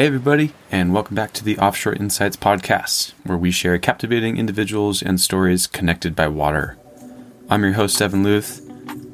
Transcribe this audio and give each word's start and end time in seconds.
Hey, 0.00 0.06
everybody, 0.06 0.54
and 0.72 0.94
welcome 0.94 1.14
back 1.14 1.34
to 1.34 1.44
the 1.44 1.58
Offshore 1.58 1.92
Insights 1.92 2.34
podcast, 2.34 3.12
where 3.24 3.36
we 3.36 3.50
share 3.50 3.78
captivating 3.78 4.38
individuals 4.38 5.02
and 5.02 5.20
stories 5.20 5.66
connected 5.66 6.16
by 6.16 6.26
water. 6.26 6.78
I'm 7.50 7.62
your 7.62 7.74
host, 7.74 8.00
Evan 8.00 8.24
Luth. 8.24 8.62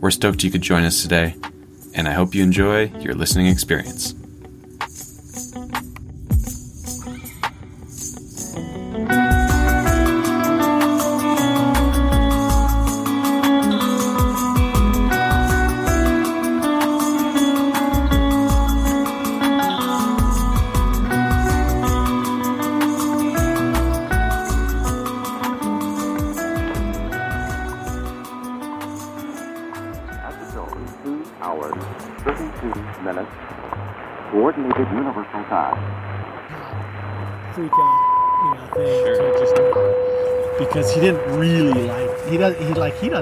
We're 0.01 0.13
stoked 0.13 0.45
you 0.45 0.51
could 0.53 0.63
join 0.63 0.85
us 0.85 1.03
today, 1.03 1.35
and 1.93 2.07
I 2.07 2.13
hope 2.13 2.37
you 2.37 2.45
enjoy 2.45 2.93
your 3.01 3.15
listening 3.15 3.49
experience. 3.49 4.15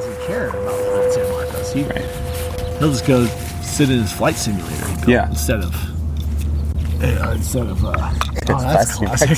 Doesn't 0.05 0.27
care 0.27 0.49
about 0.49 0.79
flying 0.81 1.11
San 1.13 1.31
Marcos. 1.31 1.73
He 1.73 1.83
he'll 2.79 2.91
just 2.91 3.07
go 3.07 3.27
sit 3.63 3.91
in 3.91 4.01
his 4.01 4.13
flight 4.13 4.37
simulator. 4.37 4.87
he 4.89 4.95
built 4.97 5.09
Yeah. 5.09 5.29
Instead 5.29 5.61
of 5.61 5.75
uh, 7.03 7.31
instead 7.33 7.67
of 7.67 7.85
uh, 7.85 7.91
oh, 8.49 8.61
that's 8.63 8.95
classic. 8.97 9.31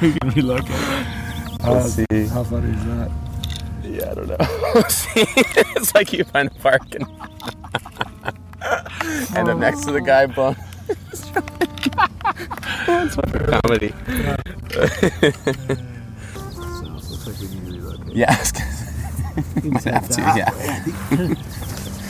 we 0.00 0.12
can 0.12 0.30
relocate. 0.30 0.70
Let's 1.62 1.98
Uh, 1.98 2.04
see. 2.10 2.26
How 2.26 2.44
funny 2.44 2.70
is 2.72 2.84
that? 2.86 3.10
Yeah, 3.82 4.10
I 4.10 4.14
don't 4.14 4.28
know. 4.28 4.82
see, 4.88 5.24
it's 5.76 5.94
like 5.94 6.12
you 6.12 6.24
find 6.24 6.48
a 6.48 6.54
park 6.60 6.82
and 6.94 7.06
end 9.36 9.48
up 9.48 9.58
next 9.58 9.84
to 9.86 9.92
the 9.92 10.00
guy 10.00 10.26
blowing. 10.26 10.56
That's 12.86 13.14
fucking 13.16 13.46
comedy. 13.62 13.92
So 14.70 15.76
Yeah, 18.20 18.34
I 18.34 18.38
was 18.38 18.52
gonna- 18.52 19.70
might 19.72 19.84
have 19.84 20.08
to. 20.10 20.20
Yeah. 20.36 21.34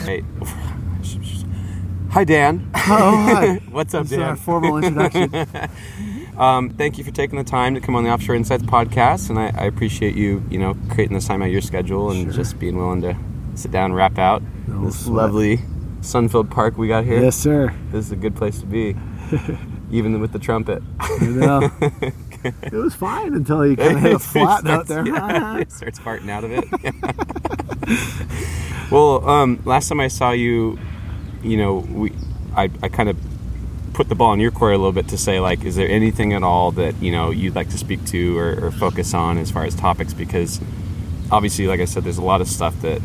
Hey. 0.01 0.23
Hi, 2.09 2.23
Dan. 2.23 2.69
Oh 2.75 2.79
hi. 3.23 3.55
What's 3.71 3.93
up, 3.93 4.03
This 4.07 4.13
is 4.13 4.17
our 4.17 4.35
formal 4.35 4.77
introduction. 4.77 5.47
Um, 6.37 6.71
thank 6.71 6.97
you 6.97 7.03
for 7.03 7.11
taking 7.11 7.37
the 7.37 7.43
time 7.45 7.75
to 7.75 7.81
come 7.81 7.95
on 7.95 8.03
the 8.03 8.09
Offshore 8.09 8.35
Insights 8.35 8.63
podcast, 8.63 9.29
and 9.29 9.37
I, 9.37 9.51
I 9.55 9.65
appreciate 9.65 10.15
you, 10.15 10.43
you 10.49 10.57
know, 10.57 10.75
creating 10.89 11.13
this 11.13 11.27
time 11.27 11.41
out 11.43 11.45
of 11.45 11.51
your 11.51 11.61
schedule 11.61 12.09
and 12.11 12.23
Sure. 12.23 12.33
just 12.33 12.57
being 12.59 12.77
willing 12.77 13.01
to 13.03 13.15
sit 13.53 13.69
down 13.71 13.85
and 13.85 13.95
wrap 13.95 14.17
out 14.17 14.41
No 14.67 14.85
this 14.85 15.05
sweat. 15.05 15.15
lovely 15.15 15.59
sun-filled 16.01 16.49
park 16.49 16.77
we 16.77 16.87
got 16.87 17.03
here. 17.05 17.21
yes, 17.21 17.35
sir. 17.37 17.73
This 17.91 18.05
is 18.07 18.11
a 18.11 18.15
good 18.15 18.35
place 18.35 18.59
to 18.61 18.65
be, 18.65 18.95
even 19.91 20.19
with 20.19 20.31
the 20.31 20.39
trumpet. 20.39 20.81
You 21.21 21.27
know, 21.31 21.71
it 22.63 22.73
was 22.73 22.95
fine 22.95 23.33
until 23.33 23.65
you 23.65 23.75
kind 23.75 23.97
of 23.97 24.01
hit 24.01 24.13
a 24.13 24.19
flat 24.19 24.63
note 24.63 24.87
there. 24.87 25.05
Yeah, 25.05 25.57
it 25.59 25.71
starts 25.71 25.99
farting 25.99 26.29
out 26.29 26.43
of 26.43 26.51
it. 26.51 26.65
well, 28.91 29.27
um, 29.29 29.59
last 29.65 29.89
time 29.89 29.99
I 29.99 30.07
saw 30.07 30.31
you, 30.31 30.79
you 31.43 31.57
know, 31.57 31.77
we, 31.77 32.13
I, 32.55 32.69
I 32.81 32.89
kind 32.89 33.09
of 33.09 33.17
put 33.93 34.09
the 34.09 34.15
ball 34.15 34.33
in 34.33 34.39
your 34.39 34.51
court 34.51 34.73
a 34.73 34.77
little 34.77 34.91
bit 34.91 35.07
to 35.09 35.17
say, 35.17 35.39
like, 35.39 35.63
is 35.63 35.75
there 35.75 35.89
anything 35.89 36.33
at 36.33 36.43
all 36.43 36.71
that 36.71 37.01
you 37.01 37.11
know 37.11 37.29
you'd 37.29 37.55
like 37.55 37.69
to 37.69 37.77
speak 37.77 38.03
to 38.05 38.37
or, 38.37 38.65
or 38.65 38.71
focus 38.71 39.13
on 39.13 39.37
as 39.37 39.51
far 39.51 39.65
as 39.65 39.75
topics? 39.75 40.13
Because 40.13 40.59
obviously, 41.31 41.67
like 41.67 41.79
I 41.79 41.85
said, 41.85 42.03
there's 42.03 42.17
a 42.17 42.23
lot 42.23 42.41
of 42.41 42.47
stuff 42.47 42.79
that 42.81 43.01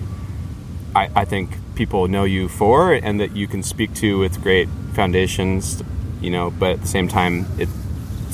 I, 0.94 1.10
I 1.14 1.24
think 1.24 1.58
people 1.74 2.08
know 2.08 2.24
you 2.24 2.48
for, 2.48 2.92
and 2.92 3.20
that 3.20 3.36
you 3.36 3.46
can 3.46 3.62
speak 3.62 3.94
to 3.94 4.18
with 4.18 4.42
great 4.42 4.68
foundations, 4.94 5.82
you 6.20 6.30
know. 6.30 6.50
But 6.50 6.72
at 6.72 6.80
the 6.82 6.88
same 6.88 7.08
time, 7.08 7.46
it, 7.58 7.68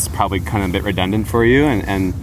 it's 0.07 0.15
probably 0.15 0.41
kind 0.41 0.65
of 0.65 0.71
a 0.71 0.73
bit 0.73 0.83
redundant 0.83 1.29
for 1.29 1.45
you, 1.45 1.65
and, 1.65 1.87
and 1.89 2.15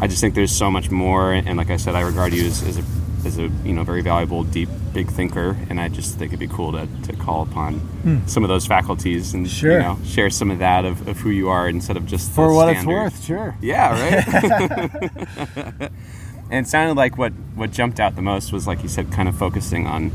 I 0.00 0.06
just 0.06 0.20
think 0.20 0.34
there's 0.34 0.52
so 0.52 0.70
much 0.70 0.90
more. 0.90 1.32
And 1.32 1.56
like 1.56 1.70
I 1.70 1.76
said, 1.76 1.94
I 1.94 2.00
regard 2.02 2.32
you 2.34 2.46
as, 2.46 2.62
as 2.62 2.78
a 2.78 2.84
as 3.26 3.38
a 3.38 3.48
you 3.64 3.72
know 3.72 3.82
very 3.82 4.02
valuable, 4.02 4.44
deep, 4.44 4.68
big 4.92 5.08
thinker, 5.10 5.56
and 5.68 5.80
I 5.80 5.88
just 5.88 6.16
think 6.16 6.30
it'd 6.32 6.38
be 6.38 6.46
cool 6.54 6.72
to, 6.72 6.86
to 7.04 7.12
call 7.16 7.42
upon 7.42 7.80
some 8.26 8.44
of 8.44 8.48
those 8.48 8.66
faculties 8.66 9.34
and 9.34 9.46
Hmm. 9.46 9.50
Sure. 9.50 9.72
you 9.72 9.78
know 9.80 9.98
share 10.04 10.30
some 10.30 10.50
of 10.50 10.58
that 10.60 10.84
of, 10.84 11.06
of 11.08 11.18
who 11.18 11.30
you 11.30 11.48
are 11.48 11.68
instead 11.68 11.96
of 11.96 12.06
just 12.06 12.30
For 12.30 12.52
what 12.54 12.68
it's 12.74 12.84
worth, 12.86 13.24
sure. 13.24 13.56
yeah, 13.60 13.90
right. 14.00 15.90
and 16.50 16.66
it 16.66 16.68
sounded 16.68 16.96
like 16.96 17.18
what 17.18 17.32
what 17.56 17.72
jumped 17.72 17.98
out 18.00 18.14
the 18.16 18.22
most 18.22 18.52
was 18.52 18.66
like 18.66 18.82
you 18.82 18.88
said, 18.88 19.10
kind 19.12 19.28
of 19.28 19.36
focusing 19.36 19.86
on 19.86 20.10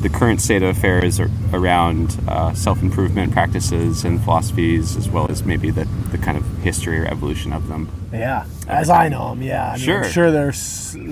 the 0.00 0.08
current 0.08 0.40
state 0.40 0.62
of 0.62 0.76
affairs 0.76 1.18
ar- 1.20 1.28
around 1.52 2.18
uh, 2.28 2.54
self 2.54 2.82
improvement 2.82 3.32
practices 3.32 4.04
and 4.04 4.22
philosophies, 4.22 4.96
as 4.96 5.08
well 5.08 5.30
as 5.30 5.44
maybe 5.44 5.70
the, 5.70 5.84
the 6.10 6.18
kind 6.18 6.36
of 6.38 6.44
history 6.58 6.98
or 6.98 7.04
evolution 7.06 7.52
of 7.52 7.68
them. 7.68 7.88
Yeah, 8.12 8.46
as 8.66 8.88
I 8.88 9.08
know 9.08 9.30
them, 9.30 9.42
yeah. 9.42 9.68
I 9.70 9.76
mean, 9.76 9.84
Sure. 9.84 10.04
I'm 10.04 10.10
sure 10.10 10.30
there's 10.30 10.56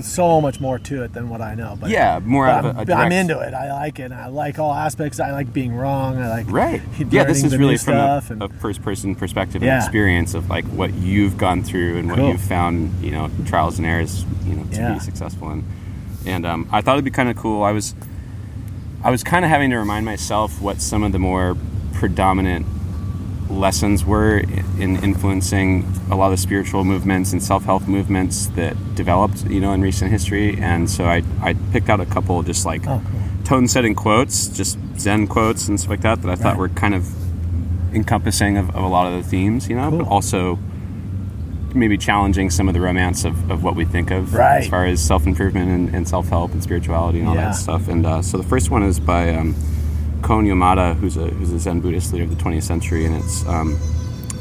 so 0.07 0.41
much 0.41 0.61
more 0.61 0.79
to 0.79 1.03
it 1.05 1.13
than 1.13 1.29
what 1.29 1.43
I 1.43 1.55
know. 1.55 1.77
But 1.79 1.91
Yeah, 1.91 2.21
more 2.25 2.47
but 2.47 2.59
of 2.59 2.65
a, 2.65 2.69
I'm, 2.69 2.77
a 2.77 2.81
I'm 2.81 2.87
direct- 2.87 3.13
into 3.13 3.39
it. 3.41 3.53
I 3.53 3.71
like 3.73 3.99
it. 3.99 4.13
I 4.13 4.29
like 4.29 4.59
all 4.59 4.73
aspects. 4.73 5.21
I 5.21 5.33
like 5.33 5.53
being 5.53 5.75
wrong. 5.75 6.17
I 6.17 6.29
like 6.29 6.51
Right. 6.51 6.81
Yeah, 7.11 7.25
this 7.25 7.45
is 7.45 7.55
really 7.59 7.77
from 7.77 7.95
a, 7.97 8.23
and 8.31 8.43
a 8.43 8.49
first-person 8.49 9.15
perspective 9.17 9.63
Yeah. 9.63 9.75
and 9.77 9.83
experience 9.85 10.33
of 10.33 10.49
like 10.49 10.65
what 10.67 10.95
you've 10.95 11.37
gone 11.37 11.63
through 11.63 11.99
and 11.99 12.09
what 12.11 12.19
you've 12.19 12.41
found, 12.41 12.93
you 13.05 13.11
know, 13.11 13.31
trials 13.45 13.77
and 13.79 13.87
errors, 13.87 14.25
you 14.47 14.55
know, 14.55 14.65
to 14.73 14.77
Yeah. 14.77 14.95
be 14.95 15.01
successful 15.01 15.51
in. 15.51 15.65
And 16.25 16.47
um, 16.47 16.67
I 16.73 16.81
thought 16.81 16.95
it'd 16.95 17.05
be 17.05 17.11
kind 17.11 17.29
of 17.29 17.37
cool. 17.37 17.63
I 17.63 17.73
was, 17.73 17.95
I 19.07 19.11
was 19.11 19.23
kind 19.23 19.45
of 19.45 19.53
having 19.53 19.71
to 19.71 19.77
remind 19.79 20.05
myself 20.05 20.61
what 20.61 20.81
some 20.81 21.05
of 21.05 21.13
the 21.13 21.21
more 21.21 21.57
predominant 21.95 22.67
lessons 23.49 24.05
were 24.05 24.39
in 24.39 24.97
influencing 24.97 25.87
a 26.11 26.17
lot 26.17 26.27
of 26.27 26.31
the 26.33 26.37
spiritual 26.43 26.83
movements 26.83 27.33
and 27.33 27.41
self-help 27.41 27.87
movements 27.87 28.47
that 28.57 28.75
developed, 28.97 29.45
you 29.45 29.61
know, 29.61 29.73
in 29.73 29.81
recent 29.81 30.11
history. 30.11 30.59
And 30.61 30.91
so 30.91 31.05
I, 31.05 31.23
I 31.41 31.55
picked 31.71 31.89
out 31.89 32.01
a 32.01 32.07
couple 32.07 32.43
just 32.43 32.67
like 32.67 32.85
Oh, 32.89 33.01
cool. 33.09 33.21
tone-setting 33.45 33.95
quotes, 33.95 34.49
just 34.49 34.77
Zen 34.99 35.29
quotes 35.29 35.69
and 35.69 35.79
stuff 35.79 35.91
like 35.91 36.01
that, 36.01 36.23
that 36.23 36.31
I 36.33 36.35
thought 36.35 36.55
Right. 36.55 36.59
were 36.59 36.69
kind 36.71 36.97
of 36.97 37.09
encompassing 37.95 38.57
of, 38.57 38.71
of 38.71 38.83
a 38.83 38.89
lot 38.89 39.07
of 39.07 39.23
the 39.23 39.31
themes, 39.31 39.69
you 39.69 39.77
know, 39.77 39.89
but 39.93 40.09
also 40.09 40.59
maybe 41.77 41.97
challenging 41.99 42.51
some 42.51 42.69
of 42.69 42.75
the 42.75 42.81
romance 42.81 43.25
of, 43.25 43.51
of 43.51 43.63
what 43.63 43.77
we 43.77 43.85
think 43.85 44.11
of 44.11 44.35
Right. 44.35 44.59
as 44.63 44.69
far 44.69 44.87
as 44.87 45.01
self-improvement 45.01 45.71
and, 45.71 45.95
and 45.95 46.09
self-help 46.09 46.53
and 46.53 46.63
spirituality 46.63 47.21
and 47.21 47.29
all 47.29 47.35
Yeah. 47.35 47.47
that 47.47 47.55
stuff. 47.57 47.89
And 47.89 48.05
uh, 48.07 48.23
so 48.23 48.37
the 48.39 48.45
first 48.45 48.71
one 48.71 48.83
is 48.83 48.99
by 48.99 49.35
um, 49.35 49.55
Koun 50.23 50.47
Yamada, 50.47 50.95
who's 50.97 51.17
a, 51.17 51.27
who's 51.29 51.53
a 51.53 51.59
Zen 51.59 51.81
Buddhist 51.81 52.13
leader 52.13 52.25
of 52.25 52.31
the 52.37 52.43
20th 52.43 52.63
century, 52.65 53.05
and 53.05 53.15
it's 53.17 53.47
um, 53.47 53.79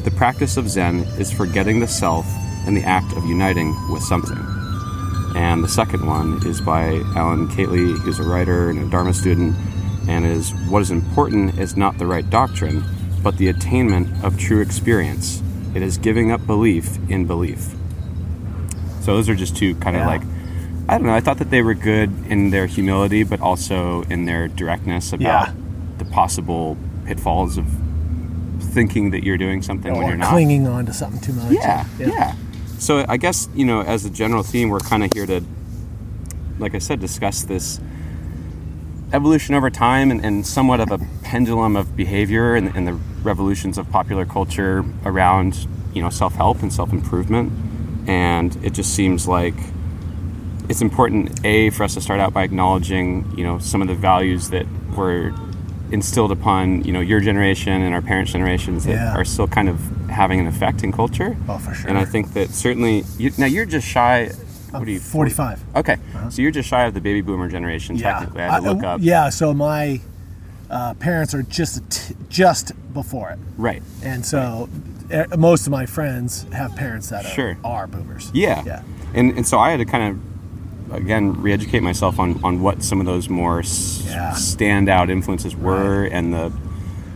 the 0.04 0.12
practice 0.12 0.58
of 0.58 0.70
Zen 0.70 1.00
is 1.20 1.32
forgetting 1.32 1.80
the 1.80 1.88
self 1.88 2.26
and 2.66 2.76
the 2.76 2.84
act 2.84 3.12
of 3.18 3.26
uniting 3.26 3.76
with 3.92 4.02
something. 4.02 4.38
And 5.36 5.64
the 5.64 5.68
second 5.68 6.06
one 6.08 6.40
is 6.48 6.62
by 6.62 7.02
Alan 7.16 7.48
Catley, 7.50 7.98
who's 8.00 8.20
a 8.20 8.24
writer 8.24 8.70
and 8.70 8.80
a 8.80 8.90
Dharma 8.90 9.14
student, 9.14 9.56
and 10.08 10.26
is 10.26 10.52
what 10.70 10.82
is 10.82 10.92
important 10.92 11.60
is 11.60 11.76
not 11.76 11.98
the 11.98 12.06
right 12.06 12.28
doctrine, 12.30 12.84
but 13.22 13.38
the 13.38 13.50
attainment 13.50 14.08
of 14.24 14.38
true 14.40 14.62
experience. 14.62 15.42
It 15.76 15.82
is 15.84 15.98
giving 15.98 16.32
up 16.32 16.48
belief 16.48 16.98
in 17.10 17.26
belief. 17.26 17.68
So 19.02 19.16
those 19.16 19.30
are 19.30 19.36
just 19.36 19.56
two 19.56 19.76
kind 19.76 19.96
of 19.96 20.02
Yeah. 20.02 20.08
like 20.08 20.22
I 20.88 20.98
don't 21.00 21.08
know. 21.08 21.14
I 21.16 21.20
thought 21.20 21.40
that 21.40 21.50
they 21.50 21.62
were 21.64 21.74
good 21.74 22.12
in 22.30 22.52
their 22.52 22.68
humility, 22.68 23.24
but 23.24 23.40
also 23.42 24.04
in 24.04 24.26
their 24.26 24.48
directness 24.48 25.14
about 25.14 25.48
Yeah. 25.48 25.54
the 25.98 26.06
possible 26.06 26.78
pitfalls 27.06 27.58
of 27.58 27.66
thinking 28.60 29.10
that 29.12 29.24
you're 29.24 29.38
doing 29.38 29.62
something 29.64 29.94
when 29.98 30.08
you're 30.08 30.18
not. 30.18 30.30
clinging 30.30 30.68
on 30.68 30.86
to 30.86 30.94
something 30.94 31.20
too 31.22 31.34
much. 31.34 31.52
Yeah, 31.52 31.86
yeah. 32.00 32.34
So 32.78 33.04
I 33.10 33.18
guess 33.18 33.50
you 33.56 33.66
know, 33.66 33.82
as 33.82 34.06
a 34.06 34.10
general 34.10 34.44
theme, 34.44 34.70
we're 34.70 34.80
kind 34.80 35.04
of 35.04 35.12
here 35.14 35.26
to, 35.26 35.42
like 36.60 36.76
I 36.76 36.80
said, 36.80 37.00
discuss 37.00 37.44
this 37.44 37.80
evolution 39.16 39.56
over 39.56 39.70
time 39.70 40.12
and, 40.12 40.24
and 40.24 40.46
somewhat 40.46 40.80
of 40.82 40.92
a 40.92 41.00
pendulum 41.24 41.76
of 41.76 41.96
behavior 41.96 42.54
and, 42.56 42.76
and 42.76 42.86
the 42.88 42.94
revolutions 43.24 43.78
of 43.78 43.90
popular 43.90 44.26
culture 44.26 44.84
around 45.06 45.68
you 45.94 46.02
know 46.02 46.10
self-help 46.10 46.62
and 46.62 46.72
self-improvement. 46.72 47.52
And 48.08 48.56
it 48.64 48.74
just 48.74 48.94
seems 48.94 49.28
like 49.28 49.56
it's 50.70 50.82
important 50.82 51.44
a 51.46 51.70
for 51.72 51.84
us 51.84 51.94
to 51.94 52.02
start 52.02 52.20
out 52.20 52.34
by 52.34 52.44
acknowledging 52.44 53.32
you 53.38 53.44
know 53.44 53.58
some 53.60 53.82
of 53.82 53.88
the 53.88 53.96
values 53.96 54.50
that 54.50 54.66
were 54.98 55.32
instilled 55.92 56.32
upon 56.32 56.84
you 56.84 56.92
know 56.92 57.00
your 57.00 57.20
generation 57.22 57.82
and 57.82 57.94
our 57.96 58.02
parents' 58.02 58.32
generations 58.34 58.86
that 58.86 58.94
Yeah. 58.94 59.16
are 59.16 59.24
still 59.26 59.48
kind 59.48 59.70
of 59.70 59.80
having 60.10 60.40
an 60.40 60.48
effect 60.48 60.84
in 60.84 60.92
culture. 60.92 61.38
Oh, 61.48 61.58
for 61.58 61.74
sure. 61.74 61.90
And 61.90 61.98
I 61.98 62.06
think 62.06 62.34
that 62.34 62.50
certainly 62.50 63.04
you, 63.18 63.32
now 63.38 63.46
you're 63.46 63.66
just 63.66 63.88
shy. 63.88 64.32
What 64.80 64.88
are 64.88 64.92
you? 64.92 65.00
45. 65.00 65.64
Okay, 65.78 65.98
so 66.30 66.42
you're 66.42 66.52
just 66.52 66.70
shy 66.70 66.86
of 66.86 66.94
the 66.94 67.02
baby 67.02 67.22
boomer 67.22 67.48
generation. 67.50 67.96
Yeah. 67.96 68.14
Technically, 68.14 68.42
I 68.44 68.52
had 68.54 68.60
to 68.64 68.70
I- 68.70 68.72
look 68.74 68.84
up. 68.84 69.00
Yeah, 69.02 69.30
so 69.30 69.54
my 69.54 70.02
uh, 70.70 70.94
parents 70.96 71.34
are 71.34 71.44
just 71.44 71.90
t- 71.90 72.16
just 72.30 72.72
before 72.94 73.30
it, 73.32 73.40
Right. 73.58 73.84
and 74.04 74.26
so 74.26 74.68
eh, 75.12 75.26
most 75.38 75.68
of 75.68 75.72
my 75.72 75.86
friends 75.86 76.46
have 76.54 76.76
parents 76.76 77.10
that 77.10 77.26
are, 77.26 77.30
Sure. 77.30 77.58
are 77.64 77.88
boomers. 77.88 78.32
Yeah. 78.34 78.64
yeah, 78.66 78.82
And 79.14 79.32
and 79.38 79.46
so 79.48 79.60
I 79.60 79.72
had 79.72 79.78
to 79.78 79.86
kind 79.86 80.04
of 80.90 80.94
again 80.94 81.42
re-educate 81.42 81.82
myself 81.82 82.20
on 82.20 82.40
on 82.44 82.62
what 82.62 82.82
some 82.84 83.00
of 83.00 83.06
those 83.06 83.28
more 83.30 83.60
s- 83.60 84.04
Yeah. 84.08 84.32
standout 84.32 85.10
influences 85.10 85.56
were 85.56 86.06
and 86.06 86.34
the 86.34 86.52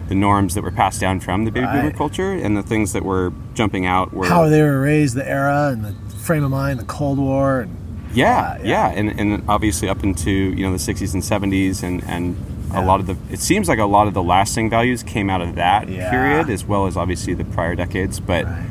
the 0.09 0.15
norms 0.15 0.55
that 0.55 0.63
were 0.63 0.71
passed 0.71 1.00
down 1.00 1.19
from 1.19 1.45
the 1.45 1.51
baby 1.51 1.67
boomer 1.67 1.91
culture 1.91 2.31
and 2.33 2.57
the 2.57 2.63
things 2.63 2.94
that 2.94 3.03
were 3.05 3.31
jumping 3.53 3.85
out 3.85 4.12
were 4.12 4.25
how 4.27 4.47
they 4.50 4.62
were 4.62 4.81
raised, 4.81 5.15
the 5.15 5.27
era, 5.27 5.69
and 5.71 5.85
the 5.85 5.94
frame 6.29 6.43
of 6.43 6.51
mind, 6.51 6.79
the 6.79 6.83
Cold 6.85 7.17
War, 7.17 7.61
and 7.61 7.71
yeah, 8.13 8.37
Uh, 8.39 8.57
yeah, 8.63 8.69
yeah. 8.91 8.99
and 8.99 9.19
and 9.19 9.43
obviously 9.49 9.89
up 9.89 10.03
into 10.03 10.29
you 10.57 10.63
know 10.65 10.71
the 10.71 10.77
60s 10.77 11.13
and 11.15 11.23
70s 11.23 11.81
and 11.81 12.03
and 12.07 12.35
a 12.71 12.83
lot 12.89 12.99
of 12.99 13.07
the 13.07 13.15
it 13.35 13.39
seems 13.39 13.67
like 13.67 13.79
a 13.79 13.85
lot 13.97 14.05
of 14.07 14.13
the 14.13 14.21
lasting 14.21 14.69
values 14.69 15.01
came 15.01 15.27
out 15.33 15.41
of 15.41 15.55
that 15.55 15.89
Yeah. 15.89 16.11
period 16.11 16.45
as 16.51 16.61
well 16.71 16.85
as 16.85 16.95
obviously 16.95 17.33
the 17.33 17.45
prior 17.55 17.73
decades 17.83 18.19
but 18.19 18.45
Right. 18.45 18.65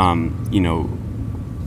um, 0.00 0.20
you 0.52 0.60
know 0.60 0.88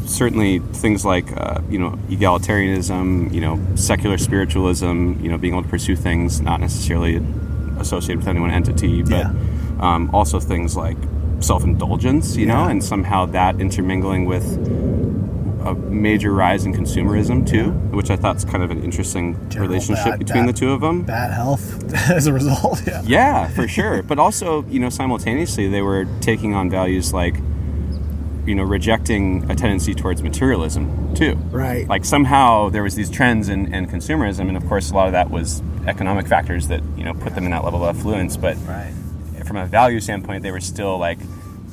certainly 0.05 0.59
things 0.83 1.03
like 1.13 1.27
uh, 1.35 1.59
you 1.69 1.79
know 1.79 1.91
egalitarianism 2.09 3.33
you 3.35 3.41
know 3.41 3.59
secular 3.75 4.17
spiritualism 4.17 5.13
you 5.23 5.29
know 5.29 5.37
being 5.37 5.53
able 5.55 5.63
to 5.63 5.69
pursue 5.69 5.95
things 6.07 6.39
not 6.41 6.59
necessarily 6.61 7.15
associated 7.79 8.17
with 8.19 8.27
any 8.27 8.39
one 8.39 8.51
entity 8.51 9.01
but 9.03 9.11
Yeah. 9.27 9.33
um, 9.87 10.09
also 10.13 10.39
things 10.39 10.75
like 10.85 10.97
self-indulgence 11.39 12.37
you 12.37 12.45
know 12.45 12.63
and 12.71 12.81
somehow 12.83 13.25
that 13.37 13.59
intermingling 13.59 14.23
with 14.25 14.45
a 15.65 15.73
major 15.75 16.33
rise 16.33 16.65
in 16.65 16.73
consumerism 16.73 17.47
too, 17.47 17.71
which 17.95 18.09
I 18.09 18.15
thought 18.15 18.35
is 18.37 18.45
kind 18.45 18.63
of 18.63 18.71
an 18.71 18.83
interesting 18.83 19.33
General 19.49 19.69
relationship 19.69 20.05
bad- 20.05 20.19
between 20.19 20.45
bad- 20.45 20.55
the 20.55 20.59
two 20.59 20.71
of 20.71 20.81
them. 20.81 21.03
bad 21.03 21.31
health 21.33 21.93
as 22.09 22.27
a 22.27 22.33
result. 22.33 22.81
Yeah, 22.85 23.01
Yeah, 23.05 23.47
for 23.49 23.67
sure. 23.77 24.03
but 24.03 24.19
also, 24.19 24.63
you 24.65 24.79
know, 24.79 24.89
simultaneously 24.89 25.67
they 25.67 25.81
were 25.81 26.05
taking 26.21 26.53
on 26.53 26.69
values 26.69 27.13
like, 27.13 27.35
you 28.45 28.55
know, 28.55 28.63
rejecting 28.63 29.49
a 29.49 29.55
tendency 29.55 29.93
towards 29.93 30.21
materialism 30.21 31.13
too. 31.15 31.35
Right. 31.51 31.87
Like 31.87 32.03
somehow 32.03 32.69
there 32.69 32.83
was 32.83 32.95
these 32.95 33.09
trends 33.09 33.47
in, 33.47 33.73
in 33.73 33.87
consumerism, 33.87 34.49
and 34.49 34.57
of 34.57 34.65
course 34.67 34.91
a 34.91 34.93
lot 34.95 35.07
of 35.07 35.13
that 35.13 35.29
was 35.29 35.61
economic 35.87 36.27
factors 36.27 36.67
that 36.67 36.81
you 36.97 37.03
know 37.05 37.13
put 37.13 37.35
them 37.35 37.45
in 37.45 37.51
that 37.51 37.63
level 37.63 37.85
of 37.85 37.95
affluence. 37.95 38.35
But 38.35 38.57
right. 38.67 38.91
from 39.45 39.55
a 39.55 39.65
value 39.65 40.01
standpoint, 40.01 40.43
they 40.43 40.51
were 40.51 40.59
still 40.59 40.97
like 40.97 41.19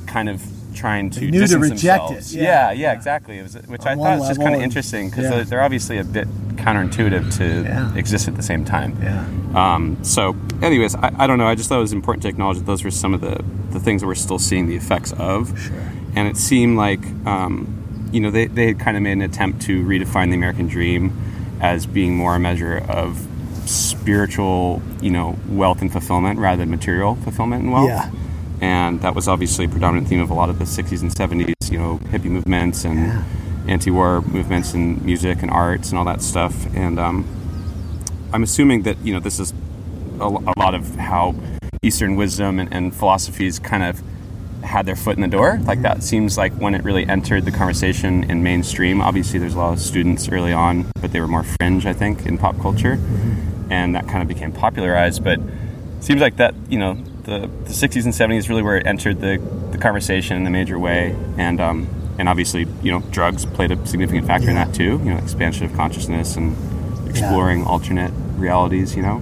kind 0.07 0.29
of 0.29 0.41
trying 0.73 1.09
to 1.11 1.19
They 1.19 1.25
knew 1.27 1.31
to 1.33 1.39
distance 1.39 1.69
reject 1.71 2.07
themselves. 2.07 2.35
it, 2.35 2.41
Yeah, 2.41 2.71
yeah. 2.71 2.81
yeah, 2.81 2.93
exactly. 2.93 3.37
It 3.39 3.43
was, 3.43 3.53
which 3.67 3.81
I 3.85 3.95
thought 3.95 4.19
was 4.19 4.27
just 4.29 4.41
kind 4.41 4.55
of 4.55 4.61
interesting 4.61 5.09
because 5.09 5.25
yeah. 5.25 5.29
they're, 5.31 5.43
they're 5.45 5.61
obviously 5.61 5.97
a 5.97 6.03
bit 6.03 6.27
counterintuitive 6.55 7.37
to 7.37 7.63
Yeah. 7.63 7.95
exist 7.95 8.27
at 8.27 8.35
the 8.35 8.43
same 8.43 8.65
time. 8.65 8.97
Yeah. 9.01 9.25
Um, 9.73 9.97
so, 10.03 10.35
anyways, 10.61 10.95
I, 10.95 11.11
I 11.17 11.27
don't 11.27 11.37
know. 11.37 11.47
I 11.47 11.55
just 11.55 11.69
thought 11.69 11.77
it 11.77 11.81
was 11.81 11.93
important 11.93 12.23
to 12.23 12.29
acknowledge 12.29 12.57
that 12.57 12.65
those 12.65 12.83
were 12.83 12.91
some 12.91 13.13
of 13.13 13.21
the, 13.21 13.43
the 13.71 13.79
things 13.79 14.01
that 14.01 14.07
we're 14.07 14.15
still 14.15 14.39
seeing 14.39 14.67
the 14.67 14.75
effects 14.75 15.11
of. 15.13 15.57
Sure. 15.59 15.75
And 16.15 16.27
it 16.27 16.37
seemed 16.37 16.77
like, 16.77 17.03
um, 17.25 18.09
you 18.11 18.19
know, 18.19 18.31
they, 18.31 18.47
they 18.47 18.67
had 18.67 18.79
kind 18.79 18.97
of 18.97 19.03
made 19.03 19.13
an 19.13 19.21
attempt 19.21 19.61
to 19.63 19.83
redefine 19.85 20.29
the 20.29 20.35
American 20.35 20.67
dream 20.67 21.13
as 21.61 21.85
being 21.85 22.15
more 22.15 22.35
a 22.35 22.39
measure 22.39 22.77
of 22.89 23.27
spiritual, 23.65 24.81
you 25.01 25.09
know, 25.11 25.37
wealth 25.47 25.81
and 25.81 25.91
fulfillment 25.91 26.39
rather 26.39 26.57
than 26.61 26.69
material 26.69 27.15
fulfillment 27.17 27.63
and 27.63 27.71
wealth. 27.71 27.87
Yeah. 27.89 28.09
And 28.61 29.01
that 29.01 29.15
was 29.15 29.27
obviously 29.27 29.65
a 29.65 29.69
predominant 29.69 30.07
theme 30.07 30.21
of 30.21 30.29
a 30.29 30.33
lot 30.35 30.49
of 30.49 30.59
the 30.59 30.65
60s 30.65 31.01
and 31.01 31.11
70s, 31.11 31.71
you 31.71 31.77
know, 31.79 31.97
hippie 32.11 32.25
movements 32.25 32.85
and 32.85 33.07
Yeah. 33.07 33.23
anti-war 33.67 34.21
movements 34.21 34.73
and 34.73 35.01
music 35.03 35.41
and 35.41 35.49
arts 35.51 35.89
and 35.89 35.97
all 35.99 36.05
that 36.05 36.21
stuff. 36.21 36.53
And 36.75 36.99
um, 36.99 37.25
I'm 38.33 38.43
assuming 38.43 38.83
that 38.83 38.97
you 39.03 39.13
know 39.13 39.19
this 39.19 39.39
is 39.39 39.53
a, 40.19 40.25
a 40.25 40.53
lot 40.59 40.73
of 40.75 40.95
how 40.95 41.35
Eastern 41.81 42.15
wisdom 42.15 42.59
and, 42.59 42.71
and 42.71 42.93
philosophies 42.95 43.57
kind 43.59 43.83
of 43.83 44.01
had 44.63 44.85
their 44.85 44.95
foot 44.95 45.15
in 45.15 45.21
the 45.21 45.27
door. 45.27 45.59
Like 45.63 45.81
that 45.81 46.03
seems 46.03 46.37
like 46.37 46.53
when 46.53 46.75
it 46.75 46.83
really 46.83 47.05
entered 47.07 47.45
the 47.45 47.51
conversation 47.51 48.23
in 48.29 48.43
mainstream. 48.43 49.01
Obviously, 49.01 49.39
there's 49.39 49.55
a 49.55 49.57
lot 49.57 49.73
of 49.73 49.79
students 49.79 50.29
early 50.29 50.53
on, 50.53 50.85
but 51.01 51.11
they 51.11 51.19
were 51.19 51.27
more 51.27 51.43
fringe, 51.43 51.87
I 51.87 51.93
think, 51.93 52.27
in 52.27 52.37
pop 52.37 52.59
culture, 52.59 52.99
and 53.71 53.95
that 53.95 54.07
kind 54.07 54.21
of 54.21 54.27
became 54.27 54.51
popularized. 54.51 55.23
But 55.23 55.39
it 55.39 56.03
seems 56.03 56.21
like 56.21 56.37
that 56.37 56.53
you 56.69 56.77
know 56.77 56.93
the, 57.23 57.39
the 57.39 57.71
60s 57.71 58.05
and 58.05 58.13
70s 58.13 58.49
really 58.49 58.61
where 58.61 58.77
it 58.77 58.85
entered 58.85 59.19
the, 59.21 59.37
the 59.71 59.77
conversation 59.77 60.37
in 60.37 60.45
a 60.45 60.49
major 60.49 60.79
way, 60.79 61.15
and 61.37 61.59
um, 61.61 61.87
and 62.17 62.27
obviously 62.27 62.67
you 62.81 62.91
know 62.91 63.01
drugs 63.11 63.45
played 63.45 63.71
a 63.71 63.85
significant 63.85 64.27
factor 64.27 64.49
in 64.49 64.55
that 64.55 64.73
too. 64.73 64.99
You 65.03 65.13
know, 65.13 65.17
expansion 65.17 65.65
of 65.65 65.73
consciousness 65.73 66.35
and 66.35 66.55
exploring 67.09 67.65
alternate 67.65 68.11
realities. 68.35 68.95
You 68.95 69.03
know, 69.03 69.21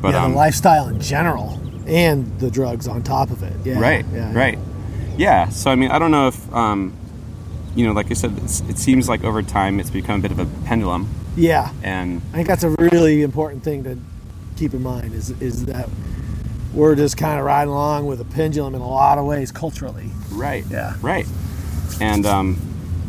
but 0.00 0.14
yeah, 0.14 0.24
um, 0.24 0.32
the 0.32 0.36
lifestyle 0.36 0.88
in 0.88 1.00
general 1.00 1.60
and 1.86 2.38
the 2.40 2.50
drugs 2.50 2.86
on 2.88 3.02
top 3.02 3.30
of 3.30 3.42
it. 3.42 3.54
Yeah, 3.64 3.80
right, 3.80 4.04
yeah, 4.12 4.32
right, 4.34 4.58
yeah. 5.16 5.48
So 5.48 5.70
I 5.70 5.74
mean, 5.74 5.90
I 5.90 5.98
don't 5.98 6.10
know 6.10 6.28
if 6.28 6.54
um, 6.54 6.96
you 7.74 7.86
know, 7.86 7.92
like 7.92 8.10
I 8.10 8.14
said, 8.14 8.36
it's, 8.38 8.60
it 8.62 8.78
seems 8.78 9.08
like 9.08 9.24
over 9.24 9.42
time 9.42 9.80
it's 9.80 9.90
become 9.90 10.20
a 10.20 10.22
bit 10.22 10.32
of 10.32 10.38
a 10.38 10.46
pendulum, 10.66 11.08
Yeah, 11.36 11.72
and 11.82 12.22
I 12.32 12.36
think 12.36 12.48
that's 12.48 12.64
a 12.64 12.70
really 12.70 13.22
important 13.22 13.62
thing 13.62 13.84
to 13.84 13.98
keep 14.56 14.74
in 14.74 14.82
mind 14.82 15.14
is 15.14 15.30
is 15.40 15.64
that 15.66 15.88
we're 16.74 16.94
just 16.94 17.16
kind 17.16 17.38
of 17.38 17.44
riding 17.44 17.72
along 17.72 18.06
with 18.06 18.20
a 18.20 18.24
pendulum 18.24 18.74
in 18.74 18.80
a 18.80 18.88
lot 18.88 19.18
of 19.18 19.24
ways 19.26 19.50
culturally. 19.52 20.10
right, 20.32 20.64
Yeah. 20.70 20.94
right, 21.02 21.26
and 22.00 22.24
um, 22.26 22.58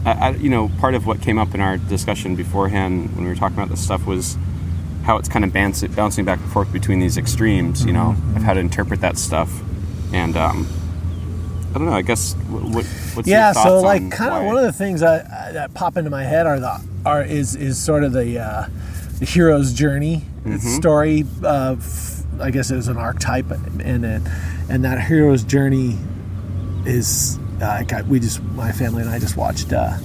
I, 0.05 0.11
I, 0.11 0.29
you 0.31 0.49
know, 0.49 0.69
part 0.79 0.95
of 0.95 1.05
what 1.05 1.21
came 1.21 1.37
up 1.37 1.53
in 1.53 1.61
our 1.61 1.77
discussion 1.77 2.35
beforehand 2.35 3.15
when 3.15 3.23
we 3.25 3.29
were 3.29 3.35
talking 3.35 3.57
about 3.57 3.69
this 3.69 3.83
stuff 3.83 4.05
was 4.07 4.37
how 5.03 5.17
it's 5.17 5.29
kind 5.29 5.43
of 5.45 5.51
bounce, 5.53 5.83
bouncing 5.83 6.25
back 6.25 6.39
and 6.39 6.51
forth 6.51 6.71
between 6.73 6.99
these 6.99 7.17
extremes, 7.17 7.85
you 7.85 7.93
know, 7.93 8.15
Mm-hmm. 8.17 8.37
of 8.37 8.43
how 8.43 8.53
to 8.53 8.59
interpret 8.59 9.01
that 9.01 9.17
stuff, 9.17 9.51
and 10.13 10.35
um, 10.37 10.67
I 11.69 11.73
don't 11.75 11.85
know. 11.85 11.93
I 11.93 12.01
guess 12.01 12.33
what, 12.49 12.63
what 12.63 12.85
what's 13.13 13.27
yeah, 13.27 13.51
so 13.53 13.79
like 13.81 14.11
kind 14.11 14.33
of 14.33 14.43
one 14.45 14.57
of 14.57 14.63
the 14.63 14.73
things 14.73 15.01
I, 15.03 15.19
I, 15.19 15.51
that 15.53 15.73
pop 15.73 15.95
into 15.97 16.09
my 16.09 16.23
head 16.23 16.45
are 16.45 16.59
the 16.59 16.81
are 17.05 17.23
is 17.23 17.55
is 17.55 17.77
sort 17.79 18.03
of 18.03 18.11
the 18.11 18.39
uh, 18.39 18.67
the 19.19 19.25
hero's 19.25 19.71
journey 19.73 20.23
Mm-hmm. 20.43 20.57
story. 20.57 21.23
Of, 21.43 22.20
I 22.41 22.51
guess 22.51 22.71
it 22.71 22.75
was 22.75 22.87
an 22.87 22.97
archetype, 22.97 23.49
and 23.51 24.05
it, 24.05 24.21
and 24.69 24.83
that 24.83 25.01
hero's 25.01 25.43
journey 25.43 25.97
is 26.85 27.39
uh, 27.61 27.65
I 27.65 27.83
got, 27.83 28.05
we 28.07 28.19
just 28.19 28.41
my 28.41 28.71
family 28.71 29.01
and 29.03 29.11
I 29.11 29.19
just 29.19 29.37
watched 29.37 29.71
uh, 29.71 29.97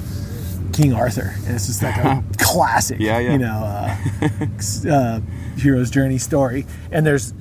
King 0.73 0.93
Arthur, 0.93 1.35
and 1.47 1.55
it's 1.55 1.67
just 1.67 1.83
like 1.83 1.97
a 1.97 2.23
classic, 2.39 3.01
Yeah, 3.01 3.19
yeah. 3.19 3.33
you 3.33 3.39
know, 3.39 3.49
uh, 3.49 4.91
uh, 4.91 5.21
hero's 5.57 5.91
journey 5.91 6.19
story. 6.19 6.67
And 6.91 7.07
there's 7.07 7.33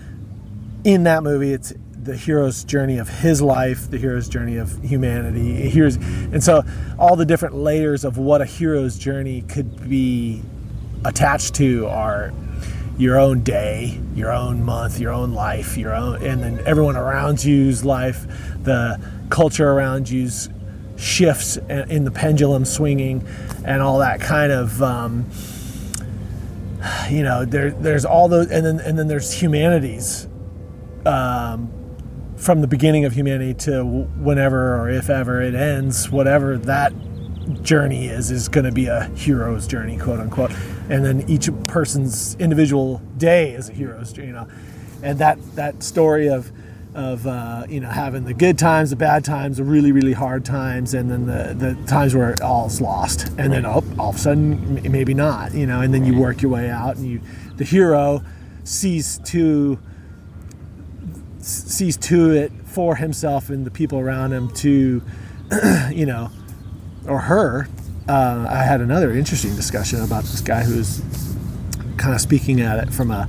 in 0.84 1.04
that 1.04 1.24
movie, 1.24 1.52
it's 1.52 1.74
the 1.92 2.16
hero's 2.16 2.64
journey 2.64 2.98
of 3.00 3.10
his 3.10 3.42
life, 3.42 3.90
the 3.90 3.98
hero's 3.98 4.30
journey 4.30 4.58
of 4.58 4.82
humanity. 4.84 5.70
Here's 5.70 5.96
and 5.96 6.44
so 6.44 6.64
all 7.00 7.16
the 7.16 7.26
different 7.26 7.56
layers 7.56 8.06
of 8.06 8.18
what 8.18 8.42
a 8.42 8.46
hero's 8.46 8.98
journey 8.98 9.42
could 9.42 9.90
be 9.90 10.42
attached 11.04 11.56
to 11.56 11.88
are 11.88 12.32
your 12.98 13.20
own 13.20 13.42
day, 13.42 14.00
your 14.14 14.32
own 14.32 14.64
month, 14.64 15.00
your 15.00 15.12
own 15.12 15.34
life, 15.34 15.78
your 15.78 15.94
own, 15.94 16.24
and 16.24 16.42
then 16.42 16.62
everyone 16.66 16.96
around 16.96 17.44
you's 17.44 17.84
life, 17.84 18.26
the 18.64 19.00
culture 19.30 19.70
around 19.70 20.10
you's 20.10 20.50
shifts 20.96 21.58
in 21.58 22.06
the 22.06 22.12
pendulum 22.12 22.64
swinging, 22.64 23.28
and 23.66 23.82
all 23.82 24.00
that 24.00 24.22
kind 24.22 24.52
of. 24.52 24.82
Um, 24.82 25.30
you 27.10 27.24
know, 27.24 27.46
there, 27.46 27.72
there's 27.72 28.06
all 28.06 28.28
those, 28.28 28.50
and 28.52 28.66
then 28.66 28.80
and 28.80 28.98
then 28.98 29.08
there's 29.08 29.34
humanities, 29.34 30.28
um, 31.06 31.72
from 32.38 32.62
the 32.62 32.68
beginning 32.68 33.06
of 33.06 33.14
humanity 33.14 33.54
to 33.54 33.84
whenever 33.84 34.80
or 34.80 34.90
if 34.90 35.10
ever 35.10 35.42
it 35.42 35.56
ends, 35.56 36.10
whatever 36.12 36.58
that 36.58 36.94
journey 37.64 38.08
is, 38.08 38.32
is 38.32 38.48
going 38.48 38.66
to 38.66 38.72
be 38.72 38.88
a 38.88 39.06
hero's 39.16 39.68
journey, 39.68 39.98
quote 39.98 40.20
unquote. 40.20 40.52
And 40.90 41.06
then 41.06 41.26
each 41.28 41.50
person's 41.68 42.36
individual 42.36 43.02
day 43.18 43.54
is 43.54 43.70
a 43.70 43.74
hero's 43.74 44.14
journey, 44.14 44.28
you 44.28 44.34
know. 44.34 44.48
And 45.02 45.20
that 45.20 45.40
that 45.56 45.84
story 45.84 46.28
of 46.28 46.52
of 46.94 47.28
uh, 47.28 47.66
you 47.70 47.80
know 47.80 47.90
having 47.90 48.24
the 48.24 48.34
good 48.34 48.58
times, 48.58 48.90
the 48.90 48.96
bad 48.96 49.26
times, 49.26 49.58
the 49.58 49.64
really 49.64 49.92
really 49.92 50.14
hard 50.14 50.46
times, 50.46 50.94
and 50.94 51.12
then 51.12 51.26
the 51.26 51.54
the 51.54 51.76
times 51.88 52.16
where 52.16 52.32
it 52.32 52.42
all's 52.42 52.80
lost, 52.82 53.28
and 53.38 53.52
then 53.52 53.66
oh, 53.66 53.84
all 54.00 54.10
of 54.10 54.16
a 54.16 54.20
sudden 54.20 54.82
maybe 54.92 55.14
not, 55.14 55.54
you 55.54 55.66
know. 55.68 55.82
And 55.82 55.94
then 55.94 56.06
you 56.06 56.18
work 56.18 56.42
your 56.42 56.52
way 56.52 56.70
out, 56.70 56.96
and 56.96 57.06
you 57.06 57.22
the 57.58 57.66
hero 57.66 58.24
sees 58.64 59.20
to 59.20 59.78
sees 61.40 61.98
to 61.98 62.32
it 62.32 62.52
for 62.66 62.96
himself 62.96 63.50
and 63.50 63.66
the 63.66 63.72
people 63.72 64.00
around 64.00 64.34
him 64.34 64.50
to 64.50 65.02
you 65.92 66.06
know 66.06 66.32
or 67.08 67.20
her 67.20 67.68
uh, 68.08 68.48
i 68.50 68.64
had 68.64 68.82
another 68.82 69.12
interesting 69.12 69.56
discussion 69.56 70.02
about 70.02 70.24
this 70.24 70.42
guy 70.42 70.64
who's 70.64 71.02
kind 71.98 72.14
of 72.14 72.22
speaking 72.22 72.62
at 72.62 72.80
it 72.88 72.94
from 72.94 73.12
a 73.12 73.28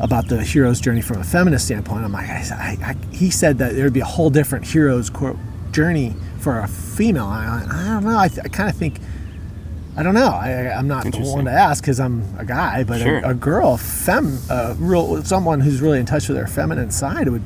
about 0.00 0.26
the 0.28 0.42
hero's 0.42 0.80
journey 0.80 1.00
from 1.00 1.18
a 1.20 1.24
feminist 1.24 1.66
standpoint 1.66 2.04
i'm 2.04 2.12
like 2.12 2.28
I, 2.28 2.76
I, 2.82 2.96
he 3.14 3.30
said 3.30 3.58
that 3.58 3.74
there 3.74 3.84
would 3.84 3.92
be 3.92 4.00
a 4.00 4.04
whole 4.04 4.30
different 4.30 4.66
hero's 4.66 5.08
quote, 5.10 5.36
journey 5.72 6.14
for 6.40 6.58
a 6.58 6.66
female 6.68 7.26
i, 7.26 7.64
I 7.70 7.88
don't 7.94 8.04
know 8.04 8.18
i, 8.18 8.28
th- 8.28 8.44
I 8.44 8.48
kind 8.48 8.68
of 8.68 8.76
think 8.76 8.98
I 9.96 10.02
don't 10.02 10.14
know. 10.14 10.30
I, 10.30 10.76
I'm 10.76 10.88
not 10.88 11.04
the 11.04 11.20
one 11.20 11.44
to 11.44 11.52
ask 11.52 11.80
because 11.80 12.00
I'm 12.00 12.24
a 12.36 12.44
guy, 12.44 12.82
but 12.82 13.00
Sure. 13.00 13.18
a, 13.18 13.28
a 13.28 13.34
girl, 13.34 13.76
fem, 13.76 14.40
real 14.80 15.22
someone 15.22 15.60
who's 15.60 15.80
really 15.80 16.00
in 16.00 16.04
touch 16.04 16.26
with 16.26 16.36
their 16.36 16.48
feminine 16.48 16.90
side 16.90 17.28
would. 17.28 17.44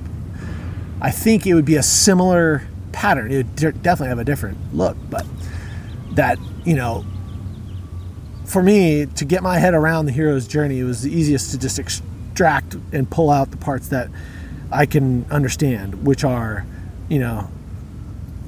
I 0.98 1.10
think 1.10 1.46
it 1.46 1.52
would 1.52 1.66
be 1.66 1.76
a 1.76 1.82
similar 1.82 2.62
pattern. 2.90 3.30
It 3.30 3.36
would 3.36 3.54
de- 3.56 3.72
definitely 3.72 4.08
have 4.08 4.18
a 4.18 4.24
different 4.24 4.56
look, 4.74 4.96
but 5.10 5.26
that 6.18 6.36
you 6.64 6.74
know, 6.74 7.04
for 8.44 8.62
me 8.62 9.06
to 9.06 9.24
get 9.24 9.42
my 9.42 9.58
head 9.58 9.72
around 9.72 10.06
the 10.06 10.12
hero's 10.12 10.48
journey, 10.48 10.80
it 10.80 10.84
was 10.84 11.02
the 11.02 11.12
easiest 11.12 11.52
to 11.52 11.58
just 11.58 11.78
extract 11.78 12.76
and 12.92 13.08
pull 13.08 13.30
out 13.30 13.52
the 13.52 13.56
parts 13.56 13.88
that 13.88 14.08
I 14.72 14.84
can 14.84 15.24
understand, 15.30 16.04
which 16.04 16.24
are, 16.24 16.66
you 17.08 17.20
know, 17.20 17.48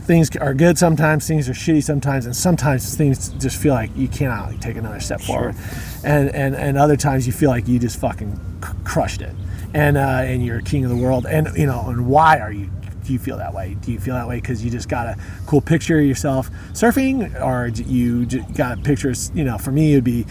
things 0.02 0.34
are 0.36 0.52
good 0.52 0.78
sometimes, 0.78 1.28
things 1.28 1.48
are 1.48 1.52
shitty 1.52 1.84
sometimes, 1.84 2.26
and 2.26 2.34
sometimes 2.34 2.96
things 2.96 3.28
just 3.34 3.56
feel 3.56 3.72
like 3.72 3.90
you 3.96 4.08
cannot 4.08 4.50
like, 4.50 4.60
take 4.60 4.76
another 4.76 4.98
step 4.98 5.20
forward, 5.20 5.54
and 6.02 6.28
and 6.30 6.56
and 6.56 6.76
other 6.76 6.96
times 6.96 7.24
you 7.24 7.32
feel 7.32 7.50
like 7.50 7.68
you 7.68 7.78
just 7.78 8.00
fucking 8.00 8.34
c- 8.64 8.72
crushed 8.82 9.22
it, 9.22 9.34
and 9.74 9.96
uh, 9.96 10.22
and 10.24 10.44
you're 10.44 10.60
king 10.60 10.84
of 10.84 10.90
the 10.90 10.96
world, 10.96 11.24
and 11.24 11.48
you 11.56 11.66
know, 11.66 11.84
and 11.88 12.08
why 12.08 12.40
are 12.40 12.52
you? 12.52 12.68
Do 13.10 13.14
you 13.14 13.18
feel 13.18 13.38
that 13.38 13.52
way? 13.52 13.74
Do 13.80 13.90
you 13.90 13.98
feel 13.98 14.14
that 14.14 14.28
way 14.28 14.36
because 14.36 14.64
you 14.64 14.70
just 14.70 14.88
got 14.88 15.08
a 15.08 15.16
cool 15.44 15.60
picture 15.60 15.98
of 15.98 16.04
yourself 16.04 16.48
surfing, 16.74 17.42
or 17.42 17.66
you 17.66 18.24
got 18.54 18.84
pictures? 18.84 19.32
You 19.34 19.42
know, 19.42 19.58
for 19.58 19.72
me, 19.72 19.94
it'd 19.94 20.04
be 20.04 20.26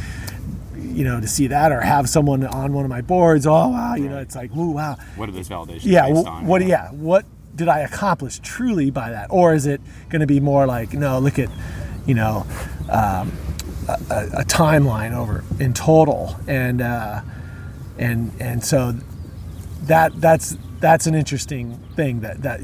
you 0.78 1.04
know 1.04 1.20
to 1.20 1.28
see 1.28 1.48
that 1.48 1.74
or 1.74 1.82
have 1.82 2.08
someone 2.08 2.46
on 2.46 2.72
one 2.72 2.86
of 2.86 2.90
my 2.90 3.02
boards. 3.02 3.46
Oh 3.46 3.68
wow, 3.68 3.96
you 3.96 4.08
know, 4.08 4.20
it's 4.20 4.34
like 4.34 4.56
ooh 4.56 4.72
wow, 4.72 4.96
What 5.18 5.28
are 5.28 5.34
those 5.34 5.50
validations 5.50 5.84
yeah 5.84 6.08
based 6.08 6.26
on? 6.26 6.48
what 6.48 6.66
yeah 6.66 6.90
what 6.92 7.26
did 7.54 7.68
i 7.68 7.80
accomplish 7.80 8.40
truly 8.40 8.90
by 8.90 9.10
that 9.10 9.28
or 9.30 9.54
is 9.54 9.66
it 9.66 9.82
going 10.08 10.22
to 10.22 10.28
be 10.28 10.40
more 10.40 10.66
like 10.66 10.94
no 10.94 11.20
look 11.20 11.38
at 11.38 11.50
you 12.06 12.14
know 12.14 12.48
um, 12.90 13.34
a, 13.90 14.00
a, 14.10 14.26
a 14.40 14.44
timeline 14.46 15.14
over 15.14 15.44
in 15.60 15.74
total 15.74 16.38
and 16.48 16.82
uh, 16.82 17.20
and 17.98 18.32
and 18.40 18.64
so 18.64 18.96
that 19.82 20.14
that's 20.22 20.56
that's 20.80 21.08
an 21.08 21.16
interesting 21.16 21.78
thing 22.00 22.22
that 22.22 22.42
that 22.44 22.60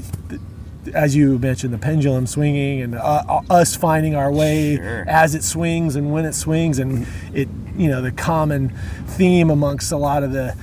as 0.94 1.14
you 1.16 1.38
mentioned 1.38 1.74
the 1.74 1.78
pendulum 1.78 2.26
swinging 2.26 2.80
and 2.80 2.94
uh, 2.94 3.42
us 3.50 3.76
finding 3.76 4.14
our 4.14 4.30
way 4.32 4.76
Sure. 4.76 5.04
as 5.08 5.34
it 5.34 5.42
swings 5.42 5.94
and 5.96 6.12
when 6.12 6.24
it 6.24 6.32
swings 6.34 6.78
and 6.78 7.06
it 7.34 7.48
you 7.76 7.88
know 7.88 8.00
the 8.00 8.12
common 8.12 8.70
theme 9.18 9.50
amongst 9.50 9.92
a 9.92 9.96
lot 9.96 10.22
of 10.22 10.32
the 10.32 10.56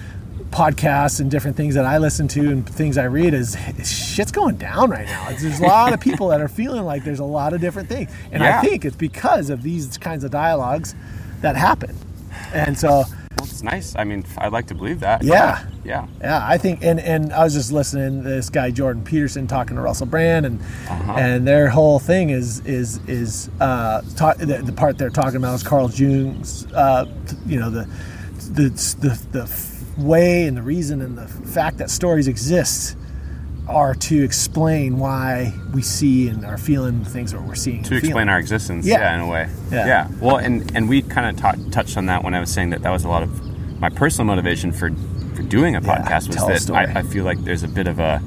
podcasts 0.50 1.20
and 1.20 1.30
different 1.30 1.58
things 1.58 1.76
that 1.76 1.86
I 1.86 1.98
listen 1.98 2.28
to 2.30 2.40
and 2.52 2.68
things 2.68 2.98
I 2.98 3.06
read 3.06 3.34
is, 3.34 3.56
is 3.78 3.92
shit's 3.92 4.32
going 4.32 4.58
down 4.58 4.90
right 4.92 5.08
now. 5.08 5.30
There's 5.30 5.60
a 5.60 5.64
lot 5.64 5.94
of 5.94 6.00
people 6.00 6.28
that 6.30 6.42
are 6.42 6.48
feeling 6.48 6.84
like 6.86 7.04
there's 7.04 7.20
a 7.20 7.24
lot 7.40 7.54
of 7.54 7.60
different 7.62 7.90
things, 7.90 8.12
and 8.32 8.44
Yeah. 8.44 8.60
I 8.60 8.62
think 8.62 8.86
it's 8.86 8.96
because 8.96 9.50
of 9.50 9.64
these 9.64 9.98
kinds 9.98 10.24
of 10.24 10.30
dialogues 10.32 10.94
that 11.42 11.56
happen. 11.56 11.96
And 12.54 12.78
so, 12.78 13.04
Well, 13.44 13.52
it's 13.52 13.62
nice. 13.62 13.94
I 13.98 14.06
mean, 14.06 14.24
I'd 14.38 14.54
like 14.54 14.68
to 14.68 14.76
believe 14.76 15.02
that. 15.02 15.22
Yeah. 15.22 15.66
Yeah. 15.84 16.08
yeah, 16.22 16.40
I 16.42 16.58
think, 16.58 16.82
and 16.82 16.98
and 16.98 17.34
I 17.34 17.44
was 17.44 17.54
just 17.54 17.74
listening 17.74 18.24
to 18.24 18.30
this 18.30 18.50
guy 18.50 18.72
Jordan 18.72 19.04
Peterson 19.04 19.48
talking 19.48 19.76
to 19.76 19.82
Russell 19.82 20.06
Brand, 20.06 20.46
and 20.46 20.62
and 20.90 21.46
their 21.46 21.68
whole 21.68 22.00
thing 22.00 22.30
is 22.30 22.66
is 22.66 23.02
is 23.06 23.50
uh, 23.60 24.02
ta- 24.16 24.36
the, 24.36 24.62
the 24.64 24.72
part 24.72 24.98
they're 24.98 25.10
talking 25.10 25.36
about 25.36 25.56
is 25.56 25.64
Carl 25.64 25.90
Jung's, 25.90 26.72
uh, 26.72 27.06
you 27.46 27.60
know, 27.60 27.70
the 27.70 27.84
the 28.50 28.70
the 29.02 29.20
the 29.34 30.02
way 30.02 30.48
and 30.48 30.56
the 30.56 30.62
reason 30.64 31.02
and 31.02 31.18
the 31.18 31.28
fact 31.28 31.80
that 31.80 31.90
stories 31.90 32.30
exist 32.30 32.96
are 33.68 33.96
to 33.96 34.24
explain 34.24 34.98
why 34.98 35.54
we 35.74 35.82
see 35.82 36.28
and 36.28 36.46
are 36.46 36.58
feeling 36.58 37.04
things 37.06 37.32
that 37.32 37.42
we're 37.42 37.56
seeing. 37.56 37.82
to 37.84 37.96
explain 37.96 38.28
our 38.28 38.38
existence 38.38 38.86
Yeah. 38.86 39.00
yeah, 39.00 39.16
in 39.16 39.22
a 39.22 39.28
way 39.28 39.50
Yeah. 39.72 40.08
well 40.20 40.36
and 40.38 40.70
and 40.76 40.90
we 40.90 41.02
kind 41.02 41.28
of 41.30 41.38
ta- 41.42 41.56
touched 41.72 41.96
on 41.98 42.08
that 42.08 42.24
when 42.24 42.34
i 42.34 42.40
was 42.42 42.52
saying 42.52 42.72
that 42.72 42.82
that 42.82 42.90
was 42.92 43.06
a 43.06 43.08
lot 43.08 43.24
of 43.24 43.80
my 43.80 43.90
personal 43.90 44.26
motivation 44.26 44.72
for 44.74 44.90
for 45.36 45.44
doing 45.44 45.76
a 45.76 45.82
Yeah, 45.82 45.98
podcast 46.04 46.28
was 46.28 46.36
tell 46.36 46.50
a 46.50 46.60
that. 46.60 46.96
I, 46.96 47.00
I 47.00 47.04
feel 47.04 47.24
like 47.24 47.44
there's 47.46 47.64
a 47.64 47.68
bit 47.70 47.88
of 47.88 48.00
a 48.00 48.22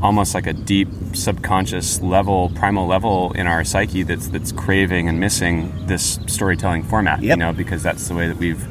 almost 0.00 0.34
like 0.34 0.46
a 0.46 0.52
deep 0.52 0.88
subconscious 1.12 2.00
level 2.00 2.50
primal 2.54 2.86
level 2.86 3.32
in 3.32 3.46
our 3.46 3.64
psyche 3.64 4.02
that's 4.02 4.28
that's 4.28 4.52
craving 4.52 5.08
and 5.08 5.18
missing 5.20 5.72
this 5.86 6.18
storytelling 6.26 6.82
format 6.84 7.20
you 7.22 7.36
know 7.36 7.52
because 7.52 7.82
that's 7.82 8.08
the 8.08 8.14
way 8.14 8.26
that 8.28 8.36
we've 8.38 8.64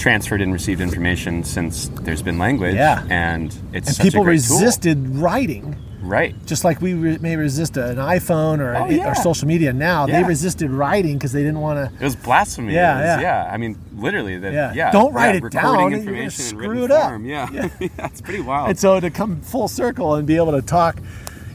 transferred 0.00 0.40
and 0.40 0.52
received 0.52 0.80
information 0.80 1.44
since 1.44 1.88
there's 2.00 2.22
been 2.22 2.38
language 2.38 2.74
Yeah. 2.74 3.04
and 3.10 3.46
it's 3.72 3.86
And 3.88 3.96
such 3.96 3.98
a 4.00 4.02
people 4.10 4.24
great 4.24 4.40
tool. 4.42 4.56
resisted 4.58 5.16
writing 5.16 5.76
right 6.02 6.34
just 6.46 6.64
like 6.64 6.80
we 6.80 6.94
re- 6.94 7.18
may 7.20 7.36
resist 7.36 7.76
an 7.76 7.96
iPhone 7.96 8.60
or, 8.60 8.74
Oh, 8.74 8.86
yeah. 8.88 9.10
or 9.10 9.14
social 9.14 9.46
media 9.46 9.70
now. 9.74 10.06
They 10.06 10.24
resisted 10.24 10.70
writing 10.70 11.18
because 11.18 11.32
they 11.32 11.42
didn't 11.42 11.60
want 11.60 11.76
to. 11.90 11.94
It 12.00 12.04
was 12.04 12.16
blasphemy. 12.16 12.72
Yeah, 12.74 13.16
was- 13.16 13.22
yeah. 13.22 13.50
I 13.52 13.58
mean, 13.58 13.76
literally. 13.94 14.38
That, 14.38 14.52
Yeah. 14.54 14.72
yeah. 14.74 14.90
Don't 14.90 15.12
write 15.12 15.34
yeah, 15.34 15.46
it 15.46 15.52
down, 15.52 15.92
information 15.92 16.24
in 16.24 16.30
screw 16.30 16.84
it 16.84 16.90
up. 16.90 17.10
form. 17.10 17.26
Yeah. 17.26 17.48
yeah. 17.80 17.88
it's 18.06 18.22
pretty 18.22 18.40
wild. 18.40 18.70
And 18.70 18.78
so 18.78 18.98
to 18.98 19.10
come 19.10 19.42
full 19.42 19.68
circle 19.68 20.14
and 20.14 20.26
be 20.26 20.36
able 20.36 20.52
to 20.52 20.62
talk, 20.62 20.96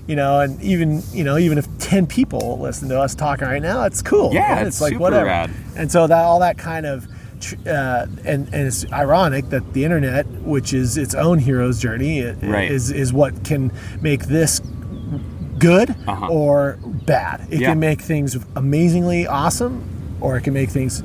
you 0.05 0.15
know, 0.15 0.39
and 0.41 0.61
even 0.61 1.01
you 1.11 1.23
know, 1.23 1.39
even 1.39 1.57
if 1.57 1.65
ten 1.79 2.05
people 2.05 2.59
listen 2.59 2.87
to 2.89 2.99
us 3.01 3.15
talking 3.15 3.47
right 3.47 3.61
now, 3.63 3.85
it's 3.85 4.03
cool. 4.03 4.31
Yeah, 4.31 4.53
man. 4.55 4.67
it's 4.67 4.79
like 4.79 4.91
super 4.91 5.01
whatever. 5.01 5.25
rad. 5.25 5.49
And 5.75 5.91
so 5.91 6.05
that 6.05 6.23
all 6.23 6.39
that 6.41 6.59
kind 6.59 6.85
of. 6.85 7.07
Uh, 7.67 8.05
and, 8.25 8.47
and 8.53 8.67
it's 8.67 8.85
ironic 8.91 9.49
that 9.49 9.73
the 9.73 9.83
internet, 9.83 10.25
which 10.41 10.73
is 10.73 10.97
its 10.97 11.13
own 11.15 11.39
hero's 11.39 11.79
journey, 11.79 12.25
i- 12.25 12.33
Right. 12.43 12.71
is 12.71 12.91
is 12.91 13.11
what 13.13 13.43
can 13.43 13.71
make 14.01 14.25
this 14.27 14.61
good 15.59 15.95
Uh-huh. 16.07 16.27
or 16.27 16.77
bad. 17.05 17.41
It 17.49 17.61
Yeah. 17.61 17.69
can 17.69 17.79
make 17.79 18.01
things 18.01 18.37
amazingly 18.55 19.25
awesome, 19.27 19.83
or 20.21 20.37
it 20.37 20.41
can 20.41 20.53
make 20.53 20.69
things 20.69 21.03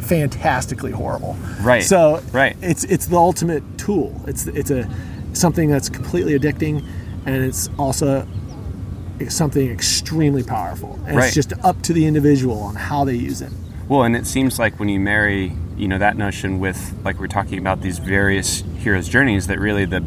fantastically 0.00 0.92
horrible. 0.92 1.36
Right. 1.62 1.82
So 1.82 2.20
Right. 2.32 2.56
it's 2.62 2.84
it's 2.84 3.06
the 3.06 3.16
ultimate 3.16 3.62
tool. 3.78 4.20
It's 4.26 4.46
it's 4.46 4.70
a 4.70 4.86
something 5.32 5.68
that's 5.70 5.88
completely 5.88 6.38
addicting, 6.38 6.82
and 7.26 7.36
it's 7.44 7.68
also 7.78 8.26
something 9.28 9.68
extremely 9.70 10.42
powerful. 10.42 10.98
And 11.06 11.16
Right. 11.16 11.26
it's 11.26 11.34
just 11.34 11.52
up 11.64 11.82
to 11.82 11.92
the 11.92 12.06
individual 12.06 12.58
on 12.60 12.76
how 12.76 13.04
they 13.04 13.14
use 13.16 13.40
it. 13.42 13.50
Well, 13.88 14.04
and 14.04 14.14
it 14.14 14.26
seems 14.26 14.58
like 14.58 14.78
when 14.78 14.88
you 14.88 15.00
marry, 15.00 15.52
you 15.78 15.88
know, 15.88 15.98
that 15.98 16.16
notion 16.16 16.58
with, 16.60 16.94
like 17.04 17.18
we're 17.20 17.26
talking 17.28 17.58
about 17.58 17.80
these 17.80 17.98
various 17.98 18.62
heroes' 18.78 19.08
journeys, 19.08 19.46
that 19.46 19.58
really 19.58 19.84
the 19.84 20.04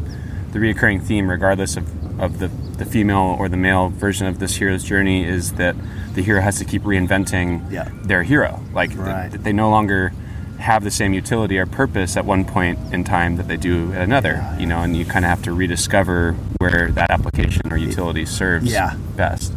the 0.52 0.58
reoccurring 0.58 1.02
theme, 1.02 1.30
regardless 1.30 1.78
of, 1.78 2.20
of 2.20 2.38
the, 2.38 2.48
the 2.76 2.84
female 2.84 3.36
or 3.38 3.48
the 3.48 3.56
male 3.56 3.88
version 3.88 4.26
of 4.26 4.38
this 4.38 4.56
hero's 4.56 4.84
journey, 4.84 5.24
is 5.24 5.52
that 5.54 5.74
the 6.14 6.22
hero 6.22 6.42
has 6.42 6.58
to 6.58 6.64
keep 6.66 6.82
reinventing 6.82 7.72
Yeah. 7.72 7.88
their 8.02 8.22
hero. 8.22 8.60
Like 8.74 8.90
Right. 8.94 9.30
that 9.30 9.44
they 9.44 9.52
no 9.54 9.70
longer 9.70 10.12
have 10.58 10.84
the 10.84 10.90
same 10.90 11.14
utility 11.14 11.58
or 11.58 11.64
purpose 11.64 12.18
at 12.18 12.26
one 12.26 12.44
point 12.44 12.78
in 12.92 13.02
time 13.02 13.36
that 13.36 13.48
they 13.48 13.56
do 13.56 13.94
at 13.94 14.02
another. 14.02 14.44
You 14.58 14.66
know, 14.66 14.82
and 14.82 14.94
you 14.94 15.06
kind 15.06 15.24
of 15.24 15.30
have 15.30 15.42
to 15.44 15.52
rediscover 15.54 16.34
where 16.58 16.90
that 16.92 17.10
application 17.10 17.72
or 17.72 17.78
utility 17.78 18.26
serves 18.26 18.70
Yeah. 18.70 18.92
best. 19.16 19.54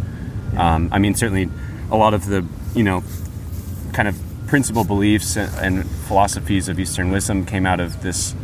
Um, 0.56 0.88
I 0.94 0.98
mean, 1.00 1.14
certainly 1.14 1.50
a 1.92 1.98
lot 1.98 2.14
of 2.14 2.26
the 2.28 2.46
you 2.74 2.84
know 2.84 3.04
kind 3.92 4.08
of 4.08 4.18
principal 4.48 4.84
beliefs 4.84 5.38
and, 5.38 5.86
philosophies 6.08 6.70
of 6.70 6.80
Eastern 6.80 7.12
wisdom 7.12 7.46
came 7.46 7.66
out 7.66 7.80
of 7.80 8.02
this, 8.02 8.36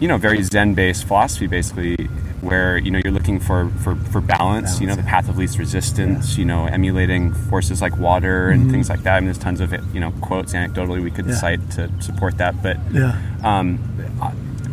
you 0.00 0.08
know, 0.08 0.18
very 0.18 0.42
Zen-based 0.42 1.04
philosophy, 1.04 1.46
basically, 1.46 1.96
where 2.42 2.76
you 2.76 2.90
know 2.90 3.00
you're 3.02 3.12
looking 3.12 3.40
for 3.40 3.70
for, 3.82 3.94
for 3.96 4.20
balance, 4.20 4.80
You 4.80 4.86
know, 4.86 4.96
the 4.96 5.02
path 5.02 5.28
of 5.30 5.38
least 5.38 5.58
resistance. 5.58 6.36
You 6.36 6.44
know, 6.44 6.66
emulating 6.66 7.32
forces 7.32 7.80
like 7.80 7.96
water 7.96 8.50
and 8.50 8.62
mm-hmm. 8.62 8.70
things 8.70 8.90
like 8.90 9.02
that. 9.04 9.16
I 9.16 9.20
mean, 9.20 9.26
there's 9.26 9.38
tons 9.38 9.60
of 9.60 9.72
you 9.94 10.00
know 10.00 10.12
quotes 10.20 10.52
anecdotally 10.52 11.02
we 11.02 11.10
could 11.10 11.26
Yeah. 11.26 11.34
cite 11.34 11.70
to 11.72 11.90
support 12.00 12.36
that, 12.38 12.62
but 12.62 12.76
Yeah. 12.92 13.16
Um, 13.42 13.78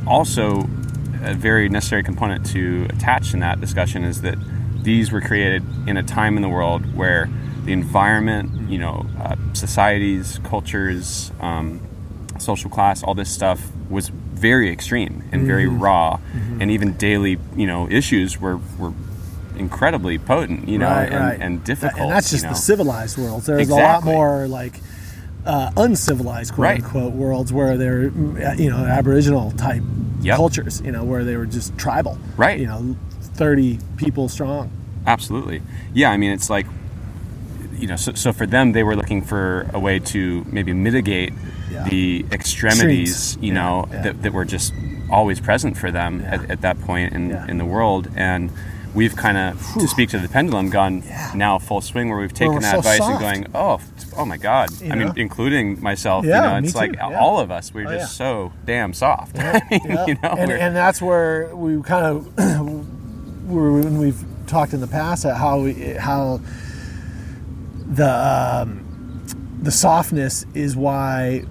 also 0.05 0.67
a 1.23 1.33
very 1.33 1.69
necessary 1.69 2.03
component 2.03 2.45
to 2.47 2.87
attach 2.89 3.33
in 3.33 3.39
that 3.39 3.61
discussion 3.61 4.03
is 4.03 4.21
that 4.21 4.37
these 4.83 5.11
were 5.11 5.21
created 5.21 5.63
in 5.87 5.97
a 5.97 6.03
time 6.03 6.35
in 6.35 6.41
the 6.41 6.49
world 6.49 6.95
where 6.95 7.29
the 7.65 7.73
environment, 7.73 8.69
you 8.69 8.77
know, 8.79 9.05
uh, 9.19 9.35
societies, 9.53 10.39
cultures, 10.43 11.31
um, 11.39 11.79
social 12.39 12.69
class, 12.69 13.03
all 13.03 13.13
this 13.13 13.29
stuff 13.29 13.61
was 13.89 14.09
very 14.09 14.71
extreme 14.71 15.23
and 15.31 15.45
very 15.45 15.67
raw, 15.67 16.19
and 16.59 16.71
even 16.71 16.93
daily, 16.97 17.37
you 17.55 17.67
know, 17.67 17.87
issues 17.89 18.39
were 18.41 18.59
were 18.79 18.93
incredibly 19.57 20.17
potent, 20.17 20.67
you 20.67 20.79
know, 20.79 20.87
right, 20.87 21.11
and, 21.11 21.15
right. 21.15 21.39
and 21.39 21.63
difficult. 21.63 22.01
And 22.01 22.11
that's 22.11 22.31
just 22.31 22.43
you 22.43 22.49
know. 22.49 22.53
the 22.55 22.59
civilized 22.59 23.17
world. 23.17 23.43
There's 23.43 23.69
a 23.69 23.75
lot 23.75 24.03
more 24.03 24.47
like 24.47 24.73
uh, 25.45 25.71
uncivilized, 25.77 26.53
quote 26.53 26.63
Right. 26.63 26.83
unquote, 26.83 27.13
worlds 27.13 27.53
where 27.53 27.77
they're 27.77 28.09
mm, 28.09 28.59
you 28.59 28.69
know 28.69 28.77
Aboriginal 28.85 29.51
type 29.51 29.83
Yep. 30.21 30.35
cultures. 30.37 30.81
You 30.81 30.91
know 30.91 31.03
where 31.03 31.23
they 31.23 31.35
were 31.35 31.45
just 31.47 31.77
tribal. 31.77 32.17
Right. 32.37 32.59
You 32.59 32.67
know, 32.67 32.95
thirty 33.35 33.79
people 33.97 34.29
strong. 34.29 34.71
Absolutely. 35.05 35.61
Yeah, 35.93 36.11
I 36.11 36.17
mean, 36.17 36.31
it's 36.31 36.49
like, 36.49 36.67
you 37.81 37.87
know, 37.87 37.95
so, 37.97 38.13
so 38.13 38.31
for 38.31 38.45
them, 38.45 38.71
they 38.73 38.83
were 38.83 38.95
looking 38.95 39.21
for 39.21 39.69
a 39.73 39.79
way 39.79 39.99
to 39.99 40.45
maybe 40.51 40.71
mitigate 40.73 41.33
Yeah. 41.71 41.83
the 41.89 42.25
extremities, 42.31 43.11
Extremes. 43.33 43.43
you 43.43 43.53
know, 43.53 43.87
Yeah, 43.89 43.95
yeah. 43.95 44.01
That, 44.03 44.21
that 44.23 44.33
were 44.33 44.45
just 44.45 44.73
always 45.09 45.39
present 45.39 45.77
for 45.77 45.91
them 45.91 46.21
Yeah. 46.21 46.33
at, 46.35 46.51
at 46.51 46.61
that 46.61 46.79
point 46.81 47.13
in, 47.13 47.29
Yeah. 47.31 47.47
in 47.47 47.57
the 47.57 47.65
world. 47.65 48.07
And 48.15 48.51
we've 48.93 49.15
kind 49.15 49.37
of, 49.37 49.59
to 49.79 49.87
speak 49.87 50.09
to 50.09 50.19
the 50.19 50.27
pendulum, 50.29 50.69
gone 50.69 51.01
Yeah. 51.05 51.31
now 51.33 51.57
full 51.59 51.81
swing 51.81 52.09
where 52.09 52.19
we've 52.19 52.33
taken 52.33 52.53
we're 52.55 52.59
that 52.61 52.71
so 52.73 52.77
advice 52.79 52.97
soft. 52.99 53.11
and 53.11 53.19
going, 53.21 53.47
oh, 53.55 53.79
oh 54.17 54.25
my 54.25 54.37
God. 54.37 54.69
You 54.81 54.91
I 54.91 54.95
mean, 54.95 55.13
including 55.15 55.81
myself. 55.81 56.23
Yeah, 56.25 56.35
you 56.55 56.61
know, 56.61 56.67
it's 56.67 56.75
like 56.75 56.93
yeah. 56.95 57.17
all 57.19 57.39
of 57.39 57.49
us. 57.51 57.73
We're 57.73 57.87
Oh, 57.87 57.91
just 57.97 58.19
yeah. 58.19 58.25
so 58.25 58.53
damn 58.65 58.93
soft. 58.93 59.37
I 59.39 59.61
mean, 59.71 59.81
Yeah. 59.89 60.05
you 60.07 60.15
know, 60.21 60.29
and, 60.37 60.51
and 60.51 60.75
that's 60.75 61.01
where 61.01 61.53
we 61.55 61.81
kind 61.81 62.05
of 62.05 62.37
when 63.49 63.97
we've 63.97 64.23
talked 64.47 64.73
in 64.73 64.81
the 64.81 64.87
past 64.87 65.25
at 65.25 65.37
how 65.37 65.59
we 65.61 65.73
how 65.93 66.39
the 67.91 68.09
um, 68.09 69.21
the 69.61 69.71
softness 69.71 70.45
is 70.53 70.75
why 70.75 71.43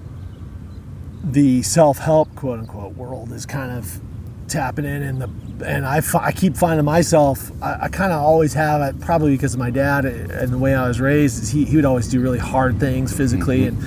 the 1.23 1.61
self 1.61 1.99
help 1.99 2.33
quote 2.35 2.59
unquote 2.59 2.95
world 2.95 3.31
is 3.31 3.45
kind 3.45 3.71
of 3.77 4.01
tapping 4.47 4.85
in 4.85 5.01
and 5.03 5.21
the 5.21 5.29
and 5.65 5.85
I, 5.85 6.01
I 6.19 6.31
keep 6.31 6.57
finding 6.57 6.83
myself 6.83 7.51
I, 7.61 7.83
I 7.83 7.87
kind 7.89 8.11
of 8.11 8.19
always 8.21 8.53
have 8.55 8.81
it 8.81 8.99
probably 8.99 9.31
because 9.31 9.53
of 9.53 9.59
my 9.59 9.69
dad 9.69 10.03
and 10.05 10.51
the 10.51 10.57
way 10.57 10.73
I 10.73 10.87
was 10.87 10.99
raised 10.99 11.41
is 11.43 11.49
he, 11.51 11.63
he 11.65 11.75
would 11.75 11.85
always 11.85 12.07
do 12.07 12.19
really 12.19 12.39
hard 12.39 12.79
things 12.79 13.15
physically 13.15 13.67
and 13.67 13.77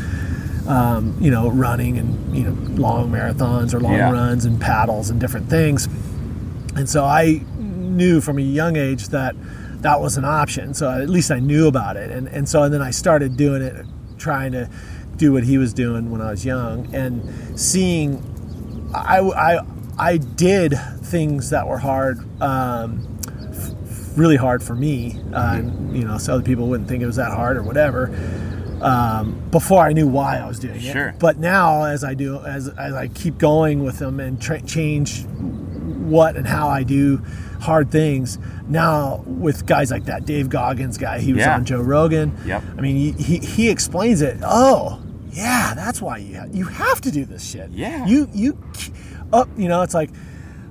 um, 0.69 1.17
you 1.21 1.31
know 1.31 1.51
running 1.51 1.99
and 1.99 2.35
you 2.37 2.45
know 2.45 2.53
long 2.81 3.11
marathons 3.11 3.75
or 3.75 3.81
long 3.81 3.95
Yeah. 3.95 4.11
runs 4.13 4.45
and 4.45 4.61
paddles 4.61 5.11
and 5.11 5.21
different 5.21 5.51
things 5.51 5.87
and 6.77 6.89
so 6.89 7.05
I 7.05 7.43
knew 7.59 8.21
from 8.21 8.39
a 8.39 8.43
young 8.43 8.77
age 8.77 9.09
that 9.09 9.35
that 9.85 10.01
was 10.01 10.17
an 10.17 10.25
option. 10.25 10.73
So 10.73 10.91
at 10.91 11.11
least 11.11 11.31
I 11.31 11.41
knew 11.41 11.69
about 11.69 11.99
it. 11.99 12.11
And, 12.11 12.27
and 12.29 12.49
so 12.49 12.63
and 12.63 12.73
then 12.73 12.81
I 12.81 12.91
started 12.91 13.37
doing 13.37 13.61
it, 13.61 13.87
trying 14.17 14.53
to 14.53 14.71
do 15.17 15.31
what 15.31 15.45
he 15.45 15.59
was 15.59 15.75
doing 15.75 16.11
when 16.11 16.23
I 16.23 16.31
was 16.31 16.45
young 16.45 16.93
and 16.95 17.23
seeing, 17.61 18.23
I, 18.95 19.21
I, 19.21 19.61
I 19.99 20.17
did 20.17 20.73
things 21.03 21.51
that 21.51 21.69
were 21.69 21.77
hard, 21.77 22.19
um, 22.43 23.07
f- 23.51 24.17
really 24.17 24.37
hard 24.37 24.63
for 24.63 24.75
me. 24.75 25.21
Uh, 25.35 25.57
and, 25.57 25.95
you 25.95 26.05
know, 26.05 26.17
so 26.17 26.33
other 26.33 26.43
people 26.43 26.67
wouldn't 26.67 26.89
think 26.89 27.03
it 27.03 27.07
was 27.07 27.17
that 27.17 27.33
hard 27.33 27.59
or 27.59 27.63
whatever. 27.63 28.11
Um, 28.81 29.41
before 29.51 29.81
I 29.81 29.93
knew 29.93 30.09
why 30.09 30.39
I 30.39 30.47
was 30.47 30.59
doing 30.59 30.77
it. 30.77 30.93
Sure. 30.93 31.15
But 31.19 31.37
now, 31.37 31.85
as 31.85 32.05
I 32.05 32.15
do, 32.15 32.41
as, 32.41 32.69
as 32.69 32.95
I 32.95 33.09
keep 33.09 33.37
going 33.37 33.85
with 33.85 33.99
them 33.99 34.19
and 34.19 34.41
tra- 34.41 34.63
change 34.63 35.25
what 35.27 36.37
and 36.37 36.47
how 36.47 36.69
I 36.69 36.85
do 36.85 37.23
hard 37.65 37.91
things. 37.91 38.39
Now 38.69 39.23
with 39.27 39.67
guys 39.67 39.91
like 39.91 40.05
that, 40.05 40.25
Dave 40.27 40.49
Goggins 40.49 40.99
guy, 40.99 41.19
he 41.19 41.33
was 41.33 41.41
Yeah. 41.41 41.55
on 41.57 41.65
Joe 41.65 41.81
Rogan. 41.81 42.37
Yep. 42.47 42.63
I 42.79 42.81
mean, 42.81 42.97
he, 42.97 43.13
he, 43.13 43.39
he 43.39 43.71
explains 43.71 44.23
it. 44.23 44.37
Oh, 44.43 45.01
yeah, 45.33 45.73
that's 45.75 46.01
why 46.01 46.19
you 46.19 46.39
ha- 46.39 46.47
you 46.53 46.65
have 46.67 47.01
to 47.03 47.11
do 47.11 47.25
this 47.25 47.43
shit. 47.45 47.71
Yeah. 47.71 48.07
You 48.07 48.29
you 48.33 48.57
up, 49.33 49.49
you 49.57 49.67
know, 49.69 49.83
it's 49.83 49.95
like 49.95 50.11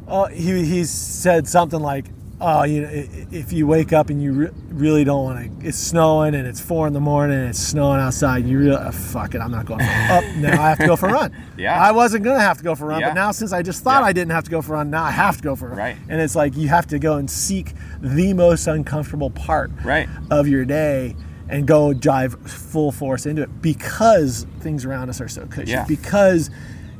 oh, 0.07 0.25
he 0.27 0.63
he 0.65 0.83
said 0.85 1.47
something 1.47 1.79
like, 1.79 2.05
oh, 2.43 2.63
you 2.63 2.81
know, 2.81 2.89
if 2.91 3.53
you 3.53 3.65
wake 3.65 3.93
up 3.93 4.09
and 4.09 4.21
you 4.21 4.33
re- 4.33 4.49
really 4.69 5.03
don't 5.03 5.23
want 5.23 5.61
to, 5.61 5.67
it's 5.67 5.77
snowing 5.77 6.35
and 6.35 6.45
it's 6.47 6.59
four 6.59 6.85
in 6.87 6.93
the 6.93 6.99
morning 6.99 7.37
and 7.39 7.49
it's 7.49 7.59
snowing 7.59 7.99
outside, 7.99 8.45
you 8.45 8.59
really, 8.59 8.75
oh, 8.75 8.91
fuck 8.91 9.33
it, 9.35 9.39
I'm 9.41 9.51
not 9.51 9.65
going 9.65 9.81
up. 9.81 9.87
Oh, 10.23 10.33
now 10.37 10.61
I 10.61 10.69
have 10.69 10.77
to 10.79 10.87
go 10.87 10.95
for 10.95 11.07
a 11.09 11.13
run. 11.13 11.31
Yeah. 11.57 11.79
I 11.81 11.91
wasn't 11.91 12.23
gonna 12.23 12.39
have 12.39 12.57
to 12.57 12.63
go 12.63 12.73
for 12.75 12.85
a 12.85 12.87
run, 12.87 13.01
Yeah. 13.01 13.09
but 13.09 13.13
now 13.13 13.31
since 13.31 13.53
I 13.53 13.61
just 13.61 13.83
thought 13.83 14.01
Yeah. 14.01 14.07
I 14.07 14.13
didn't 14.13 14.31
have 14.31 14.43
to 14.45 14.51
go 14.51 14.61
for 14.61 14.73
a 14.73 14.77
run, 14.77 14.89
now 14.89 15.03
I 15.03 15.11
have 15.11 15.37
to 15.37 15.43
go 15.43 15.55
for 15.55 15.67
a 15.67 15.69
run. 15.69 15.77
Right. 15.77 15.97
And 16.09 16.19
it's 16.19 16.35
like 16.35 16.57
you 16.57 16.67
have 16.69 16.87
to 16.87 16.99
go 16.99 17.15
and 17.17 17.29
seek 17.29 17.73
the 18.01 18.33
most 18.33 18.67
uncomfortable 18.67 19.29
part 19.29 19.71
Right. 19.83 20.09
of 20.31 20.47
your 20.47 20.65
day 20.65 21.15
and 21.49 21.67
go 21.67 21.93
drive 21.93 22.33
full 22.49 22.91
force 22.91 23.25
into 23.27 23.43
it 23.43 23.61
because 23.61 24.47
things 24.61 24.83
around 24.85 25.09
us 25.09 25.21
are 25.21 25.27
so 25.27 25.45
cushy. 25.45 25.71
Yeah. 25.71 25.85
Because 25.87 26.49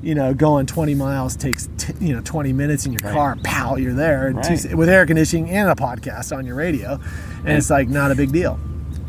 you 0.04 0.14
know, 0.16 0.34
going 0.34 0.66
20 0.66 0.94
miles 0.96 1.36
takes 1.36 1.70
t- 1.78 1.94
you 2.00 2.14
know 2.14 2.22
20 2.22 2.54
minutes 2.54 2.86
in 2.86 2.92
your 2.92 3.00
Right. 3.04 3.14
car. 3.14 3.38
Pow, 3.44 3.78
you're 3.78 3.94
there 3.94 4.32
Right. 4.36 4.60
two- 4.60 4.76
with 4.78 4.90
air 4.90 5.06
conditioning 5.06 5.50
and 5.50 5.70
a 5.70 5.76
podcast 5.76 6.36
on 6.36 6.46
your 6.46 6.56
radio, 6.56 7.00
and 7.46 7.58
it's 7.58 7.70
like 7.70 7.88
not 7.90 8.12
a 8.12 8.16
big 8.16 8.32
deal. 8.32 8.60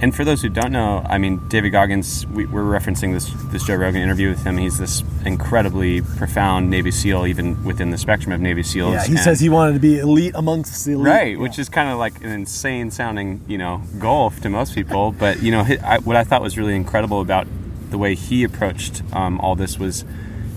And 0.00 0.14
for 0.14 0.24
those 0.24 0.42
who 0.42 0.48
don't 0.48 0.72
know, 0.72 1.02
I 1.08 1.18
mean, 1.18 1.40
David 1.48 1.70
Goggins, 1.70 2.26
we, 2.26 2.46
we're 2.46 2.62
referencing 2.64 3.12
this 3.12 3.30
this 3.52 3.64
Joe 3.64 3.76
Rogan 3.76 4.02
interview 4.02 4.28
with 4.28 4.42
him. 4.44 4.58
He's 4.58 4.76
this 4.78 5.02
incredibly 5.24 6.00
profound 6.02 6.68
Navy 6.68 6.90
SEAL, 6.90 7.26
even 7.26 7.62
within 7.64 7.90
the 7.90 7.96
spectrum 7.98 8.32
of 8.32 8.40
Navy 8.40 8.62
SEALs. 8.62 8.92
Yeah, 8.94 9.04
he 9.04 9.10
and- 9.12 9.18
says 9.20 9.40
he 9.40 9.48
wanted 9.48 9.74
to 9.74 9.78
be 9.80 9.98
elite 9.98 10.32
amongst 10.34 10.84
the 10.84 10.92
elite. 10.92 11.06
right, 11.06 11.32
Yeah. 11.32 11.38
which 11.38 11.58
is 11.58 11.68
kind 11.68 11.88
of 11.90 11.98
like 11.98 12.22
an 12.22 12.30
insane 12.30 12.90
sounding, 12.90 13.40
you 13.46 13.56
know, 13.56 13.82
goal 13.98 14.30
to 14.42 14.48
most 14.50 14.74
people. 14.74 15.12
But 15.12 15.42
you 15.42 15.50
know, 15.52 15.64
I, 15.84 15.98
what 15.98 16.16
I 16.16 16.24
thought 16.24 16.42
was 16.42 16.58
really 16.58 16.74
incredible 16.76 17.20
about 17.20 17.46
the 17.90 17.96
way 17.98 18.14
he 18.16 18.42
approached 18.44 19.02
um, 19.12 19.38
all 19.40 19.54
this 19.54 19.78
was 19.78 20.04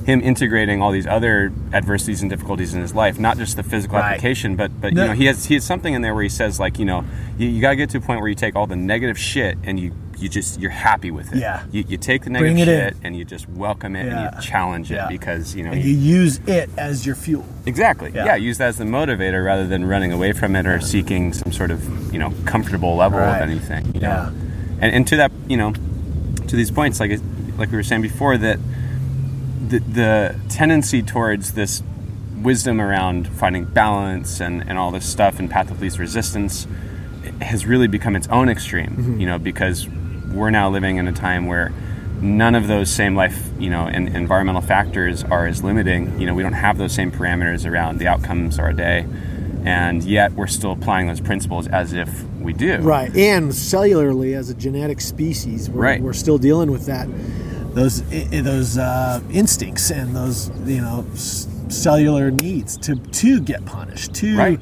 him 0.08 0.22
integrating 0.22 0.82
all 0.82 0.91
these 0.91 1.06
other 1.06 1.52
adversities 1.74 2.22
and 2.22 2.30
difficulties 2.30 2.74
in 2.74 2.82
his 2.82 2.96
life, 2.96 3.20
not 3.20 3.38
just 3.38 3.58
the 3.58 3.62
physical 3.63 3.98
Right. 4.00 4.13
application, 4.13 4.56
but 4.56 4.72
but 4.82 4.93
No. 4.93 5.02
you 5.04 5.08
know, 5.10 5.13
he 5.13 5.26
has 5.26 5.46
he 5.46 5.54
has 5.56 5.65
something 5.65 5.93
in 5.93 6.02
there 6.02 6.13
where 6.15 6.24
he 6.24 6.30
says 6.30 6.60
like, 6.62 6.80
you 6.80 6.86
know, 6.86 7.04
you, 7.38 7.50
you 7.50 7.60
got 7.62 7.72
to 7.72 7.76
get 7.76 7.89
to 7.91 7.98
a 7.98 8.02
point 8.02 8.22
where 8.22 8.30
you 8.30 8.36
take 8.36 8.56
all 8.56 8.65
the 8.67 8.76
negative 8.78 9.20
shit 9.20 9.58
and 9.65 9.78
you 9.80 9.91
you 10.17 10.30
just 10.30 10.60
you're 10.62 10.72
happy 10.72 11.12
with 11.12 11.34
it. 11.34 11.39
Yeah. 11.39 11.63
You, 11.72 11.84
you 11.89 11.98
take 11.98 12.24
the 12.24 12.30
Bring 12.32 12.56
negative 12.56 12.74
it 12.74 12.88
in. 12.88 12.93
shit 12.93 12.98
and 13.04 13.15
you 13.17 13.26
just 13.26 13.50
welcome 13.50 13.96
it 13.98 14.06
Yeah. 14.06 14.28
and 14.28 14.36
you 14.36 14.41
challenge 14.41 14.91
it 14.91 14.96
Yeah. 14.96 15.08
because 15.10 15.54
you 15.56 15.63
know 15.63 15.72
And 15.72 15.84
you- 15.84 15.91
you 15.91 15.98
use 16.22 16.39
it 16.48 16.70
as 16.78 17.06
your 17.06 17.15
fuel. 17.15 17.46
Exactly. 17.65 18.12
Yeah. 18.15 18.26
Yeah. 18.28 18.36
use 18.36 18.58
that 18.60 18.70
as 18.70 18.78
the 18.78 18.86
motivator 18.86 19.43
rather 19.46 19.67
than 19.67 19.84
running 19.86 20.13
away 20.13 20.32
from 20.32 20.56
it 20.56 20.65
or 20.65 20.80
seeking 20.80 21.34
some 21.34 21.52
sort 21.52 21.70
of 21.70 22.13
you 22.13 22.17
know 22.20 22.34
comfortable 22.46 22.96
level 22.96 23.20
Right. 23.20 23.41
of 23.41 23.50
anything. 23.50 23.91
You 23.93 24.00
know? 24.02 24.08
Yeah. 24.08 24.30
And 24.82 24.93
and 24.96 25.08
to 25.08 25.17
that 25.17 25.32
you 25.50 25.58
know 25.58 25.74
to 26.48 26.56
these 26.56 26.72
points 26.72 27.00
like 27.02 27.12
it- 27.12 27.22
like 27.60 27.70
we 27.72 27.76
were 27.78 27.84
saying 27.84 28.02
before 28.04 28.38
that 28.38 28.58
the 29.70 29.80
the 29.80 30.36
tendency 30.50 31.02
towards 31.02 31.54
this 31.54 31.84
wisdom 32.41 32.80
around 32.80 33.28
finding 33.28 33.65
balance 33.65 34.39
and, 34.39 34.62
and 34.70 34.78
all 34.78 34.91
this 34.91 35.08
stuff 35.10 35.39
and 35.39 35.50
path 35.50 35.72
of 35.72 35.82
least 35.82 35.98
resistance 35.98 36.67
has 37.41 37.65
really 37.65 37.88
become 37.88 38.15
its 38.15 38.28
own 38.28 38.48
extreme 38.50 38.89
Mm-hmm. 38.89 39.20
you 39.20 39.28
know 39.28 39.39
because 39.39 39.88
we're 40.32 40.52
now 40.52 40.70
living 40.70 40.98
in 40.98 41.08
a 41.08 41.12
time 41.12 41.48
where 41.48 41.72
none 42.22 42.54
of 42.56 42.67
those 42.67 42.89
same 42.89 43.15
life 43.15 43.50
you 43.60 43.70
know 43.70 43.88
and 43.88 44.15
environmental 44.15 44.62
factors 44.62 45.24
are 45.24 45.48
as 45.48 45.63
limiting. 45.63 46.20
You 46.20 46.28
know 46.28 46.34
we 46.36 46.43
don't 46.43 46.54
have 46.54 46.78
those 46.78 46.93
same 46.93 47.12
parameters 47.12 47.70
around 47.70 47.98
the 48.00 48.08
outcomes 48.08 48.56
of 48.58 48.63
our 48.65 48.74
day. 48.74 49.06
And 49.65 50.02
yet 50.04 50.32
we're 50.32 50.48
still 50.48 50.72
applying 50.72 51.08
those 51.08 51.20
principles 51.20 51.67
as 51.67 51.91
if 51.91 52.24
we 52.39 52.54
do. 52.54 52.78
Right, 52.78 53.13
and 53.17 53.52
cellularly 53.52 54.34
as 54.34 54.50
a 54.50 54.54
genetic 54.54 55.02
species, 55.02 55.70
we're, 55.70 55.82
Right. 55.84 56.02
we're 56.02 56.13
still 56.13 56.38
dealing 56.38 56.72
with 56.72 56.86
that, 56.86 57.10
those 57.78 58.02
those 58.44 58.78
uh, 58.78 59.22
instincts 59.32 59.92
and 59.92 60.16
those 60.16 60.50
you 60.66 60.82
know 60.82 61.06
s- 61.13 61.48
cellular 61.70 62.32
needs 62.32 62.78
to 62.78 62.96
to 62.96 63.40
get 63.42 63.63
punished, 63.66 64.13
to 64.16 64.36
Right. 64.38 64.60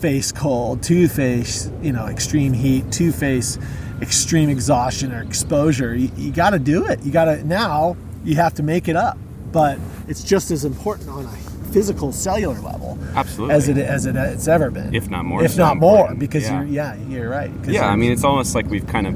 face 0.00 0.32
cold, 0.32 0.82
to 0.84 1.08
face 1.08 1.70
you 1.82 1.92
know 1.92 2.06
extreme 2.06 2.52
heat, 2.52 2.90
to 2.92 3.12
face 3.12 3.58
extreme 4.00 4.48
exhaustion 4.50 5.12
or 5.12 5.22
exposure. 5.22 5.94
You, 5.94 6.10
you 6.16 6.32
got 6.32 6.50
to 6.50 6.58
do 6.58 6.84
it. 6.86 7.02
You 7.02 7.12
got 7.12 7.26
to 7.26 7.44
now. 7.46 7.96
You 8.24 8.34
have 8.36 8.54
to 8.54 8.62
make 8.62 8.88
it 8.88 8.96
up, 8.96 9.16
but 9.52 9.78
it's 10.08 10.24
just 10.24 10.50
as 10.50 10.64
important 10.64 11.08
on 11.10 11.24
a 11.26 11.28
physical 11.72 12.10
cellular 12.12 12.58
level 12.60 12.98
Absolutely. 13.14 13.54
as 13.54 13.68
it 13.68 13.76
as 13.78 14.06
it, 14.06 14.16
it's 14.16 14.48
ever 14.48 14.70
been, 14.70 14.94
If 14.94 15.08
not 15.10 15.24
more 15.24 15.44
if 15.44 15.56
not 15.58 15.76
more, 15.76 15.96
important. 15.96 16.18
because 16.20 16.42
Yeah. 16.44 16.62
you're 16.62 16.68
yeah 16.68 16.94
you're 17.08 17.28
right. 17.28 17.50
yeah 17.66 17.86
i 17.88 17.96
mean 17.96 18.12
it's 18.12 18.24
almost 18.24 18.54
like 18.54 18.66
we've 18.70 18.86
kind 18.86 19.06
of 19.06 19.14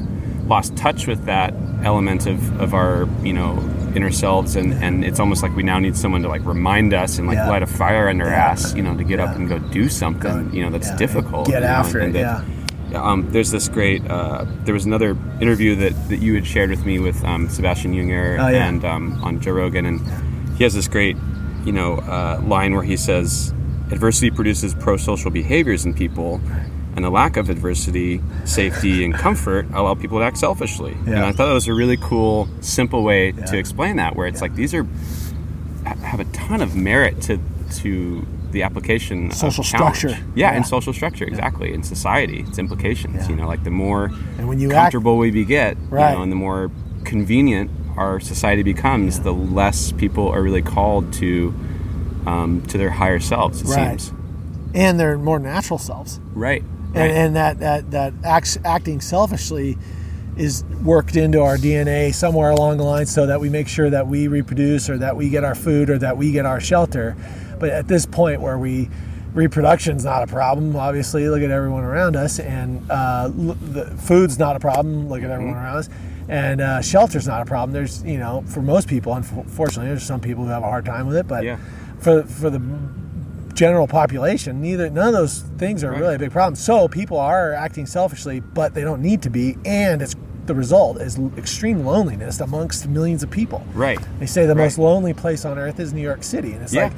lost 0.51 0.77
touch 0.77 1.07
with 1.07 1.25
that 1.27 1.55
element 1.85 2.27
of, 2.27 2.61
of 2.61 2.75
our 2.75 3.09
you 3.23 3.33
know 3.33 3.53
inner 3.95 4.11
selves 4.11 4.57
and, 4.57 4.73
and 4.85 5.05
it's 5.05 5.19
almost 5.19 5.43
like 5.43 5.55
we 5.57 5.63
now 5.63 5.79
need 5.79 5.97
someone 5.97 6.23
to 6.23 6.29
like 6.29 6.45
remind 6.45 6.93
us 6.93 7.19
and 7.19 7.27
like 7.27 7.37
Yeah. 7.37 7.49
light 7.49 7.63
a 7.63 7.67
fire 7.67 8.09
under 8.09 8.25
our 8.27 8.31
Yeah. 8.31 8.51
ass 8.51 8.75
you 8.75 8.83
know 8.83 8.97
to 8.97 9.05
get 9.05 9.19
up 9.21 9.35
and 9.37 9.49
go 9.49 9.59
do 9.59 9.89
something 9.89 10.53
you 10.55 10.63
know 10.63 10.71
that's 10.71 10.89
yeah, 10.89 10.97
difficult 10.97 11.47
get 11.47 11.55
you 11.55 11.61
know, 11.61 11.67
after 11.81 12.01
it, 12.01 12.13
that- 12.13 12.45
um, 12.95 13.31
there's 13.31 13.53
this 13.53 13.69
great 13.69 14.03
uh, 14.11 14.45
there 14.65 14.75
was 14.75 14.85
another 14.85 15.17
interview 15.41 15.77
that, 15.77 15.93
that 16.09 16.17
you 16.21 16.35
had 16.35 16.45
shared 16.45 16.71
with 16.71 16.85
me 16.85 16.99
with 16.99 17.23
um, 17.25 17.49
sebastian 17.49 17.95
junger 17.95 18.37
Oh, 18.45 18.49
yeah. 18.49 18.67
and 18.69 18.85
um, 18.85 19.23
on 19.23 19.41
joe 19.41 19.53
rogan 19.53 19.87
and 19.87 20.01
he 20.59 20.65
has 20.65 20.75
this 20.75 20.89
great 20.89 21.17
you 21.65 21.73
know 21.73 21.99
uh, 21.99 22.41
line 22.45 22.75
where 22.75 22.83
he 22.83 22.97
says 22.97 23.55
adversity 23.93 24.31
produces 24.31 24.75
pro-social 24.75 25.31
behaviors 25.31 25.85
in 25.87 25.95
people 25.95 26.41
and 26.97 27.05
the 27.05 27.11
lack 27.11 27.37
of 27.37 27.49
adversity 27.51 28.21
safety 28.45 29.05
and 29.05 29.15
comfort 29.15 29.67
allow 29.73 29.95
people 29.95 30.19
to 30.19 30.25
act 30.25 30.37
selfishly 30.39 30.93
and 31.07 31.19
i 31.21 31.31
thought 31.33 31.47
that 31.47 31.53
was 31.55 31.69
a 31.69 31.75
really 31.75 31.97
cool 31.97 32.49
simple 32.61 33.03
way 33.03 33.31
Yeah. 33.31 33.45
to 33.47 33.59
explain 33.59 33.97
that 33.97 34.17
where 34.17 34.27
it's 34.27 34.41
like 34.43 34.55
these 34.55 34.75
are 34.75 34.87
have 35.85 36.21
a 36.21 36.25
ton 36.27 36.61
of 36.61 36.75
merit 36.75 37.21
to 37.23 37.39
to 37.81 38.27
the 38.51 38.65
application 38.65 39.31
Social 39.31 39.63
structure. 39.63 40.09
yeah, 40.09 40.17
Yeah. 40.35 40.51
and 40.53 40.67
social 40.67 40.93
structure 40.93 41.25
exactly 41.25 41.73
in 41.73 41.83
society 41.85 42.41
its 42.49 42.59
implications 42.59 43.15
Yeah. 43.23 43.29
you 43.31 43.37
know 43.37 43.47
like 43.47 43.63
the 43.65 43.71
more 43.71 44.11
And 44.39 44.49
when 44.49 44.59
you 44.59 44.69
act- 44.73 44.93
comfortable 44.93 45.17
we 45.19 45.45
get 45.45 45.77
Right. 45.89 46.11
you 46.11 46.17
know 46.17 46.23
and 46.23 46.33
the 46.33 46.37
more 46.37 46.71
convenient 47.05 47.71
our 47.97 48.19
society 48.21 48.63
becomes 48.63 49.21
the 49.21 49.33
less 49.33 49.93
people 49.93 50.29
are 50.29 50.43
really 50.43 50.63
called 50.63 51.13
to 51.15 51.55
um, 52.27 52.63
to 52.69 52.77
their 52.77 52.91
higher 52.91 53.21
selves 53.21 53.63
it 53.63 53.69
Right. 53.69 54.01
seems 54.01 54.13
and 54.75 54.99
their 55.01 55.17
more 55.19 55.39
natural 55.39 55.79
selves. 55.79 56.21
right 56.35 56.63
right. 56.95 57.11
and 57.11 57.37
that 57.37 57.59
that 57.61 57.91
that 57.93 58.13
acts, 58.25 58.59
acting 58.65 59.01
selfishly 59.01 59.77
is 60.37 60.65
worked 60.83 61.17
into 61.17 61.41
our 61.43 61.57
DNA 61.57 62.15
somewhere 62.15 62.51
along 62.51 62.79
the 62.79 62.85
line, 62.85 63.05
so 63.07 63.27
that 63.27 63.41
we 63.41 63.49
make 63.51 63.69
sure 63.69 63.91
that 63.91 64.07
we 64.07 64.27
reproduce, 64.29 64.89
or 64.89 64.97
that 64.99 65.17
we 65.17 65.29
get 65.29 65.45
our 65.45 65.55
food, 65.55 65.91
or 65.91 65.99
that 65.99 66.17
we 66.17 66.33
get 66.33 66.47
our 66.47 66.61
shelter. 66.61 67.17
But 67.59 67.71
at 67.71 67.89
this 67.89 68.07
point, 68.07 68.41
where 68.41 68.57
we 68.59 68.89
reproduction's 69.35 70.05
not 70.05 70.23
a 70.23 70.27
problem. 70.27 70.75
Obviously, 70.77 71.29
look 71.29 71.43
at 71.43 71.51
everyone 71.51 71.85
around 71.85 72.17
us, 72.17 72.39
and 72.41 72.89
uh, 72.91 73.25
l- 73.25 73.31
the 73.61 73.85
food's 73.99 74.39
not 74.39 74.57
a 74.57 74.61
problem. 74.61 75.09
Look 75.09 75.23
at 75.23 75.31
everyone 75.31 75.55
around 75.57 75.77
us, 75.77 75.89
and 76.29 76.61
uh, 76.61 76.81
shelter's 76.81 77.27
not 77.27 77.43
a 77.43 77.45
problem. 77.45 77.73
There's, 77.73 78.03
you 78.05 78.19
know, 78.19 78.43
for 78.47 78.63
most 78.63 78.89
people, 78.89 79.13
unfortunately, 79.15 79.89
there's 79.89 80.03
some 80.05 80.21
people 80.21 80.45
who 80.45 80.51
have 80.51 80.63
a 80.63 80.67
hard 80.71 80.85
time 80.87 81.07
with 81.07 81.17
it, 81.17 81.29
but 81.29 81.45
Yeah. 81.45 81.59
for 81.99 82.23
for 82.23 82.49
the 82.51 82.61
general 83.55 83.87
population, 83.87 84.61
neither 84.61 84.89
none 84.91 85.09
of 85.09 85.15
those 85.15 85.45
things 85.59 85.83
are 85.85 85.91
Right. 85.91 86.01
really 86.01 86.15
a 86.15 86.19
big 86.19 86.31
problem. 86.33 86.55
So 86.55 86.89
people 86.89 87.19
are 87.19 87.53
acting 87.53 87.87
selfishly, 87.87 88.41
but 88.41 88.75
they 88.75 88.83
don't 88.83 89.03
need 89.03 89.23
to 89.23 89.31
be, 89.31 89.57
and 89.65 90.01
it's 90.03 90.15
the 90.47 90.55
result 90.55 91.01
is 91.01 91.19
extreme 91.37 91.85
loneliness 91.85 92.41
amongst 92.41 92.89
millions 92.89 93.23
of 93.23 93.31
people. 93.31 93.63
Right. 93.75 93.99
They 94.19 94.27
say 94.27 94.47
the 94.47 94.55
Right. 94.55 94.65
most 94.65 94.79
lonely 94.79 95.13
place 95.13 95.45
on 95.45 95.59
earth 95.59 95.79
is 95.79 95.93
New 95.93 96.01
York 96.01 96.25
City, 96.25 96.53
and 96.53 96.63
it's 96.63 96.73
Yeah. 96.75 96.85
like, 96.85 96.93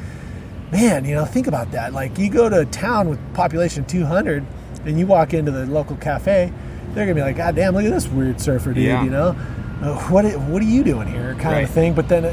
man, 0.71 1.05
you 1.05 1.15
know, 1.15 1.25
think 1.25 1.47
about 1.49 1.73
that. 1.73 1.93
Like 1.93 2.19
you 2.19 2.31
go 2.31 2.49
to 2.49 2.61
a 2.61 2.65
town 2.65 3.09
with 3.11 3.19
population 3.35 3.85
200, 3.85 4.45
and 4.87 4.99
you 4.99 5.07
walk 5.07 5.35
into 5.35 5.51
the 5.51 5.67
local 5.67 5.97
cafe, 5.97 6.51
they're 6.95 7.05
gonna 7.05 7.15
be 7.15 7.21
like, 7.21 7.37
God 7.37 7.55
damn, 7.57 7.75
look 7.75 7.85
at 7.85 7.91
this 7.93 8.09
weird 8.09 8.41
surfer 8.41 8.73
dude. 8.73 8.85
Yeah. 8.85 9.03
You 9.05 9.11
know, 9.11 9.35
Uh, 9.83 9.97
what 10.11 10.25
what 10.49 10.63
are 10.63 10.65
you 10.65 10.85
doing 10.85 11.09
here? 11.09 11.35
Kind 11.41 11.57
Right. 11.57 11.65
of 11.65 11.71
thing. 11.71 11.93
But 11.93 12.09
then 12.09 12.25
uh, 12.25 12.33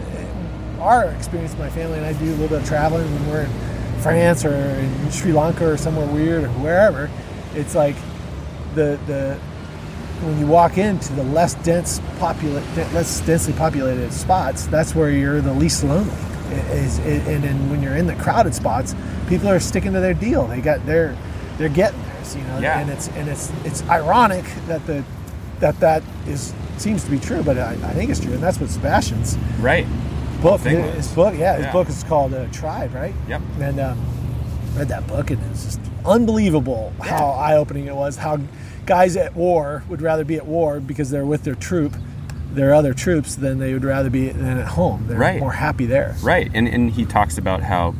our 0.80 1.06
experience, 1.06 1.56
my 1.58 1.68
family 1.70 1.98
and 1.98 2.06
I 2.06 2.14
do 2.14 2.26
a 2.26 2.38
little 2.38 2.48
bit 2.48 2.60
of 2.62 2.66
traveling 2.66 3.06
when 3.12 3.28
we're 3.28 3.42
in 3.42 3.50
France 4.00 4.46
or 4.46 4.54
in 4.56 5.12
Sri 5.12 5.32
Lanka 5.32 5.68
or 5.68 5.78
somewhere 5.78 6.08
weird 6.08 6.44
or 6.44 6.50
wherever. 6.50 7.10
It's 7.56 7.76
like 7.76 7.96
the 8.76 9.00
the 9.08 9.38
when 10.26 10.38
you 10.40 10.48
walk 10.48 10.78
into 10.78 11.14
the 11.14 11.24
less 11.24 11.56
dense 11.56 12.00
popula- 12.20 12.94
less 12.94 13.22
densely 13.22 13.54
populated 13.54 14.12
spots, 14.12 14.68
that's 14.68 14.94
where 14.94 15.10
you're 15.10 15.42
the 15.42 15.54
least 15.54 15.84
lonely. 15.84 16.14
Is 16.72 16.98
and 17.00 17.44
then 17.44 17.70
when 17.70 17.82
you're 17.84 17.96
in 17.96 18.08
the 18.08 18.16
crowded 18.16 18.56
spots, 18.56 18.96
people 19.28 19.50
are 19.50 19.60
sticking 19.60 19.94
to 19.94 20.00
their 20.00 20.16
deal. 20.16 20.48
They 20.48 20.62
got 20.62 20.86
their 20.86 21.16
they're 21.58 21.70
getting 21.70 22.02
theirs, 22.04 22.36
you 22.36 22.44
know. 22.44 22.60
Yeah. 22.60 22.80
And 22.80 22.90
it's 22.90 23.08
and 23.10 23.30
it's 23.30 23.52
it's 23.64 23.84
ironic 23.88 24.46
that 24.68 24.86
the 24.88 25.04
that 25.60 25.80
that 25.82 26.04
is 26.26 26.54
seems 26.78 27.04
to 27.04 27.12
be 27.12 27.20
true, 27.20 27.44
but 27.44 27.58
I, 27.58 27.74
I 27.74 27.94
think 27.94 28.10
it's 28.10 28.20
true, 28.20 28.34
and 28.34 28.42
that's 28.42 28.60
what 28.60 28.70
Sebastian's 28.70 29.38
Right. 29.60 29.86
Book. 30.42 30.62
His 30.62 31.08
book, 31.10 31.36
yeah, 31.38 31.56
his 31.58 31.66
Yeah. 31.66 31.72
book 31.72 31.90
is 31.90 32.04
called 32.04 32.34
uh, 32.34 32.46
Tribe, 32.52 32.94
right? 32.94 33.14
Yep. 33.28 33.42
And 33.62 33.80
um, 33.80 33.98
read 34.78 34.88
that 34.90 35.08
book, 35.08 35.32
and 35.32 35.40
it's 35.52 35.66
just 35.66 35.80
unbelievable 36.06 36.94
how 37.02 37.30
eye-opening 37.32 37.88
it 37.88 37.96
was. 37.96 38.18
How 38.18 38.40
guys 38.86 39.16
at 39.18 39.36
war 39.36 39.84
would 39.90 40.02
rather 40.02 40.24
be 40.24 40.36
at 40.36 40.46
war 40.46 40.80
because 40.80 41.10
they're 41.10 41.26
with 41.26 41.44
their 41.44 41.56
troop, 41.56 41.96
their 42.54 42.74
other 42.74 42.94
troops, 42.94 43.36
than 43.36 43.60
they 43.60 43.74
would 43.74 43.84
rather 43.84 44.10
be 44.10 44.30
than 44.30 44.58
at 44.58 44.68
home. 44.68 45.06
They're 45.08 45.18
Right. 45.18 45.40
more 45.40 45.54
happy 45.54 45.86
there. 45.86 46.16
Right. 46.24 46.50
And 46.54 46.68
and 46.68 46.92
he 46.92 47.06
talks 47.06 47.38
about 47.38 47.62
how 47.62 47.94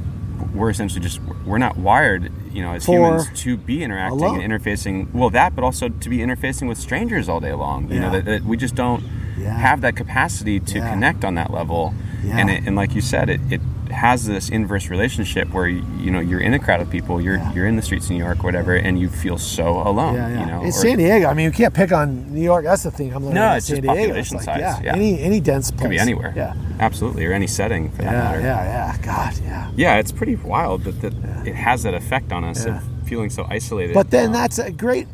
we're 0.54 0.70
essentially 0.70 1.02
just 1.02 1.20
we're 1.46 1.58
not 1.60 1.78
wired, 1.78 2.32
you 2.52 2.62
know, 2.64 2.72
as 2.74 2.86
For 2.86 2.94
humans 2.96 3.30
to 3.44 3.58
be 3.58 3.84
interacting 3.84 4.20
alone. 4.20 4.42
and 4.42 4.52
interfacing. 4.54 5.14
Well, 5.14 5.30
that, 5.32 5.56
but 5.56 5.64
also 5.64 5.90
to 5.90 6.10
be 6.10 6.20
interfacing 6.20 6.68
with 6.68 6.78
strangers 6.78 7.28
all 7.30 7.40
day 7.40 7.54
long. 7.54 7.92
You 7.92 8.00
know, 8.00 8.12
that, 8.12 8.26
that 8.26 8.44
we 8.46 8.56
just 8.58 8.74
don't 8.76 9.04
Yeah. 9.38 9.54
have 9.58 9.82
that 9.82 9.96
capacity 9.96 10.60
to 10.62 10.78
Yeah. 10.80 10.90
connect 10.90 11.24
on 11.26 11.36
that 11.36 11.52
level. 11.52 11.94
Yeah. 12.24 12.38
And 12.38 12.50
it, 12.50 12.64
and 12.68 12.76
like 12.76 12.94
you 12.96 13.02
said, 13.02 13.30
it, 13.30 13.42
it 13.50 13.62
has 13.92 14.26
this 14.28 14.50
inverse 14.50 14.90
relationship 14.90 15.52
where 15.52 15.68
you 15.68 16.12
know 16.12 16.20
you're 16.20 16.40
in 16.42 16.54
a 16.54 16.60
crowd 16.60 16.80
of 16.80 16.90
people, 16.92 17.20
you're 17.20 17.38
Yeah. 17.38 17.54
you're 17.54 17.66
in 17.66 17.76
the 17.76 17.82
streets 17.82 18.06
of 18.06 18.12
New 18.12 18.18
York, 18.18 18.44
whatever, 18.44 18.76
and 18.76 19.00
you 19.00 19.10
feel 19.10 19.38
so 19.38 19.82
alone. 19.82 20.16
Yeah, 20.16 20.30
yeah. 20.30 20.40
You 20.42 20.46
know, 20.46 20.62
in 20.64 20.72
San 20.72 20.98
Diego, 20.98 21.28
I 21.28 21.34
mean, 21.34 21.46
you 21.46 21.52
can't 21.52 21.74
pick 21.74 21.92
on 21.92 22.32
New 22.34 22.42
York. 22.44 22.66
That's 22.66 22.84
the 22.84 22.92
thing. 22.92 23.14
I'm 23.14 23.24
learning. 23.24 23.36
No, 23.36 23.54
it's 23.54 23.66
San 23.68 23.78
just 23.78 23.82
Diego. 23.84 23.96
population 24.00 24.38
It's 24.38 24.48
like, 24.48 24.60
size, 24.62 24.84
Yeah, 24.84 24.94
any 24.96 25.20
any 25.22 25.40
dense 25.40 25.72
place 25.72 25.82
could 25.82 25.90
be 25.90 25.98
anywhere. 26.00 26.34
Yeah, 26.36 26.54
absolutely, 26.80 27.26
or 27.26 27.34
any 27.34 27.48
setting 27.48 27.90
for 27.92 28.04
that 28.04 28.12
yeah, 28.12 28.20
matter. 28.24 28.40
yeah, 28.42 28.64
yeah. 28.66 28.98
God, 29.02 29.40
yeah. 29.44 29.72
Yeah, 29.76 29.96
it's 29.98 30.12
pretty 30.12 30.36
wild 30.36 30.84
that, 30.84 31.02
that 31.02 31.14
it 31.48 31.56
has 31.56 31.84
that 31.84 31.94
effect 31.96 32.32
on 32.32 32.44
us 32.44 32.66
of 32.66 32.82
feeling 33.06 33.30
so 33.32 33.46
isolated. 33.50 33.94
But 33.96 34.12
then 34.12 34.28
Um, 34.28 34.34
that's 34.34 34.60
a 34.60 34.72
great 34.72 35.08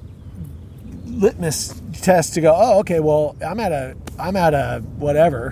litmus 1.05 1.81
test 2.01 2.33
to 2.33 2.41
go. 2.41 2.53
Oh, 2.55 2.79
okay. 2.79 2.99
Well, 2.99 3.35
I'm 3.45 3.59
at 3.59 3.71
a 3.71 3.95
I'm 4.19 4.35
at 4.35 4.53
a 4.53 4.81
whatever, 4.97 5.51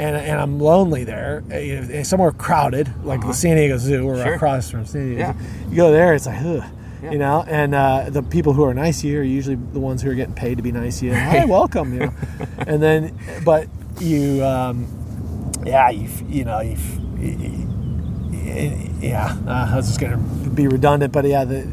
and 0.00 0.16
and 0.16 0.40
I'm 0.40 0.58
lonely 0.58 1.04
there, 1.04 1.42
uh, 1.52 1.56
you 1.58 2.04
somewhere 2.04 2.32
crowded, 2.32 2.88
like 3.04 3.20
the 3.20 3.32
San 3.32 3.56
Diego 3.56 3.76
Zoo, 3.78 4.06
or 4.08 4.14
Uh-huh. 4.14 4.24
Sure. 4.24 4.34
across 4.34 4.70
from 4.70 4.86
San 4.86 5.06
Diego. 5.06 5.20
Yeah. 5.20 5.34
You 5.68 5.76
go 5.76 5.90
there, 5.92 6.14
it's 6.14 6.26
like, 6.26 6.40
ugh. 6.42 6.64
Yeah. 7.02 7.12
You 7.12 7.18
know, 7.18 7.44
and 7.48 7.74
uh, 7.74 8.10
the 8.10 8.22
people 8.22 8.52
who 8.52 8.62
are 8.64 8.74
nice 8.74 9.00
to 9.00 9.08
you 9.08 9.20
are 9.20 9.22
usually 9.22 9.56
the 9.56 9.80
ones 9.80 10.02
who 10.02 10.10
are 10.10 10.14
getting 10.14 10.34
paid 10.34 10.56
to 10.58 10.62
be 10.62 10.70
nice 10.70 11.00
to 11.00 11.06
you. 11.06 11.14
Hey, 11.14 11.46
welcome, 11.46 11.94
you 11.94 12.00
know. 12.00 12.12
and 12.58 12.82
then, 12.82 13.18
but 13.42 13.68
you, 13.98 14.44
um, 14.44 14.86
yeah, 15.64 15.88
you, 15.88 16.08
you 16.28 16.44
know, 16.44 16.60
you, 16.60 16.76
yeah. 19.00 19.36
Uh, 19.46 19.68
I 19.72 19.76
was 19.76 19.86
just 19.86 19.98
gonna 20.00 20.18
be 20.18 20.66
redundant, 20.68 21.10
but 21.12 21.24
yeah, 21.24 21.44
the 21.44 21.66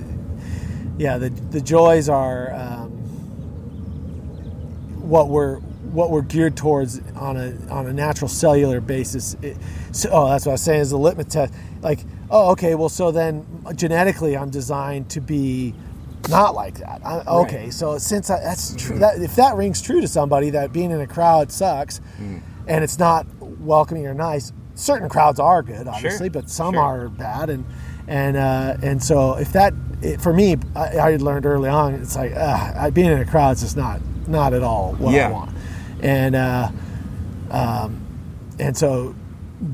yeah 0.98 1.18
the 1.18 1.30
the 1.30 1.60
joys 1.62 2.08
are 2.10 2.54
um, 2.54 2.90
what 5.02 5.28
we're 5.30 5.60
what 5.98 6.12
we're 6.12 6.22
geared 6.22 6.56
towards 6.56 7.02
on 7.16 7.38
a 7.38 7.56
on 7.72 7.88
a 7.88 7.92
natural 7.92 8.28
cellular 8.28 8.80
basis. 8.80 9.36
It, 9.42 9.58
so, 9.92 10.10
oh, 10.12 10.30
that's 10.30 10.46
what 10.46 10.52
I 10.52 10.54
was 10.54 10.62
saying 10.62 10.82
is 10.82 10.92
the 10.92 10.98
litmus 10.98 11.26
test. 11.26 11.52
Like, 11.82 12.02
oh, 12.30 12.52
okay, 12.52 12.76
well, 12.76 12.88
so 12.88 13.10
then 13.10 13.44
genetically, 13.76 14.38
I'm 14.38 14.52
designed 14.52 15.10
to 15.10 15.22
be 15.22 15.74
not 16.30 16.54
like 16.54 16.78
that. 16.78 17.02
I, 17.04 17.24
okay, 17.28 17.64
Right. 17.64 17.74
so 17.74 17.98
since 17.98 18.30
I, 18.30 18.40
that's 18.42 18.76
true, 18.76 19.00
that 19.00 19.20
if 19.20 19.36
that 19.38 19.56
rings 19.56 19.82
true 19.82 20.00
to 20.00 20.08
somebody 20.08 20.52
that 20.52 20.72
being 20.72 20.92
in 20.92 21.02
a 21.02 21.08
crowd 21.08 21.52
sucks, 21.52 22.00
and 22.20 22.84
it's 22.84 23.00
not 23.00 23.26
welcoming 23.42 24.06
or 24.06 24.14
nice. 24.14 24.54
Certain 24.76 25.10
crowds 25.10 25.40
are 25.40 25.64
good, 25.64 25.88
obviously, 25.88 26.30
but 26.30 26.48
some 26.48 26.76
sure. 26.76 26.84
are 26.84 27.10
bad, 27.10 27.50
and 27.50 27.66
and 28.08 28.38
uh, 28.38 28.78
and 28.84 29.04
so 29.04 29.34
if 29.34 29.52
that 29.54 29.74
it, 30.04 30.22
for 30.22 30.32
me, 30.32 30.58
I, 30.76 30.98
I 30.98 31.16
learned 31.16 31.48
early 31.48 31.70
on, 31.70 31.96
it's 31.96 32.16
like 32.16 32.34
uh, 32.36 32.92
being 32.92 33.10
in 33.10 33.18
a 33.18 33.26
crowd 33.26 33.56
is 33.56 33.62
just 33.62 33.76
not 33.76 34.00
not 34.28 34.54
at 34.54 34.62
all 34.62 34.94
what 35.00 35.16
I 35.30 35.32
want, 35.32 35.57
and 36.02 36.36
uh, 36.36 36.70
um, 37.52 38.02
and 38.60 38.76
so 38.78 39.16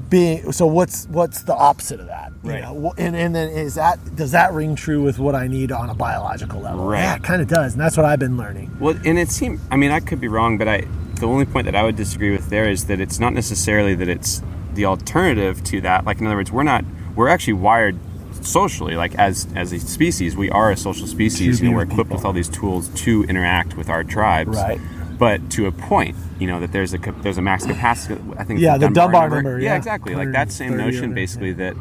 being 0.10 0.52
so 0.54 0.66
what's 0.66 1.08
what's 1.08 1.44
the 1.44 1.54
opposite 1.54 2.00
of 2.00 2.08
that, 2.08 2.32
you 2.44 2.52
Right. 2.52 2.62
know? 2.62 2.94
And 2.98 3.16
and 3.16 3.36
then 3.36 3.50
is 3.50 3.76
that 3.76 4.16
does 4.16 4.32
that 4.32 4.54
ring 4.54 4.76
true 4.76 5.02
with 5.04 5.20
what 5.20 5.36
I 5.36 5.48
need 5.48 5.72
on 5.72 5.90
a 5.90 5.94
biological 5.96 6.62
level? 6.62 6.86
Right. 6.86 7.02
Yeah, 7.02 7.16
it 7.16 7.24
kind 7.24 7.42
of 7.42 7.48
does, 7.48 7.74
and 7.74 7.82
that's 7.82 7.98
what 7.98 8.06
I've 8.06 8.20
been 8.20 8.38
learning. 8.38 8.76
Well, 8.80 8.96
and 9.06 9.18
it 9.20 9.30
seemed. 9.30 9.60
I 9.72 9.76
mean, 9.76 9.92
I 9.92 10.00
could 10.00 10.22
be 10.22 10.28
wrong, 10.28 10.58
but 10.58 10.68
I. 10.68 10.86
The 11.20 11.28
only 11.28 11.46
point 11.46 11.66
that 11.66 11.76
I 11.76 11.84
would 11.84 11.96
disagree 11.96 12.32
with 12.32 12.50
there 12.50 12.70
is 12.70 12.88
that 12.88 13.00
it's 13.00 13.20
not 13.20 13.34
necessarily 13.34 13.96
that 13.96 14.10
it's 14.10 14.42
the 14.74 14.86
alternative 14.86 15.64
to 15.66 15.80
that. 15.82 16.06
Like, 16.06 16.20
in 16.20 16.26
other 16.28 16.36
words, 16.36 16.52
we're 16.52 16.64
not. 16.64 16.84
We're 17.16 17.30
actually 17.30 17.54
wired 17.54 17.98
socially. 18.42 18.96
Like, 18.96 19.16
as 19.16 19.48
as 19.56 19.72
a 19.74 19.80
species, 19.80 20.36
we 20.36 20.50
are 20.50 20.72
a 20.72 20.78
social 20.78 21.08
species. 21.08 21.62
You 21.62 21.70
know, 21.70 21.76
we're 21.76 21.84
equipped 21.84 22.10
people. 22.10 22.18
with 22.18 22.26
all 22.26 22.34
these 22.34 22.50
tools 22.50 22.90
to 23.04 23.24
interact 23.26 23.78
with 23.78 23.90
our 23.90 24.04
tribes. 24.04 24.58
Right. 24.58 24.80
But 25.24 25.50
to 25.52 25.68
a 25.68 25.72
point, 25.72 26.18
you 26.38 26.48
know, 26.48 26.60
that 26.60 26.74
there's 26.74 26.94
a 26.94 26.98
there's 26.98 27.38
a 27.38 27.42
max 27.42 27.66
capacity. 27.66 28.22
I 28.38 28.44
think. 28.44 28.60
Yeah, 28.60 28.78
the 28.78 28.90
Dunbar 28.90 29.30
number, 29.30 29.58
Yeah, 29.58 29.70
yeah. 29.70 29.78
exactly. 29.78 30.16
Like 30.16 30.34
that 30.34 30.52
same 30.52 30.76
notion, 30.76 31.14
basically 31.14 31.54
that 31.54 31.78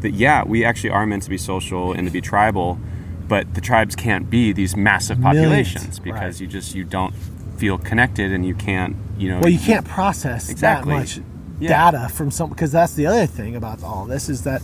that 0.00 0.10
yeah, 0.10 0.44
we 0.44 0.62
actually 0.62 0.90
are 0.90 1.06
meant 1.06 1.22
to 1.22 1.30
be 1.30 1.38
social 1.38 1.92
and 1.92 2.06
to 2.06 2.12
be 2.12 2.20
tribal, 2.20 2.78
but 3.28 3.54
the 3.54 3.62
tribes 3.62 3.96
can't 3.96 4.28
be 4.28 4.52
these 4.52 4.76
massive 4.76 5.18
Millions, 5.20 5.40
populations 5.40 5.98
because 6.00 6.34
right. 6.34 6.40
you 6.42 6.46
just 6.46 6.74
you 6.74 6.84
don't 6.84 7.14
feel 7.56 7.78
connected 7.78 8.30
and 8.30 8.44
you 8.44 8.54
can't 8.54 8.94
you 9.16 9.30
know 9.30 9.40
Well, 9.40 9.48
you 9.48 9.58
can't 9.58 9.86
process 9.86 10.50
Exactly. 10.50 10.92
that 10.92 10.98
much 11.00 11.20
Yeah. 11.60 11.90
data 11.90 12.10
from 12.10 12.30
some 12.30 12.50
because 12.50 12.72
that's 12.72 12.92
the 12.92 13.06
other 13.06 13.24
thing 13.24 13.56
about 13.56 13.82
all 13.82 14.04
this 14.04 14.28
is 14.28 14.42
that 14.42 14.60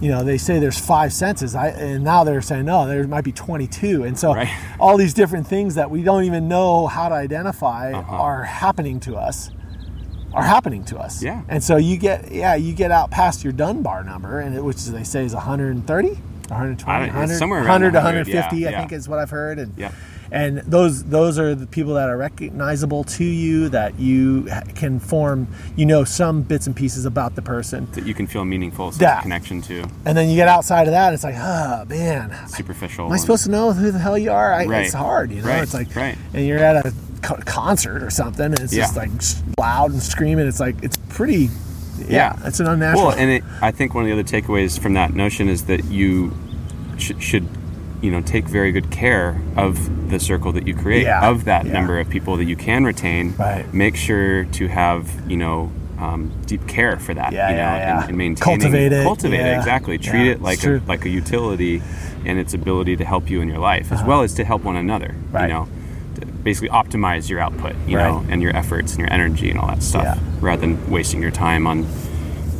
you 0.00 0.10
know 0.10 0.24
they 0.24 0.36
say 0.38 0.58
there's 0.58 0.78
five 0.78 1.12
senses 1.12 1.54
I, 1.54 1.68
and 1.68 2.02
now 2.04 2.24
they're 2.24 2.42
saying 2.42 2.64
no 2.66 2.86
there 2.86 3.06
might 3.06 3.24
be 3.24 3.32
22 3.32 4.04
and 4.04 4.18
so 4.18 4.34
Right. 4.34 4.48
all 4.80 4.96
these 4.96 5.14
different 5.14 5.46
things 5.46 5.76
that 5.76 5.90
we 5.90 6.02
don't 6.02 6.24
even 6.24 6.48
know 6.48 6.86
how 6.86 7.08
to 7.08 7.14
identify 7.14 7.92
Uh-huh. 7.92 8.16
are 8.16 8.42
happening 8.44 8.98
to 9.00 9.16
us 9.16 9.50
are 10.32 10.42
happening 10.42 10.84
to 10.86 10.98
us 10.98 11.22
Yeah. 11.22 11.42
and 11.48 11.62
so 11.62 11.76
you 11.76 11.96
get 11.96 12.32
yeah 12.32 12.54
you 12.56 12.74
get 12.74 12.90
out 12.90 13.10
past 13.12 13.44
your 13.44 13.52
dunbar 13.52 14.02
number 14.02 14.40
and 14.40 14.56
it, 14.56 14.64
which 14.64 14.84
they 14.86 15.04
say 15.04 15.24
is 15.24 15.32
130 15.34 16.08
120 16.08 16.52
I 16.52 16.58
don't- 16.58 16.72
it's 16.72 16.84
100 16.84 17.38
somewhere 17.38 17.60
around 17.60 17.68
100 17.82 17.90
to 17.92 17.98
100, 17.98 18.18
150 18.26 18.56
yeah, 18.58 18.68
i 18.68 18.70
yeah. 18.72 18.78
think 18.80 18.92
is 18.92 19.08
what 19.08 19.18
i've 19.20 19.30
heard 19.30 19.58
and 19.60 19.72
Yeah. 19.76 19.92
And 20.30 20.58
those 20.58 21.04
those 21.04 21.38
are 21.38 21.54
the 21.54 21.66
people 21.66 21.94
that 21.94 22.08
are 22.08 22.16
recognizable 22.16 23.04
to 23.04 23.24
you 23.24 23.68
that 23.68 23.98
you 23.98 24.48
can 24.74 24.98
form 24.98 25.46
you 25.76 25.86
know 25.86 26.04
some 26.04 26.42
bits 26.42 26.66
and 26.66 26.74
pieces 26.76 27.04
about 27.04 27.34
the 27.34 27.42
person 27.42 27.86
that 27.92 28.06
you 28.06 28.14
can 28.14 28.26
feel 28.26 28.42
a 28.42 28.44
meaningful 28.44 28.92
Yeah. 28.98 29.20
connection 29.20 29.60
to 29.62 29.84
and 30.04 30.16
then 30.16 30.28
you 30.28 30.36
get 30.36 30.48
outside 30.48 30.86
of 30.88 30.92
that 30.92 31.12
it's 31.14 31.24
like 31.24 31.36
oh 31.38 31.84
man 31.88 32.34
superficial 32.48 33.06
am 33.06 33.12
i 33.12 33.16
supposed 33.16 33.44
to 33.44 33.50
know 33.50 33.72
who 33.72 33.90
the 33.90 33.98
hell 33.98 34.16
you 34.18 34.30
are 34.32 34.52
I, 34.52 34.64
Right. 34.66 34.84
it's 34.84 34.94
hard 34.94 35.30
you 35.30 35.42
know 35.42 35.48
Right, 35.48 35.62
it's 35.62 35.74
like 35.74 35.94
right. 35.96 36.16
and 36.32 36.46
you're 36.46 36.58
at 36.58 36.86
a 36.86 36.92
concert 37.22 38.02
or 38.02 38.10
something 38.10 38.46
and 38.46 38.58
it's 38.60 38.74
just 38.74 38.96
like 38.96 39.10
loud 39.58 39.92
and 39.92 40.02
screaming 40.02 40.46
it's 40.46 40.60
like 40.60 40.76
it's 40.82 40.96
pretty 41.08 41.48
yeah, 41.98 42.06
Yeah. 42.36 42.36
it's 42.48 42.60
an 42.60 42.66
unnatural 42.66 43.06
Well, 43.08 43.16
and 43.16 43.30
it, 43.30 43.44
I 43.62 43.70
think 43.70 43.94
one 43.94 44.04
of 44.04 44.08
the 44.08 44.12
other 44.20 44.24
takeaways 44.24 44.78
from 44.80 44.94
that 44.94 45.14
notion 45.14 45.48
is 45.48 45.66
that 45.66 45.84
you 45.84 46.32
should, 46.98 47.22
should, 47.22 47.48
you 48.04 48.10
know, 48.10 48.20
take 48.20 48.44
very 48.44 48.70
good 48.70 48.90
care 48.90 49.40
of 49.56 50.10
the 50.10 50.20
circle 50.20 50.52
that 50.52 50.66
you 50.66 50.74
create, 50.74 51.04
Yeah, 51.04 51.30
of 51.30 51.46
that 51.46 51.64
yeah. 51.64 51.72
number 51.72 51.98
of 51.98 52.08
people 52.10 52.36
that 52.36 52.44
you 52.44 52.54
can 52.54 52.84
retain. 52.84 53.34
Right. 53.36 53.72
Make 53.72 53.96
sure 53.96 54.44
to 54.44 54.68
have, 54.68 55.08
you 55.30 55.38
know, 55.38 55.72
um, 55.98 56.30
deep 56.44 56.68
care 56.68 56.98
for 56.98 57.14
that. 57.14 57.32
Yeah, 57.32 57.48
you 57.48 57.56
know, 57.56 57.62
yeah, 57.62 57.76
yeah. 57.78 58.00
And, 58.00 58.08
and 58.10 58.18
maintaining, 58.18 58.60
Cultivate 58.60 58.92
it, 58.92 59.04
cultivate 59.04 59.40
it 59.40 59.56
exactly. 59.56 59.96
Treat 59.96 60.26
it 60.26 60.42
like 60.42 60.62
a 60.64 60.82
like 60.86 61.06
a 61.06 61.08
utility, 61.08 61.80
and 62.26 62.38
its 62.38 62.52
ability 62.52 62.96
to 62.96 63.04
help 63.06 63.30
you 63.30 63.40
in 63.40 63.48
your 63.48 63.58
life, 63.58 63.90
as 63.90 64.02
well 64.02 64.20
as 64.22 64.34
to 64.34 64.44
help 64.44 64.64
one 64.64 64.76
another. 64.76 65.12
Uh-huh. 65.12 65.38
Right. 65.38 65.48
You 65.48 65.54
know, 65.54 65.68
basically 66.42 66.68
optimize 66.68 67.30
your 67.30 67.40
output. 67.40 67.74
You 67.86 67.96
know, 67.96 68.22
and 68.28 68.42
your 68.42 68.54
efforts 68.54 68.92
and 68.92 69.00
your 69.00 69.12
energy 69.12 69.48
and 69.48 69.58
all 69.58 69.68
that 69.68 69.82
stuff, 69.82 70.18
rather 70.42 70.60
than 70.60 70.90
wasting 70.90 71.22
your 71.22 71.30
time 71.30 71.66
on 71.66 71.86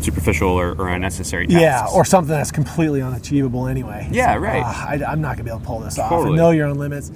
superficial 0.04 0.48
or, 0.48 0.72
or 0.72 0.88
unnecessary 0.88 1.46
tasks. 1.46 1.60
Yeah, 1.60 1.86
or 1.94 2.04
something 2.04 2.34
that's 2.34 2.52
completely 2.52 3.02
unachievable 3.02 3.66
anyway. 3.66 4.08
Yeah, 4.10 4.32
like, 4.32 4.40
right. 4.40 4.62
"Ah, 4.64 4.88
I, 4.88 5.12
am 5.12 5.20
not 5.20 5.36
gonna 5.36 5.44
be 5.44 5.50
able 5.50 5.60
to 5.60 5.66
pull 5.66 5.80
this 5.80 5.98
off. 5.98 6.12
And 6.12 6.36
know 6.36 6.50
your 6.50 6.66
own 6.66 6.76
limits, 6.76 7.10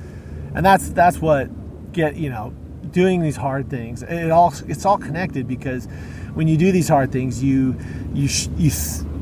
and 0.55 0.65
that's 0.65 0.91
that's 0.91 1.21
what 1.21 1.49
get 1.93 2.17
you 2.17 2.31
know 2.31 2.53
doing 2.91 3.21
these 3.21 3.37
hard 3.37 3.71
things. 3.71 4.03
It 4.03 4.31
all 4.31 4.53
it's 4.67 4.85
all 4.85 4.99
connected 4.99 5.47
because 5.47 5.87
when 6.35 6.49
you 6.49 6.57
do 6.57 6.73
these 6.73 6.89
hard 6.89 7.13
things, 7.13 7.43
you 7.43 7.77
you 8.13 8.29
sh- 8.29 8.49
you 8.57 8.71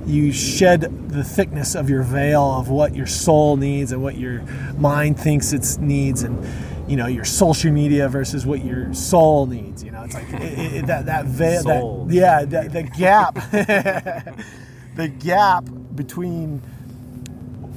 you 0.06 0.32
shed 0.32 1.10
the 1.10 1.24
thickness 1.24 1.74
of 1.74 1.90
your 1.90 2.02
veil 2.02 2.42
of 2.42 2.68
what 2.68 2.94
your 2.94 3.06
soul 3.06 3.56
needs 3.56 3.90
and 3.90 4.02
what 4.02 4.16
your 4.16 4.42
mind 4.78 5.18
thinks 5.18 5.52
it 5.52 5.80
needs 5.80 6.22
and 6.22 6.38
you 6.88 6.96
know 6.96 7.06
your 7.06 7.24
social 7.24 7.72
media 7.72 8.08
versus 8.08 8.46
what 8.46 8.64
your 8.64 8.92
soul 8.94 9.46
needs 9.46 9.82
you 9.82 9.90
know 9.90 10.02
it's 10.04 10.14
like 10.14 10.28
it, 10.34 10.74
it, 10.74 10.86
that 10.86 11.06
that 11.06 11.24
veil 11.40 12.04
that 12.04 12.14
yeah 12.14 12.44
that, 12.44 12.72
the 12.72 12.82
gap 12.82 13.34
the 14.96 15.08
gap 15.08 15.64
between 15.94 16.62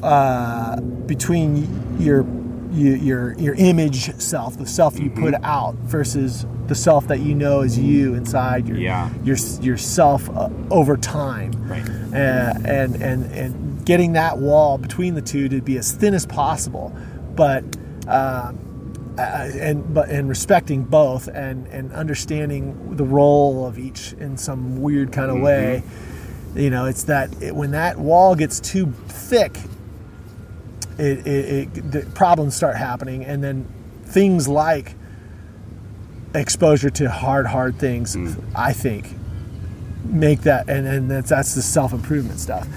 uh, 0.03 0.79
between 0.79 1.99
your 1.99 2.25
your 2.71 2.95
your 2.95 3.33
your 3.39 3.55
image 3.55 4.13
self, 4.21 4.57
the 4.57 4.65
self 4.65 4.99
you 4.99 5.09
put 5.09 5.33
out, 5.43 5.73
versus 5.75 6.45
the 6.67 6.75
self 6.75 7.07
that 7.07 7.19
you 7.19 7.33
know 7.33 7.61
is 7.61 7.77
you 7.77 8.13
inside 8.13 8.67
your 8.67 8.77
Yeah. 8.77 9.09
your 9.23 9.35
yourself 9.61 10.29
uh, 10.29 10.49
over 10.69 10.95
time, 10.95 11.51
Right. 11.67 11.83
Uh, 12.13 12.53
and 12.65 12.95
and 13.01 13.25
and 13.33 13.85
getting 13.85 14.13
that 14.13 14.37
wall 14.37 14.77
between 14.77 15.15
the 15.15 15.21
two 15.21 15.49
to 15.49 15.61
be 15.61 15.77
as 15.77 15.91
thin 15.91 16.13
as 16.13 16.25
possible, 16.25 16.95
but. 17.35 17.63
Uh, 18.07 18.53
uh, 19.19 19.57
and 19.59 19.93
but 19.93 20.09
and 20.09 20.29
respecting 20.29 20.83
both 20.83 21.27
and 21.27 21.67
and 21.67 21.91
understanding 21.93 22.95
the 22.95 23.03
role 23.03 23.65
of 23.65 23.77
each 23.77 24.13
in 24.13 24.37
some 24.37 24.81
weird 24.81 25.11
kind 25.11 25.29
of 25.31 25.39
way. 25.39 25.83
You 26.55 26.69
know 26.69 26.85
it's 26.85 27.03
that 27.03 27.29
it, 27.41 27.55
when 27.55 27.71
that 27.71 27.97
wall 27.97 28.35
gets 28.35 28.59
too 28.59 28.91
thick 29.07 29.57
it, 30.99 31.25
it, 31.25 31.75
it 31.75 31.91
the 31.91 32.01
problems 32.13 32.55
start 32.55 32.75
happening 32.75 33.23
and 33.23 33.43
then 33.43 33.67
things 34.03 34.47
like 34.47 34.95
exposure 36.35 36.89
to 36.89 37.09
hard 37.09 37.47
hard 37.47 37.79
things 37.79 38.15
i 38.55 38.71
think 38.73 39.07
make 40.03 40.41
that 40.41 40.69
and, 40.69 40.85
and 40.85 41.09
that's 41.09 41.29
that's 41.29 41.55
the 41.55 41.61
self-improvement 41.61 42.39
stuff 42.39 42.67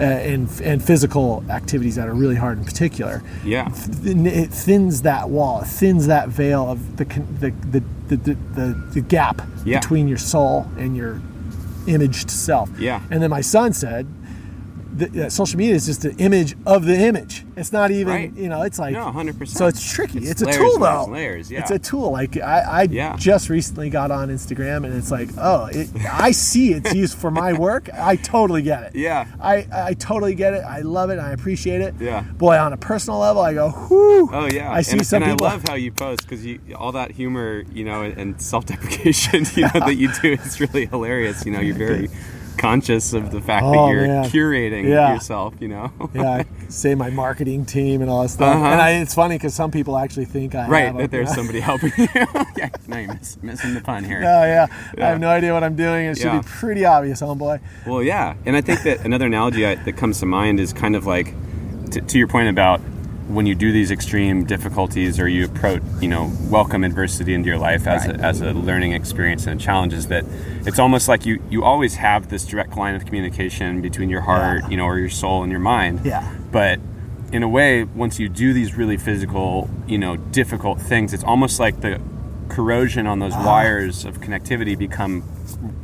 uh, 0.00 0.04
and 0.04 0.48
and 0.62 0.82
physical 0.82 1.44
activities 1.50 1.94
that 1.96 2.08
are 2.08 2.14
really 2.14 2.36
hard 2.36 2.58
in 2.58 2.64
particular 2.64 3.22
Yeah. 3.44 3.68
it 4.04 4.48
thins 4.50 5.02
that 5.02 5.28
wall, 5.30 5.60
it 5.62 5.66
thins 5.66 6.06
that 6.06 6.28
veil 6.28 6.70
of 6.70 6.96
the 6.96 7.04
the 7.04 7.50
the 7.70 7.82
the, 8.08 8.16
the, 8.16 8.34
the, 8.54 8.66
the 8.94 9.00
gap 9.02 9.42
Yeah. 9.64 9.78
between 9.80 10.08
your 10.08 10.18
soul 10.18 10.66
and 10.78 10.96
your 10.96 11.20
imaged 11.86 12.30
self. 12.30 12.68
Yeah. 12.78 13.00
And 13.10 13.22
then 13.22 13.30
my 13.30 13.40
son 13.40 13.72
said, 13.72 14.06
that, 14.98 15.12
that 15.12 15.26
uh, 15.26 15.30
social 15.30 15.58
media 15.58 15.74
is 15.74 15.86
just 15.86 16.02
the 16.02 16.14
image 16.16 16.54
of 16.66 16.84
the 16.84 16.96
image. 16.98 17.44
It's 17.56 17.72
not 17.72 17.90
even 17.90 18.12
Right. 18.12 18.32
you 18.34 18.48
know. 18.48 18.62
It's 18.62 18.78
like 18.78 18.92
No, 18.94 19.06
100%. 19.06 19.48
So 19.48 19.66
it's 19.66 19.92
tricky. 19.92 20.18
It's, 20.20 20.30
It's 20.30 20.42
a 20.42 20.46
layers, 20.46 20.56
tool 20.58 20.78
layers, 20.80 21.06
though. 21.06 21.12
layers, 21.12 21.50
yeah. 21.50 21.60
It's 21.60 21.70
a 21.70 21.78
tool. 21.78 22.10
Like 22.12 22.36
I, 22.38 22.60
I 22.60 22.82
Yeah. 22.84 23.16
just 23.18 23.48
recently 23.48 23.90
got 23.90 24.10
on 24.10 24.28
Instagram 24.30 24.84
and 24.84 24.94
it's 24.94 25.10
like, 25.10 25.28
oh, 25.38 25.66
it, 25.66 25.88
I 26.10 26.30
see 26.32 26.72
it's 26.72 26.94
used 27.02 27.18
for 27.18 27.30
my 27.30 27.52
work. 27.52 27.88
I 27.92 28.16
totally 28.16 28.62
get 28.62 28.82
it. 28.84 28.96
Yeah. 28.96 29.26
I, 29.40 29.66
I 29.72 29.94
totally 29.94 30.34
get 30.34 30.54
it. 30.54 30.64
I 30.64 30.80
love 30.80 31.10
it. 31.10 31.18
I 31.18 31.32
appreciate 31.32 31.80
it. 31.80 31.94
Yeah. 32.00 32.22
Boy, 32.22 32.56
on 32.58 32.72
a 32.72 32.76
personal 32.76 33.18
level, 33.20 33.42
I 33.42 33.54
go, 33.54 33.70
whoo. 33.90 34.28
Oh 34.32 34.48
yeah, 34.52 34.70
I 34.72 34.82
see 34.82 34.98
and, 34.98 35.06
some 35.06 35.22
and 35.22 35.32
people. 35.32 35.46
I 35.46 35.50
love 35.52 35.64
how 35.68 35.74
you 35.74 35.92
post 35.92 36.22
because 36.22 36.44
you 36.44 36.60
all 36.76 36.92
that 36.92 37.10
humor, 37.10 37.64
you 37.72 37.84
know, 37.84 38.02
and, 38.02 38.16
and 38.18 38.40
self-deprecation, 38.42 39.44
you 39.54 39.62
know, 39.62 39.80
that 39.86 39.96
you 39.96 40.10
do 40.22 40.32
is 40.32 40.60
really 40.60 40.86
hilarious. 40.86 41.44
You 41.44 41.52
know, 41.52 41.60
you're 41.60 41.74
very 41.76 42.08
conscious 42.58 43.12
of 43.12 43.30
the 43.30 43.40
fact 43.40 43.64
Oh, 43.64 43.72
that 43.86 43.92
you're 43.92 44.06
man. 44.06 44.24
curating 44.24 44.88
Yeah. 44.88 45.14
yourself. 45.14 45.54
You 45.60 45.68
know, 45.68 45.92
yeah, 46.14 46.30
I 46.30 46.46
say 46.68 46.94
my 46.94 47.10
marketing 47.10 47.64
team 47.66 48.02
and 48.02 48.10
all 48.10 48.22
that 48.22 48.28
stuff. 48.28 48.54
Uh-huh. 48.56 48.64
And 48.66 48.80
I, 48.80 48.90
it's 48.92 49.14
funny 49.14 49.36
because 49.36 49.54
some 49.54 49.70
people 49.70 49.96
actually 49.96 50.26
think 50.26 50.54
I 50.54 50.68
right? 50.68 50.84
have 50.86 50.94
a- 50.94 50.98
Right, 50.98 51.02
That 51.02 51.10
there's 51.10 51.34
somebody 51.34 51.60
helping 51.60 51.92
you. 51.96 52.08
yeah, 52.56 52.68
no, 52.88 52.96
you're 52.98 53.14
miss, 53.14 53.42
missing 53.42 53.74
the 53.74 53.80
pun 53.80 54.04
here. 54.04 54.18
Oh 54.20 54.44
yeah. 54.44 54.66
I 54.98 55.06
have 55.06 55.20
no 55.20 55.28
idea 55.30 55.52
what 55.52 55.64
I'm 55.64 55.76
doing. 55.76 56.06
It 56.06 56.16
should 56.18 56.26
Yeah. 56.26 56.40
be 56.40 56.46
pretty 56.46 56.84
obvious, 56.84 57.20
homeboy. 57.22 57.60
Well, 57.86 58.02
yeah, 58.02 58.34
and 58.46 58.56
I 58.56 58.60
think 58.60 58.82
that 58.82 59.04
another 59.04 59.26
analogy 59.26 59.66
I, 59.66 59.74
that 59.76 59.96
comes 59.96 60.20
to 60.20 60.26
mind 60.26 60.60
is 60.60 60.72
kind 60.72 60.96
of 60.96 61.06
like 61.06 61.34
to, 61.92 62.00
to 62.00 62.18
your 62.18 62.28
point 62.28 62.48
about 62.48 62.80
when 63.30 63.46
you 63.46 63.54
do 63.54 63.70
these 63.72 63.90
extreme 63.90 64.44
difficulties 64.44 65.20
or 65.20 65.28
you 65.28 65.44
approach, 65.44 65.82
you 66.00 66.08
know, 66.08 66.32
welcome 66.48 66.82
adversity 66.84 67.32
into 67.32 67.48
your 67.48 67.58
life 67.58 67.86
as, 67.86 68.06
Right. 68.06 68.16
a, 68.20 68.24
as 68.24 68.40
a 68.40 68.52
learning 68.52 68.92
experience 68.92 69.46
and 69.46 69.60
a 69.60 69.64
challenge 69.64 69.92
is 69.92 70.08
that 70.08 70.24
it's 70.66 70.78
almost 70.78 71.06
like 71.08 71.24
you 71.24 71.40
you 71.48 71.62
always 71.64 71.94
have 71.94 72.28
this 72.28 72.44
direct 72.44 72.76
line 72.76 72.94
of 72.94 73.04
communication 73.06 73.80
between 73.80 74.10
your 74.10 74.22
heart, 74.22 74.62
Yeah. 74.62 74.68
you 74.70 74.76
know, 74.76 74.84
or 74.84 74.98
your 74.98 75.10
soul 75.10 75.42
and 75.42 75.50
your 75.52 75.60
mind. 75.60 76.00
Yeah. 76.04 76.28
But 76.50 76.80
in 77.32 77.42
a 77.44 77.48
way, 77.48 77.84
once 77.84 78.18
you 78.18 78.28
do 78.28 78.52
these 78.52 78.74
really 78.76 78.96
physical, 78.96 79.70
you 79.86 79.98
know, 79.98 80.16
difficult 80.16 80.80
things, 80.80 81.14
it's 81.14 81.22
almost 81.24 81.60
like 81.60 81.80
the 81.80 82.00
corrosion 82.48 83.06
on 83.06 83.20
those 83.20 83.32
ah. 83.34 83.46
wires 83.46 84.04
of 84.04 84.20
connectivity 84.20 84.76
become, 84.76 85.22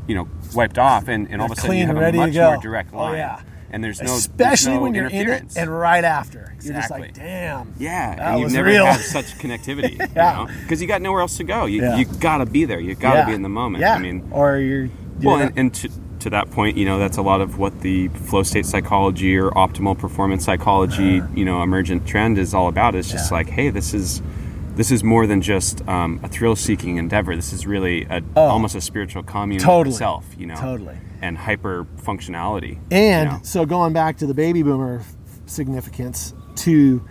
you 0.09 0.17
know, 0.17 0.27
wiped 0.55 0.79
off, 0.79 1.07
and, 1.07 1.31
and 1.31 1.41
all 1.41 1.47
of 1.47 1.57
a 1.57 1.61
sudden 1.61 1.77
you 1.77 1.85
Clean, 1.85 1.95
have 1.95 1.97
ready 1.97 2.19
a 2.19 2.21
to 2.23 2.27
much 2.27 2.37
more 2.55 2.57
direct 2.63 2.91
Oh, 2.93 2.99
line. 2.99 3.19
yeah. 3.19 3.41
And 3.71 3.83
there's 3.83 4.01
no, 4.01 4.07
there's 4.09 4.19
Especially 4.27 4.75
no 4.75 4.81
when 4.83 4.95
you're 4.95 5.09
in 5.09 5.29
it 5.29 5.57
and 5.57 5.71
right 5.71 6.05
after. 6.05 6.55
You're 6.63 6.75
just 6.75 6.91
Exactly. 6.91 7.01
like, 7.09 7.15
damn. 7.15 7.75
yeah, 7.79 8.31
and 8.31 8.39
you've 8.41 8.47
was 8.47 8.53
never 8.55 8.69
real. 8.69 8.87
had 8.87 9.01
such 9.01 9.37
connectivity, 9.39 9.99
Yeah. 10.17 10.43
you 10.43 10.47
know, 10.47 10.55
because 10.63 10.81
you 10.81 10.87
got 10.89 11.03
nowhere 11.03 11.21
else 11.21 11.37
to 11.39 11.45
go. 11.45 11.67
You 11.67 11.83
Yeah. 11.83 11.97
you 11.97 12.05
gotta 12.05 12.47
be 12.47 12.65
there. 12.65 12.81
You 12.81 12.95
gotta 12.95 13.19
Yeah. 13.21 13.27
be 13.27 13.33
in 13.35 13.43
the 13.43 13.49
moment. 13.49 13.83
Yeah. 13.83 13.95
I 13.95 13.99
mean, 13.99 14.29
or 14.31 14.57
you're. 14.59 14.85
you're 14.85 14.91
well, 15.23 15.37
and, 15.37 15.53
and 15.59 15.75
to, 15.75 15.89
to 16.21 16.31
that 16.31 16.51
point, 16.51 16.77
you 16.77 16.85
know, 16.87 16.99
that's 16.99 17.17
a 17.17 17.23
lot 17.23 17.41
of 17.41 17.59
what 17.59 17.81
the 17.81 18.09
flow 18.09 18.43
state 18.43 18.67
psychology 18.67 19.37
or 19.37 19.51
optimal 19.51 19.99
performance 19.99 20.45
psychology, 20.45 21.21
you 21.35 21.45
know, 21.45 21.63
emergent 21.63 22.07
trend 22.07 22.39
is 22.39 22.55
all 22.55 22.69
about. 22.69 22.95
It's 22.95 23.11
just 23.11 23.31
Yeah. 23.31 23.37
like, 23.39 23.49
hey, 23.51 23.71
this 23.71 23.93
is 23.95 24.23
this 24.77 24.91
is 24.93 25.03
more 25.03 25.27
than 25.27 25.41
just 25.43 25.87
um, 25.89 26.21
a 26.23 26.29
thrill-seeking 26.29 26.97
endeavor. 26.99 27.35
This 27.35 27.53
is 27.53 27.67
really 27.67 28.05
a, 28.05 28.23
Oh. 28.37 28.43
almost 28.49 28.75
a 28.77 28.81
spiritual 28.81 29.23
commune 29.23 29.61
Totally. 29.61 29.81
of 29.89 29.95
the 29.95 29.99
self, 29.99 30.25
you 30.39 30.47
know, 30.47 30.55
Totally. 30.55 30.97
and 31.23 31.37
hyper 31.37 31.87
functionality. 32.03 32.79
And 32.91 33.31
you 33.31 33.37
know? 33.39 33.43
so 33.43 33.67
going 33.67 33.93
back 33.93 34.19
to 34.19 34.27
the 34.27 34.35
baby 34.35 34.63
boomer 34.63 35.03
significance 35.47 36.35
to 36.57 37.03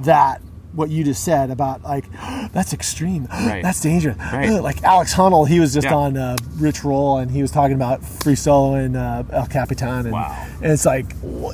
that 0.00 0.42
what 0.74 0.90
you 0.90 1.04
just 1.04 1.22
said 1.22 1.50
about 1.50 1.82
like 1.82 2.04
that's 2.52 2.72
extreme 2.72 3.26
Right. 3.32 3.62
that's 3.62 3.80
dangerous 3.80 4.16
Right. 4.18 4.50
like 4.62 4.82
alex 4.82 5.14
honnold 5.14 5.48
he 5.48 5.60
was 5.60 5.72
just 5.72 5.86
Yeah. 5.86 5.94
on 5.94 6.16
uh, 6.16 6.36
rich 6.56 6.82
roll 6.84 7.18
and 7.18 7.30
he 7.30 7.42
was 7.42 7.50
talking 7.50 7.74
about 7.76 8.04
free 8.04 8.34
solo 8.34 8.74
and 8.74 8.96
uh, 8.96 9.22
el 9.30 9.46
capitan 9.46 10.06
and, 10.06 10.12
Wow. 10.12 10.46
and 10.62 10.72
it's 10.72 10.84
like 10.84 11.06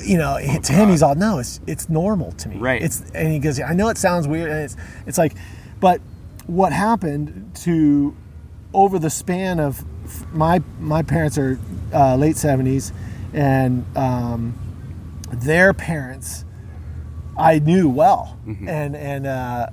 you 0.03 0.17
know 0.17 0.37
to 0.63 0.73
him 0.73 0.89
he's 0.89 1.03
all 1.03 1.15
no 1.15 1.39
it's 1.39 1.59
it's 1.67 1.87
normal 1.89 2.31
to 2.33 2.49
me 2.49 2.57
Right. 2.57 2.81
it's 2.81 3.01
and 3.13 3.31
he 3.31 3.39
goes 3.39 3.59
i 3.59 3.73
know 3.73 3.89
it 3.89 3.97
sounds 3.97 4.27
weird 4.27 4.49
and 4.49 4.59
it's 4.61 4.75
it's 5.05 5.17
like 5.17 5.33
but 5.79 6.01
what 6.47 6.73
happened 6.73 7.51
to 7.63 8.15
over 8.73 8.97
the 8.97 9.09
span 9.09 9.59
of 9.59 9.83
my 10.33 10.61
my 10.79 11.03
parents 11.03 11.37
are 11.37 11.59
uh, 11.93 12.15
late 12.15 12.35
70s 12.37 12.91
and 13.33 13.85
um, 13.95 14.53
their 15.31 15.73
parents 15.73 16.43
I 17.37 17.59
knew 17.59 17.89
well 17.89 18.37
and 18.45 18.95
and 18.95 19.25
uh, 19.27 19.67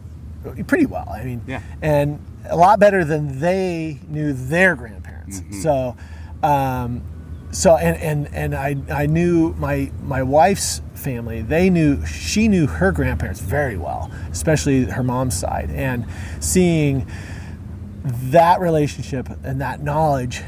pretty 0.66 0.86
well. 0.86 1.08
I 1.08 1.24
mean, 1.24 1.40
Mm-hmm. 1.40 1.50
Yeah. 1.50 1.62
and 1.82 2.18
a 2.48 2.56
lot 2.56 2.78
better 2.80 3.04
than 3.04 3.40
they 3.40 3.98
knew 4.08 4.32
their 4.32 4.74
grandparents. 4.76 5.40
Mm-hmm. 5.40 5.60
So, 5.60 5.96
um, 6.42 7.02
so 7.50 7.76
and 7.76 7.96
and 8.00 8.34
and 8.34 8.54
I 8.54 8.76
I 8.90 9.06
knew 9.06 9.54
my 9.58 9.90
my 10.02 10.22
wife's 10.22 10.80
family. 10.94 11.42
They 11.42 11.68
knew 11.70 12.04
she 12.06 12.48
knew 12.48 12.66
her 12.66 12.92
grandparents 12.92 13.40
very 13.40 13.76
well, 13.76 14.10
especially 14.30 14.84
her 14.84 15.02
mom's 15.02 15.36
side, 15.36 15.70
and 15.70 16.06
seeing 16.40 17.06
that 18.04 18.60
relationship 18.60 19.28
and 19.42 19.60
that 19.60 19.82
knowledge 19.82 20.42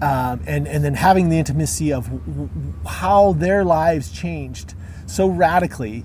um, 0.00 0.40
and 0.46 0.68
and 0.68 0.84
then 0.84 0.94
having 0.94 1.28
the 1.30 1.38
intimacy 1.38 1.92
of 1.92 2.04
w- 2.04 2.48
w- 2.48 2.72
how 2.86 3.32
their 3.32 3.64
lives 3.64 4.10
changed 4.12 4.74
so 5.06 5.26
radically 5.26 6.04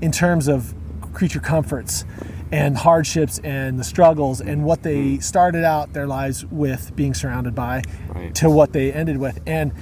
in 0.00 0.12
terms 0.12 0.48
of 0.48 0.74
creature 1.12 1.40
comforts 1.40 2.04
and 2.52 2.76
hardships 2.76 3.38
and 3.40 3.78
the 3.78 3.84
struggles 3.84 4.40
and 4.40 4.64
what 4.64 4.82
they 4.82 5.18
started 5.18 5.64
out 5.64 5.92
their 5.92 6.06
lives 6.06 6.44
with 6.46 6.94
being 6.94 7.14
surrounded 7.14 7.54
by 7.54 7.82
Right. 8.08 8.34
to 8.36 8.50
what 8.50 8.72
they 8.72 8.92
ended 8.92 9.16
with 9.18 9.40
and 9.46 9.72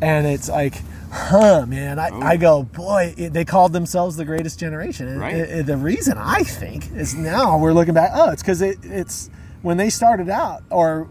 and 0.00 0.26
it's 0.26 0.48
like 0.48 0.74
huh 1.12 1.64
man 1.66 1.98
i, 1.98 2.08
I 2.08 2.36
go 2.36 2.62
boy 2.62 3.14
it, 3.16 3.32
they 3.32 3.44
called 3.44 3.72
themselves 3.72 4.16
the 4.16 4.24
greatest 4.24 4.58
generation 4.58 5.08
and 5.08 5.20
Right. 5.20 5.34
it- 5.36 5.50
it- 5.50 5.66
the 5.66 5.76
reason 5.76 6.16
i 6.18 6.42
think 6.42 6.90
is 6.92 7.14
now 7.14 7.58
we're 7.58 7.72
looking 7.72 7.94
back 7.94 8.10
oh 8.14 8.30
it's 8.30 8.42
because 8.42 8.62
it, 8.62 8.78
it's 8.82 9.28
when 9.62 9.76
they 9.76 9.90
started 9.90 10.28
out 10.30 10.62
or 10.70 11.08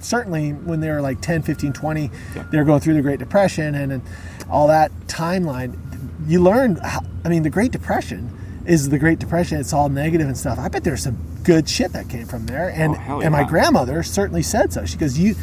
certainly 0.00 0.52
when 0.52 0.78
they 0.80 0.88
were 0.90 1.00
like 1.00 1.20
10, 1.20 1.42
15, 1.42 1.72
20, 1.72 2.08
they're 2.52 2.62
going 2.62 2.78
through 2.78 2.94
the 2.94 3.02
Great 3.02 3.18
Depression 3.18 3.74
and, 3.74 3.90
and 3.90 4.02
all 4.48 4.68
that 4.68 4.92
timeline. 5.08 5.76
You 6.26 6.42
learn. 6.42 6.78
I 7.24 7.28
mean, 7.28 7.42
the 7.42 7.50
Great 7.50 7.72
Depression 7.72 8.30
is 8.66 8.88
the 8.90 8.98
Great 8.98 9.18
Depression. 9.18 9.58
It's 9.60 9.72
all 9.72 9.88
negative 9.88 10.26
and 10.26 10.36
stuff. 10.36 10.58
I 10.58 10.68
bet 10.68 10.84
there's 10.84 11.02
some 11.02 11.16
good 11.42 11.68
shit 11.68 11.92
that 11.92 12.08
came 12.08 12.26
from 12.26 12.46
there. 12.46 12.68
And 12.70 12.92
Oh, 12.94 12.98
hell 12.98 13.20
and 13.22 13.32
my 13.32 13.44
grandmother 13.44 14.02
certainly 14.02 14.42
said 14.42 14.72
so. 14.72 14.84
She 14.86 14.96
goes, 14.98 15.18
you. 15.18 15.34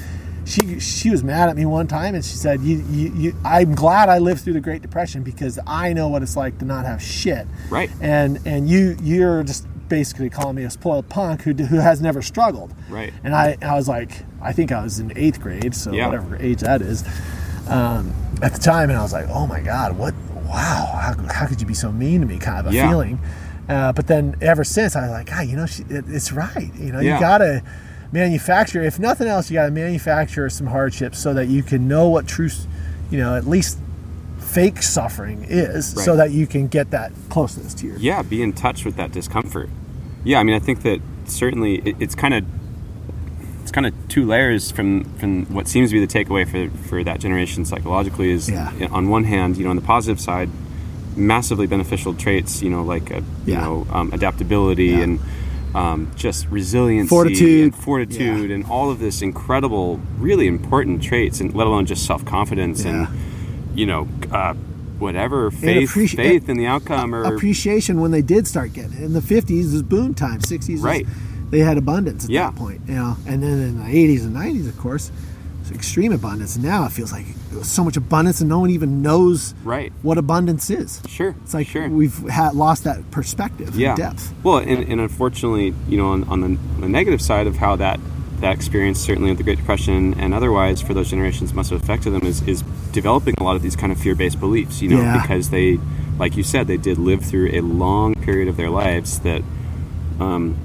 She, 0.48 0.80
she 0.80 1.10
was 1.10 1.24
mad 1.24 1.50
at 1.50 1.56
me 1.56 1.66
one 1.66 1.88
time 1.88 2.14
and 2.14 2.24
she 2.24 2.36
said, 2.36 2.62
you, 2.62 2.78
you, 2.92 3.12
you, 3.16 3.36
I'm 3.44 3.74
glad 3.74 4.10
I 4.10 4.20
lived 4.20 4.42
through 4.42 4.54
the 4.54 4.62
Great 4.62 4.84
Depression 4.84 5.24
because 5.24 5.58
I 5.66 5.92
know 5.94 6.08
what 6.08 6.22
it's 6.22 6.36
like 6.38 6.60
to 6.60 6.66
not 6.66 6.86
have 6.86 7.02
shit. 7.02 7.48
Right. 7.72 7.90
And 8.00 8.40
and 8.46 8.70
you 8.70 8.96
you're 9.02 9.42
just 9.42 9.66
basically 9.90 10.30
calling 10.30 10.56
me 10.58 10.64
a 10.64 10.70
spoiled 10.70 11.10
punk 11.10 11.42
who, 11.42 11.54
who 11.56 11.78
has 11.78 12.00
never 12.00 12.22
struggled. 12.22 12.76
Right. 12.92 13.12
And 13.24 13.34
I, 13.34 13.58
I 13.64 13.74
was 13.74 13.88
like, 13.88 14.12
I 14.40 14.54
think 14.54 14.72
I 14.72 14.84
was 14.84 15.00
in 15.00 15.18
eighth 15.18 15.42
grade, 15.42 15.74
so 15.74 15.92
Yeah. 15.92 16.06
whatever 16.06 16.36
age 16.40 16.60
that 16.62 16.84
is, 16.84 17.04
um, 17.68 18.14
at 18.44 18.54
the 18.54 18.60
time, 18.60 18.92
and 18.92 19.00
I 19.00 19.02
was 19.02 19.14
like, 19.14 19.26
oh 19.30 19.48
my 19.48 19.62
god, 19.62 19.98
what? 19.98 20.14
Wow, 20.46 21.00
how, 21.02 21.16
how 21.34 21.46
could 21.48 21.60
you 21.62 21.68
be 21.68 21.74
so 21.74 21.92
mean 21.92 22.22
to 22.22 22.28
me? 22.28 22.38
Kind 22.38 22.60
of 22.66 22.72
a 22.72 22.76
Yeah. 22.76 22.90
feeling. 22.90 23.20
Uh, 23.68 23.92
but 23.94 24.08
then 24.08 24.36
ever 24.42 24.64
since, 24.64 24.96
I 24.96 25.02
was 25.02 25.12
like, 25.12 25.30
ah, 25.34 25.42
you 25.42 25.56
know, 25.56 25.66
she, 25.66 25.84
it, 25.90 26.06
it's 26.08 26.32
right. 26.32 26.72
You 26.78 26.92
know, 26.92 27.00
Yeah. 27.00 27.16
you 27.16 27.20
gotta 27.20 27.64
manufacture. 28.12 28.82
If 28.82 29.00
nothing 29.00 29.28
else, 29.28 29.50
you 29.50 29.56
gotta 29.56 29.72
manufacture 29.72 30.50
some 30.50 30.68
hardships 30.68 31.20
so 31.20 31.34
that 31.34 31.48
you 31.48 31.64
can 31.64 31.88
know 31.88 32.08
what 32.08 32.28
true, 32.28 32.50
you 33.12 33.18
know, 33.18 33.36
at 33.36 33.48
least 33.48 33.80
fake 34.40 34.82
suffering 34.84 35.44
is, 35.50 35.88
so 36.04 36.16
that 36.16 36.32
you 36.32 36.46
can 36.48 36.68
get 36.68 36.92
that 36.92 37.12
closeness 37.30 37.74
to 37.74 37.88
your. 37.88 37.98
yeah 37.98 38.22
be 38.22 38.42
in 38.42 38.54
touch 38.54 38.86
with 38.86 38.96
that 38.96 39.12
discomfort 39.12 39.68
yeah 40.24 40.40
i 40.40 40.44
mean 40.44 40.56
i 40.56 40.60
think 40.60 40.82
that 40.84 41.02
certainly 41.26 41.78
it, 41.80 41.96
it's 42.00 42.16
kind 42.16 42.34
of 42.34 42.46
kind 43.76 43.86
of 43.86 43.94
two 44.08 44.26
layers 44.26 44.72
from 44.72 45.04
from 45.20 45.46
what 45.54 45.68
seems 45.68 45.90
to 45.90 46.00
be 46.00 46.06
the 46.06 46.08
takeaway 46.18 46.48
for 46.48 46.76
for 46.88 47.04
that 47.04 47.20
generation 47.20 47.66
psychologically 47.66 48.32
is 48.32 48.50
Yeah. 48.50 48.72
on 48.90 49.10
one 49.10 49.26
hand 49.26 49.58
you 49.58 49.66
know 49.66 49.70
on 49.70 49.76
the 49.76 49.82
positive 49.82 50.20
side 50.22 50.50
massively 51.18 51.68
beneficial 51.68 52.14
traits 52.14 52.62
you 52.64 52.70
know 52.70 52.84
like 52.84 53.12
a, 53.12 53.20
you 53.46 53.54
Yeah. 53.54 53.62
know 53.66 53.86
um, 53.92 54.14
adaptability 54.14 54.86
Yeah. 54.96 55.00
and 55.06 55.20
um, 55.76 56.12
just 56.16 56.48
resilience, 56.48 57.10
Fortitude. 57.10 57.64
and 57.64 57.76
fortitude 57.76 58.50
and 58.50 58.64
all 58.68 58.90
of 58.92 59.00
this 59.00 59.22
incredible 59.22 60.00
really 60.20 60.48
important 60.48 61.04
traits 61.04 61.42
and 61.42 61.54
let 61.54 61.68
alone 61.68 61.86
just 61.86 62.06
self-confidence 62.06 62.86
Yeah. 62.86 62.92
and 63.08 63.08
you 63.78 63.86
know 63.86 64.08
uh, 64.32 64.54
whatever 65.00 65.52
faith 65.52 65.90
appreci- 65.92 66.16
faith 66.16 66.48
in 66.48 66.56
the 66.56 66.66
outcome 66.66 67.14
or 67.14 67.24
appreciation 67.26 68.00
when 68.00 68.12
they 68.12 68.22
did 68.22 68.48
start 68.48 68.72
getting 68.72 68.94
it. 68.94 69.04
In 69.04 69.12
the 69.12 69.20
50s 69.20 69.74
was 69.74 69.84
boom 69.84 70.14
time, 70.14 70.40
60s 70.40 70.76
was- 70.76 70.82
Right. 70.82 71.06
They 71.56 71.62
had 71.64 71.78
abundance 71.78 72.26
at 72.26 72.30
Yeah. 72.32 72.48
that 72.50 72.56
point, 72.58 72.82
you 72.86 72.96
know. 72.96 73.16
And 73.26 73.42
then 73.42 73.60
in 73.62 73.78
the 73.80 73.86
80s 73.86 74.26
and 74.26 74.36
90s, 74.36 74.68
of 74.68 74.78
course, 74.78 75.10
it's 75.62 75.72
extreme 75.72 76.12
abundance. 76.12 76.58
Now 76.58 76.86
it 76.86 76.92
feels 76.92 77.14
like 77.14 77.26
so 77.64 77.82
much 77.84 77.96
abundance 77.96 78.42
and 78.42 78.50
no 78.50 78.60
one 78.60 78.70
even 78.72 79.02
knows 79.02 79.54
Right. 79.64 79.94
what 80.02 80.18
abundance 80.18 80.70
is. 80.70 81.02
Sure. 81.08 81.34
It's 81.44 81.54
like 81.54 81.68
sure. 81.68 81.88
we've 81.88 82.18
had 82.28 82.56
lost 82.56 82.84
that 82.84 83.10
perspective 83.10 83.74
yeah. 83.76 83.96
depth. 83.96 84.34
Well, 84.44 84.58
and, 84.58 84.84
and 84.84 85.00
unfortunately, 85.00 85.74
you 85.88 85.98
know, 85.98 86.08
on, 86.10 86.26
on 86.26 86.42
the, 86.42 86.58
the 86.82 86.90
negative 86.90 87.22
side 87.22 87.48
of 87.48 87.56
how 87.58 87.78
that 87.78 88.00
that 88.42 88.54
experience, 88.54 89.00
certainly 89.00 89.32
of 89.32 89.38
the 89.38 89.44
Great 89.44 89.58
Depression 89.58 90.14
and 90.20 90.34
otherwise, 90.34 90.82
for 90.82 90.94
those 90.94 91.10
generations, 91.10 91.54
must 91.54 91.70
have 91.70 91.82
affected 91.82 92.10
them 92.12 92.24
is, 92.26 92.42
is 92.46 92.64
developing 92.92 93.34
a 93.38 93.44
lot 93.44 93.56
of 93.56 93.62
these 93.62 93.78
kind 93.78 93.94
of 93.94 93.98
fear-based 93.98 94.42
beliefs. 94.42 94.82
You 94.82 94.90
know, 94.90 95.00
Yeah. 95.02 95.22
because 95.22 95.52
they, 95.52 95.80
like 96.20 96.36
you 96.36 96.44
said, 96.44 96.68
they 96.68 96.76
did 96.76 96.98
live 96.98 97.24
through 97.24 97.52
a 97.54 97.62
long 97.62 98.14
period 98.16 98.50
of 98.50 98.58
their 98.58 98.70
lives 98.70 99.20
that. 99.20 99.42
Um, 100.20 100.58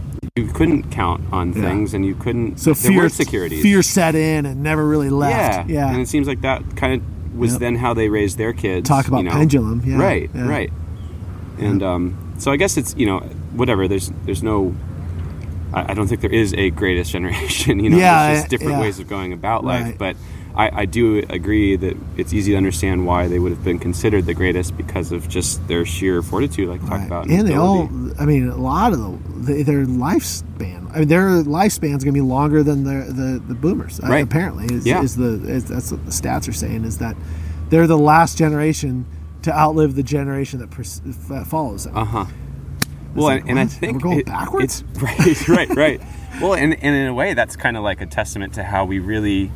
you 0.47 0.53
couldn't 0.53 0.91
count 0.91 1.23
on 1.33 1.53
Yeah. 1.53 1.63
things, 1.63 1.95
and 1.95 2.05
you 2.05 2.15
couldn't. 2.15 2.59
So 2.59 2.75
fear, 2.75 3.03
were 3.03 3.09
securities. 3.09 3.63
fear 3.63 3.83
set 3.83 4.15
in 4.15 4.47
and 4.47 4.63
never 4.63 4.87
really 4.87 5.11
left. 5.11 5.69
Yeah, 5.69 5.75
Yeah. 5.87 5.93
And 5.93 6.01
it 6.01 6.09
seems 6.09 6.27
like 6.27 6.41
that 6.43 6.77
kind 6.77 6.95
of 6.95 7.39
was 7.39 7.53
Yep. 7.53 7.61
then 7.61 7.77
how 7.77 7.95
they 7.95 8.09
raised 8.09 8.39
their 8.39 8.53
kids. 8.53 8.89
Talk 8.89 9.07
about 9.09 9.19
you 9.19 9.25
know? 9.25 9.31
pendulum, 9.33 9.83
yeah, 9.87 9.97
Right, 9.99 10.31
yeah. 10.35 10.49
right. 10.49 10.73
And 11.59 11.83
um, 11.83 12.35
so 12.39 12.51
I 12.51 12.57
guess 12.57 12.77
it's 12.77 12.95
you 12.97 13.07
know 13.07 13.19
whatever. 13.55 13.87
There's 13.87 14.11
there's 14.25 14.43
no. 14.43 14.75
I, 15.73 15.93
I 15.93 15.95
don't 15.95 16.09
think 16.09 16.21
there 16.23 16.33
is 16.33 16.53
a 16.55 16.71
greatest 16.71 17.13
generation. 17.17 17.79
You 17.81 17.91
know, 17.91 17.97
Yeah, 17.99 18.27
there's 18.29 18.39
just 18.41 18.51
different 18.51 18.81
ways 18.81 18.99
of 18.99 19.09
going 19.09 19.33
about 19.33 19.65
life. 19.65 19.85
Right. 19.85 19.99
But 19.99 20.17
I, 20.55 20.81
I 20.83 20.85
do 20.85 21.19
agree 21.31 21.77
that 21.77 21.97
it's 22.17 22.33
easy 22.33 22.51
to 22.53 22.57
understand 22.57 23.07
why 23.07 23.29
they 23.29 23.39
would 23.39 23.53
have 23.53 23.63
been 23.65 23.79
considered 23.79 24.27
the 24.27 24.35
greatest 24.35 24.77
because 24.77 25.13
of 25.13 25.29
just 25.29 25.67
their 25.69 25.85
sheer 25.87 26.23
fortitude, 26.23 26.69
like 26.69 26.83
I 26.85 26.89
talked 26.89 27.07
about. 27.07 27.29
And 27.31 27.47
they 27.49 27.55
all. 27.55 27.89
I 28.19 28.27
mean, 28.27 28.49
a 28.49 28.57
lot 28.57 28.93
of 28.93 28.99
the, 29.47 29.53
the 29.55 29.63
their 29.63 29.87
lifespan. 29.87 30.91
I 30.95 31.01
mean, 31.01 31.09
their 31.09 31.43
lifespan's 31.45 32.03
are 32.03 32.07
going 32.07 32.15
to 32.15 32.21
be 32.21 32.21
longer 32.21 32.63
than 32.63 32.85
the 32.85 33.13
the, 33.13 33.39
the 33.49 33.55
boomers. 33.55 34.01
uh, 34.01 34.09
Right. 34.09 34.25
apparently, 34.25 34.67
is, 34.75 34.87
Yeah. 34.87 35.03
is 35.03 35.17
the 35.17 35.41
is, 35.49 35.65
that's 35.67 35.93
what 35.93 36.05
the 36.05 36.11
stats 36.11 36.49
are 36.49 36.53
saying 36.53 36.85
is 36.85 36.99
that 36.99 37.17
they're 37.69 37.87
the 37.87 37.99
last 37.99 38.37
generation 38.37 39.07
to 39.43 39.57
outlive 39.57 39.95
the 39.95 40.03
generation 40.03 40.59
that 40.59 40.71
pers- 40.71 41.01
f- 41.31 41.47
follows 41.47 41.85
them. 41.85 41.97
Uh 41.97 42.05
huh. 42.05 42.25
Well, 43.15 43.27
like, 43.27 43.41
and, 43.43 43.51
and 43.51 43.59
I 43.61 43.67
think 43.67 43.95
We're 43.95 44.01
going 44.01 44.21
it- 44.21 44.27
backwards? 44.27 44.85
It's 44.97 45.49
right, 45.49 45.69
right, 45.69 45.77
right. 45.77 46.03
Well, 46.41 46.55
and, 46.55 46.75
and 46.75 46.95
in 46.97 47.07
a 47.09 47.13
way, 47.15 47.35
that's 47.35 47.57
kind 47.57 47.77
of 47.77 47.83
like 47.83 48.01
a 48.01 48.07
testament 48.07 48.55
to 48.55 48.63
how 48.63 48.85
we 48.85 48.99
really 49.01 49.51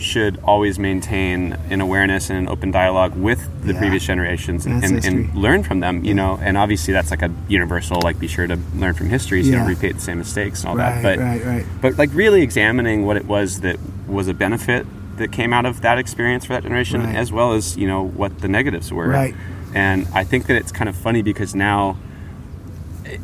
should 0.00 0.38
always 0.44 0.78
maintain 0.78 1.52
an 1.70 1.80
awareness 1.80 2.30
and 2.30 2.38
an 2.38 2.48
open 2.48 2.70
dialogue 2.70 3.14
with 3.14 3.48
the 3.64 3.72
Yeah. 3.74 3.78
previous 3.78 4.04
generations 4.04 4.64
and, 4.66 4.82
and, 4.82 5.04
and 5.04 5.34
learn 5.34 5.62
from 5.62 5.80
them. 5.80 6.04
You 6.04 6.14
know, 6.14 6.38
and 6.42 6.56
obviously 6.56 6.92
that's 6.92 7.10
like 7.10 7.22
a 7.22 7.30
universal. 7.48 8.00
Like, 8.02 8.18
be 8.18 8.26
sure 8.28 8.46
to 8.46 8.58
learn 8.74 8.94
from 8.94 9.08
history, 9.10 9.42
so 9.42 9.50
you 9.50 9.56
don't 9.56 9.68
repeat 9.68 9.92
the 9.96 10.00
same 10.00 10.18
mistakes 10.18 10.60
and 10.60 10.70
all 10.70 10.76
right, 10.76 11.02
that. 11.02 11.02
But 11.02 11.18
right, 11.22 11.44
right. 11.44 11.66
but 11.82 11.98
like 11.98 12.10
really 12.14 12.42
examining 12.42 13.04
what 13.04 13.16
it 13.16 13.26
was 13.26 13.60
that 13.60 13.78
was 14.08 14.26
a 14.28 14.34
benefit 14.34 14.86
that 15.18 15.32
came 15.32 15.52
out 15.52 15.66
of 15.66 15.82
that 15.82 15.98
experience 15.98 16.46
for 16.46 16.54
that 16.54 16.62
generation 16.62 17.02
Right. 17.04 17.14
as 17.16 17.30
well 17.30 17.52
as 17.52 17.76
you 17.76 17.86
know 17.86 18.02
what 18.02 18.40
the 18.40 18.48
negatives 18.48 18.90
were 18.90 19.08
Right. 19.08 19.34
and 19.74 20.06
i 20.14 20.24
think 20.24 20.46
that 20.46 20.56
it's 20.56 20.72
kind 20.72 20.88
of 20.88 20.96
funny 20.96 21.20
because 21.20 21.54
now 21.54 21.98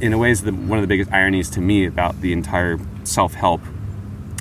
in 0.00 0.12
a 0.12 0.18
way 0.18 0.30
is 0.30 0.42
the 0.42 0.52
one 0.52 0.78
of 0.78 0.82
the 0.82 0.86
biggest 0.88 1.10
ironies 1.10 1.48
to 1.50 1.60
me 1.62 1.86
about 1.86 2.20
the 2.20 2.34
entire 2.34 2.78
self-help 3.04 3.62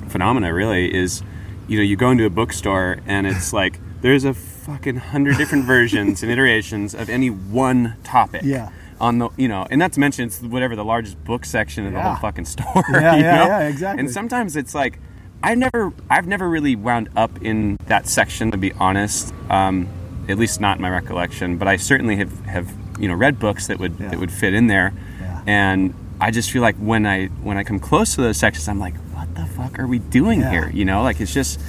phenomena 0.08 0.52
really 0.52 0.94
is 0.94 1.22
you 1.68 1.76
know 1.78 1.82
you 1.82 1.96
go 1.96 2.10
into 2.10 2.24
a 2.24 2.30
bookstore 2.30 2.98
and 3.06 3.26
it's 3.26 3.52
like 3.60 3.78
there's 4.02 4.24
a 4.24 4.34
fucking 4.34 4.96
hundred 4.96 5.36
different 5.36 5.64
versions 5.74 6.22
and 6.22 6.30
iterations 6.30 6.94
of 6.94 7.08
any 7.08 7.28
one 7.30 7.96
topic 8.04 8.42
Yeah. 8.44 8.70
on 9.00 9.18
the 9.18 9.28
you 9.36 9.48
know 9.48 9.66
and 9.70 9.78
not 9.78 9.92
to 9.94 10.00
mention 10.00 10.26
it's 10.26 10.40
whatever 10.42 10.76
the 10.76 10.84
largest 10.84 11.22
book 11.24 11.44
section 11.44 11.86
of 11.86 11.92
the 11.92 12.00
whole 12.02 12.16
fucking 12.16 12.44
store 12.54 12.84
Yeah, 12.90 13.00
yeah, 13.16 13.36
know? 13.36 13.46
yeah, 13.46 13.58
exactly. 13.68 14.00
and 14.00 14.10
sometimes 14.10 14.56
it's 14.56 14.74
like 14.74 14.98
i've 15.42 15.58
never 15.58 15.92
i've 16.10 16.26
never 16.26 16.48
really 16.48 16.76
wound 16.76 17.08
up 17.16 17.42
in 17.42 17.76
that 17.86 18.06
section 18.08 18.50
to 18.50 18.56
be 18.56 18.72
honest 18.74 19.32
um, 19.50 19.88
at 20.28 20.38
least 20.38 20.60
not 20.60 20.76
in 20.78 20.82
my 20.82 20.90
recollection 20.90 21.56
but 21.58 21.68
i 21.68 21.76
certainly 21.76 22.16
have 22.16 22.40
have 22.46 22.72
you 22.98 23.06
know 23.08 23.14
read 23.14 23.38
books 23.38 23.66
that 23.66 23.78
would 23.78 23.98
Yeah. 24.00 24.08
that 24.10 24.18
would 24.18 24.32
fit 24.32 24.54
in 24.54 24.66
there 24.66 24.92
Yeah. 25.20 25.42
and 25.46 25.94
i 26.20 26.30
just 26.30 26.50
feel 26.50 26.62
like 26.62 26.76
when 26.76 27.06
i 27.06 27.26
when 27.42 27.56
i 27.58 27.62
come 27.64 27.78
close 27.78 28.14
to 28.14 28.22
those 28.22 28.36
sections 28.38 28.66
i'm 28.68 28.78
like 28.80 28.94
the 29.36 29.46
fuck 29.46 29.78
are 29.78 29.86
we 29.86 29.98
doing 29.98 30.40
Yeah. 30.40 30.50
here 30.50 30.70
you 30.72 30.84
know 30.84 31.02
like 31.02 31.20
it's 31.20 31.32
just 31.34 31.60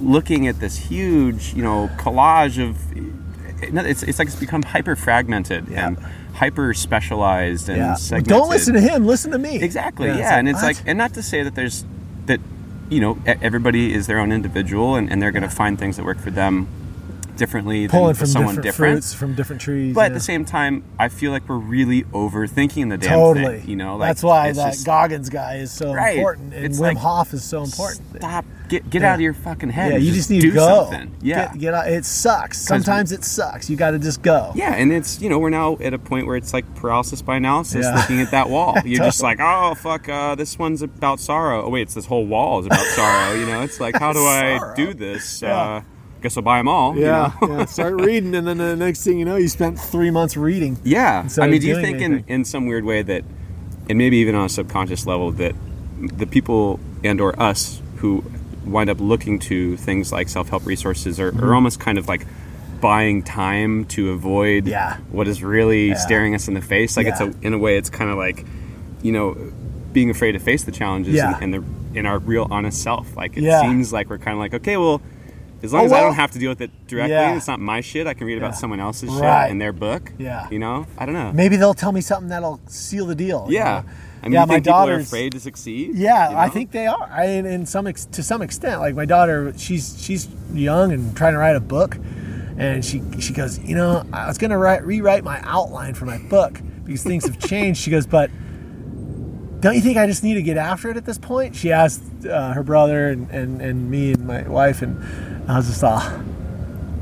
looking 0.00 0.46
at 0.46 0.60
this 0.60 0.76
huge 0.76 1.52
you 1.54 1.62
know 1.62 1.90
collage 1.98 2.62
of 2.62 2.76
it's, 3.60 4.02
it's 4.04 4.18
like 4.18 4.28
it's 4.28 4.36
become 4.36 4.62
hyper 4.62 4.94
fragmented 4.94 5.66
Yeah. 5.68 5.88
and 5.88 5.98
hyper 6.34 6.72
specialized 6.74 7.68
and 7.68 7.78
Yeah. 7.78 7.86
Well, 7.88 7.96
segmented. 7.96 8.28
don't 8.28 8.48
listen 8.50 8.74
to 8.74 8.80
him. 8.80 9.04
Listen 9.06 9.32
to 9.32 9.38
me. 9.38 9.60
Exactly. 9.60 10.06
Yeah, 10.06 10.18
Yeah, 10.18 10.38
and 10.38 10.48
it's 10.48 10.62
what? 10.62 10.76
like, 10.76 10.76
and 10.86 10.96
not 10.96 11.14
to 11.14 11.22
say 11.24 11.42
that 11.42 11.56
there's 11.56 11.84
that, 12.26 12.38
you 12.88 13.00
know, 13.00 13.18
everybody 13.26 13.92
is 13.92 14.06
their 14.06 14.20
own 14.20 14.30
individual, 14.30 14.94
and, 14.94 15.10
and 15.10 15.20
they're 15.20 15.32
going 15.32 15.42
to 15.42 15.48
find 15.48 15.76
things 15.76 15.96
that 15.96 16.04
work 16.04 16.18
for 16.20 16.30
them 16.30 16.68
differently 17.38 17.88
pulling 17.88 18.14
than 18.14 18.26
someone 18.26 18.56
different, 18.56 18.64
different. 18.64 18.94
fruits 18.96 19.14
from 19.14 19.34
different 19.34 19.62
trees. 19.62 19.94
But 19.94 20.00
yeah. 20.02 20.06
at 20.08 20.12
the 20.14 20.20
same 20.20 20.44
time, 20.44 20.84
I 20.98 21.08
feel 21.08 21.32
like 21.32 21.48
we're 21.48 21.56
really 21.56 22.02
overthinking 22.04 22.90
the 22.90 22.98
damn 22.98 23.10
totally, 23.18 23.60
thing. 23.60 23.68
You 23.70 23.76
know, 23.76 23.96
like 23.96 24.08
that's 24.10 24.22
why 24.22 24.48
it's 24.48 24.58
that 24.58 24.72
just- 24.74 24.84
Goggins 24.86 25.28
guy 25.30 25.54
is 25.56 25.70
so 25.72 25.92
Right. 25.94 26.16
important, 26.18 26.52
and 26.54 26.64
It's 26.64 26.78
Wim 26.78 26.82
like, 26.82 26.96
Hof 26.98 27.32
is 27.32 27.42
so 27.44 27.62
important. 27.62 28.02
Stop. 28.16 28.44
Get 28.68 28.90
get 28.90 29.00
Yeah. 29.00 29.12
out 29.12 29.14
of 29.14 29.20
your 29.22 29.32
fucking 29.32 29.70
head. 29.70 29.92
Yeah, 29.92 29.98
you 29.98 30.12
just 30.12 30.28
need 30.28 30.42
do 30.42 30.50
to 30.50 30.54
go. 30.56 30.84
something. 30.90 31.10
Yeah. 31.22 31.46
get, 31.52 31.58
get 31.58 31.74
out. 31.74 31.88
It 31.88 32.04
sucks. 32.04 32.58
Sometimes 32.58 33.12
it 33.12 33.24
sucks. 33.24 33.70
You 33.70 33.76
got 33.76 33.92
to 33.92 33.98
just 33.98 34.20
go. 34.20 34.52
Yeah, 34.54 34.74
and 34.74 34.92
it's 34.92 35.22
you 35.22 35.30
know 35.30 35.38
we're 35.38 35.48
now 35.48 35.78
at 35.80 35.94
a 35.94 35.98
point 35.98 36.26
where 36.26 36.36
it's 36.36 36.52
like 36.52 36.66
paralysis 36.74 37.22
by 37.22 37.36
analysis, 37.36 37.86
Yeah. 37.86 37.96
looking 37.96 38.20
at 38.20 38.30
that 38.32 38.50
wall. 38.50 38.76
You're 38.84 39.04
just 39.04 39.22
like, 39.22 39.38
oh 39.40 39.74
fuck, 39.74 40.06
uh, 40.10 40.34
this 40.34 40.58
one's 40.58 40.82
about 40.82 41.18
sorrow. 41.20 41.64
Oh 41.64 41.70
wait, 41.70 41.82
it's 41.82 41.94
this 41.94 42.04
whole 42.06 42.26
wall 42.26 42.60
is 42.60 42.66
about 42.66 42.84
sorrow. 42.88 43.32
You 43.34 43.46
know, 43.46 43.62
it's 43.62 43.80
like, 43.80 43.96
how 43.98 44.12
do 44.12 44.18
I 44.20 44.72
do 44.76 44.92
this? 44.92 45.40
Yeah. 45.40 45.56
Uh, 45.56 45.80
guess 46.22 46.36
I'll 46.36 46.42
buy 46.42 46.58
them 46.58 46.68
all. 46.68 46.94
you 46.96 47.02
Yeah, 47.02 47.32
know? 47.42 47.58
yeah. 47.58 47.64
Start 47.66 48.00
reading, 48.00 48.34
and 48.34 48.46
then 48.46 48.58
the 48.58 48.74
next 48.76 49.04
thing 49.04 49.18
you 49.18 49.24
know, 49.24 49.36
you 49.36 49.48
spent 49.48 49.78
three 49.78 50.10
months 50.10 50.36
reading. 50.36 50.78
Yeah. 50.84 51.28
I 51.38 51.46
mean, 51.48 51.60
do 51.60 51.66
you 51.68 51.76
think 51.76 51.98
in, 51.98 52.12
anything. 52.14 52.24
in 52.28 52.44
some 52.44 52.66
weird 52.66 52.84
way 52.84 53.02
that, 53.02 53.24
and 53.88 53.98
maybe 53.98 54.16
even 54.18 54.34
on 54.34 54.46
a 54.46 54.48
subconscious 54.48 55.06
level, 55.06 55.30
that 55.32 55.54
the 56.00 56.26
people 56.26 56.80
and 57.04 57.20
or 57.20 57.40
us 57.40 57.80
who 57.96 58.24
wind 58.64 58.90
up 58.90 59.00
looking 59.00 59.38
to 59.38 59.76
things 59.78 60.12
like 60.12 60.28
self-help 60.28 60.66
resources 60.66 61.18
are, 61.20 61.32
Mm-hmm. 61.32 61.44
are 61.44 61.54
almost 61.54 61.80
kind 61.80 61.98
of 61.98 62.06
like 62.08 62.26
buying 62.80 63.22
time 63.22 63.84
to 63.86 64.10
avoid 64.10 64.66
Yeah. 64.68 64.98
what 65.10 65.26
is 65.26 65.42
really 65.42 65.88
Yeah. 65.88 65.94
staring 65.94 66.34
us 66.34 66.46
in 66.48 66.54
the 66.54 66.60
face. 66.60 66.96
Like 66.96 67.06
it's 67.06 67.20
a, 67.20 67.32
in 67.42 67.54
a 67.54 67.58
way, 67.58 67.76
it's 67.76 67.90
kind 67.90 68.10
of 68.10 68.16
like, 68.18 68.44
you 69.02 69.10
know, 69.12 69.36
being 69.92 70.10
afraid 70.10 70.32
to 70.32 70.38
face 70.38 70.64
the 70.64 70.70
challenges 70.72 71.14
Yeah. 71.14 71.34
and, 71.40 71.54
and 71.54 71.64
the 71.64 71.98
in 71.98 72.04
our 72.06 72.18
real 72.18 72.46
honest 72.50 72.82
self. 72.82 73.16
Like 73.16 73.36
it 73.36 73.42
Yeah. 73.42 73.62
seems 73.62 73.92
like 73.92 74.10
we're 74.10 74.18
kind 74.18 74.34
of 74.34 74.38
like, 74.38 74.54
okay, 74.54 74.76
well, 74.76 75.00
as 75.62 75.72
long 75.72 75.82
Oh, 75.82 75.86
as 75.86 75.92
I 75.92 76.00
don't 76.00 76.14
have 76.14 76.30
to 76.32 76.38
deal 76.38 76.50
with 76.50 76.60
it 76.60 76.70
directly, 76.86 77.12
Yeah. 77.14 77.36
it's 77.36 77.48
not 77.48 77.58
my 77.60 77.80
shit. 77.80 78.06
I 78.06 78.14
can 78.14 78.26
read 78.26 78.38
about 78.38 78.54
someone 78.56 78.80
else's 78.80 79.10
Right. 79.10 79.44
shit 79.46 79.50
in 79.52 79.58
their 79.58 79.72
book. 79.72 80.12
Yeah. 80.18 80.46
you 80.50 80.58
know, 80.58 80.86
I 80.96 81.04
don't 81.06 81.14
know. 81.14 81.32
Maybe 81.32 81.56
they'll 81.56 81.74
tell 81.74 81.92
me 81.92 82.00
something 82.00 82.28
that'll 82.28 82.60
seal 82.66 83.06
the 83.06 83.14
deal. 83.14 83.46
Yeah, 83.50 83.64
know? 83.64 83.68
I 84.20 84.26
mean, 84.26 84.32
yeah, 84.32 84.44
my 84.44 84.54
think 84.54 84.64
people 84.66 84.78
are 84.78 84.86
daughter's 84.86 85.06
afraid 85.06 85.32
to 85.32 85.40
succeed? 85.40 85.94
Yeah, 85.94 86.30
you 86.30 86.36
I 86.36 86.48
think 86.48 86.72
they 86.72 86.86
are. 86.86 87.08
I 87.12 87.26
in, 87.26 87.46
in 87.46 87.66
some 87.66 87.86
ex- 87.86 88.06
to 88.06 88.22
some 88.22 88.42
extent. 88.42 88.80
Like 88.80 88.94
my 88.94 89.04
daughter, 89.04 89.52
she's 89.56 89.96
she's 90.00 90.28
young 90.52 90.92
and 90.92 91.16
trying 91.16 91.34
to 91.34 91.38
write 91.38 91.54
a 91.56 91.60
book, 91.60 91.96
and 92.56 92.84
she 92.84 93.02
she 93.20 93.32
goes, 93.32 93.58
you 93.60 93.76
know, 93.76 94.04
I 94.12 94.26
was 94.26 94.36
gonna 94.38 94.58
write 94.58 94.84
rewrite 94.84 95.22
my 95.22 95.40
outline 95.44 95.94
for 95.94 96.04
my 96.04 96.18
book 96.18 96.60
because 96.84 97.02
things 97.04 97.24
have 97.26 97.38
changed. 97.38 97.80
She 97.80 97.90
goes, 97.92 98.06
but 98.06 98.30
don't 99.60 99.74
you 99.74 99.80
think 99.80 99.96
I 99.98 100.06
just 100.06 100.22
need 100.22 100.34
to 100.34 100.42
get 100.42 100.56
after 100.56 100.90
it 100.90 100.96
at 100.96 101.04
this 101.04 101.18
point? 101.18 101.54
She 101.56 101.70
asked 101.72 102.02
uh, 102.28 102.52
her 102.54 102.62
brother 102.64 103.08
and, 103.10 103.30
and 103.30 103.60
and 103.60 103.90
me 103.90 104.12
and 104.12 104.26
my 104.26 104.42
wife, 104.42 104.82
and 104.82 104.98
I 105.48 105.56
was 105.56 105.66
just 105.68 105.82
all. 105.82 106.02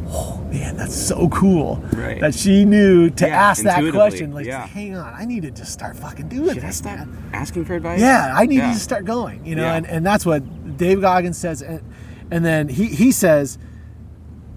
Oh 0.08 0.40
man, 0.52 0.76
that's 0.76 0.94
so 0.94 1.28
cool 1.30 1.76
Right. 1.92 2.20
that 2.20 2.32
she 2.34 2.64
knew 2.64 3.10
to 3.10 3.26
Yeah, 3.26 3.48
ask 3.50 3.64
that 3.64 3.92
question. 3.92 4.32
Like, 4.32 4.46
yeah. 4.46 4.64
hang 4.66 4.96
on, 4.96 5.12
I 5.12 5.24
need 5.24 5.42
to 5.42 5.50
just 5.50 5.72
start 5.72 5.96
fucking 5.96 6.28
doing 6.28 6.54
Should 6.54 6.62
I 6.62 6.66
this. 6.68 6.84
man. 6.84 7.08
asking 7.32 7.64
for 7.64 7.74
advice? 7.74 8.00
Yeah, 8.00 8.32
I 8.34 8.46
need 8.46 8.58
Yeah. 8.58 8.72
to 8.72 8.78
start 8.78 9.04
going, 9.04 9.44
you 9.44 9.56
know, 9.56 9.64
Yeah. 9.64 9.74
and, 9.74 9.86
and 9.86 10.06
that's 10.06 10.24
what 10.24 10.76
Dave 10.76 11.00
Goggins 11.00 11.36
says, 11.36 11.60
and, 11.60 11.82
and 12.30 12.44
then 12.44 12.68
he, 12.68 12.84
he 12.86 13.10
says, 13.10 13.58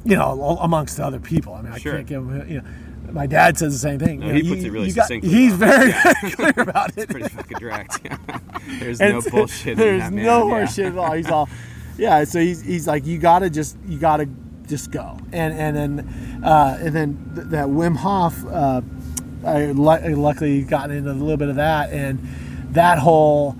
you 0.06 0.16
know, 0.16 0.58
amongst 0.62 1.00
other 1.00 1.20
people. 1.20 1.56
I 1.56 1.62
mean, 1.64 1.72
I 1.74 1.80
Sure. 1.80 1.96
can't 1.96 2.06
give 2.08 2.22
him, 2.22 2.48
you 2.50 2.58
know, 2.62 2.68
my 3.12 3.26
dad 3.26 3.58
says 3.58 3.74
the 3.74 3.80
same 3.80 3.98
thing. 3.98 4.20
No, 4.20 4.28
you 4.28 4.34
know, 4.34 4.40
he 4.40 4.50
puts 4.50 4.64
it 4.64 4.72
really 4.72 4.92
got- 4.92 5.08
succinctly, 5.08 5.30
He's 5.32 5.54
very, 5.54 5.90
Yeah. 5.90 6.14
clear 6.34 6.54
about 6.58 6.92
it. 6.98 7.10
Pretty 7.10 7.28
fucking 7.28 7.58
direct. 7.58 8.08
There's 8.80 9.02
And 9.02 9.14
no 9.26 9.32
bullshit. 9.32 9.78
There's 9.78 9.94
in 9.94 10.00
that 10.00 10.14
man. 10.14 10.26
no 10.26 10.48
yeah. 10.48 10.54
horseshit 10.66 10.92
at 10.92 10.98
all. 11.00 11.12
He's 11.14 11.28
all, 11.32 11.50
yeah. 12.00 12.24
So 12.24 12.40
he's, 12.40 12.62
he's 12.62 12.88
like, 12.88 13.06
you 13.06 13.18
gotta 13.20 13.50
just, 13.50 13.78
you 13.88 14.00
gotta 14.00 14.28
just 14.68 14.92
go. 14.92 15.18
And 15.32 15.54
and 15.54 15.76
then 15.76 16.44
uh, 16.44 16.78
and 16.80 16.96
then 16.96 17.32
th- 17.36 17.48
that 17.48 17.68
Wim 17.68 17.96
Hof, 17.98 18.46
uh, 18.46 18.82
I 19.46 19.72
lu- 19.72 19.90
I 19.90 20.14
luckily 20.14 20.62
gotten 20.64 20.96
into 20.96 21.12
a 21.12 21.14
little 21.14 21.38
bit 21.38 21.50
of 21.50 21.56
that, 21.56 21.92
and 21.92 22.20
that 22.72 23.00
whole, 23.00 23.56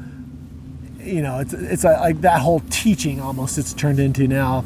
you 1.00 1.22
know, 1.22 1.40
it's 1.40 1.54
it's 1.54 1.84
a, 1.84 1.94
like 1.94 2.22
that 2.22 2.42
whole 2.42 2.62
teaching 2.70 3.20
almost. 3.20 3.58
It's 3.58 3.74
turned 3.74 4.00
into 4.00 4.28
now. 4.28 4.64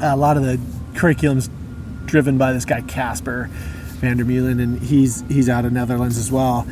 a 0.00 0.16
lot 0.16 0.36
of 0.36 0.42
the 0.42 0.58
curriculums 0.94 1.48
driven 2.06 2.36
by 2.38 2.52
this 2.52 2.64
guy 2.64 2.82
Casper 2.82 3.48
Vandermeulen, 4.00 4.60
and 4.62 4.80
he's 4.80 5.24
he's 5.28 5.48
out 5.48 5.64
of 5.64 5.72
Netherlands 5.72 6.18
as 6.18 6.30
well, 6.30 6.66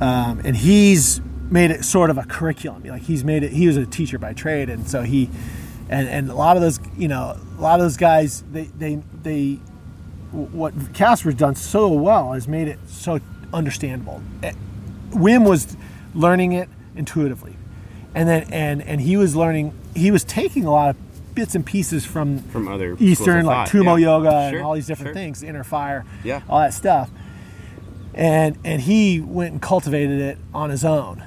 um, 0.00 0.40
and 0.44 0.56
he's 0.56 1.20
made 1.50 1.70
it 1.70 1.84
sort 1.84 2.10
of 2.10 2.18
a 2.18 2.24
curriculum. 2.24 2.82
Like 2.84 3.02
he's 3.02 3.24
made 3.24 3.42
it. 3.42 3.52
He 3.52 3.66
was 3.66 3.76
a 3.76 3.86
teacher 3.86 4.18
by 4.18 4.32
trade, 4.32 4.68
and 4.70 4.88
so 4.88 5.02
he, 5.02 5.28
and 5.88 6.08
and 6.08 6.30
a 6.30 6.34
lot 6.34 6.56
of 6.56 6.62
those, 6.62 6.80
you 6.96 7.08
know, 7.08 7.36
a 7.58 7.60
lot 7.60 7.78
of 7.78 7.84
those 7.84 7.96
guys, 7.96 8.42
they 8.52 8.64
they 8.64 9.02
they, 9.22 9.54
what 10.32 10.74
Kasper's 10.92 11.34
done 11.34 11.54
so 11.54 11.88
well 11.88 12.32
has 12.32 12.46
made 12.48 12.68
it 12.68 12.78
so 12.86 13.20
understandable. 13.52 14.22
Eh, 14.42 14.52
Wim 15.10 15.48
was 15.48 15.76
learning 16.14 16.52
it 16.52 16.68
intuitively, 16.96 17.56
and 18.14 18.28
then 18.28 18.46
and 18.52 18.82
and 18.82 19.00
he 19.00 19.16
was 19.16 19.36
learning. 19.36 19.72
He 19.94 20.10
was 20.10 20.24
taking 20.24 20.64
a 20.64 20.70
lot 20.70 20.90
of 20.90 20.96
bits 21.34 21.54
and 21.54 21.64
pieces 21.66 22.04
from 22.06 22.38
From 22.40 22.66
other 22.66 22.96
Eastern, 22.98 23.44
like 23.46 23.68
Tummo 23.68 24.00
yeah. 24.00 24.06
yoga 24.06 24.30
and 24.30 24.54
Sure, 24.54 24.62
all 24.64 24.74
these 24.74 24.86
different 24.86 25.08
sure. 25.08 25.14
things, 25.14 25.42
inner 25.42 25.64
fire, 25.64 26.04
Yeah. 26.24 26.40
all 26.48 26.60
that 26.60 26.72
stuff. 26.74 27.10
And 28.14 28.56
and 28.64 28.80
he 28.80 29.20
went 29.20 29.52
and 29.52 29.60
cultivated 29.62 30.18
it 30.20 30.38
on 30.54 30.70
his 30.70 30.82
own, 30.84 31.22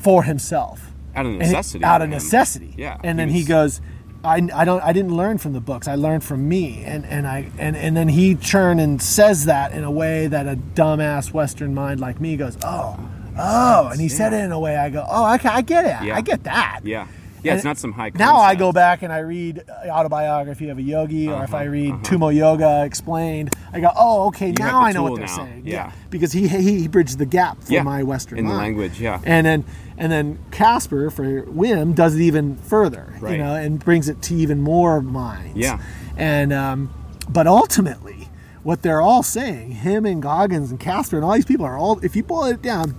for 0.00 0.22
himself, 0.24 0.92
Out 1.14 1.26
of 1.26 1.32
he- 1.32 1.38
necessity. 1.38 1.84
out 1.84 2.02
of 2.02 2.08
necessity. 2.08 2.74
Yeah. 2.76 2.96
And 3.04 3.18
then 3.18 3.28
he 3.28 3.40
was- 3.40 3.48
goes, 3.48 3.80
I, 4.24 4.48
I 4.52 4.64
don't 4.64 4.82
I 4.82 4.92
didn't 4.92 5.16
learn 5.16 5.38
from 5.38 5.52
the 5.52 5.60
books. 5.60 5.86
I 5.86 5.94
learned 5.94 6.24
from 6.24 6.48
me. 6.48 6.82
And 6.84 7.06
and 7.06 7.26
I 7.26 7.50
and, 7.56 7.76
and 7.76 7.96
then 7.96 8.08
he 8.08 8.34
turned 8.34 8.80
and 8.80 9.00
says 9.00 9.44
that 9.44 9.70
in 9.72 9.84
a 9.84 9.90
way 9.92 10.26
that 10.26 10.46
a 10.46 10.56
dumbass 10.56 11.32
Western 11.32 11.72
mind 11.72 12.00
like 12.00 12.20
me 12.20 12.36
goes, 12.36 12.58
oh, 12.64 12.98
oh. 13.38 13.88
And 13.92 14.00
he 14.00 14.08
said 14.08 14.32
it 14.32 14.42
in 14.42 14.50
a 14.50 14.58
way 14.58 14.76
I 14.76 14.90
go, 14.90 15.04
oh, 15.08 15.34
okay, 15.36 15.48
I 15.48 15.60
get 15.62 15.84
it. 15.84 16.06
Yeah. 16.08 16.16
I 16.16 16.20
get 16.20 16.42
that. 16.44 16.80
Yeah. 16.82 17.06
Yeah, 17.42 17.54
it's 17.54 17.64
not 17.64 17.78
some 17.78 17.92
high 17.92 18.10
Now 18.14 18.36
I 18.38 18.54
go 18.54 18.72
back 18.72 19.02
and 19.02 19.12
I 19.12 19.18
read 19.20 19.64
autobiography 19.88 20.68
of 20.70 20.78
a 20.78 20.82
yogi, 20.82 21.28
or 21.28 21.44
if 21.44 21.54
I 21.54 21.62
Uh-huh, 21.62 21.70
read 21.70 21.92
uh-huh. 21.92 22.02
Tummo 22.04 22.34
Yoga 22.34 22.84
explained, 22.84 23.54
I 23.72 23.80
go, 23.80 23.90
oh, 23.96 24.26
okay, 24.28 24.48
have 24.48 24.58
now 24.58 24.80
I 24.82 24.92
know 24.92 25.02
what 25.04 25.16
they're 25.16 25.26
now, 25.26 25.36
saying. 25.36 25.62
yeah. 25.64 25.92
because 26.10 26.32
he 26.32 26.48
he, 26.48 26.80
he 26.80 26.88
bridged 26.88 27.18
the 27.18 27.26
gap 27.26 27.62
for 27.62 27.72
Yeah, 27.72 27.82
my 27.82 28.02
Western 28.02 28.38
in 28.38 28.44
the 28.46 28.52
mind. 28.52 28.62
language, 28.76 29.00
yeah. 29.00 29.20
And 29.24 29.46
then 29.46 29.64
and 29.96 30.10
then 30.12 30.38
Kasper 30.50 31.10
for 31.10 31.42
Wim 31.46 31.94
does 31.94 32.14
it 32.14 32.20
even 32.22 32.56
further, 32.56 33.12
you 33.22 33.38
know, 33.38 33.54
and 33.54 33.78
brings 33.78 34.08
it 34.08 34.22
to 34.22 34.34
even 34.34 34.60
more 34.60 35.00
minds. 35.00 35.56
Yeah. 35.58 35.80
And 36.16 36.52
um, 36.52 36.90
but 37.28 37.46
ultimately, 37.46 38.28
what 38.62 38.82
they're 38.82 39.00
all 39.02 39.22
saying, 39.22 39.72
him 39.72 40.04
and 40.06 40.22
Goggins 40.22 40.70
and 40.70 40.78
Kasper 40.80 41.16
and 41.16 41.24
all 41.24 41.34
these 41.34 41.44
people 41.44 41.64
are 41.66 41.76
all, 41.78 41.98
if 42.04 42.14
you 42.16 42.22
boil 42.22 42.44
it 42.44 42.62
down, 42.62 42.94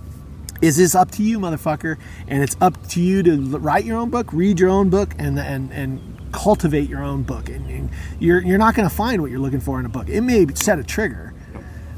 is 0.60 0.76
this 0.76 0.94
up 0.94 1.10
to 1.12 1.22
you, 1.22 1.38
motherfucker? 1.38 1.98
And 2.28 2.42
it's 2.42 2.56
up 2.60 2.86
to 2.88 3.00
you 3.00 3.22
to 3.22 3.58
write 3.58 3.84
your 3.84 3.98
own 3.98 4.10
book, 4.10 4.32
read 4.32 4.60
your 4.60 4.70
own 4.70 4.90
book, 4.90 5.14
and 5.18 5.38
and 5.38 5.72
and 5.72 6.18
cultivate 6.32 6.88
your 6.88 7.02
own 7.02 7.22
book. 7.22 7.48
And, 7.48 7.68
and 7.70 7.90
you're 8.18 8.42
you're 8.42 8.58
not 8.58 8.74
going 8.74 8.88
to 8.88 8.94
find 8.94 9.22
what 9.22 9.30
you're 9.30 9.40
looking 9.40 9.60
for 9.60 9.80
in 9.80 9.86
a 9.86 9.88
book. 9.88 10.08
It 10.08 10.20
may 10.20 10.46
set 10.54 10.78
a 10.78 10.84
trigger, 10.84 11.34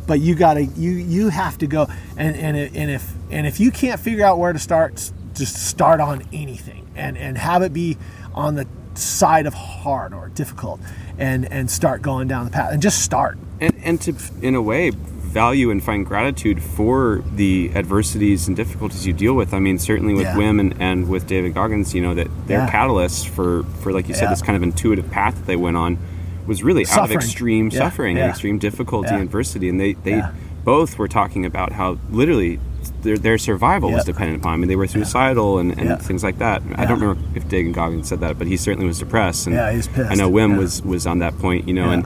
but 0.06 0.20
you 0.20 0.34
gotta 0.34 0.64
you 0.64 0.90
you 0.90 1.28
have 1.28 1.58
to 1.58 1.66
go. 1.66 1.88
And 2.16 2.36
and 2.36 2.56
and 2.56 2.90
if 2.90 3.12
and 3.30 3.46
if 3.46 3.60
you 3.60 3.70
can't 3.70 4.00
figure 4.00 4.24
out 4.24 4.38
where 4.38 4.52
to 4.52 4.58
start, 4.58 5.10
just 5.34 5.66
start 5.66 6.00
on 6.00 6.22
anything 6.32 6.86
and 6.94 7.18
and 7.18 7.36
have 7.38 7.62
it 7.62 7.72
be 7.72 7.98
on 8.34 8.54
the 8.54 8.66
side 8.94 9.46
of 9.46 9.54
hard 9.54 10.12
or 10.12 10.28
difficult, 10.28 10.80
and 11.18 11.50
and 11.50 11.70
start 11.70 12.02
going 12.02 12.28
down 12.28 12.44
the 12.44 12.50
path 12.50 12.72
and 12.72 12.82
just 12.82 13.02
start. 13.02 13.38
and, 13.60 13.74
and 13.82 14.00
to 14.02 14.14
in 14.40 14.54
a 14.54 14.62
way 14.62 14.92
value 15.32 15.70
and 15.70 15.82
find 15.82 16.04
gratitude 16.06 16.62
for 16.62 17.22
the 17.34 17.70
adversities 17.74 18.46
and 18.48 18.56
difficulties 18.56 19.06
you 19.06 19.12
deal 19.12 19.34
with. 19.34 19.52
I 19.54 19.58
mean 19.58 19.78
certainly 19.78 20.14
with 20.14 20.24
Yeah. 20.24 20.36
wim 20.36 20.60
and, 20.60 20.74
and 20.78 21.08
with 21.08 21.26
david 21.26 21.54
goggins 21.54 21.94
you 21.94 22.02
know 22.02 22.14
that 22.14 22.28
their 22.46 22.58
Yeah. 22.60 22.70
catalysts 22.70 23.26
for 23.26 23.64
for 23.80 23.92
like 23.92 24.08
you 24.08 24.14
said 24.14 24.24
Yeah. 24.24 24.30
this 24.30 24.42
kind 24.42 24.56
of 24.56 24.62
intuitive 24.62 25.10
path 25.10 25.34
that 25.36 25.46
they 25.46 25.56
went 25.56 25.76
on 25.76 25.98
was 26.46 26.62
really 26.62 26.84
out 26.90 27.04
of 27.04 27.12
extreme 27.12 27.70
suffering 27.70 28.18
and 28.18 28.28
extreme 28.30 28.58
difficulty 28.58 29.08
and 29.10 29.22
adversity. 29.22 29.68
And 29.68 29.80
they 29.80 29.92
they 29.94 30.22
both 30.64 30.98
were 30.98 31.08
talking 31.08 31.44
about 31.46 31.72
how 31.72 31.98
literally 32.10 32.58
their, 33.02 33.16
their 33.16 33.38
survival 33.38 33.90
was 33.92 34.04
dependent 34.04 34.40
upon. 34.40 34.54
I 34.54 34.56
mean 34.58 34.68
they 34.68 34.76
were 34.76 34.86
suicidal 34.88 35.58
and, 35.58 35.76
and 35.78 36.00
things 36.02 36.22
like 36.24 36.38
that. 36.38 36.62
I 36.74 36.84
don't 36.84 37.00
remember 37.00 37.20
if 37.34 37.48
David 37.48 37.74
Goggins 37.74 38.08
said 38.08 38.20
that 38.20 38.38
but 38.38 38.46
he 38.48 38.56
certainly 38.56 38.86
was 38.86 38.98
depressed. 38.98 39.46
And 39.46 39.56
Yeah, 39.56 39.70
he 39.70 39.76
was 39.78 39.88
pissed. 39.88 40.10
I 40.10 40.14
know 40.14 40.30
Wim 40.30 40.58
was 40.58 40.82
was 40.82 41.06
on 41.06 41.18
that 41.20 41.38
point 41.38 41.66
you 41.68 41.74
know 41.74 41.90
and 41.90 42.04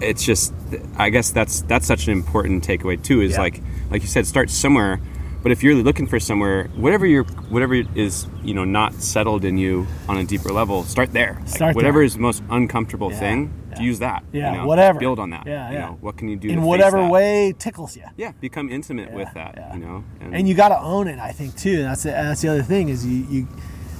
it's 0.00 0.24
just 0.24 0.52
i 0.96 1.10
guess 1.10 1.30
that's 1.30 1.62
that's 1.62 1.86
such 1.86 2.06
an 2.06 2.12
important 2.12 2.66
takeaway 2.66 3.00
too 3.02 3.20
is 3.20 3.32
Yeah. 3.32 3.40
like 3.40 3.60
like 3.90 4.02
you 4.02 4.08
said 4.08 4.26
start 4.26 4.50
somewhere 4.50 5.00
but 5.42 5.52
if 5.52 5.62
you're 5.62 5.74
looking 5.74 6.06
for 6.06 6.20
somewhere 6.20 6.68
whatever 6.76 7.06
you're 7.06 7.24
whatever 7.24 7.74
is 7.74 8.26
you 8.42 8.54
know 8.54 8.64
not 8.64 8.94
settled 8.94 9.44
in 9.44 9.56
you 9.58 9.86
on 10.08 10.16
a 10.18 10.24
deeper 10.24 10.50
level 10.52 10.84
start 10.84 11.12
there 11.12 11.36
Like, 11.40 11.48
Start 11.48 11.76
whatever 11.76 11.98
there. 11.98 12.04
is 12.04 12.14
the 12.14 12.20
most 12.20 12.42
uncomfortable 12.50 13.10
Yeah, 13.10 13.18
thing 13.20 13.52
yeah. 13.72 13.80
use 13.80 13.98
that 14.00 14.22
Yeah, 14.32 14.52
you 14.52 14.58
know? 14.58 14.66
whatever. 14.66 14.98
build 14.98 15.18
on 15.18 15.30
that 15.30 15.46
Yeah, 15.46 15.68
you 15.70 15.74
yeah. 15.76 15.86
know 15.86 15.98
what 16.00 16.16
can 16.16 16.28
you 16.28 16.36
do 16.36 16.48
in 16.48 16.62
whatever 16.62 17.06
way 17.08 17.54
tickles 17.58 17.96
you. 17.96 18.04
yeah 18.16 18.32
become 18.40 18.68
intimate 18.70 19.12
with 19.12 19.28
that 19.34 19.54
yeah. 19.56 19.74
you 19.74 19.80
know 19.80 20.04
and 20.20 20.48
you 20.48 20.54
got 20.54 20.68
to 20.68 20.78
own 20.80 21.08
it. 21.08 21.18
I 21.18 21.32
think 21.32 21.56
too. 21.56 21.82
That's 21.82 22.02
the, 22.04 22.10
that's 22.10 22.40
the 22.42 22.48
other 22.48 22.62
thing 22.62 22.88
is 22.88 23.04
you, 23.06 23.26
you 23.30 23.48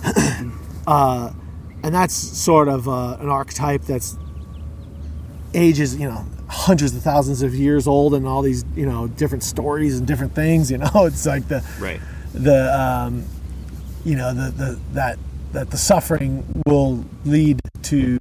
uh, 0.87 1.33
and 1.83 1.95
that's 1.95 2.15
sort 2.15 2.69
of 2.69 2.89
uh, 2.89 3.17
an 3.21 3.29
archetype 3.29 3.83
that's 3.83 4.17
ages 5.55 5.97
you 5.97 6.09
know 6.09 6.25
hundreds 6.49 6.95
of 6.95 7.03
thousands 7.03 7.43
of 7.43 7.55
years 7.55 7.87
old 7.87 8.15
and 8.15 8.27
all 8.27 8.43
these 8.43 8.65
you 8.75 8.87
know 8.87 9.07
different 9.09 9.43
stories 9.43 9.99
and 9.99 10.07
different 10.07 10.35
things. 10.35 10.71
You 10.71 10.79
know, 10.79 10.91
it's 10.95 11.27
like 11.27 11.49
the 11.49 11.65
right 11.79 12.01
the 12.33 12.79
um, 12.79 13.25
you 14.05 14.17
know 14.17 14.33
the, 14.33 14.51
the 14.51 14.81
that 14.93 15.19
that 15.53 15.71
the 15.71 15.77
suffering 15.77 16.45
will 16.67 17.05
lead 17.25 17.61
to 17.83 18.19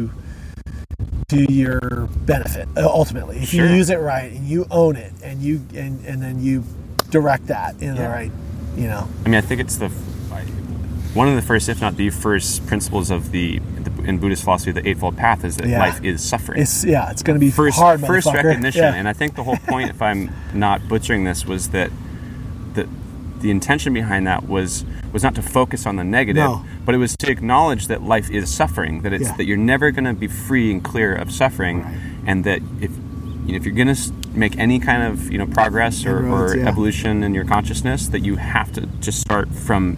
to 1.30 1.54
your 1.54 2.08
benefit 2.26 2.68
uh, 2.76 2.88
ultimately 2.88 3.38
if 3.38 3.50
Sure. 3.50 3.68
you 3.68 3.76
use 3.76 3.92
it 3.92 3.98
right 4.00 4.32
and 4.32 4.48
you 4.48 4.66
own 4.72 4.96
it 4.96 5.14
and 5.24 5.40
you 5.44 5.62
and, 5.76 6.04
and 6.06 6.24
then 6.24 6.42
you 6.42 6.64
direct 7.12 7.46
that 7.48 7.80
in 7.82 7.96
the 7.96 8.10
right 8.10 8.32
you 8.76 8.88
know 8.88 9.08
I 9.26 9.30
mean, 9.30 9.36
I 9.36 9.42
think 9.42 9.62
it's 9.62 9.78
the 9.78 9.90
one 11.14 11.28
of 11.28 11.36
the 11.36 11.42
first, 11.42 11.70
if 11.70 11.82
not 11.82 11.98
the 11.98 12.12
first, 12.12 12.66
principles 12.68 13.10
of 13.10 13.32
the 13.32 13.60
in 14.02 14.18
Buddhist 14.20 14.44
philosophy, 14.44 14.72
the 14.72 14.88
Eightfold 14.88 15.18
Path, 15.18 15.44
is 15.46 15.58
that 15.58 15.68
Yeah. 15.68 15.80
life 15.80 16.04
is 16.04 16.22
suffering. 16.24 16.62
it's 16.62 16.84
yeah 16.86 17.10
it's 17.12 17.24
going 17.24 17.36
to 17.36 17.40
be 17.40 17.52
first, 17.52 17.78
hard 17.78 18.02
first 18.02 18.28
recognition, 18.34 18.84
yeah. 18.84 18.94
and 18.96 19.08
I 19.08 19.14
think 19.14 19.36
the 19.36 19.44
whole 19.44 19.58
point, 19.58 19.90
if 19.90 20.02
I'm 20.02 20.32
not 20.54 20.88
butchering 20.88 21.24
this, 21.24 21.46
was 21.46 21.70
that 21.70 21.92
the 22.74 22.88
the 23.42 23.52
intention 23.52 23.94
behind 23.94 24.28
that 24.28 24.48
was 24.48 24.84
was 25.14 25.24
not 25.24 25.34
to 25.36 25.42
focus 25.42 25.86
on 25.86 25.96
the 25.96 26.04
negative, 26.04 26.44
No. 26.44 26.64
but 26.86 26.94
it 26.94 26.98
was 27.00 27.16
to 27.18 27.32
acknowledge 27.32 27.88
that 27.88 28.04
life 28.04 28.30
is 28.30 28.50
suffering, 28.50 29.02
that 29.02 29.14
it's 29.14 29.26
Yeah. 29.30 29.38
that 29.38 29.46
you're 29.46 29.58
never 29.58 29.92
going 29.92 30.04
to 30.06 30.14
be 30.14 30.28
free 30.28 30.72
and 30.72 30.84
clear 30.84 31.14
of 31.16 31.32
suffering, 31.32 31.82
Right. 31.84 31.94
and 32.28 32.44
that 32.44 32.62
if 32.82 32.92
you 33.46 33.54
know, 33.54 33.58
if 33.58 33.66
you're 33.66 33.74
going 33.74 33.94
to 33.96 34.12
make 34.36 34.58
any 34.60 34.80
kind 34.80 35.02
of 35.02 35.32
you 35.32 35.38
know 35.40 35.48
progress 35.48 36.06
or, 36.06 36.20
Inroads, 36.20 36.54
or 36.54 36.68
evolution 36.68 37.24
in 37.24 37.34
your 37.34 37.46
consciousness, 37.46 38.08
that 38.10 38.20
you 38.20 38.36
have 38.36 38.72
to 38.74 38.82
just 39.00 39.20
start 39.22 39.50
from 39.50 39.98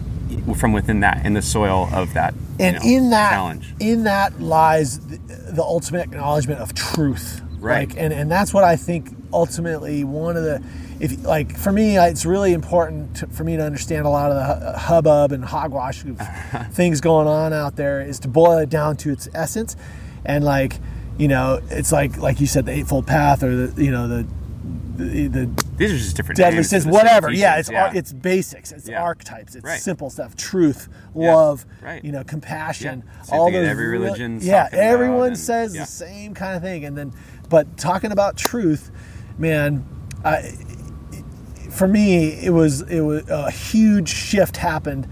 from 0.56 0.72
within 0.72 1.00
that 1.00 1.26
in 1.26 1.34
the 1.34 1.42
soil 1.42 1.90
of 1.92 2.14
that 2.14 2.32
and 2.58 2.76
know, 2.76 2.82
in 2.84 3.10
that 3.10 3.30
challenge. 3.30 3.74
in 3.80 4.04
that 4.04 4.40
lies 4.40 4.98
the, 5.06 5.16
the 5.52 5.62
ultimate 5.62 6.02
acknowledgement 6.02 6.60
of 6.60 6.74
truth 6.74 7.40
Right. 7.58 7.88
like, 7.88 7.96
and 7.98 8.12
and 8.12 8.30
that's 8.30 8.52
what 8.52 8.64
i 8.64 8.74
think 8.76 9.08
ultimately 9.32 10.02
one 10.02 10.36
of 10.36 10.42
the 10.42 10.62
if 11.00 11.24
like 11.24 11.56
for 11.56 11.70
me 11.72 11.96
it's 11.96 12.26
really 12.26 12.52
important 12.52 13.16
to, 13.16 13.26
for 13.28 13.44
me 13.44 13.56
to 13.56 13.62
understand 13.64 14.04
a 14.04 14.08
lot 14.08 14.30
of 14.32 14.36
the 14.36 14.78
hubbub 14.78 15.30
and 15.32 15.44
hogwash 15.44 16.04
of 16.04 16.20
things 16.72 17.00
going 17.00 17.28
on 17.28 17.52
out 17.52 17.76
there 17.76 18.00
is 18.02 18.18
to 18.20 18.28
boil 18.28 18.58
it 18.58 18.68
down 18.68 18.96
to 18.96 19.10
its 19.10 19.28
essence 19.34 19.76
and 20.24 20.44
like 20.44 20.74
you 21.18 21.28
know 21.28 21.60
it's 21.70 21.92
like 21.92 22.16
like 22.18 22.40
you 22.40 22.46
said 22.48 22.66
the 22.66 22.72
eightfold 22.72 23.06
path 23.06 23.42
or 23.44 23.54
the 23.68 23.82
you 23.84 23.90
know 23.92 24.08
the 24.08 24.26
the, 24.96 25.26
the 25.28 25.64
These 25.76 25.92
are 25.92 25.96
just 25.98 26.16
different 26.16 26.36
deadly 26.36 26.62
sins, 26.62 26.86
whatever. 26.86 27.30
Yeah, 27.32 27.56
it's 27.56 27.70
ar- 27.70 27.94
it's 27.94 28.12
basics, 28.12 28.70
it's 28.72 28.88
Yeah. 28.88 29.02
archetypes, 29.02 29.54
it's 29.56 29.64
Right. 29.64 29.80
simple 29.80 30.10
stuff, 30.10 30.36
truth, 30.36 30.88
Yeah, 31.16 31.34
love, 31.34 31.66
right. 31.82 32.04
you 32.04 32.12
know, 32.12 32.22
compassion. 32.24 33.02
Yeah. 33.28 33.34
All 33.34 33.50
those 33.50 33.66
every 33.66 33.88
real- 33.88 34.02
religion's 34.02 34.46
yeah, 34.46 34.68
everyone 34.72 35.28
and- 35.28 35.38
says 35.38 35.74
yeah. 35.74 35.82
the 35.82 35.86
same 35.86 36.34
kind 36.34 36.56
of 36.56 36.62
thing, 36.62 36.84
and 36.84 36.96
then, 36.96 37.12
but 37.48 37.76
talking 37.76 38.12
about 38.12 38.36
truth, 38.36 38.90
man, 39.38 39.84
I, 40.24 40.52
for 41.70 41.88
me, 41.88 42.28
it 42.28 42.50
was 42.50 42.82
it 42.82 43.00
was 43.00 43.28
a 43.28 43.50
huge 43.50 44.08
shift 44.08 44.58
happened, 44.58 45.08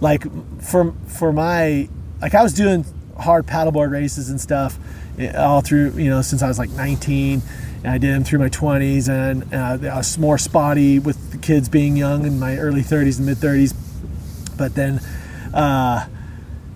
like 0.00 0.24
for 0.62 0.94
for 1.06 1.32
my 1.32 1.88
like 2.22 2.34
I 2.34 2.42
was 2.42 2.54
doing 2.54 2.84
hard 3.18 3.46
paddleboard 3.46 3.90
races 3.90 4.30
and 4.30 4.40
stuff 4.40 4.78
eh, 5.18 5.30
all 5.32 5.60
through 5.60 5.90
you 5.92 6.08
know 6.08 6.22
since 6.22 6.42
I 6.42 6.48
was 6.48 6.58
like 6.58 6.70
19 6.70 7.42
and 7.82 7.92
I 7.92 7.98
did 7.98 8.14
them 8.14 8.24
through 8.24 8.40
my 8.40 8.48
20s 8.48 9.08
and 9.08 9.54
uh, 9.54 9.90
I 9.90 9.96
was 9.98 10.18
more 10.18 10.38
spotty 10.38 10.98
with 10.98 11.32
the 11.32 11.38
kids 11.38 11.68
being 11.68 11.96
young 11.96 12.26
in 12.26 12.38
my 12.38 12.56
early 12.56 12.82
30s 12.82 13.18
and 13.18 13.26
mid 13.26 13.38
30s 13.38 13.74
but 14.56 14.74
then 14.74 15.00
uh, 15.54 16.06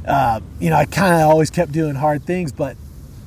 uh, 0.07 0.41
you 0.61 0.71
know 0.71 0.77
I 0.77 0.87
kind 0.87 1.15
of 1.15 1.31
always 1.31 1.51
kept 1.51 1.73
doing 1.73 1.95
hard 1.95 2.25
things 2.25 2.53
but 2.53 2.77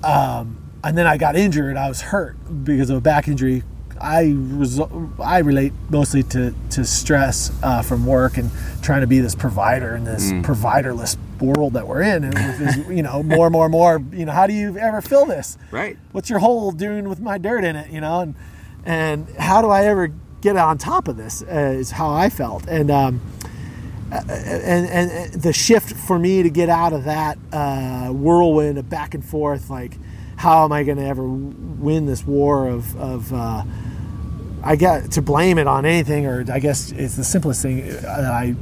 um, 0.04 0.58
and 0.84 0.98
then 0.98 1.08
I 1.08 1.18
got 1.18 1.36
injured. 1.36 1.76
I 1.76 1.90
was 1.90 2.02
hurt 2.02 2.36
because 2.64 2.90
of 2.90 2.98
a 2.98 3.02
back 3.02 3.28
injury 3.28 3.64
I 4.02 4.26
resol- 4.26 5.20
I 5.20 5.39
relate 5.39 5.74
mostly 5.89 6.24
to 6.24 6.54
to 6.72 6.86
stress 6.86 7.52
uh, 7.64 7.82
from 7.82 8.06
work 8.06 8.38
and 8.38 8.52
trying 8.82 9.02
to 9.02 9.08
be 9.08 9.20
this 9.20 9.36
provider 9.36 9.95
in 9.95 10.04
this 10.04 10.32
providerless 10.43 11.18
world 11.39 11.74
that 11.74 11.88
we're 11.88 12.02
in 12.02 12.24
and 12.24 12.34
this, 12.34 12.78
you 12.89 13.04
know 13.04 13.22
more 13.22 13.45
and 13.48 13.54
more 13.54 13.66
and 13.66 13.72
more 13.72 14.02
you 14.12 14.26
know 14.26 14.32
how 14.32 14.48
do 14.48 14.54
you 14.54 14.78
ever 14.78 15.02
fill 15.02 15.26
this? 15.26 15.58
Right. 15.72 15.98
what's 16.12 16.30
your 16.30 16.39
hole 16.39 16.72
doing 16.72 17.08
with 17.10 17.20
my 17.20 17.38
dirt 17.38 17.64
in 17.64 17.76
it 17.76 17.91
you 17.91 18.02
know? 18.02 18.22
And 18.22 18.36
and 18.86 19.28
how 19.38 19.62
do 19.62 19.70
I 19.70 19.86
ever 19.86 20.12
get 20.41 20.56
on 20.56 20.78
top 20.78 21.08
of 21.08 21.18
this 21.18 21.41
uh, 21.43 21.45
is 21.78 21.91
how 21.91 22.12
I 22.12 22.30
felt. 22.30 22.68
And 22.68 22.89
um 22.91 23.22
and, 24.12 24.88
and 24.88 25.12
and 25.12 25.34
the 25.41 25.54
shift 25.54 25.93
for 25.93 26.18
me 26.18 26.41
to 26.43 26.50
get 26.50 26.70
out 26.70 26.93
of 26.93 27.04
that 27.04 27.38
uh, 27.52 28.08
whirlwind 28.10 28.78
of 28.78 28.89
back 28.89 29.14
and 29.14 29.24
forth 29.24 29.70
like 29.70 29.98
how 30.38 30.64
am 30.64 30.72
I 30.72 30.84
going 30.84 30.98
to 31.00 31.06
ever 31.06 31.28
win 31.28 32.06
this 32.06 32.26
war 32.26 32.68
of, 32.68 32.96
of 32.96 33.34
uh, 33.34 33.64
I 34.64 34.76
get 34.76 35.12
to 35.12 35.22
blame 35.22 35.58
it 35.58 35.68
on 35.68 35.86
anything, 35.86 36.26
or 36.26 36.46
I 36.52 36.60
guess 36.60 36.92
it's 36.92 37.16
the 37.16 37.24
simplest 37.24 37.62
thing 37.62 37.88
that 37.88 38.26
I 38.26 38.56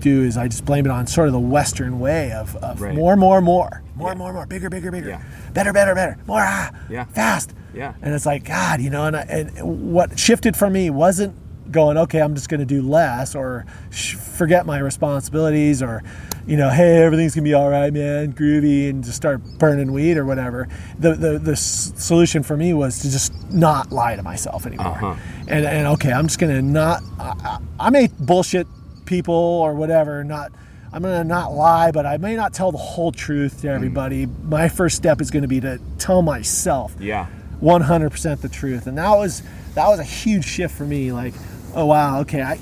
do 0.00 0.22
is 0.22 0.36
I 0.36 0.48
just 0.48 0.64
blame 0.64 0.86
it 0.86 0.90
on 0.90 1.06
sort 1.06 1.28
of 1.28 1.32
the 1.34 1.38
Western 1.40 2.00
way 2.00 2.32
of, 2.32 2.56
of 2.56 2.80
Right. 2.80 2.94
more, 2.94 3.16
more, 3.16 3.40
more, 3.42 3.82
more, 3.96 4.08
Yeah. 4.08 4.14
more, 4.14 4.32
more, 4.32 4.46
bigger, 4.46 4.70
bigger, 4.70 4.90
bigger, 4.90 5.10
Yeah. 5.10 5.22
better, 5.52 5.72
better, 5.74 5.94
better, 5.94 6.16
more, 6.26 6.40
ah, 6.42 6.70
Yeah. 6.88 7.04
fast. 7.04 7.52
Yeah. 7.74 7.92
And 8.00 8.14
it's 8.14 8.24
like 8.26 8.44
God, 8.44 8.80
you 8.80 8.88
know, 8.90 9.04
and, 9.06 9.16
I, 9.16 9.20
and 9.28 9.50
what 9.92 10.18
shifted 10.18 10.56
for 10.56 10.70
me 10.70 10.88
wasn't 10.88 11.34
going, 11.72 11.96
okay, 11.96 12.20
I'm 12.20 12.34
just 12.34 12.48
going 12.48 12.60
to 12.60 12.66
do 12.66 12.82
less 12.82 13.34
or 13.34 13.66
sh- 13.90 14.14
forget 14.14 14.66
my 14.66 14.78
responsibilities 14.78 15.82
or, 15.82 16.02
you 16.46 16.56
know, 16.56 16.70
hey, 16.70 17.02
everything's 17.02 17.34
gonna 17.34 17.44
be 17.44 17.54
all 17.54 17.68
right, 17.68 17.92
man, 17.92 18.32
groovy, 18.32 18.88
and 18.90 19.04
just 19.04 19.16
start 19.16 19.40
burning 19.58 19.92
weed 19.92 20.16
or 20.16 20.24
whatever. 20.24 20.68
The 20.98 21.14
the, 21.14 21.38
the 21.38 21.52
s- 21.52 21.92
solution 21.96 22.42
for 22.42 22.56
me 22.56 22.72
was 22.72 23.00
to 23.00 23.10
just 23.10 23.32
not 23.52 23.92
lie 23.92 24.16
to 24.16 24.22
myself 24.22 24.66
anymore. 24.66 24.86
Uh-huh. 24.86 25.14
And 25.46 25.64
and 25.66 25.86
okay, 25.88 26.10
I'm 26.12 26.26
just 26.26 26.38
gonna 26.40 26.62
not. 26.62 27.02
I, 27.18 27.34
I 27.78 27.86
I 27.86 27.90
may 27.90 28.08
bullshit 28.18 28.66
people 29.04 29.34
or 29.34 29.74
whatever. 29.74 30.24
Not. 30.24 30.50
I'm 30.92 31.02
gonna 31.02 31.22
not 31.22 31.52
lie, 31.52 31.92
but 31.92 32.04
I 32.06 32.16
may 32.16 32.34
not 32.34 32.52
tell 32.54 32.72
the 32.72 32.78
whole 32.78 33.12
truth 33.12 33.60
to 33.60 33.68
everybody. 33.68 34.26
My 34.26 34.68
first 34.68 34.96
step 34.96 35.20
is 35.20 35.30
gonna 35.30 35.46
be 35.46 35.60
to 35.60 35.78
tell 35.98 36.22
myself 36.22 36.96
Yeah. 36.98 37.26
100% 37.62 38.40
the 38.40 38.48
truth 38.48 38.86
and 38.86 38.96
that 38.98 39.10
was 39.10 39.42
that 39.74 39.86
was 39.86 40.00
a 40.00 40.04
huge 40.04 40.44
shift 40.46 40.74
for 40.74 40.84
me 40.84 41.12
like 41.12 41.34
oh 41.74 41.86
wow 41.86 42.20
okay 42.20 42.42
i 42.42 42.58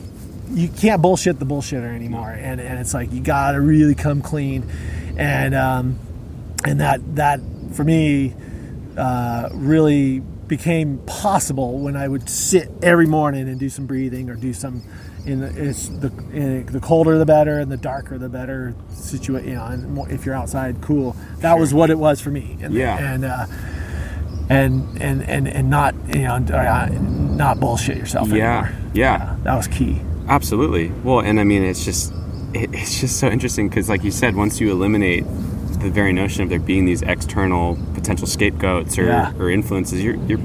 you 0.50 0.68
can't 0.68 1.02
bullshit 1.02 1.38
the 1.38 1.44
bullshitter 1.46 1.94
anymore 1.94 2.30
and 2.30 2.60
and 2.60 2.78
it's 2.78 2.94
like 2.94 3.12
you 3.12 3.20
gotta 3.20 3.60
really 3.60 3.94
come 3.94 4.20
clean 4.22 4.68
and 5.18 5.54
um 5.54 5.98
and 6.64 6.80
that 6.80 7.00
that 7.16 7.40
for 7.72 7.84
me 7.84 8.34
uh 8.96 9.48
really 9.52 10.20
became 10.20 10.98
possible 11.06 11.78
when 11.78 11.96
i 11.96 12.08
would 12.08 12.28
sit 12.28 12.70
every 12.82 13.06
morning 13.06 13.48
and 13.48 13.60
do 13.60 13.68
some 13.68 13.86
breathing 13.86 14.30
or 14.30 14.34
do 14.34 14.52
some 14.54 14.82
in 15.26 15.40
the, 15.40 15.68
it's 15.68 15.88
the 15.88 16.10
in 16.32 16.64
the 16.66 16.80
colder 16.80 17.18
the 17.18 17.26
better 17.26 17.58
and 17.58 17.70
the 17.70 17.76
darker 17.76 18.16
the 18.16 18.28
better 18.30 18.74
situation 18.90 19.48
you 19.50 19.54
know 19.56 19.64
and 19.66 20.10
if 20.10 20.24
you're 20.24 20.34
outside 20.34 20.80
cool. 20.80 21.14
That 21.40 21.58
was 21.58 21.74
what 21.74 21.90
it 21.90 21.98
was 21.98 22.20
for 22.20 22.30
me 22.30 22.56
and 22.62 22.72
Yeah. 22.72 22.96
and 22.98 23.24
uh 23.26 23.46
and 24.50 25.00
and 25.02 25.22
and 25.28 25.46
and 25.48 25.70
not 25.70 25.94
you 26.08 26.22
know 26.22 26.38
not 26.38 27.60
bullshit 27.60 27.96
yourself 27.96 28.28
Yeah. 28.28 28.58
anymore. 28.64 28.90
Yeah. 28.94 29.36
that 29.44 29.54
was 29.56 29.68
key. 29.68 30.00
Absolutely. 30.28 30.88
Well, 31.04 31.20
and 31.20 31.38
I 31.40 31.44
mean, 31.44 31.62
it's 31.62 31.84
just 31.84 32.12
it, 32.54 32.70
it's 32.74 33.00
just 33.00 33.18
so 33.18 33.28
interesting 33.28 33.68
because, 33.68 33.88
like 33.88 34.04
you 34.04 34.10
said, 34.10 34.34
once 34.36 34.60
you 34.60 34.70
eliminate 34.70 35.24
the 35.80 35.90
very 35.90 36.12
notion 36.12 36.42
of 36.42 36.48
there 36.48 36.58
being 36.58 36.84
these 36.86 37.02
external 37.02 37.78
potential 37.94 38.26
scapegoats 38.26 38.98
or, 38.98 39.04
Yeah. 39.06 39.32
or 39.38 39.48
influences, 39.50 40.02
you're, 40.02 40.16
you're 40.26 40.40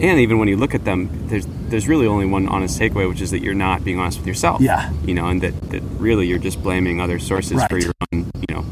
and 0.00 0.18
even 0.18 0.38
when 0.38 0.48
you 0.48 0.56
look 0.56 0.74
at 0.74 0.84
them, 0.84 1.10
there's 1.28 1.46
there's 1.68 1.86
really 1.86 2.06
only 2.06 2.24
one 2.26 2.48
honest 2.48 2.80
takeaway, 2.80 3.08
which 3.08 3.20
is 3.20 3.30
that 3.32 3.40
you're 3.42 3.54
not 3.54 3.84
being 3.84 3.98
honest 4.00 4.18
with 4.18 4.26
yourself. 4.26 4.60
Yeah. 4.60 4.90
You 5.04 5.14
know, 5.14 5.26
and 5.28 5.40
that, 5.42 5.60
that 5.70 5.82
really 5.98 6.26
you're 6.26 6.38
just 6.38 6.62
blaming 6.62 7.00
other 7.00 7.18
sources 7.18 7.62
for 7.66 7.78
your 7.78 7.92
own, 8.12 8.30
you 8.48 8.54
know, 8.54 8.64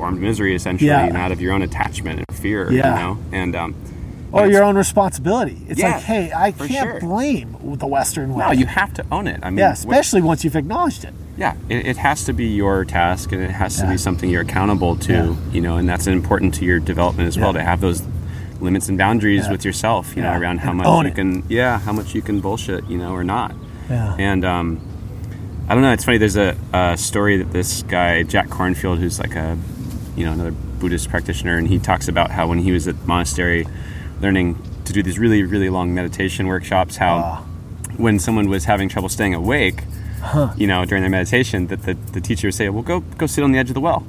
self-formed 0.00 0.20
misery 0.20 0.54
essentially, 0.54 0.88
Yeah. 0.88 1.04
and 1.06 1.16
out 1.16 1.32
of 1.32 1.40
your 1.40 1.52
own 1.52 1.62
attachment 1.62 2.24
and 2.28 2.38
fear. 2.38 2.70
Yeah. 2.72 2.94
You 2.94 3.00
know, 3.00 3.18
and 3.32 3.56
um, 3.56 3.74
Or 4.32 4.46
your 4.46 4.62
own 4.62 4.76
responsibility. 4.76 5.60
It's 5.68 5.80
Yeah, 5.80 5.94
like, 5.94 6.02
hey, 6.04 6.32
I 6.34 6.52
can't 6.52 6.70
sure. 6.70 7.00
blame 7.00 7.56
the 7.78 7.86
Western 7.86 8.32
way. 8.34 8.44
No, 8.46 8.52
you 8.52 8.66
have 8.66 8.94
to 8.94 9.04
own 9.10 9.26
it. 9.26 9.40
I 9.42 9.50
mean, 9.50 9.58
yeah, 9.58 9.68
what- 9.70 9.78
especially 9.78 10.22
once 10.22 10.44
you've 10.44 10.56
acknowledged 10.56 11.04
it. 11.04 11.12
yeah 11.36 11.54
it, 11.68 11.86
it 11.86 11.96
has 11.96 12.24
to 12.24 12.32
be 12.32 12.46
your 12.46 12.84
task 12.84 13.32
and 13.32 13.42
it 13.42 13.50
has 13.50 13.76
to 13.78 13.84
Yeah. 13.84 13.90
be 13.92 13.96
something 13.96 14.28
you're 14.28 14.42
accountable 14.42 14.96
to 14.96 15.12
Yeah. 15.12 15.34
you 15.52 15.60
know 15.62 15.76
and 15.78 15.88
that's 15.88 16.06
important 16.06 16.52
to 16.54 16.64
your 16.64 16.80
development 16.80 17.28
as 17.28 17.38
well 17.38 17.52
to 17.54 17.62
have 17.62 17.80
those 17.80 18.02
limits 18.60 18.88
and 18.90 18.98
boundaries 18.98 19.48
with 19.48 19.64
yourself 19.64 20.14
you 20.16 20.22
know 20.22 20.34
around 20.34 20.58
how 20.58 20.70
And 20.70 20.78
much 20.78 21.04
you 21.04 21.08
it. 21.08 21.14
can 21.14 21.42
yeah 21.48 21.78
how 21.78 21.92
much 21.92 22.14
you 22.14 22.20
can 22.20 22.40
bullshit 22.40 22.84
you 22.92 22.98
know 22.98 23.12
or 23.12 23.24
not 23.24 23.54
Yeah. 23.88 24.16
and 24.18 24.44
um 24.44 24.80
i 25.68 25.72
don't 25.72 25.82
know 25.82 25.92
it's 25.92 26.04
funny 26.04 26.18
there's 26.18 26.36
a, 26.36 26.54
a 26.74 26.96
story 26.98 27.38
that 27.38 27.52
this 27.52 27.84
guy 27.84 28.22
jack 28.24 28.48
kornfield 28.48 28.98
who's 28.98 29.18
like 29.18 29.34
a 29.36 29.56
you 30.16 30.24
know 30.26 30.32
another 30.32 30.50
buddhist 30.52 31.08
practitioner 31.08 31.56
and 31.56 31.68
he 31.68 31.78
talks 31.78 32.08
about 32.08 32.30
how 32.30 32.46
when 32.48 32.58
he 32.58 32.72
was 32.72 32.88
at 32.88 32.98
the 33.00 33.06
monastery 33.06 33.66
learning 34.20 34.56
to 34.84 34.92
do 34.92 35.02
these 35.02 35.18
really 35.18 35.42
really 35.42 35.68
long 35.70 35.94
meditation 35.94 36.46
workshops 36.46 36.96
how 36.96 37.16
Wow. 37.18 37.44
when 37.96 38.18
someone 38.18 38.48
was 38.48 38.64
having 38.64 38.88
trouble 38.88 39.08
staying 39.08 39.34
awake, 39.34 39.82
you 40.56 40.66
know, 40.66 40.84
during 40.84 41.02
their 41.02 41.10
meditation, 41.10 41.66
that 41.68 41.82
the, 41.82 41.94
the 42.12 42.20
teacher 42.20 42.46
would 42.48 42.54
say, 42.54 42.68
"Well, 42.68 42.82
go 42.82 43.00
go 43.00 43.26
sit 43.26 43.42
on 43.44 43.52
the 43.52 43.58
edge 43.58 43.68
of 43.70 43.74
the 43.74 43.80
well," 43.80 44.04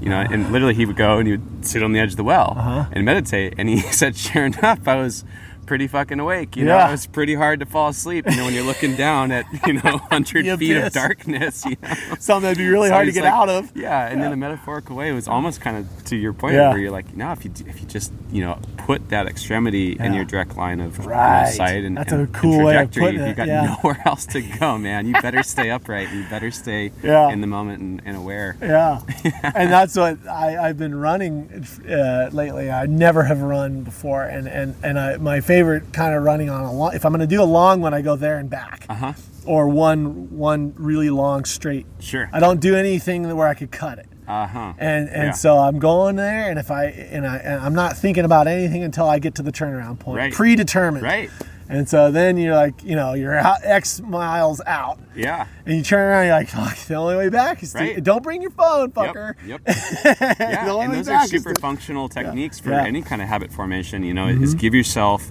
you 0.00 0.08
know, 0.10 0.20
and 0.20 0.52
literally 0.52 0.74
he 0.74 0.84
would 0.86 0.96
go 0.96 1.18
and 1.18 1.26
he 1.26 1.32
would 1.36 1.64
sit 1.66 1.82
on 1.82 1.92
the 1.92 1.98
edge 2.00 2.10
of 2.12 2.16
the 2.16 2.24
well 2.24 2.54
Uh-huh. 2.56 2.84
and 2.92 3.04
meditate. 3.04 3.54
And 3.58 3.68
he 3.68 3.78
said, 4.00 4.16
"Sure 4.16 4.44
enough, 4.46 4.86
I 4.86 4.96
was." 4.96 5.24
Pretty 5.66 5.86
fucking 5.88 6.20
awake, 6.20 6.56
you 6.56 6.64
know. 6.64 6.76
Yeah. 6.76 6.88
It 6.88 6.92
was 6.92 7.06
pretty 7.06 7.34
hard 7.34 7.60
to 7.60 7.66
fall 7.66 7.88
asleep, 7.88 8.24
you 8.30 8.36
know, 8.36 8.44
when 8.44 8.54
you're 8.54 8.64
looking 8.64 8.94
down 8.94 9.32
at, 9.32 9.46
you 9.66 9.74
know, 9.74 9.98
hundred 10.10 10.46
feet 10.58 10.76
of 10.76 10.92
darkness. 10.92 11.64
You 11.64 11.76
know? 11.82 11.94
Something 12.20 12.42
that'd 12.44 12.58
be 12.58 12.68
really 12.68 12.88
So 12.88 12.94
hard 12.94 13.06
to 13.06 13.12
get 13.12 13.24
like- 13.24 13.32
out 13.32 13.48
of. 13.48 13.76
Yeah, 13.76 14.06
and 14.08 14.22
in 14.22 14.32
a 14.32 14.36
metaphorical 14.36 14.94
way, 14.96 15.08
it 15.10 15.12
was 15.12 15.26
almost 15.28 15.60
kind 15.60 15.76
of 15.76 16.04
to 16.06 16.16
your 16.16 16.32
point 16.32 16.54
Yeah. 16.54 16.70
where 16.70 16.78
you're 16.78 16.90
like, 16.92 17.16
no, 17.16 17.32
if 17.32 17.44
you 17.44 17.50
if 17.66 17.80
you 17.80 17.86
just 17.88 18.12
you 18.30 18.42
know 18.44 18.58
put 18.78 19.08
that 19.08 19.26
extremity 19.26 19.96
in 19.98 20.14
your 20.14 20.24
direct 20.24 20.56
line 20.56 20.80
of 20.80 20.96
you 20.98 21.08
know, 21.08 21.44
sight 21.52 21.84
and 21.84 21.96
That's 21.96 22.12
and- 22.12 22.28
a 22.28 22.38
cool 22.38 22.64
way 22.64 22.76
of 22.76 22.90
trajectory, 22.92 23.02
putting 23.02 23.20
you 23.20 23.26
it, 23.26 23.36
got 23.36 23.48
yeah. 23.48 23.76
nowhere 23.82 24.00
else 24.06 24.26
to 24.26 24.40
go, 24.40 24.78
man. 24.78 25.06
You 25.06 25.14
better 25.20 25.42
stay 25.42 25.70
upright. 25.70 26.12
You 26.12 26.24
better 26.30 26.50
stay 26.52 26.92
Yeah. 27.02 27.30
in 27.30 27.40
the 27.40 27.46
moment 27.48 27.80
and, 27.80 28.02
and 28.04 28.16
aware. 28.16 28.56
Yeah, 28.62 29.00
and 29.42 29.72
that's 29.72 29.96
what 29.96 30.26
I, 30.28 30.68
I've 30.68 30.78
been 30.78 30.94
running 30.94 31.66
uh, 31.90 32.30
lately. 32.32 32.70
I 32.70 32.86
never 32.86 33.24
have 33.24 33.42
run 33.42 33.82
before, 33.82 34.22
and 34.24 34.46
and 34.46 34.74
and 34.84 34.98
I, 34.98 35.16
my 35.16 35.40
favorite 35.40 35.55
kind 35.92 36.14
of 36.14 36.22
running 36.22 36.50
on 36.50 36.64
a 36.64 36.72
long. 36.72 36.94
If 36.94 37.04
I'm 37.04 37.12
going 37.12 37.20
to 37.20 37.26
do 37.26 37.42
a 37.42 37.44
long 37.44 37.80
one, 37.80 37.94
I 37.94 38.02
go 38.02 38.16
there 38.16 38.38
and 38.38 38.48
back, 38.50 38.86
Uh-huh. 38.88 39.12
or 39.44 39.68
one 39.68 40.36
one 40.36 40.74
really 40.76 41.10
long 41.10 41.44
straight. 41.44 41.86
Sure. 42.00 42.28
I 42.32 42.40
don't 42.40 42.60
do 42.60 42.74
anything 42.76 43.34
where 43.36 43.48
I 43.48 43.54
could 43.54 43.70
cut 43.70 43.98
it. 43.98 44.06
Uh 44.28 44.46
huh. 44.46 44.72
And 44.78 45.08
and 45.08 45.24
Yeah. 45.28 45.30
so 45.32 45.58
I'm 45.58 45.78
going 45.78 46.16
there, 46.16 46.50
and 46.50 46.58
if 46.58 46.70
I 46.70 46.86
and 46.86 47.26
I 47.26 47.36
and 47.36 47.60
I'm 47.64 47.74
not 47.74 47.96
thinking 47.96 48.24
about 48.24 48.48
anything 48.48 48.82
until 48.82 49.08
I 49.08 49.18
get 49.20 49.36
to 49.36 49.42
the 49.42 49.52
turnaround 49.52 49.98
point, 50.00 50.18
Right. 50.18 50.32
predetermined. 50.32 51.04
Right. 51.04 51.30
And 51.68 51.88
so 51.88 52.10
then 52.12 52.36
you're 52.36 52.54
like, 52.54 52.84
you 52.84 52.94
know, 52.94 53.14
you're 53.14 53.36
out 53.36 53.58
X 53.64 54.00
miles 54.00 54.60
out, 54.66 54.98
Yeah. 55.16 55.46
and 55.64 55.76
you 55.76 55.82
turn 55.82 56.00
around, 56.00 56.26
you're 56.26 56.34
like, 56.36 56.48
fuck, 56.48 56.76
the 56.86 56.94
only 56.94 57.16
way 57.16 57.28
back 57.28 57.62
is 57.62 57.72
to 57.72 57.78
Right. 57.78 58.02
don't 58.04 58.22
bring 58.22 58.40
your 58.40 58.52
phone, 58.52 58.92
fucker. 58.92 59.34
Yep. 59.44 59.60
yep. 59.66 60.36
Yeah, 60.40 60.80
and 60.80 60.94
those 60.94 61.08
are 61.08 61.26
super 61.26 61.54
to- 61.54 61.60
functional 61.60 62.08
techniques 62.08 62.60
for 62.60 62.70
Yeah. 62.70 62.78
Mm-hmm. 62.78 62.86
any 62.86 63.02
kind 63.02 63.20
of 63.22 63.28
habit 63.28 63.52
formation. 63.52 64.02
You 64.04 64.14
know, 64.14 64.28
is 64.28 64.54
give 64.54 64.74
yourself 64.74 65.28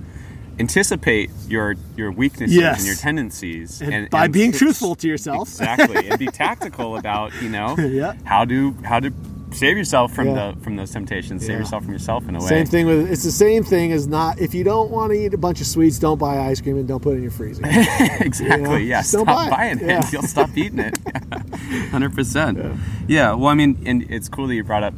anticipate 0.59 1.29
your 1.49 1.75
your 1.97 2.11
weaknesses 2.11 2.55
Yes. 2.55 2.77
and 2.79 2.87
your 2.87 2.95
tendencies, 2.95 3.81
And 3.81 4.09
by 4.09 4.27
being 4.27 4.51
truthful 4.53 4.95
to 4.95 5.07
yourself. 5.07 5.49
exactly, 5.49 6.07
and 6.09 6.17
be 6.17 6.27
tactical 6.43 6.97
about 6.97 7.31
you 7.41 7.49
know 7.49 7.75
Yeah. 7.77 8.13
how 8.23 8.45
to 8.45 8.73
how 8.83 8.99
to 9.01 9.11
save 9.55 9.77
yourself 9.77 10.13
from 10.13 10.27
Yeah. 10.27 10.51
the 10.51 10.61
from 10.61 10.75
those 10.75 10.91
temptations, 10.91 11.41
save 11.43 11.51
Yeah. 11.51 11.57
yourself 11.59 11.83
from 11.83 11.93
yourself 11.93 12.27
in 12.29 12.35
a 12.35 12.39
way. 12.39 12.45
Same 12.47 12.65
thing 12.65 12.85
with 12.85 13.09
it's 13.11 13.23
the 13.23 13.31
same 13.31 13.63
thing 13.63 13.91
as 13.91 14.07
not 14.07 14.39
if 14.39 14.53
you 14.53 14.63
don't 14.63 14.91
want 14.91 15.11
to 15.13 15.17
eat 15.17 15.33
a 15.33 15.37
bunch 15.37 15.61
of 15.61 15.67
sweets, 15.67 15.97
don't 15.99 16.17
buy 16.19 16.37
ice 16.39 16.61
cream 16.61 16.77
and 16.77 16.87
don't 16.87 17.01
put 17.01 17.13
it 17.13 17.17
in 17.17 17.21
your 17.23 17.31
freezer. 17.31 17.61
exactly. 17.65 18.45
You 18.57 18.57
know, 18.63 18.75
Yeah. 18.75 18.99
just 18.99 19.09
Stop 19.11 19.25
buy 19.25 19.47
it. 19.47 19.49
buying 19.49 19.79
it. 19.79 19.85
Yeah. 19.87 20.09
You'll 20.11 20.23
stop 20.23 20.49
eating 20.55 20.79
it. 20.79 20.97
Hundred 21.91 22.13
percent. 22.13 22.59
Yeah. 23.07 23.33
Well, 23.33 23.47
I 23.49 23.53
mean, 23.55 23.77
and 23.85 24.03
it's 24.09 24.29
cool 24.29 24.47
that 24.47 24.55
you 24.55 24.63
brought 24.63 24.83
up, 24.83 24.93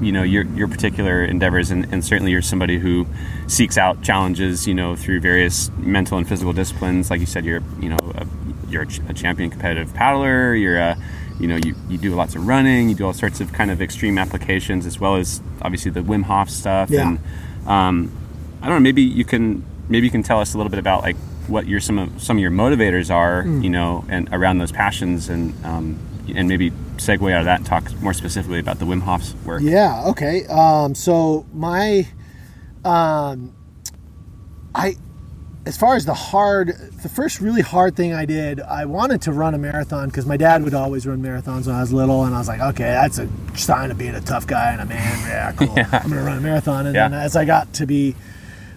you 0.00 0.12
know, 0.12 0.22
your 0.22 0.44
your 0.54 0.68
particular 0.68 1.24
endeavors, 1.24 1.70
and, 1.70 1.86
and 1.92 2.04
certainly 2.04 2.32
you're 2.32 2.42
somebody 2.42 2.78
who 2.78 3.06
seeks 3.46 3.78
out 3.78 4.02
challenges, 4.02 4.66
you 4.66 4.74
know, 4.74 4.96
through 4.96 5.20
various 5.20 5.70
mental 5.78 6.18
and 6.18 6.28
physical 6.28 6.52
disciplines. 6.52 7.10
Like 7.10 7.20
you 7.20 7.26
said, 7.26 7.44
you're, 7.44 7.62
you 7.80 7.88
know, 7.90 7.98
a, 8.14 8.26
you're 8.68 8.82
a 8.82 9.14
champion 9.14 9.50
competitive 9.50 9.94
paddler. 9.94 10.54
You're 10.54 10.78
a 10.78 10.96
you 11.40 11.48
know, 11.48 11.56
you, 11.56 11.74
you 11.88 11.98
do 11.98 12.14
lots 12.14 12.34
of 12.36 12.46
running, 12.46 12.88
you 12.88 12.94
do 12.94 13.06
all 13.06 13.12
sorts 13.12 13.40
of 13.40 13.52
kind 13.52 13.70
of 13.70 13.82
extreme 13.82 14.18
applications, 14.18 14.86
as 14.86 15.00
well 15.00 15.16
as 15.16 15.40
obviously 15.62 15.90
the 15.90 16.00
Wim 16.00 16.22
Hof 16.24 16.48
stuff. 16.48 16.90
Yeah. 16.90 17.08
And 17.08 17.18
um, 17.68 18.12
I 18.62 18.66
don't 18.68 18.76
know, 18.76 18.80
maybe 18.80 19.02
you 19.02 19.24
can 19.24 19.64
maybe 19.88 20.06
you 20.06 20.10
can 20.10 20.22
tell 20.22 20.40
us 20.40 20.54
a 20.54 20.56
little 20.56 20.70
bit 20.70 20.78
about 20.78 21.02
like 21.02 21.16
what 21.48 21.66
your 21.66 21.80
some 21.80 21.98
of 21.98 22.22
some 22.22 22.36
of 22.38 22.40
your 22.40 22.50
motivators 22.50 23.12
are, 23.12 23.42
Hmm. 23.42 23.62
you 23.62 23.70
know, 23.70 24.04
and 24.08 24.28
around 24.32 24.58
those 24.58 24.72
passions, 24.72 25.28
and 25.28 25.52
um, 25.64 25.98
and 26.34 26.48
maybe 26.48 26.70
segue 26.96 27.32
out 27.32 27.40
of 27.40 27.44
that 27.46 27.58
and 27.58 27.66
talk 27.66 27.92
more 28.00 28.14
specifically 28.14 28.58
about 28.60 28.78
the 28.78 28.84
Wim 28.86 29.02
Hof's 29.02 29.34
work. 29.44 29.60
Yeah. 29.62 30.04
Okay. 30.06 30.46
Um, 30.46 30.94
so 30.94 31.44
my, 31.52 32.06
um, 32.84 33.52
I, 34.74 34.96
as 35.66 35.76
far 35.78 35.96
as 35.96 36.04
the 36.04 36.14
hard, 36.14 36.68
the 37.02 37.08
first 37.08 37.40
really 37.40 37.62
hard 37.62 37.96
thing 37.96 38.12
I 38.12 38.26
did, 38.26 38.60
I 38.60 38.84
wanted 38.84 39.22
to 39.22 39.32
run 39.32 39.54
a 39.54 39.58
marathon 39.58 40.08
because 40.08 40.26
my 40.26 40.36
dad 40.36 40.62
would 40.62 40.74
always 40.74 41.06
run 41.06 41.22
marathons 41.22 41.66
when 41.66 41.74
I 41.76 41.80
was 41.80 41.92
little, 41.92 42.24
and 42.24 42.34
I 42.34 42.38
was 42.38 42.48
like, 42.48 42.60
okay, 42.60 42.84
that's 42.84 43.18
a 43.18 43.28
sign 43.56 43.90
of 43.90 43.98
being 43.98 44.14
a 44.14 44.20
tough 44.20 44.46
guy 44.46 44.72
and 44.72 44.82
a 44.82 44.84
man. 44.86 45.18
Yeah, 45.28 45.52
cool. 45.56 45.70
I'm 45.92 46.10
gonna 46.10 46.22
run 46.22 46.38
a 46.38 46.40
marathon. 46.40 46.86
And 46.86 46.94
Yeah. 46.94 47.08
then 47.08 47.18
as 47.18 47.34
I 47.36 47.44
got 47.46 47.72
to 47.74 47.86
be 47.86 48.14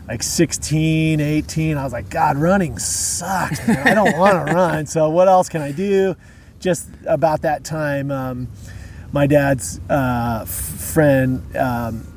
like 0.08 0.24
16, 0.24 1.20
18, 1.20 1.78
I 1.78 1.84
was 1.84 1.94
like, 1.94 2.10
God, 2.10 2.38
running 2.38 2.80
sucks. 2.80 3.66
Man. 3.68 3.86
I 3.88 3.94
don't 3.94 4.18
want 4.18 4.48
to 4.48 4.54
run. 4.56 4.86
So 4.86 5.10
what 5.10 5.28
else 5.28 5.50
can 5.50 5.62
I 5.62 5.72
do? 5.74 6.16
Just 6.60 6.90
about 7.06 7.42
that 7.42 7.64
time, 7.66 8.12
um, 8.12 8.48
my 9.12 9.28
dad's 9.28 9.80
uh, 9.90 10.46
friend, 10.46 11.44
um, 11.58 12.08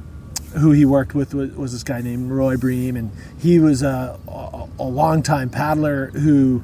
who 0.59 0.73
he 0.73 0.85
worked 0.85 1.15
with, 1.15 1.35
was, 1.35 1.51
was 1.53 1.73
this 1.73 1.83
guy 1.83 2.01
named 2.01 2.31
Roy 2.31 2.57
Bream, 2.57 2.97
and 2.97 3.11
he 3.39 3.59
was 3.59 3.83
a, 3.83 4.19
a, 4.29 4.69
a 4.79 4.85
longtime 4.85 5.51
paddler 5.51 6.07
who 6.11 6.63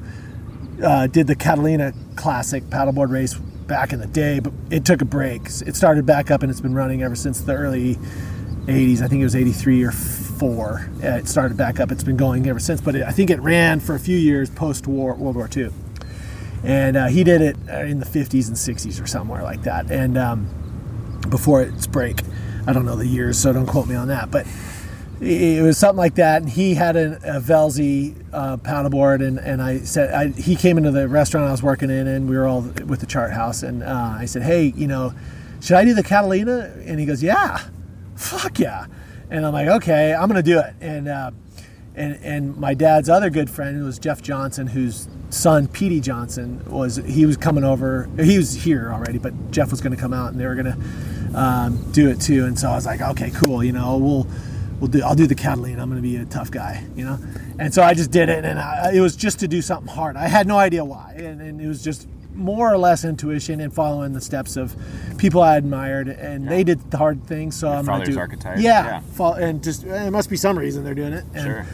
uh, 0.83 1.07
did 1.07 1.27
the 1.27 1.35
Catalina 1.35 1.93
Classic 2.15 2.63
paddleboard 2.65 3.09
race 3.09 3.33
back 3.35 3.93
in 3.93 3.99
the 3.99 4.07
day, 4.07 4.39
but 4.39 4.53
it 4.69 4.85
took 4.85 5.01
a 5.01 5.05
break. 5.05 5.43
It 5.65 5.75
started 5.75 6.05
back 6.05 6.31
up 6.31 6.41
and 6.41 6.49
it's 6.49 6.61
been 6.61 6.73
running 6.73 7.03
ever 7.03 7.15
since 7.15 7.41
the 7.41 7.53
early 7.53 7.95
80s. 8.65 9.01
I 9.01 9.07
think 9.07 9.21
it 9.21 9.25
was 9.25 9.35
83 9.35 9.83
or 9.83 9.91
4. 9.91 10.89
Uh, 11.03 11.07
It 11.07 11.27
started 11.27 11.57
back 11.57 11.79
up. 11.79 11.91
It's 11.91 12.03
been 12.03 12.17
going 12.17 12.47
ever 12.47 12.59
since, 12.59 12.79
but 12.79 12.95
it, 12.95 13.03
I 13.03 13.11
think 13.11 13.29
it 13.29 13.41
ran 13.41 13.79
for 13.79 13.95
a 13.95 13.99
few 13.99 14.17
years 14.17 14.49
post 14.49 14.87
war 14.87 15.15
World 15.15 15.35
War 15.35 15.49
II. 15.55 15.69
And 16.63 16.97
uh, 16.97 17.07
he 17.07 17.23
did 17.23 17.41
it 17.41 17.55
in 17.67 17.99
the 17.99 18.05
50s 18.05 18.47
and 18.47 18.55
60s 18.55 19.01
or 19.01 19.07
somewhere 19.07 19.43
like 19.43 19.63
that. 19.63 19.91
And 19.91 20.17
um, 20.17 21.19
before 21.29 21.61
its 21.61 21.87
break, 21.87 22.21
I 22.67 22.73
don't 22.73 22.85
know 22.85 22.97
the 22.97 23.07
years, 23.07 23.39
so 23.39 23.53
don't 23.53 23.65
quote 23.65 23.87
me 23.87 23.95
on 23.95 24.09
that. 24.09 24.29
But 24.29 24.45
it 25.19 25.63
was 25.63 25.77
something 25.77 25.97
like 25.97 26.15
that. 26.15 26.41
And 26.41 26.51
he 26.51 26.75
had 26.75 26.95
a 26.95 27.39
Velzy 27.39 28.15
uh, 28.31 28.57
paddleboard, 28.57 29.25
and, 29.25 29.39
and 29.39 29.61
I 29.61 29.79
said 29.79 30.13
I, 30.13 30.27
he 30.39 30.55
came 30.55 30.77
into 30.77 30.91
the 30.91 31.07
restaurant 31.07 31.47
I 31.47 31.51
was 31.51 31.63
working 31.63 31.89
in, 31.89 32.07
and 32.07 32.29
we 32.29 32.37
were 32.37 32.45
all 32.45 32.61
with 32.61 32.99
the 32.99 33.05
chart 33.05 33.31
house. 33.31 33.63
And 33.63 33.83
uh, 33.83 34.15
I 34.19 34.25
said, 34.25 34.43
hey, 34.43 34.73
you 34.75 34.87
know, 34.87 35.13
should 35.61 35.77
I 35.77 35.85
do 35.85 35.93
the 35.93 36.03
Catalina? 36.03 36.73
And 36.85 36.99
he 36.99 37.05
goes, 37.05 37.23
yeah, 37.23 37.69
fuck 38.15 38.59
yeah. 38.59 38.85
And 39.29 39.45
I'm 39.45 39.53
like, 39.53 39.67
okay, 39.67 40.13
I'm 40.13 40.27
gonna 40.27 40.43
do 40.43 40.59
it. 40.59 40.73
And 40.79 41.07
uh, 41.07 41.31
and 41.95 42.19
and 42.21 42.57
my 42.57 42.73
dad's 42.73 43.09
other 43.09 43.29
good 43.29 43.49
friend 43.49 43.83
was 43.83 43.99
Jeff 43.99 44.21
Johnson, 44.21 44.67
whose 44.67 45.07
son 45.29 45.67
Petey 45.67 45.99
Johnson 45.99 46.63
was 46.69 46.97
he 46.97 47.25
was 47.25 47.37
coming 47.37 47.63
over. 47.63 48.09
He 48.19 48.37
was 48.37 48.53
here 48.53 48.91
already, 48.93 49.17
but 49.17 49.51
Jeff 49.51 49.71
was 49.71 49.81
to 49.95 50.01
come 50.01 50.13
out, 50.13 50.31
and 50.31 50.39
they 50.39 50.45
were 50.45 50.55
to 50.71 50.77
um, 51.35 51.91
do 51.91 52.09
it 52.09 52.19
too. 52.21 52.45
And 52.45 52.57
so 52.57 52.69
I 52.69 52.75
was 52.75 52.85
like, 52.85 53.01
okay, 53.01 53.31
cool. 53.31 53.63
You 53.63 53.71
know, 53.73 53.97
we'll 53.97 54.27
we'll 54.79 54.89
do. 54.89 55.01
I'll 55.03 55.15
do 55.15 55.27
the 55.27 55.35
Catalina. 55.35 55.81
I'm 55.81 55.89
going 55.89 56.01
to 56.01 56.07
be 56.07 56.17
a 56.17 56.25
tough 56.25 56.51
guy. 56.51 56.85
You 56.95 57.05
know. 57.05 57.19
And 57.59 57.73
so 57.73 57.81
I 57.83 57.93
just 57.93 58.11
did 58.11 58.29
it, 58.29 58.45
and 58.45 58.59
I, 58.59 58.91
it 58.93 58.99
was 59.01 59.15
just 59.15 59.39
to 59.39 59.47
do 59.47 59.61
something 59.61 59.91
hard. 59.93 60.15
I 60.15 60.27
had 60.27 60.47
no 60.47 60.57
idea 60.59 60.85
why, 60.85 61.15
and, 61.17 61.41
and 61.41 61.59
it 61.59 61.67
was 61.67 61.83
just 61.83 62.07
more 62.35 62.71
or 62.71 62.77
less 62.77 63.03
intuition 63.03 63.59
and 63.61 63.73
following 63.73 64.13
the 64.13 64.21
steps 64.21 64.57
of 64.57 64.75
people 65.17 65.41
I 65.41 65.57
admired, 65.57 66.07
and 66.07 66.47
they 66.47 66.63
did 66.63 66.91
the 66.91 66.97
hard 66.99 67.23
things. 67.25 67.55
So 67.55 67.67
I'm 67.67 67.85
going 67.85 67.85
to 67.85 67.91
father's 67.91 68.15
do 68.15 68.19
archetype, 68.19 68.59
Yeah, 68.59 69.01
yeah. 69.17 69.33
and 69.37 69.63
just 69.63 69.85
there 69.85 70.11
must 70.11 70.29
be 70.29 70.37
some 70.37 70.57
reason 70.57 70.83
they're 70.83 70.93
doing 70.93 71.13
it. 71.13 71.23
And, 71.33 71.43
Sure. 71.43 71.65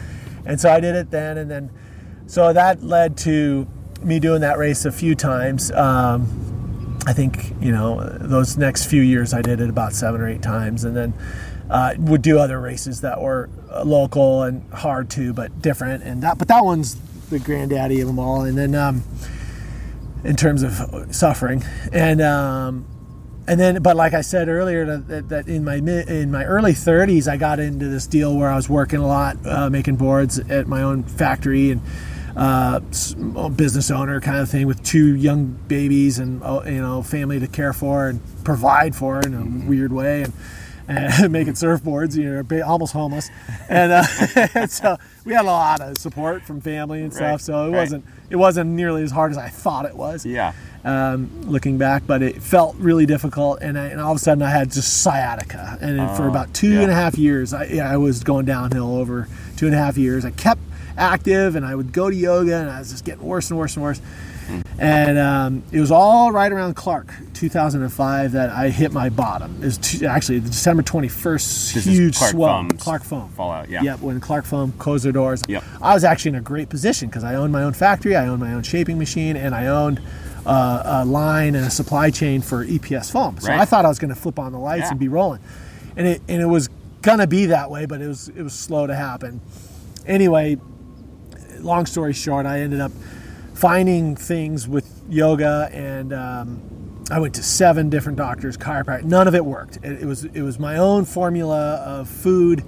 and 0.46 0.58
so 0.58 0.72
I 0.72 0.80
did 0.80 0.94
it 0.94 1.10
then, 1.10 1.36
and 1.36 1.50
then 1.50 1.70
so 2.26 2.50
that 2.54 2.82
led 2.82 3.18
to 3.18 3.66
me 4.02 4.18
doing 4.20 4.40
that 4.40 4.56
race 4.56 4.86
a 4.86 4.92
few 4.92 5.14
times. 5.14 5.70
Um, 5.72 6.26
I 7.06 7.12
think 7.12 7.54
you 7.60 7.70
know 7.72 8.02
those 8.18 8.56
next 8.56 8.86
few 8.86 9.02
years 9.02 9.34
I 9.34 9.42
did 9.42 9.60
it 9.60 9.68
about 9.68 9.92
seven 9.92 10.20
or 10.20 10.28
eight 10.28 10.42
times, 10.42 10.84
and 10.84 10.96
then 10.96 11.14
uh, 11.70 11.94
would 11.98 12.22
do 12.22 12.38
other 12.38 12.60
races 12.60 13.00
that 13.02 13.20
were 13.20 13.48
uh, 13.70 13.84
local 13.84 14.42
and 14.42 14.70
hard 14.72 15.10
too, 15.10 15.32
but 15.32 15.60
different. 15.60 16.02
And 16.02 16.22
that, 16.22 16.38
but 16.38 16.48
that 16.48 16.64
one's 16.64 16.96
the 17.30 17.38
granddaddy 17.38 18.00
of 18.00 18.06
them 18.06 18.18
all. 18.18 18.42
And 18.42 18.56
then 18.56 18.74
um, 18.74 19.02
in 20.24 20.36
terms 20.36 20.62
of 20.62 21.14
suffering, 21.14 21.62
and 21.92 22.20
um, 22.20 22.86
and 23.46 23.60
then 23.60 23.82
but 23.82 23.96
like 23.96 24.14
I 24.14 24.22
said 24.22 24.48
earlier 24.48 24.98
that, 24.98 25.28
that 25.28 25.48
in 25.48 25.64
my 25.64 25.76
in 25.76 26.30
my 26.30 26.44
early 26.44 26.72
30s 26.72 27.28
I 27.28 27.36
got 27.36 27.60
into 27.60 27.88
this 27.88 28.06
deal 28.06 28.36
where 28.36 28.48
I 28.48 28.56
was 28.56 28.68
working 28.68 29.00
a 29.00 29.06
lot 29.06 29.36
uh, 29.46 29.68
making 29.68 29.96
boards 29.96 30.38
at 30.38 30.66
my 30.66 30.82
own 30.82 31.02
factory 31.02 31.70
and 31.70 31.82
uh, 32.36 32.80
business 33.50 33.90
owner 33.90 34.20
kind 34.20 34.38
of 34.38 34.48
thing 34.48 34.66
with 34.66 34.82
two 34.82 35.14
young 35.14 35.46
babies 35.68 36.18
and 36.18 36.42
uh, 36.42 36.62
you 36.66 36.80
know 36.80 37.02
family 37.02 37.38
to 37.40 37.46
care 37.46 37.72
for 37.72 38.08
and 38.08 38.20
provide 38.44 38.94
for 38.96 39.20
in 39.20 39.34
a 39.34 39.68
weird 39.68 39.92
way 39.92 40.22
and 40.22 40.32
and 40.86 41.32
making 41.32 41.54
surfboards, 41.54 42.14
you 42.14 42.24
know, 42.42 42.62
almost 42.66 42.92
homeless, 42.92 43.30
and 43.70 43.90
uh, 43.90 44.02
so 44.66 44.98
we 45.24 45.32
had 45.32 45.44
a 45.44 45.48
lot 45.48 45.80
of 45.80 45.96
support 45.96 46.42
from 46.42 46.60
family 46.60 47.00
and 47.00 47.06
Right, 47.10 47.16
stuff. 47.16 47.40
So 47.40 47.68
it 47.68 47.70
right. 47.70 47.78
wasn't 47.78 48.04
it 48.28 48.36
wasn't 48.36 48.70
nearly 48.72 49.02
as 49.02 49.10
hard 49.10 49.30
as 49.32 49.38
I 49.38 49.48
thought 49.48 49.86
it 49.86 49.96
was 49.96 50.26
Yeah. 50.26 50.52
um, 50.84 51.30
looking 51.50 51.78
back, 51.78 52.02
but 52.06 52.20
it 52.20 52.42
felt 52.42 52.76
really 52.76 53.06
difficult. 53.06 53.60
And, 53.62 53.78
I, 53.78 53.86
and 53.86 53.98
all 54.00 54.10
of 54.12 54.16
a 54.16 54.18
sudden, 54.18 54.42
I 54.42 54.50
had 54.50 54.70
just 54.72 55.02
sciatica, 55.02 55.78
and 55.80 55.98
then 55.98 56.14
for 56.16 56.24
Oh, 56.24 56.28
about 56.28 56.52
two 56.52 56.74
yeah. 56.74 56.82
and 56.82 56.90
a 56.90 56.94
half 56.94 57.16
years, 57.16 57.54
I, 57.54 57.64
yeah, 57.64 57.90
I 57.90 57.96
was 57.96 58.22
going 58.22 58.44
downhill 58.44 58.94
over 58.96 59.26
two 59.56 59.64
and 59.64 59.74
a 59.74 59.78
half 59.78 59.96
years. 59.96 60.26
I 60.26 60.32
kept 60.32 60.63
active, 60.96 61.56
and 61.56 61.64
I 61.66 61.74
would 61.74 61.92
go 61.92 62.08
to 62.10 62.16
yoga, 62.16 62.56
and 62.56 62.70
I 62.70 62.78
was 62.78 62.90
just 62.90 63.04
getting 63.04 63.24
worse 63.24 63.50
and 63.50 63.58
worse 63.58 63.74
and 63.76 63.82
worse. 63.82 64.00
Hmm. 64.46 64.60
And 64.78 65.18
um, 65.18 65.62
it 65.72 65.80
was 65.80 65.90
all 65.90 66.30
right 66.30 66.52
around 66.52 66.74
Clark, 66.76 67.12
2005, 67.34 68.32
that 68.32 68.50
I 68.50 68.68
hit 68.68 68.92
my 68.92 69.08
bottom. 69.08 69.56
It 69.62 69.64
was 69.64 69.78
two, 69.78 70.06
actually 70.06 70.40
the 70.40 70.50
December 70.50 70.82
21st, 70.82 71.72
This 71.74 71.84
huge 71.86 72.16
Clark 72.16 72.30
swell. 72.32 72.48
Foam's 72.62 72.82
Clark 72.82 73.02
foam. 73.04 73.28
Fallout. 73.30 73.70
Yeah. 73.70 73.82
Yep, 73.82 74.00
when 74.00 74.20
Clark 74.20 74.44
Foam 74.44 74.72
closed 74.72 75.04
their 75.04 75.12
doors. 75.12 75.42
Yep. 75.48 75.64
I 75.80 75.94
was 75.94 76.04
actually 76.04 76.30
in 76.30 76.34
a 76.36 76.40
great 76.42 76.68
position 76.68 77.08
because 77.08 77.24
I 77.24 77.36
owned 77.36 77.52
my 77.52 77.62
own 77.62 77.72
factory, 77.72 78.16
I 78.16 78.26
owned 78.28 78.40
my 78.40 78.52
own 78.52 78.62
shaping 78.62 78.98
machine, 78.98 79.36
and 79.36 79.54
I 79.54 79.68
owned 79.68 80.00
uh, 80.44 80.82
a 80.84 81.04
line 81.06 81.54
and 81.54 81.64
a 81.64 81.70
supply 81.70 82.10
chain 82.10 82.42
for 82.42 82.66
EPS 82.66 83.10
foam. 83.10 83.38
So 83.40 83.48
Right. 83.48 83.60
I 83.60 83.64
thought 83.64 83.86
I 83.86 83.88
was 83.88 83.98
going 83.98 84.12
to 84.14 84.20
flip 84.20 84.38
on 84.38 84.52
the 84.52 84.58
lights 84.58 84.82
Yeah. 84.82 84.90
and 84.90 85.00
be 85.00 85.08
rolling, 85.08 85.40
and 85.96 86.06
it 86.06 86.20
and 86.28 86.42
it 86.42 86.46
was 86.46 86.68
gonna 87.00 87.26
be 87.26 87.46
that 87.46 87.70
way, 87.70 87.86
but 87.86 88.02
it 88.02 88.08
was 88.08 88.28
it 88.28 88.42
was 88.42 88.52
slow 88.52 88.86
to 88.86 88.94
happen. 88.94 89.40
Anyway, 90.06 90.58
long 91.64 91.86
story 91.86 92.12
short, 92.12 92.46
I 92.46 92.60
ended 92.60 92.80
up 92.80 92.92
finding 93.54 94.16
things 94.16 94.68
with 94.68 94.90
yoga 95.08 95.68
and. 95.72 96.12
Um, 96.12 96.70
I 97.10 97.20
went 97.20 97.34
to 97.34 97.42
seven 97.42 97.90
different 97.90 98.16
doctors, 98.16 98.56
chiropractor. 98.56 99.04
None 99.04 99.28
of 99.28 99.34
it 99.34 99.44
worked. 99.44 99.76
It, 99.82 100.00
it 100.04 100.06
was 100.06 100.24
it 100.24 100.40
was 100.40 100.58
my 100.58 100.78
own 100.78 101.04
formula 101.04 101.74
of 101.74 102.08
food, 102.08 102.64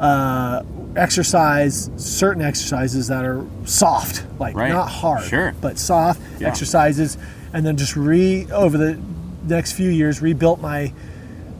uh, 0.00 0.64
exercise, 0.96 1.88
certain 1.96 2.42
exercises 2.42 3.06
that 3.06 3.24
are 3.24 3.46
soft, 3.66 4.24
like 4.40 4.56
Right. 4.56 4.72
not 4.72 4.88
hard, 4.88 5.22
Sure. 5.22 5.54
but 5.60 5.78
soft 5.78 6.20
Yeah. 6.40 6.48
exercises, 6.48 7.16
and 7.52 7.64
then 7.64 7.76
just 7.76 7.94
re 7.94 8.48
over 8.52 8.76
the 8.76 8.98
next 9.46 9.72
few 9.72 9.90
years 9.90 10.20
rebuilt 10.20 10.60
my 10.60 10.92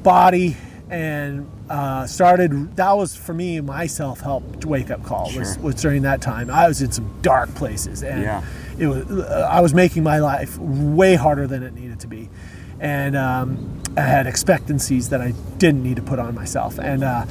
body 0.02 0.56
and 0.90 1.46
uh, 1.70 2.06
started. 2.06 2.76
That 2.76 2.96
was 2.96 3.14
for 3.16 3.34
me 3.34 3.60
my 3.60 3.86
self 3.86 4.20
help 4.20 4.64
wake 4.64 4.90
up 4.90 5.02
call. 5.04 5.24
Was, 5.36 5.54
Sure. 5.54 5.62
was 5.62 5.74
during 5.76 6.02
that 6.02 6.20
time. 6.20 6.50
I 6.50 6.66
was 6.68 6.80
in 6.82 6.92
some 6.92 7.10
dark 7.22 7.54
places, 7.54 8.02
and 8.02 8.22
Yeah. 8.22 8.42
it 8.78 8.86
was. 8.86 9.04
Uh, 9.10 9.48
I 9.50 9.60
was 9.60 9.74
making 9.74 10.02
my 10.02 10.18
life 10.18 10.58
way 10.58 11.14
harder 11.14 11.46
than 11.46 11.62
it 11.62 11.74
needed 11.74 12.00
to 12.00 12.06
be, 12.06 12.28
and 12.80 13.16
um, 13.16 13.82
I 13.96 14.02
had 14.02 14.26
expectancies 14.26 15.08
that 15.10 15.20
I 15.20 15.32
didn't 15.58 15.82
need 15.82 15.96
to 15.96 16.02
put 16.02 16.18
on 16.18 16.34
myself, 16.34 16.78
and. 16.78 17.04
Uh, 17.04 17.26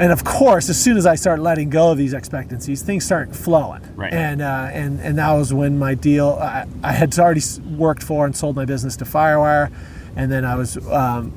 and 0.00 0.12
of 0.12 0.22
course, 0.22 0.68
as 0.68 0.80
soon 0.80 0.96
as 0.96 1.06
I 1.06 1.16
start 1.16 1.40
letting 1.40 1.70
go 1.70 1.90
of 1.90 1.98
these 1.98 2.12
expectancies, 2.12 2.82
things 2.82 3.04
start 3.04 3.34
flowing. 3.34 3.82
Right. 3.96 4.12
And 4.12 4.40
uh, 4.40 4.68
and 4.72 5.00
and 5.00 5.18
that 5.18 5.32
was 5.32 5.52
when 5.52 5.76
my 5.76 5.94
deal. 5.94 6.38
I, 6.40 6.66
I 6.84 6.92
had 6.92 7.18
already 7.18 7.40
worked 7.76 8.04
for 8.04 8.24
and 8.24 8.36
sold 8.36 8.54
my 8.54 8.64
business 8.64 8.96
to 8.98 9.04
FireWire, 9.04 9.72
and 10.14 10.30
then 10.30 10.44
I 10.44 10.54
was. 10.54 10.76
Um, 10.86 11.32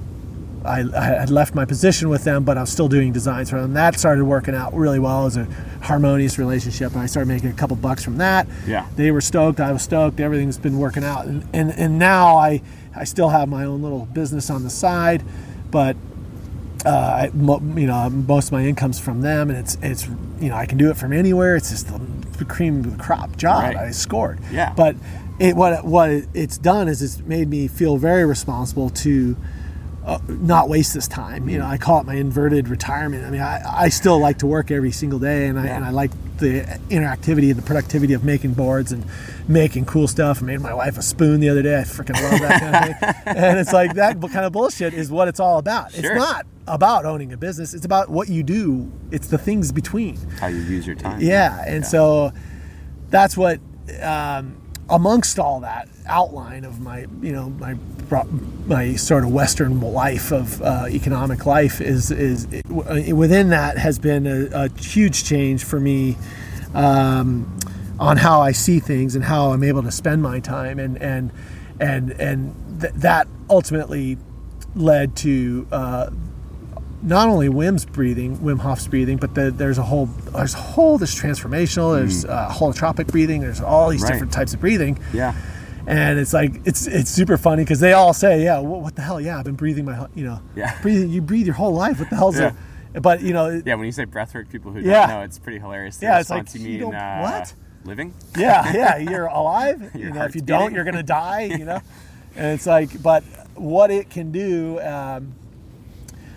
I, 0.66 0.84
I 0.96 1.04
had 1.04 1.30
left 1.30 1.56
my 1.56 1.66
position 1.66 2.10
with 2.10 2.24
them, 2.24 2.44
but 2.44 2.58
I 2.58 2.62
was 2.62 2.72
still 2.72 2.88
doing 2.88 3.12
designs 3.12 3.50
for 3.50 3.60
them. 3.60 3.74
That 3.74 3.98
started 4.00 4.24
working 4.26 4.54
out 4.54 4.74
really 4.74 5.00
well. 5.00 5.22
It 5.22 5.26
was 5.26 5.38
a 5.38 5.48
harmonious 5.82 6.38
relationship, 6.38 6.92
and 6.94 7.02
I 7.02 7.06
started 7.06 7.28
making 7.28 7.50
a 7.50 7.54
couple 7.54 7.76
bucks 7.76 8.04
from 8.04 8.18
that. 8.18 8.48
Yeah. 8.68 8.88
They 8.96 9.12
were 9.12 9.22
stoked. 9.22 9.60
I 9.60 9.72
was 9.72 9.82
stoked. 9.82 10.20
Everything's 10.20 10.58
been 10.58 10.78
working 10.78 11.04
out, 11.04 11.26
and 11.26 11.48
and, 11.54 11.72
and 11.72 11.98
now 11.98 12.38
I 12.38 12.62
I 12.96 13.06
still 13.06 13.30
have 13.30 13.50
my 13.50 13.66
own 13.66 13.82
little 13.82 14.06
business 14.06 14.50
on 14.50 14.64
the 14.64 14.70
side, 14.70 15.24
but 15.72 15.96
uh, 16.86 16.90
I, 16.90 17.32
mo- 17.34 17.62
you 17.76 17.88
know, 17.88 18.10
most 18.10 18.48
of 18.48 18.52
my 18.54 18.66
income's 18.66 19.00
from 19.00 19.22
them, 19.22 19.50
and 19.50 19.58
it's 19.58 19.78
it's 19.82 20.08
you 20.40 20.50
know 20.50 20.56
I 20.56 20.66
can 20.66 20.78
do 20.78 20.90
it 20.90 20.98
from 20.98 21.14
anywhere. 21.14 21.56
It's 21.56 21.70
just 21.70 21.88
the 22.38 22.46
cream 22.46 22.80
of 22.80 22.98
the 22.98 23.04
crop 23.04 23.38
job. 23.38 23.64
Right. 23.64 23.78
I 23.78 23.92
scored. 23.92 24.40
Yeah. 24.52 24.74
But 24.76 24.96
it 25.40 25.56
what 25.56 25.86
what 25.86 26.10
it's 26.34 26.58
done 26.58 26.88
is 26.88 27.02
it's 27.02 27.20
made 27.20 27.48
me 27.50 27.68
feel 27.68 27.98
very 27.98 28.26
responsible 28.26 28.90
to. 28.92 29.36
Uh, 30.04 30.18
not 30.28 30.68
waste 30.68 30.96
this 30.96 31.08
time. 31.08 31.48
You 31.48 31.60
know, 31.60 31.66
I 31.66 31.78
call 31.78 32.00
it 32.02 32.08
my 32.08 32.16
inverted 32.16 32.68
retirement. 32.70 33.24
I 33.24 33.30
mean, 33.30 33.42
I, 33.42 33.62
I 33.86 33.90
still 33.90 34.18
like 34.18 34.40
to 34.40 34.48
work 34.48 34.72
every 34.72 34.92
single 34.92 35.20
day, 35.20 35.46
and 35.48 35.60
I 35.60 35.66
Yeah. 35.66 35.76
and 35.76 35.86
I 35.86 35.92
like 35.92 36.10
the 36.38 36.62
interactivity 36.90 37.50
and 37.52 37.56
the 37.56 37.62
productivity 37.62 38.14
of 38.14 38.24
making 38.24 38.54
boards 38.56 38.92
and 38.92 39.06
making 39.48 39.86
cool 39.86 40.08
stuff. 40.08 40.42
I 40.42 40.46
made 40.48 40.60
my 40.60 40.74
wife 40.74 40.98
a 40.98 41.04
spoon 41.04 41.40
the 41.40 41.50
other 41.50 41.62
day. 41.62 41.78
I 41.80 41.84
freaking 41.84 42.20
love 42.20 42.40
that 42.42 42.60
kind 42.60 42.76
of 42.76 43.00
thing. 43.26 43.36
And 43.38 43.60
it's 43.60 43.74
like 43.74 43.94
that 43.94 44.20
kind 44.20 44.46
of 44.46 44.52
bullshit 44.54 44.96
is 44.96 45.12
what 45.12 45.28
it's 45.28 45.40
all 45.40 45.60
about. 45.60 45.92
Sure. 45.92 46.00
It's 46.00 46.16
not 46.16 46.48
about 46.66 47.06
owning 47.06 47.32
a 47.34 47.38
business. 47.38 47.76
It's 47.76 47.86
about 47.86 48.10
what 48.10 48.28
you 48.28 48.42
do. 48.42 48.92
It's 49.12 49.28
the 49.28 49.38
things 49.38 49.72
between. 49.72 50.18
How 50.40 50.48
you 50.48 50.58
use 50.62 50.88
your 50.88 50.96
time. 50.96 51.22
Yeah, 51.22 51.64
and 51.68 51.86
so 51.86 52.32
that's 53.12 53.38
what 53.38 53.60
um, 54.02 54.58
amongst 54.90 55.40
all 55.40 55.62
that 55.62 55.88
outline 56.06 56.66
of 56.66 56.80
my 56.80 57.06
you 57.22 57.32
know 57.32 57.50
my 57.52 57.76
my 58.66 58.96
sort 58.96 59.24
of 59.24 59.32
Western 59.32 59.80
life 59.80 60.32
of 60.32 60.62
uh, 60.62 60.86
economic 60.90 61.46
life 61.46 61.80
is 61.80 62.12
is 62.12 62.48
within 62.70 63.50
that 63.50 63.78
has 63.78 64.00
been 64.00 64.28
a, 64.28 64.66
a 64.66 64.70
huge 64.80 65.24
change 65.24 65.64
for 65.64 65.80
me 65.80 66.18
um, 66.74 67.58
on 68.00 68.18
how 68.18 68.42
I 68.42 68.52
see 68.52 68.80
things 68.80 69.16
and 69.16 69.24
how 69.24 69.52
I'm 69.52 69.64
able 69.64 69.84
to 69.84 69.92
spend 69.92 70.22
my 70.22 70.40
time 70.40 70.80
and 70.80 71.02
and 71.02 71.32
and 71.80 72.12
and 72.12 72.82
th- 72.82 72.94
that 72.96 73.28
ultimately 73.50 74.18
led 74.76 75.16
to 75.18 75.68
uh, 75.72 76.10
not 77.04 77.28
only 77.30 77.50
Wim's 77.50 77.86
breathing, 77.86 78.38
Wim 78.38 78.60
Hof's 78.60 78.88
breathing, 78.88 79.18
but 79.18 79.34
the, 79.36 79.52
there's 79.52 79.78
a 79.78 79.84
whole 79.84 80.06
there's 80.06 80.54
a 80.54 80.58
whole 80.58 80.98
there's 80.98 81.16
transformational, 81.16 81.98
there's 81.98 82.26
uh, 82.26 82.50
holotropic 82.52 83.08
breathing, 83.08 83.42
there's 83.42 83.62
all 83.62 83.90
these 83.90 84.02
Mm. 84.02 84.04
Right. 84.06 84.12
different 84.14 84.34
types 84.34 84.54
of 84.54 84.60
breathing, 84.60 85.00
Yeah. 85.14 85.34
and 85.88 86.20
it's 86.20 86.34
like 86.34 86.62
it's 86.66 86.86
it's 86.88 87.10
super 87.10 87.38
funny 87.38 87.64
because 87.64 87.80
they 87.80 87.94
all 87.94 88.14
say, 88.14 88.44
yeah, 88.44 88.60
what, 88.60 88.82
what 88.82 88.96
the 88.96 89.02
hell, 89.02 89.20
yeah, 89.20 89.40
I've 89.40 89.46
been 89.46 89.56
breathing 89.56 89.86
my 89.86 90.08
you 90.16 90.26
know, 90.26 90.42
Yeah. 90.56 90.80
breathing 90.82 91.10
you 91.10 91.22
breathe 91.22 91.46
your 91.48 91.56
whole 91.56 91.74
life, 91.74 92.00
what 92.00 92.10
the 92.10 92.16
hell's 92.16 92.40
Yeah. 92.40 92.52
But 93.02 93.22
you 93.22 93.34
know, 93.34 93.62
Yeah, 93.66 93.76
when 93.76 93.86
you 93.86 93.92
say 93.94 94.06
breathwork, 94.06 94.50
people 94.50 94.72
who 94.72 94.82
Yeah. 94.82 95.08
don't 95.08 95.10
know, 95.18 95.22
it's 95.22 95.40
pretty 95.40 95.60
hilarious. 95.60 96.00
Yeah, 96.02 96.20
it's 96.20 96.30
like, 96.30 96.54
you 96.54 96.60
mean 96.60 96.94
uh, 96.94 97.20
what? 97.22 97.54
living? 97.86 98.14
yeah, 98.38 98.74
yeah, 98.76 98.98
you're 98.98 99.26
alive. 99.28 99.92
You 99.96 100.12
know, 100.12 100.24
if 100.26 100.36
you 100.36 100.42
don't, 100.42 100.74
you're 100.74 100.84
gonna 100.84 101.02
die. 101.24 101.44
You 101.44 101.66
know, 101.66 101.80
and 102.36 102.48
it's 102.54 102.68
like, 102.68 103.02
but 103.02 103.24
what 103.56 103.92
it 103.92 104.10
can 104.10 104.32
do, 104.32 104.80
um, 104.82 105.34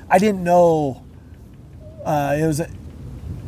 I 0.08 0.18
didn't 0.18 0.44
know. 0.44 1.02
Uh, 2.04 2.36
it 2.38 2.46
was 2.46 2.60
A, 2.60 2.68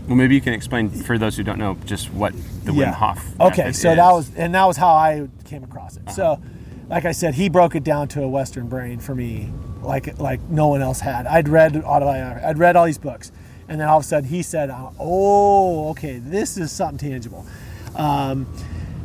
Well, 0.06 0.16
maybe 0.16 0.34
you 0.34 0.40
can 0.40 0.54
explain 0.54 0.88
for 0.90 1.18
those 1.18 1.36
who 1.36 1.42
don't 1.42 1.58
know 1.58 1.76
just 1.84 2.12
what 2.12 2.32
the 2.64 2.72
Wim 2.72 2.92
Hof. 2.92 3.24
Okay, 3.40 3.72
so 3.72 3.90
is. 3.90 3.96
that 3.96 4.10
was 4.12 4.34
and 4.34 4.54
that 4.54 4.64
was 4.64 4.76
how 4.76 4.94
I 4.94 5.28
came 5.44 5.62
across 5.62 5.96
it. 5.96 6.02
Uh-huh. 6.06 6.14
So, 6.14 6.42
like 6.88 7.04
I 7.04 7.12
said, 7.12 7.34
he 7.34 7.48
broke 7.48 7.74
it 7.74 7.84
down 7.84 8.08
to 8.08 8.22
a 8.22 8.28
Western 8.28 8.68
brain 8.68 8.98
for 8.98 9.14
me, 9.14 9.52
like 9.82 10.18
like 10.18 10.40
no 10.48 10.68
one 10.68 10.82
else 10.82 11.00
had. 11.00 11.26
I'd 11.26 11.48
read 11.48 11.76
autobiography, 11.76 12.44
I'd 12.46 12.58
read 12.58 12.76
all 12.76 12.86
these 12.86 12.98
books, 12.98 13.30
and 13.68 13.80
then 13.80 13.88
all 13.88 13.98
of 13.98 14.04
a 14.04 14.06
sudden 14.06 14.28
he 14.28 14.42
said, 14.42 14.70
"Oh, 14.98 15.90
okay, 15.90 16.18
this 16.18 16.56
is 16.56 16.72
something 16.72 17.10
tangible." 17.10 17.46
Um, 17.94 18.46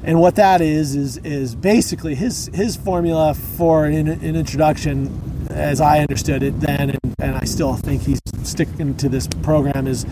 and 0.04 0.20
what 0.20 0.36
that 0.36 0.62
is 0.62 0.96
is 0.96 1.18
is 1.18 1.56
basically 1.56 2.16
his 2.16 2.50
his 2.54 2.76
formula 2.76 3.34
for 3.34 3.86
an, 3.86 4.08
an 4.08 4.36
introduction, 4.36 5.48
as 5.50 5.80
I 5.82 6.00
understood 6.00 6.42
it 6.42 6.60
then, 6.60 6.98
and, 7.22 7.36
I 7.36 7.44
still 7.46 7.76
think 7.76 8.02
he's 8.04 8.20
sticking 8.44 8.96
to 8.98 9.10
this 9.10 9.28
program 9.28 9.88
is 9.88 10.04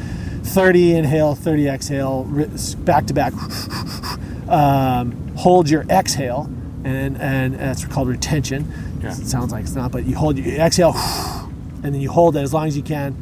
30 0.44 0.96
inhale, 0.96 1.36
30 1.36 1.68
exhale, 1.68 2.24
back 2.80 3.06
to 3.08 3.14
back. 3.14 3.34
Um, 4.48 5.36
hold 5.36 5.70
your 5.70 5.84
exhale, 5.90 6.50
and 6.84 7.18
and 7.22 7.54
that's 7.56 7.86
called 7.86 8.08
retention. 8.08 8.72
Yeah. 9.02 9.12
It 9.12 9.28
sounds 9.28 9.52
like 9.52 9.64
it's 9.64 9.76
not, 9.76 9.92
but 9.92 10.06
you 10.06 10.16
hold 10.16 10.38
your 10.38 10.60
exhale, 10.60 10.94
and 11.84 11.94
then 11.94 12.02
you 12.02 12.10
hold 12.12 12.36
it 12.36 12.40
as 12.42 12.54
long 12.54 12.68
as 12.68 12.76
you 12.76 12.84
can, 12.84 13.16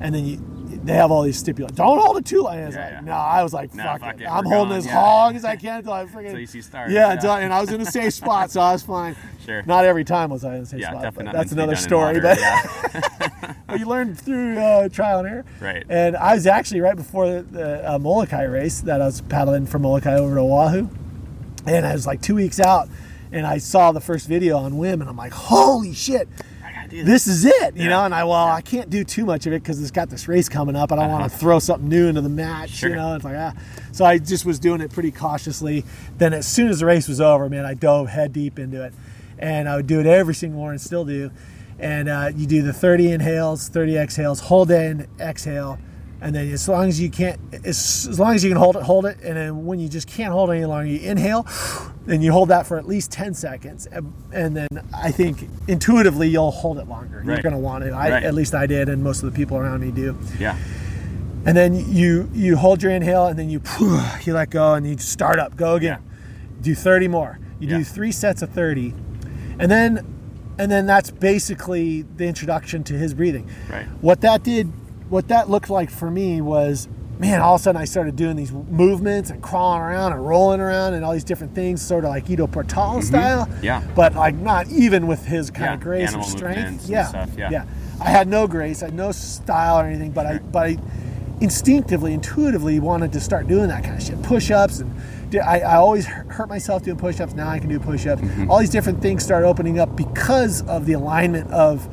and 0.00 0.14
then 0.14 0.24
you. 0.24 0.48
They 0.84 0.94
have 0.94 1.12
all 1.12 1.22
these 1.22 1.38
stipulations. 1.38 1.76
Don't 1.76 2.00
hold 2.00 2.16
it 2.16 2.26
too 2.26 2.42
long. 2.42 2.54
And 2.56 2.64
I 2.64 2.66
was 2.66 2.74
Yeah, 2.74 2.82
like, 2.84 2.92
yeah. 2.92 3.00
No, 3.02 3.12
I 3.12 3.42
was 3.44 3.54
like, 3.54 3.72
No, 3.72 3.84
fuck, 3.84 4.00
fuck 4.00 4.14
it. 4.16 4.22
it, 4.22 4.26
I'm 4.26 4.44
we're 4.44 4.56
holding 4.56 4.68
going, 4.70 4.78
as 4.80 4.86
long 4.86 5.36
as 5.36 5.44
I 5.44 5.54
can 5.54 5.78
until 5.78 5.92
I 5.92 6.04
freaking. 6.06 6.24
Until 6.26 6.40
you 6.40 6.46
see 6.46 6.60
stars, 6.60 6.92
Yeah, 6.92 7.12
and 7.36 7.52
I 7.54 7.60
was 7.60 7.70
in 7.70 7.80
a 7.80 7.86
safe 7.86 8.12
spot, 8.14 8.50
so 8.50 8.60
I 8.60 8.72
was 8.72 8.82
fine. 8.82 9.14
Sure. 9.44 9.62
Not 9.66 9.84
every 9.84 10.04
time 10.04 10.30
was 10.30 10.44
I 10.44 10.56
in 10.56 10.62
a 10.62 10.66
safe 10.66 10.80
Yeah, 10.80 10.90
spot. 10.90 11.02
definitely 11.02 11.24
but 11.32 11.38
that's 11.38 11.52
another 11.52 11.74
to 11.74 11.82
be 11.82 11.88
done 11.88 12.14
in 12.14 12.20
story. 12.20 12.20
water, 12.20 12.20
But 12.22 12.38
yeah. 12.38 13.54
but 13.66 13.80
you 13.80 13.86
learn 13.86 14.14
through 14.14 14.58
uh, 14.58 14.88
trial 14.88 15.20
and 15.20 15.28
error. 15.28 15.44
Right. 15.60 15.84
And 15.88 16.16
I 16.16 16.34
was 16.34 16.46
actually 16.46 16.80
right 16.80 16.96
before 16.96 17.26
the, 17.28 17.42
the 17.42 17.94
uh, 17.94 17.98
Molokai 17.98 18.44
race 18.44 18.80
that 18.82 19.00
I 19.00 19.06
was 19.06 19.20
paddling 19.22 19.66
from 19.66 19.82
Molokai 19.82 20.16
over 20.16 20.34
to 20.36 20.40
Oahu, 20.40 20.88
and 21.66 21.86
I 21.86 21.92
was 21.92 22.06
like 22.06 22.20
two 22.22 22.34
weeks 22.36 22.60
out, 22.60 22.88
and 23.32 23.46
I 23.46 23.58
saw 23.58 23.92
the 23.92 24.00
first 24.00 24.28
video 24.28 24.58
on 24.58 24.74
Wim, 24.74 24.94
and 24.94 25.04
I'm 25.04 25.16
like, 25.16 25.32
holy 25.32 25.92
shit. 25.94 26.28
I 26.64 26.86
This 26.88 27.26
is 27.26 27.44
it, 27.44 27.74
you 27.76 27.84
Yeah. 27.84 27.88
know, 27.90 28.04
and 28.04 28.14
I 28.14 28.24
well, 28.24 28.34
I 28.48 28.60
can't 28.60 28.90
do 28.90 29.02
too 29.04 29.24
much 29.24 29.46
of 29.46 29.52
it 29.52 29.62
because 29.62 29.80
it's 29.80 29.90
got 29.90 30.10
this 30.10 30.28
race 30.28 30.48
coming 30.48 30.76
up. 30.76 30.92
I 30.92 30.96
don't 30.96 31.10
want 31.10 31.30
to 31.30 31.38
throw 31.38 31.58
something 31.58 31.88
new 31.88 32.08
into 32.08 32.20
the 32.20 32.28
match, 32.28 32.68
Uh-huh. 32.70 32.76
Sure. 32.76 32.88
you 32.90 32.96
know. 32.96 33.14
It's 33.14 33.24
like 33.24 33.36
ah, 33.38 33.54
so 33.92 34.04
I 34.04 34.18
just 34.18 34.44
was 34.44 34.58
doing 34.58 34.80
it 34.82 34.90
pretty 34.92 35.10
cautiously. 35.10 35.84
Then 36.18 36.32
as 36.34 36.46
soon 36.46 36.68
as 36.68 36.80
the 36.80 36.86
race 36.86 37.08
was 37.08 37.20
over, 37.20 37.48
man, 37.48 37.64
I 37.64 37.74
dove 37.74 38.08
head 38.08 38.32
deep 38.32 38.58
into 38.58 38.84
it, 38.84 38.92
and 39.42 39.68
I 39.68 39.76
would 39.76 39.86
do 39.88 39.98
it 40.00 40.06
every 40.06 40.34
single 40.34 40.60
morning, 40.60 40.78
still 40.78 41.04
do. 41.04 41.30
And 41.78 42.08
uh, 42.08 42.30
you 42.34 42.46
do 42.46 42.62
the 42.62 42.72
30 42.72 43.10
inhales, 43.10 43.68
30 43.68 43.96
exhales, 43.98 44.38
hold 44.40 44.70
in, 44.70 45.08
exhale, 45.18 45.78
and 46.20 46.32
then 46.36 46.48
as 46.52 46.68
long 46.68 46.88
as 46.88 47.00
you 47.00 47.10
can't, 47.10 47.40
as, 47.64 48.06
as 48.08 48.20
long 48.20 48.36
as 48.36 48.44
you 48.44 48.50
can 48.50 48.56
hold 48.56 48.76
it, 48.76 48.82
hold 48.84 49.04
it. 49.06 49.18
And 49.24 49.36
then 49.36 49.66
when 49.66 49.80
you 49.80 49.88
just 49.88 50.06
can't 50.06 50.32
hold 50.32 50.50
it 50.50 50.54
any 50.54 50.64
longer, 50.66 50.86
you 50.88 51.00
inhale, 51.00 51.44
and 52.06 52.22
you 52.22 52.30
hold 52.30 52.50
that 52.50 52.68
for 52.68 52.78
at 52.78 52.86
least 52.86 53.10
10 53.10 53.34
seconds. 53.34 53.86
And, 53.86 54.12
and 54.32 54.56
then 54.56 54.68
I 54.96 55.10
think 55.10 55.48
intuitively 55.66 56.28
you'll 56.28 56.52
hold 56.52 56.78
it 56.78 56.86
longer. 56.86 57.24
You're 57.26 57.42
going 57.42 57.54
to 57.54 57.58
want 57.58 57.82
it. 57.82 57.92
I, 57.92 58.10
Right. 58.10 58.22
At 58.22 58.34
least 58.34 58.54
I 58.54 58.66
did, 58.66 58.88
and 58.88 59.02
most 59.02 59.24
of 59.24 59.32
the 59.32 59.36
people 59.36 59.56
around 59.56 59.80
me 59.80 59.90
do. 59.90 60.16
Yeah. 60.38 60.56
And 61.44 61.56
then 61.56 61.74
you 61.92 62.30
you 62.32 62.56
hold 62.56 62.80
your 62.84 62.92
inhale, 62.92 63.26
and 63.26 63.36
then 63.36 63.50
you 63.50 63.60
you 64.22 64.32
let 64.34 64.50
go, 64.50 64.74
and 64.74 64.86
you 64.86 64.96
start 64.98 65.40
up, 65.40 65.56
go 65.56 65.74
again. 65.74 66.00
Do 66.60 66.72
30 66.76 67.08
more. 67.08 67.40
You 67.58 67.66
Yeah. 67.68 67.78
do 67.78 67.84
three 67.84 68.12
sets 68.12 68.42
of 68.42 68.50
30, 68.50 68.94
and 69.58 69.70
then 69.70 70.06
and 70.58 70.70
then 70.70 70.86
that's 70.86 71.10
basically 71.10 72.02
the 72.02 72.26
introduction 72.26 72.84
to 72.84 72.94
his 72.94 73.14
breathing. 73.14 73.48
Right. 73.70 73.86
What 74.02 74.20
that 74.20 74.42
did, 74.42 74.66
what 75.08 75.28
that 75.28 75.48
looked 75.48 75.70
like 75.70 75.90
for 75.90 76.10
me 76.10 76.40
was, 76.42 76.88
man, 77.18 77.40
all 77.40 77.54
of 77.54 77.60
a 77.60 77.64
sudden 77.64 77.80
I 77.80 77.84
started 77.86 78.16
doing 78.16 78.36
these 78.36 78.52
movements 78.52 79.30
and 79.30 79.42
crawling 79.42 79.80
around 79.80 80.12
and 80.12 80.26
rolling 80.26 80.60
around 80.60 80.92
and 80.94 81.04
all 81.04 81.12
these 81.12 81.24
different 81.24 81.54
things, 81.54 81.80
sort 81.80 82.04
of 82.04 82.10
like 82.10 82.28
Ido 82.28 82.46
Portal 82.46 83.00
style. 83.00 83.46
Mm-hmm. 83.46 83.64
Yeah. 83.64 83.82
But 83.96 84.14
like 84.14 84.34
not 84.34 84.68
even 84.68 85.06
with 85.06 85.24
his 85.24 85.50
kind 85.50 85.64
Yeah, 85.70 85.74
of 85.74 85.80
grace 85.80 86.04
or 86.10 86.18
animal 86.18 86.26
strength. 86.26 86.56
movements 86.58 86.84
and 86.84 86.92
Yeah. 86.92 87.06
stuff, 87.06 87.30
yeah. 87.38 87.50
Yeah. 87.50 87.64
I 88.00 88.10
had 88.10 88.28
no 88.28 88.46
grace, 88.46 88.82
I 88.82 88.86
had 88.86 88.94
no 88.94 89.10
style 89.12 89.80
or 89.80 89.86
anything, 89.86 90.10
but 90.10 90.26
I 90.26 90.38
but 90.38 90.66
I 90.66 90.76
instinctively, 91.40 92.12
intuitively 92.12 92.78
wanted 92.78 93.12
to 93.12 93.20
start 93.20 93.48
doing 93.48 93.68
that 93.68 93.82
kind 93.84 93.96
of 93.96 94.02
shit. 94.02 94.22
Push-ups 94.22 94.80
and 94.80 94.94
di- 94.94 95.00
I, 95.40 95.60
I 95.60 95.76
always 95.76 96.06
hurt 96.06 96.48
myself 96.48 96.82
doing 96.82 96.96
push-ups. 96.96 97.34
Now 97.34 97.48
I 97.48 97.58
can 97.58 97.68
do 97.68 97.78
push-ups. 97.80 98.22
Mm-hmm. 98.22 98.50
All 98.50 98.58
these 98.60 98.70
different 98.70 99.00
things 99.02 99.22
start 99.24 99.44
opening 99.44 99.78
up 99.78 99.96
because 99.96 100.62
of 100.62 100.86
the 100.86 100.94
alignment 100.94 101.50
of 101.50 101.88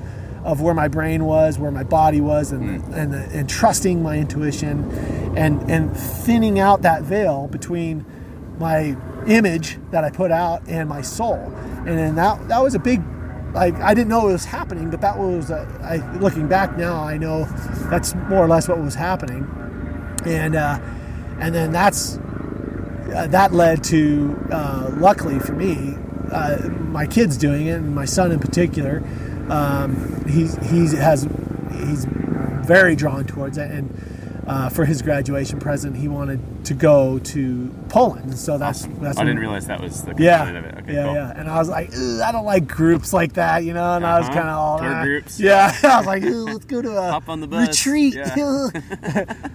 of 0.46 0.62
where 0.62 0.74
my 0.74 0.88
brain 0.88 1.26
was, 1.26 1.60
where 1.60 1.70
my 1.72 1.84
body 1.84 2.22
was, 2.22 2.54
and 2.54 2.82
Mm. 2.82 2.94
and, 2.96 3.14
and 3.14 3.50
trusting 3.50 4.02
my 4.02 4.18
intuition, 4.18 4.90
and 5.36 5.70
and 5.70 5.96
thinning 5.96 6.60
out 6.60 6.82
that 6.84 7.04
veil 7.04 7.48
between 7.48 8.06
my 8.58 8.96
image 9.28 9.78
that 9.92 10.04
I 10.06 10.10
put 10.10 10.32
out 10.32 10.62
and 10.68 10.88
my 10.88 11.02
soul. 11.02 11.36
And 11.86 11.98
then 11.98 12.16
that 12.16 12.48
that 12.48 12.64
was 12.64 12.74
a 12.74 12.80
big 12.80 13.02
like 13.54 13.76
I 13.76 13.94
didn't 13.94 14.10
know 14.10 14.30
it 14.30 14.32
was 14.34 14.46
happening, 14.46 14.90
but 14.90 15.02
that 15.02 15.18
was 15.18 15.52
uh, 15.52 15.66
I 15.84 15.98
looking 16.20 16.48
back 16.48 16.78
now, 16.78 17.04
I 17.04 17.18
know 17.18 17.46
that's 17.90 18.16
more 18.16 18.44
or 18.46 18.48
less 18.48 18.68
what 18.70 18.80
was 18.80 18.96
happening, 18.96 19.46
and 20.26 20.56
uh, 20.56 20.80
and 21.40 21.54
then 21.54 21.72
that's 21.74 22.18
uh, 23.14 23.28
that 23.28 23.54
led 23.54 23.84
to 23.86 24.38
uh, 24.52 24.90
luckily 24.98 25.40
for 25.40 25.54
me, 25.54 25.96
uh, 26.32 26.58
my 26.70 27.06
kids 27.08 27.38
doing 27.38 27.68
it, 27.68 27.74
and 27.78 27.94
my 27.96 28.06
son 28.06 28.32
in 28.32 28.40
particular. 28.40 29.04
Um, 29.50 30.26
he 30.28 30.48
he 30.68 30.96
has 30.98 31.28
he's 31.72 32.06
very 32.06 32.96
drawn 32.96 33.26
towards 33.26 33.58
it, 33.58 33.72
and 33.72 34.44
uh, 34.48 34.70
for 34.70 34.86
his 34.86 35.02
graduation 35.02 35.60
present, 35.60 35.96
he 35.96 36.08
wanted 36.08 36.40
to 36.66 36.74
go 36.76 37.18
to 37.20 37.74
Poland. 37.90 38.38
So 38.38 38.58
that's 38.60 38.84
Awesome. 38.84 39.00
that's 39.02 39.18
I 39.18 39.24
didn't 39.24 39.40
realize 39.40 39.66
that 39.68 39.82
was 39.82 40.04
the 40.04 40.14
yeah, 40.20 40.50
of 40.50 40.66
it. 40.66 40.76
Okay, 40.80 40.94
yeah, 40.94 41.04
cool. 41.06 41.14
yeah. 41.16 41.34
And 41.36 41.50
I 41.50 41.58
was 41.58 41.70
like, 41.70 41.92
I 41.96 42.32
don't 42.32 42.46
like 42.46 42.68
groups 42.68 43.12
like 43.14 43.34
that, 43.34 43.64
you 43.64 43.74
know. 43.74 43.96
And 43.96 44.06
I 44.06 44.20
was 44.20 44.28
Uh-huh. 44.28 44.38
kind 44.38 44.50
of 44.50 44.58
all 44.58 44.78
Tour 44.80 44.88
"Ah." 44.94 45.04
groups. 45.04 45.40
Yeah, 45.40 45.76
I 45.84 45.98
was 45.98 46.06
like, 46.06 46.24
let's 46.24 46.66
go 46.66 46.82
to 46.82 46.92
a 46.98 47.12
Hop 47.12 47.28
on 47.30 47.42
the 47.42 47.48
bus. 47.48 47.68
retreat. 47.70 48.14
Yeah. 48.16 48.70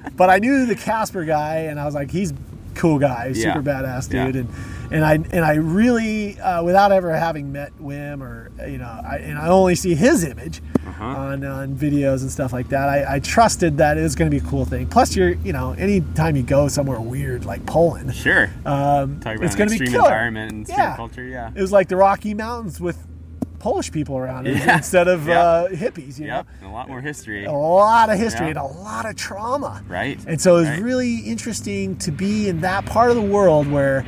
but 0.16 0.30
I 0.30 0.38
knew 0.38 0.66
the 0.66 0.74
Kasper 0.76 1.24
guy, 1.24 1.56
and 1.70 1.78
I 1.78 1.84
was 1.86 1.94
like, 1.94 2.10
he's 2.10 2.32
cool 2.74 2.98
guy, 2.98 3.32
Yeah. 3.34 3.54
super 3.54 3.62
badass 3.62 4.12
Yeah. 4.12 4.26
dude, 4.26 4.36
and 4.36 4.48
and 4.90 5.04
I 5.04 5.14
and 5.14 5.44
I 5.44 5.54
really, 5.54 6.38
uh, 6.40 6.62
without 6.62 6.92
ever 6.92 7.12
having 7.16 7.50
met 7.52 7.72
Wim 7.82 8.20
or 8.20 8.50
you 8.68 8.78
know, 8.78 8.84
I, 8.84 9.16
and 9.16 9.38
I 9.38 9.48
only 9.48 9.74
see 9.74 9.94
his 9.94 10.24
image 10.24 10.60
Uh-huh. 10.86 11.04
on 11.04 11.44
on 11.44 11.74
videos 11.74 12.20
and 12.22 12.30
stuff 12.30 12.52
like 12.52 12.68
that. 12.68 12.88
I, 12.88 13.14
I 13.16 13.18
trusted 13.20 13.78
that 13.78 13.96
it 13.98 14.02
was 14.02 14.14
going 14.14 14.30
to 14.30 14.40
be 14.40 14.44
a 14.44 14.48
cool 14.48 14.64
thing. 14.64 14.86
Plus, 14.86 15.16
you're 15.16 15.30
you 15.44 15.52
know, 15.52 15.72
anytime 15.72 16.36
you 16.36 16.42
go 16.42 16.68
somewhere 16.68 17.00
weird 17.00 17.44
like 17.44 17.64
Poland, 17.66 18.14
Sure. 18.14 18.50
um, 18.66 19.18
Talk 19.20 19.36
about 19.36 19.44
it's 19.46 19.56
going 19.56 19.70
to 19.70 19.78
be 19.78 19.86
killer. 19.86 20.04
environment 20.04 20.52
and 20.52 20.68
Yeah. 20.68 20.96
culture. 20.96 21.24
Yeah. 21.24 21.50
It 21.54 21.60
was 21.60 21.72
like 21.72 21.88
the 21.88 21.96
Rocky 21.96 22.34
Mountains 22.34 22.80
with 22.80 22.98
Polish 23.64 23.90
people 23.90 24.16
around 24.18 24.44
Yeah. 24.46 24.76
instead 24.76 25.08
of 25.08 25.26
uh, 25.28 25.68
hippies. 25.70 26.18
You 26.18 26.26
Yep. 26.26 26.46
And 26.60 26.70
a 26.70 26.72
lot 26.72 26.86
more 26.88 27.00
history. 27.00 27.46
a 27.46 27.52
lot 27.52 28.10
of 28.10 28.18
history 28.18 28.46
Yeah. 28.46 28.50
and 28.50 28.58
a 28.58 28.64
lot 28.82 29.06
of 29.08 29.16
trauma. 29.16 29.82
Right. 29.88 30.18
And 30.26 30.38
so 30.38 30.56
it 30.56 30.60
was 30.60 30.68
Right. 30.68 30.82
really 30.82 31.16
interesting 31.20 31.96
to 32.04 32.10
be 32.10 32.48
in 32.50 32.60
that 32.60 32.84
part 32.84 33.08
of 33.10 33.16
the 33.16 33.22
world 33.36 33.66
where, 33.70 34.04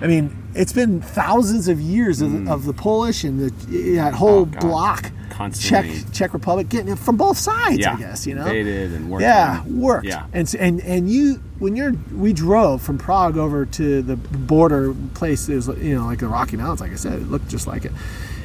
I 0.00 0.06
mean, 0.06 0.36
it's 0.54 0.72
been 0.72 1.00
thousands 1.00 1.66
of 1.68 1.80
years 1.80 2.20
of, 2.20 2.48
of 2.48 2.64
the 2.66 2.72
Polish 2.72 3.24
and 3.24 3.40
the, 3.40 3.50
that 3.96 4.14
whole 4.14 4.46
Mm. 4.46 4.56
Oh, 4.62 4.68
block, 4.68 5.02
Czech 5.02 5.12
Constantly. 5.30 6.04
Czech 6.12 6.32
Republic, 6.34 6.68
getting 6.68 6.92
it 6.92 6.98
from 6.98 7.16
both 7.16 7.38
sides. 7.38 7.78
yeah. 7.78 7.94
I 7.94 7.96
guess 7.98 8.26
you 8.26 8.34
know. 8.34 8.42
Invaded 8.46 8.92
and 8.92 9.08
worked. 9.10 9.22
Yeah, 9.22 9.60
on. 9.64 9.80
worked. 9.80 10.06
Yeah. 10.06 10.26
And 10.32 10.54
and 10.58 10.80
and 10.82 11.08
you 11.10 11.40
when 11.58 11.76
you're 11.76 11.94
we 12.14 12.32
drove 12.34 12.82
from 12.82 12.98
Prague 12.98 13.36
over 13.38 13.64
to 13.64 14.02
the 14.02 14.16
border 14.16 14.92
place. 15.14 15.48
It 15.48 15.54
was 15.56 15.68
you 15.80 15.94
know 15.96 16.04
like 16.04 16.18
the 16.18 16.28
Rocky 16.28 16.56
Mountains. 16.58 16.80
Like 16.80 16.92
I 16.92 16.96
said, 16.96 17.14
it 17.14 17.30
looked 17.30 17.48
just 17.48 17.66
like 17.66 17.84
it 17.86 17.92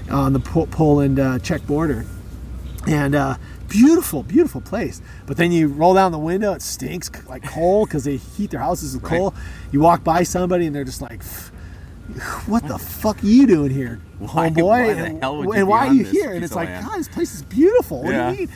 on 0.10 0.34
the 0.34 0.40
po- 0.40 0.68
Poland 0.68 1.20
uh, 1.20 1.40
Czech 1.40 1.66
border, 1.68 2.06
and 2.88 3.16
uh, 3.16 3.38
beautiful, 3.68 4.24
beautiful 4.24 4.62
place. 4.62 5.02
But 5.26 5.38
then 5.38 5.52
you 5.52 5.68
roll 5.68 5.94
down 5.96 6.12
the 6.12 6.20
window, 6.20 6.54
it 6.54 6.62
stinks 6.62 7.10
like 7.28 7.44
coal 7.44 7.86
because 7.86 8.04
they 8.04 8.18
heat 8.18 8.52
their 8.52 8.60
houses 8.62 8.94
with 8.96 9.04
Right. 9.04 9.18
coal. 9.18 9.34
You 9.72 9.80
walk 9.82 10.04
by 10.04 10.24
somebody 10.24 10.66
and 10.68 10.76
they're 10.76 10.84
just 10.84 11.02
like. 11.02 11.22
What 12.46 12.68
the 12.68 12.78
fuck 12.78 13.24
are 13.24 13.26
you 13.26 13.48
doing 13.48 13.72
here, 13.72 14.00
Why- 14.20 14.50
homeboy? 14.52 14.64
why 14.64 14.82
and, 14.84 15.20
hell 15.24 15.38
would 15.38 15.46
you 15.48 15.52
and 15.54 15.60
be 15.62 15.64
why 15.64 15.88
are 15.88 15.94
you 15.94 16.04
this 16.04 16.12
here? 16.12 16.34
And 16.34 16.44
it's 16.44 16.54
like, 16.54 16.70
land? 16.70 16.86
God, 16.86 17.00
this 17.00 17.08
place 17.08 17.34
is 17.34 17.42
beautiful. 17.42 18.04
What 18.04 18.12
Yeah. 18.14 18.30
do 18.30 18.36
you 18.42 18.48
mean? 18.48 18.56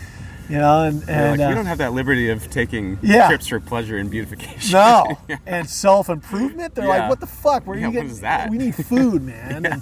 You 0.50 0.58
know, 0.58 0.84
and, 0.86 1.08
and 1.08 1.40
like, 1.40 1.46
uh, 1.46 1.50
we 1.50 1.56
don't 1.56 1.68
have 1.68 1.78
that 1.78 1.94
liberty 1.94 2.30
of 2.30 2.50
taking 2.50 2.98
Yeah. 3.04 3.28
trips 3.28 3.46
for 3.48 3.60
pleasure 3.60 3.98
and 3.98 4.10
beautification. 4.10 4.74
No, 4.74 5.20
Yeah. 5.30 5.38
and 5.46 5.70
self 5.70 6.10
improvement. 6.10 6.74
They're 6.74 6.88
like, 6.88 7.08
"What 7.08 7.20
the 7.20 7.28
fuck? 7.28 7.68
Where 7.68 7.78
are 7.78 7.80
Yeah, 7.80 7.88
you 7.88 7.94
getting? 7.94 8.10
is 8.10 8.22
that?" 8.22 8.50
We 8.50 8.58
need 8.58 8.74
food, 8.92 9.22
man, 9.22 9.66
and, 9.66 9.82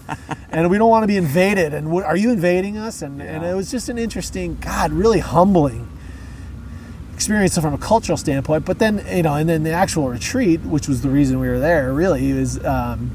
and 0.51 0.69
we 0.69 0.77
don't 0.77 0.89
want 0.89 1.03
to 1.03 1.07
be 1.07 1.15
invaded. 1.15 1.73
And 1.73 1.89
what, 1.89 2.03
are 2.03 2.17
you 2.17 2.31
invading 2.31 2.77
us?" 2.77 3.01
And, 3.01 3.21
and 3.21 3.45
it 3.45 3.55
was 3.55 3.71
just 3.71 3.87
an 3.87 3.97
interesting, 3.97 4.57
God, 4.59 4.91
really 4.91 5.19
humbling 5.19 5.87
experience 7.13 7.57
from 7.57 7.73
a 7.73 7.77
cultural 7.77 8.17
standpoint. 8.17 8.65
But 8.65 8.79
then, 8.79 9.03
you 9.11 9.23
know, 9.23 9.35
and 9.35 9.47
then 9.49 9.63
the 9.63 9.71
actual 9.71 10.09
retreat, 10.09 10.59
which 10.61 10.87
was 10.87 11.01
the 11.01 11.09
reason 11.09 11.39
we 11.39 11.47
were 11.47 11.59
there, 11.59 11.93
really 11.93 12.33
was, 12.33 12.63
um, 12.65 13.11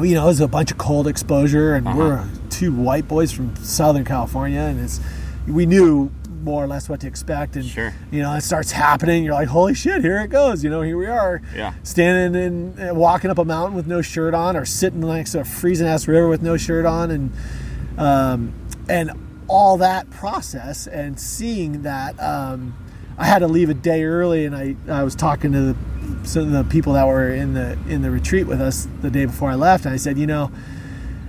you 0.00 0.14
know, 0.14 0.24
it 0.24 0.26
was 0.26 0.40
a 0.40 0.48
bunch 0.48 0.70
of 0.70 0.78
cold 0.78 1.06
exposure, 1.06 1.74
and 1.74 1.86
Uh-huh. 1.88 1.96
we're 1.98 2.24
two 2.50 2.72
white 2.72 3.08
boys 3.08 3.32
from 3.32 3.56
Southern 3.56 4.04
California, 4.04 4.60
and 4.60 4.78
it's 4.80 5.00
we 5.48 5.66
knew 5.66 6.10
more 6.44 6.62
or 6.62 6.66
less 6.66 6.88
what 6.88 7.00
to 7.00 7.06
expect, 7.06 7.56
and 7.56 7.64
Sure. 7.64 7.94
you 8.10 8.22
know, 8.22 8.32
it 8.34 8.42
starts 8.42 8.70
happening. 8.72 9.24
You're 9.24 9.34
like, 9.34 9.48
holy 9.48 9.74
shit, 9.74 10.02
here 10.02 10.20
it 10.20 10.28
goes. 10.28 10.62
You 10.62 10.70
know, 10.70 10.82
here 10.82 10.96
we 10.98 11.06
are. 11.06 11.40
Yeah. 11.54 11.74
Standing 11.82 12.40
and 12.42 12.90
uh, 12.90 12.94
walking 12.94 13.30
up 13.30 13.38
a 13.38 13.44
mountain 13.44 13.74
with 13.74 13.86
no 13.86 14.02
shirt 14.02 14.34
on, 14.34 14.56
or 14.56 14.64
sitting 14.64 15.00
next 15.00 15.32
to 15.32 15.40
a 15.40 15.44
freezing 15.44 15.86
ass 15.88 16.06
river 16.06 16.28
with 16.28 16.42
no 16.42 16.56
shirt 16.56 16.84
on, 16.86 17.10
and 17.10 17.32
um, 17.98 18.52
and 18.88 19.10
all 19.48 19.76
that 19.78 20.10
process, 20.10 20.86
and 20.86 21.18
seeing 21.18 21.82
that. 21.82 22.20
Um, 22.22 22.74
I 23.16 23.26
had 23.26 23.38
to 23.40 23.46
leave 23.46 23.70
a 23.70 23.74
day 23.74 24.02
early, 24.02 24.44
and 24.44 24.56
I, 24.56 24.74
I 24.88 25.04
was 25.04 25.14
talking 25.14 25.52
to 25.52 25.60
the, 25.60 25.76
some 26.26 26.46
of 26.46 26.50
the 26.50 26.64
people 26.64 26.94
that 26.94 27.06
were 27.06 27.30
in 27.32 27.54
the 27.54 27.78
in 27.88 28.02
the 28.02 28.10
retreat 28.10 28.48
with 28.48 28.60
us 28.60 28.88
the 29.02 29.10
day 29.10 29.24
before 29.24 29.50
I 29.50 29.54
left, 29.54 29.84
and 29.84 29.94
I 29.94 29.96
said, 29.98 30.18
you 30.18 30.26
know, 30.26 30.50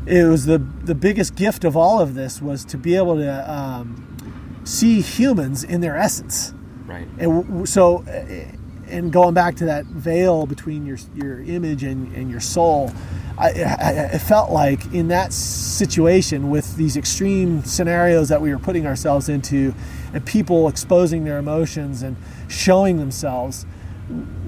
it 0.08 0.24
was 0.26 0.46
the 0.48 0.58
the 0.58 0.96
biggest 0.96 1.36
gift 1.36 1.64
of 1.64 1.78
all 1.78 2.00
of 2.00 2.16
this 2.16 2.42
was 2.42 2.66
to 2.66 2.78
be 2.80 2.96
able 2.96 3.18
to 3.18 3.52
um, 3.54 4.15
see 4.66 5.00
humans 5.02 5.64
in 5.64 5.82
their 5.82 5.96
essence 5.96 6.54
Right. 6.86 7.08
and 7.18 7.68
so 7.68 8.04
uh, 8.08 8.56
and 8.88 9.12
going 9.12 9.34
back 9.34 9.56
to 9.56 9.66
that 9.66 9.86
veil 9.86 10.46
between 10.46 10.86
your 10.86 10.98
your 11.16 11.42
image 11.42 11.84
and, 11.84 12.14
and 12.16 12.30
your 12.30 12.40
soul 12.40 12.92
I, 13.38 13.48
I, 13.50 13.92
it 14.14 14.20
felt 14.20 14.52
like 14.52 14.94
in 14.94 15.08
that 15.10 15.34
situation 15.34 16.50
with 16.50 16.76
these 16.78 16.96
extreme 16.96 17.64
scenarios 17.64 18.30
that 18.30 18.42
we 18.42 18.52
were 18.52 18.60
putting 18.60 18.86
ourselves 18.86 19.28
into 19.30 19.74
and 20.14 20.26
people 20.26 20.68
exposing 20.68 21.24
their 21.26 21.38
emotions 21.38 22.02
and 22.02 22.16
showing 22.48 22.98
themselves 22.98 23.66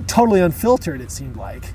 totally 0.05 0.39
unfiltered 0.41 1.01
it 1.01 1.11
seemed 1.11 1.35
like 1.35 1.73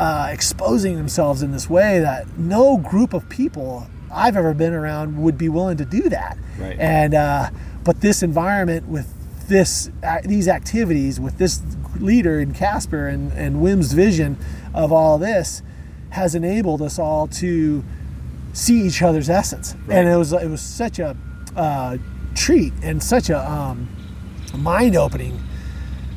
uh, 0.00 0.28
exposing 0.32 0.96
themselves 0.96 1.42
in 1.42 1.52
this 1.52 1.70
way 1.70 2.00
that 2.00 2.36
no 2.36 2.76
group 2.76 3.14
of 3.14 3.28
people 3.28 3.86
I've 4.12 4.36
ever 4.36 4.52
been 4.52 4.74
around 4.74 5.22
would 5.22 5.38
be 5.38 5.48
willing 5.48 5.76
to 5.78 5.84
do 5.84 6.08
that. 6.08 6.36
Right. 6.58 6.76
And 6.78 7.14
uh, 7.14 7.50
but 7.84 8.00
this 8.00 8.22
environment 8.22 8.88
with 8.88 9.12
this 9.48 9.90
these 10.24 10.48
activities 10.48 11.18
with 11.20 11.38
this 11.38 11.60
leader 11.98 12.40
in 12.40 12.52
Kasper 12.54 13.06
and, 13.08 13.32
and 13.32 13.60
Wim's 13.60 13.92
vision 13.92 14.38
of 14.72 14.92
all 14.92 15.18
this 15.18 15.62
has 16.10 16.34
enabled 16.34 16.80
us 16.82 16.98
all 16.98 17.26
to 17.26 17.84
see 18.52 18.82
each 18.82 19.02
other's 19.02 19.28
essence. 19.30 19.74
And 19.90 20.08
it 20.08 20.16
was 20.16 20.32
it 20.32 20.48
was 20.48 20.60
such 20.60 20.98
a 20.98 21.16
uh, 21.56 21.98
treat 22.34 22.72
and 22.82 23.02
such 23.02 23.30
a 23.30 23.50
um, 23.50 23.88
mind 24.56 24.96
opening 24.96 25.40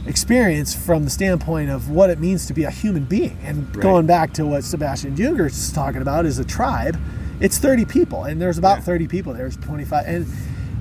experience 0.07 0.75
from 0.75 1.03
the 1.03 1.09
standpoint 1.09 1.69
of 1.69 1.89
what 1.89 2.09
it 2.09 2.19
means 2.19 2.45
to 2.45 2.53
be 2.53 2.63
a 2.63 2.69
human 2.71 3.05
being. 3.05 3.37
And 3.43 3.67
Right. 3.75 3.81
going 3.81 4.05
back 4.05 4.33
to 4.33 4.45
what 4.45 4.63
Sebastian 4.63 5.15
Junger 5.15 5.47
is 5.47 5.71
talking 5.71 6.01
about 6.01 6.25
is 6.25 6.37
a 6.39 6.45
tribe. 6.45 6.97
It's 7.39 7.57
30 7.57 7.85
people, 7.85 8.23
and 8.23 8.41
there's 8.41 8.57
about 8.57 8.77
Yeah. 8.77 8.83
30 8.83 9.07
people. 9.07 9.33
There's 9.33 9.57
25, 9.57 10.05
and 10.07 10.25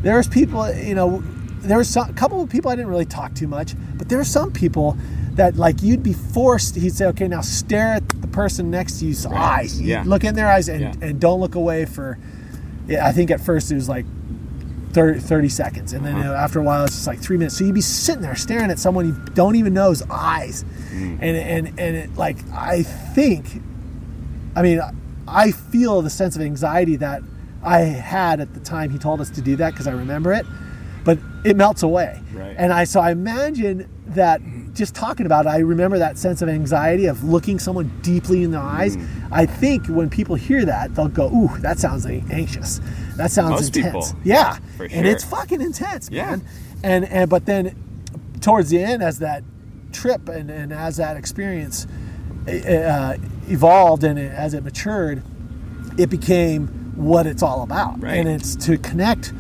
there's 0.05 0.29
people. 0.29 0.73
You 0.73 0.95
know, 0.95 1.23
there 1.61 1.79
was 1.79 1.89
some, 1.89 2.09
a 2.09 2.13
couple 2.13 2.41
of 2.43 2.49
people 2.51 2.71
I 2.71 2.77
didn't 2.77 2.91
really 2.91 3.07
talk 3.07 3.35
too 3.35 3.49
much, 3.49 3.75
but 3.97 4.09
there 4.09 4.23
some 4.25 4.53
people 4.53 4.97
that 5.33 5.57
like 5.57 5.83
you'd 5.83 6.03
be 6.03 6.13
forced. 6.13 6.77
He'd 6.77 6.95
say, 6.95 7.07
"Okay, 7.07 7.27
now 7.27 7.41
stare 7.41 7.95
at 7.95 8.09
the 8.21 8.29
person 8.29 8.71
next 8.71 9.01
to 9.01 9.07
you's 9.07 9.27
eyes. 9.27 9.81
You 9.81 9.89
Yeah. 9.89 10.03
Look 10.07 10.23
in 10.25 10.35
their 10.37 10.49
eyes 10.49 10.69
and, 10.69 10.81
Yeah. 10.81 10.93
and 11.01 11.19
don't 11.19 11.41
look 11.41 11.55
away 11.57 11.85
for." 11.87 12.19
Yeah, 12.87 13.07
I 13.07 13.13
think 13.13 13.31
at 13.31 13.41
first 13.41 13.73
it 13.73 13.77
was 13.77 13.89
like 13.89 14.05
30, 14.93 15.19
30 15.21 15.49
seconds. 15.49 15.93
And 15.95 16.05
then 16.05 16.13
Uh-huh. 16.15 16.23
you 16.23 16.29
know, 16.29 16.35
after 16.37 16.61
a 16.61 16.63
while, 16.63 16.85
it's 16.85 16.95
just 16.95 17.07
like 17.07 17.19
three 17.19 17.37
minutes. 17.39 17.57
So 17.57 17.65
you'd 17.65 17.75
be 17.75 17.81
sitting 17.81 18.23
there 18.23 18.37
staring 18.37 18.71
at 18.71 18.79
someone 18.79 19.07
you 19.07 19.17
don't 19.35 19.57
even 19.57 19.73
know's 19.75 20.03
eyes. 20.11 20.65
Mm. 20.95 21.19
And, 21.21 21.37
and, 21.37 21.67
and 21.81 21.97
it, 21.97 22.17
like, 22.17 22.37
I 22.53 22.83
think, 22.85 23.63
I 24.55 24.63
mean, 24.63 24.81
I 25.27 25.51
feel 25.51 26.01
the 26.03 26.11
sense 26.11 26.37
of 26.37 26.43
anxiety 26.43 26.95
that 26.97 27.23
I 27.65 27.81
had 27.81 28.41
at 28.41 28.55
the 28.55 28.61
time 28.61 28.91
he 28.91 28.99
told 28.99 29.21
us 29.21 29.31
to 29.31 29.41
do 29.41 29.57
that 29.57 29.73
because 29.73 29.87
I 29.87 29.93
remember 29.93 30.33
it, 30.33 30.47
but 31.05 31.19
it 31.45 31.57
melts 31.57 31.83
away. 31.83 32.21
Right. 32.33 32.55
And 32.59 32.73
I, 32.73 32.85
so 32.85 33.01
I 33.01 33.11
imagine 33.11 33.89
that 34.09 34.41
just 34.75 34.95
talking 34.95 35.25
about 35.27 35.47
it, 35.47 35.49
I 35.49 35.59
remember 35.59 35.99
that 35.99 36.19
sense 36.19 36.43
of 36.43 36.49
anxiety 36.49 37.07
of 37.07 37.25
looking 37.25 37.59
someone 37.59 37.91
deeply 38.03 38.43
in 38.43 38.51
the 38.51 38.59
eyes. 38.59 38.97
Mm. 38.97 39.29
I 39.33 39.47
think 39.47 39.87
when 39.87 40.11
people 40.11 40.35
hear 40.35 40.65
that, 40.65 40.95
they'll 40.95 41.09
go, 41.09 41.29
"Ooh, 41.33 41.57
that 41.61 41.79
sounds 41.79 42.05
anxious. 42.07 42.81
That 43.17 43.31
sounds 43.31 43.51
Most 43.53 43.77
intense." 43.77 44.13
people. 44.13 44.21
Yeah, 44.25 44.59
For 44.77 44.85
and 44.85 45.07
it's 45.07 45.25
fucking 45.25 45.61
intense, 45.61 46.11
Yeah. 46.11 46.27
man. 46.27 46.43
And 46.83 47.05
and 47.07 47.31
but 47.31 47.47
then 47.47 47.77
towards 48.41 48.71
the 48.71 48.83
end, 48.83 49.03
as 49.03 49.21
that 49.21 49.43
trip 49.93 50.29
and, 50.29 50.51
and 50.51 50.73
as 50.73 50.97
that 50.97 51.17
experience 51.17 51.87
uh, 52.49 53.17
evolved 53.49 54.05
and 54.05 54.19
as 54.19 54.55
it 54.55 54.65
matured, 54.65 55.23
it 55.97 56.11
became 56.11 56.84
what 56.97 57.27
it's 57.27 57.43
all 57.43 57.63
about, 57.63 58.01
Right. 58.03 58.15
and 58.19 58.29
it's 58.29 58.57
to 58.67 58.77
connect 58.79 59.33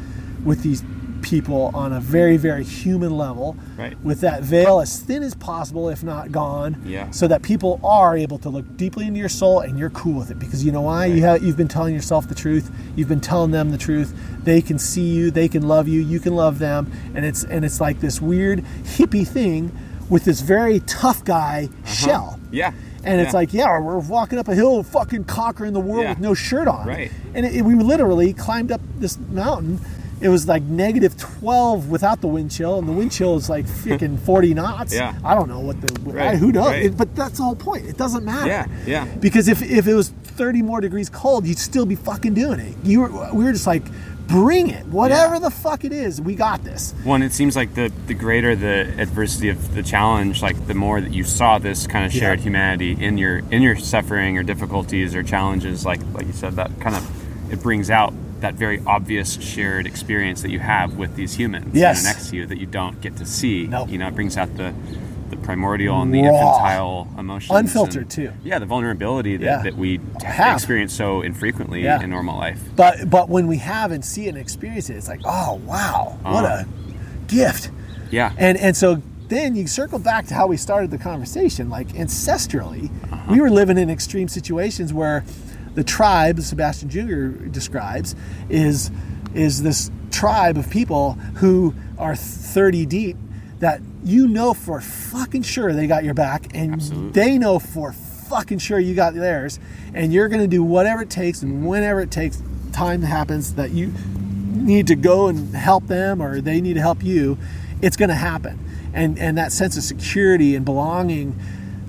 with 0.44 0.62
these 0.62 0.82
people 1.22 1.70
on 1.72 1.90
a 1.90 2.00
very 2.00 2.36
very 2.36 2.62
human 2.62 3.16
level 3.16 3.56
Right. 3.78 3.96
with 4.04 4.20
that 4.20 4.42
veil 4.42 4.80
as 4.80 4.98
thin 4.98 5.22
as 5.22 5.34
possible 5.34 5.88
if 5.88 6.04
not 6.04 6.30
gone 6.30 6.76
Yeah. 6.84 7.10
so 7.12 7.26
that 7.28 7.40
people 7.40 7.80
are 7.82 8.14
able 8.14 8.36
to 8.40 8.50
look 8.50 8.76
deeply 8.76 9.06
into 9.06 9.20
your 9.20 9.30
soul 9.30 9.60
and 9.60 9.78
you're 9.78 9.88
cool 9.88 10.18
with 10.18 10.30
it. 10.30 10.38
Because 10.38 10.62
you 10.66 10.70
know 10.70 10.82
why? 10.82 11.06
You 11.06 11.22
have 11.22 11.42
you've 11.42 11.56
been 11.56 11.66
telling 11.66 11.94
yourself 11.94 12.28
the 12.28 12.34
truth. 12.34 12.70
You've 12.94 13.08
been 13.08 13.20
telling 13.22 13.52
them 13.52 13.70
the 13.70 13.78
truth. 13.78 14.12
They 14.44 14.60
can 14.60 14.78
see 14.78 15.08
you. 15.14 15.30
They 15.30 15.48
can 15.48 15.66
love 15.66 15.88
you. 15.88 16.02
You 16.02 16.20
can 16.20 16.36
love 16.36 16.58
them. 16.58 16.92
And 17.14 17.24
it's 17.24 17.42
and 17.42 17.64
it's 17.64 17.80
like 17.80 18.00
this 18.00 18.20
weird 18.20 18.62
hippie 18.84 19.26
thing 19.26 19.72
with 20.10 20.24
this 20.24 20.40
very 20.40 20.80
tough 20.80 21.24
guy 21.24 21.68
uh-huh. 21.72 21.92
shell 21.92 22.40
Yeah. 22.50 22.72
and 23.04 23.20
it's 23.20 23.34
like, 23.34 23.52
yeah, 23.54 23.78
we're 23.80 23.98
walking 23.98 24.38
up 24.38 24.48
a 24.48 24.54
hill, 24.54 24.82
fucking 24.82 25.24
conquering 25.24 25.72
the 25.72 25.80
world 25.80 26.02
Yeah. 26.04 26.10
with 26.10 26.20
no 26.20 26.34
shirt 26.34 26.68
on. 26.68 26.86
Right. 26.86 27.10
And 27.34 27.46
it, 27.46 27.62
we 27.64 27.74
literally 27.74 28.32
climbed 28.32 28.70
up 28.72 28.80
this 28.98 29.18
mountain. 29.30 29.80
It 30.20 30.28
was 30.28 30.46
like 30.48 30.62
negative 30.62 31.18
12 31.18 31.90
without 31.90 32.20
the 32.20 32.28
wind 32.28 32.50
chill, 32.50 32.78
and 32.78 32.88
the 32.88 32.92
wind 32.92 33.12
chill 33.12 33.36
is 33.36 33.50
like 33.50 33.66
freaking 33.82 34.18
40 34.18 34.54
knots. 34.54 34.94
Yeah. 34.94 35.14
I 35.24 35.34
don't 35.34 35.48
know 35.48 35.60
what 35.60 35.80
the, 35.80 36.00
Right, 36.10 36.38
who 36.38 36.52
knows? 36.52 36.66
right. 36.68 36.84
It- 36.86 36.96
but 36.96 37.14
that's 37.16 37.38
the 37.38 37.44
whole 37.44 37.56
point. 37.56 37.86
It 37.86 37.96
doesn't 37.98 38.24
matter. 38.24 38.46
Yeah, 38.48 38.66
yeah. 38.86 39.04
Because 39.20 39.48
if, 39.48 39.60
if 39.62 39.86
it 39.86 39.94
was 39.94 40.10
30 40.10 40.62
more 40.62 40.80
degrees 40.80 41.08
cold, 41.10 41.46
you'd 41.46 41.58
still 41.58 41.84
be 41.86 41.94
fucking 41.96 42.34
doing 42.34 42.60
it. 42.60 42.74
You 42.84 43.00
were, 43.02 43.34
we 43.34 43.44
were 43.44 43.52
just 43.52 43.66
like, 43.66 43.82
bring 44.28 44.68
it. 44.70 44.86
Whatever 44.86 45.34
Yeah. 45.34 45.40
the 45.40 45.50
fuck 45.50 45.84
it 45.84 45.92
is, 45.92 46.20
we 46.20 46.34
got 46.34 46.64
this. 46.64 46.94
One, 47.04 47.22
it 47.22 47.32
seems 47.32 47.56
like 47.56 47.74
the 47.74 47.92
the 48.06 48.14
greater 48.14 48.56
the 48.56 48.92
adversity 48.98 49.48
of 49.48 49.74
the 49.74 49.82
challenge, 49.82 50.42
like 50.42 50.66
the 50.66 50.74
more 50.74 51.00
that 51.00 51.12
you 51.12 51.24
saw 51.24 51.58
this 51.58 51.86
kind 51.86 52.04
of 52.06 52.12
shared 52.12 52.38
Yeah. 52.40 52.44
humanity 52.44 52.92
in 52.98 53.18
your 53.18 53.38
in 53.50 53.62
your 53.62 53.76
suffering 53.76 54.38
or 54.38 54.42
difficulties 54.42 55.14
or 55.14 55.22
challenges, 55.22 55.84
like 55.84 56.00
like 56.14 56.26
you 56.26 56.32
said, 56.32 56.56
that 56.56 56.70
kind 56.80 56.96
of 56.96 57.52
it 57.52 57.62
brings 57.62 57.90
out 57.90 58.12
that 58.40 58.54
very 58.54 58.82
obvious 58.86 59.34
shared 59.40 59.86
experience 59.86 60.42
that 60.42 60.50
you 60.50 60.58
have 60.58 60.96
with 60.96 61.14
these 61.16 61.34
humans 61.34 61.70
Yes. 61.74 62.04
next 62.04 62.30
to 62.30 62.36
you 62.36 62.46
that 62.46 62.58
you 62.58 62.66
don't 62.66 63.00
get 63.00 63.16
to 63.16 63.24
see. 63.26 63.66
Nope. 63.66 63.88
You 63.90 63.98
know, 63.98 64.08
it 64.08 64.14
brings 64.14 64.36
out 64.36 64.54
the 64.56 64.74
primordial 65.44 66.00
and 66.02 66.12
the 66.12 66.22
Raw. 66.22 66.28
infantile 66.28 67.08
emotions, 67.18 67.56
Unfiltered, 67.58 68.02
and- 68.02 68.10
too. 68.10 68.30
Yeah, 68.42 68.58
the 68.58 68.66
vulnerability 68.66 69.36
that, 69.36 69.44
Yeah. 69.44 69.62
that 69.62 69.76
we 69.76 70.00
Have. 70.24 70.54
experience 70.56 70.92
so 70.94 71.22
infrequently 71.22 71.82
Yeah. 71.84 72.02
in 72.02 72.10
normal 72.10 72.36
life. 72.38 72.60
But 72.74 73.08
but 73.10 73.28
when 73.28 73.46
we 73.46 73.58
have 73.58 73.92
and 73.92 74.04
see 74.04 74.26
it 74.26 74.30
and 74.30 74.38
experience 74.38 74.90
it, 74.90 74.96
it's 74.96 75.08
like, 75.08 75.20
oh 75.24 75.60
wow, 75.66 76.16
what 76.22 76.44
Uh-huh. 76.44 76.64
a 76.64 77.26
gift. 77.30 77.70
Yeah, 78.10 78.32
And 78.38 78.56
and 78.58 78.76
so 78.76 79.02
then 79.28 79.54
you 79.56 79.66
circle 79.66 79.98
back 79.98 80.26
to 80.26 80.34
how 80.34 80.46
we 80.46 80.56
started 80.56 80.90
the 80.90 80.98
conversation. 80.98 81.68
Like 81.70 81.88
ancestrally, 81.94 82.90
we 83.28 83.40
were 83.40 83.50
living 83.50 83.78
in 83.78 83.90
extreme 83.90 84.28
situations 84.28 84.92
where 84.92 85.24
the 85.74 85.82
tribe 85.84 86.40
Sebastian 86.40 86.88
Junger 86.88 87.50
describes 87.52 88.14
is 88.48 88.90
is 89.34 89.62
this 89.62 89.90
tribe 90.10 90.56
of 90.56 90.70
people 90.70 91.18
who 91.34 91.74
are 91.98 92.14
30 92.14 92.86
deep 92.86 93.16
that 93.64 93.80
you 94.04 94.28
know 94.28 94.52
for 94.52 94.78
fucking 94.82 95.40
sure 95.42 95.72
they 95.72 95.86
got 95.86 96.04
your 96.04 96.12
back 96.12 96.48
and 96.54 96.74
Absolutely. 96.74 97.10
they 97.12 97.38
know 97.38 97.58
for 97.58 97.92
fucking 97.94 98.58
sure 98.58 98.78
you 98.78 98.94
got 98.94 99.14
theirs 99.14 99.58
and 99.94 100.12
you're 100.12 100.28
going 100.28 100.42
to 100.42 100.46
do 100.46 100.62
whatever 100.62 101.00
it 101.00 101.08
takes 101.08 101.40
and 101.40 101.66
whenever 101.66 102.00
it 102.02 102.10
takes 102.10 102.42
time 102.72 103.00
happens 103.00 103.54
that 103.54 103.70
you 103.70 103.90
need 104.52 104.86
to 104.86 104.94
go 104.94 105.28
and 105.28 105.54
help 105.54 105.86
them 105.86 106.20
or 106.20 106.42
they 106.42 106.60
need 106.60 106.74
to 106.74 106.80
help 106.80 107.02
you 107.02 107.38
it's 107.80 107.96
going 107.96 108.10
to 108.10 108.14
happen 108.14 108.58
and 108.92 109.18
and 109.18 109.38
that 109.38 109.50
sense 109.50 109.78
of 109.78 109.82
security 109.82 110.54
and 110.54 110.66
belonging 110.66 111.34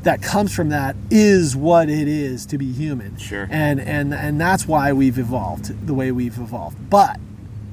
that 0.03 0.21
comes 0.21 0.55
from 0.55 0.69
that 0.69 0.95
is 1.11 1.57
what 1.57 1.89
it 1.89 2.07
is 2.07 2.45
to 2.45 2.57
be 2.57 2.71
human 2.71 3.17
Sure. 3.17 3.47
and 3.51 3.81
and 3.81 4.13
and 4.13 4.39
that's 4.39 4.65
why 4.65 4.93
we've 4.93 5.17
evolved 5.19 5.87
the 5.87 5.93
way 5.93 6.09
we've 6.13 6.37
evolved 6.37 6.77
but 6.89 7.19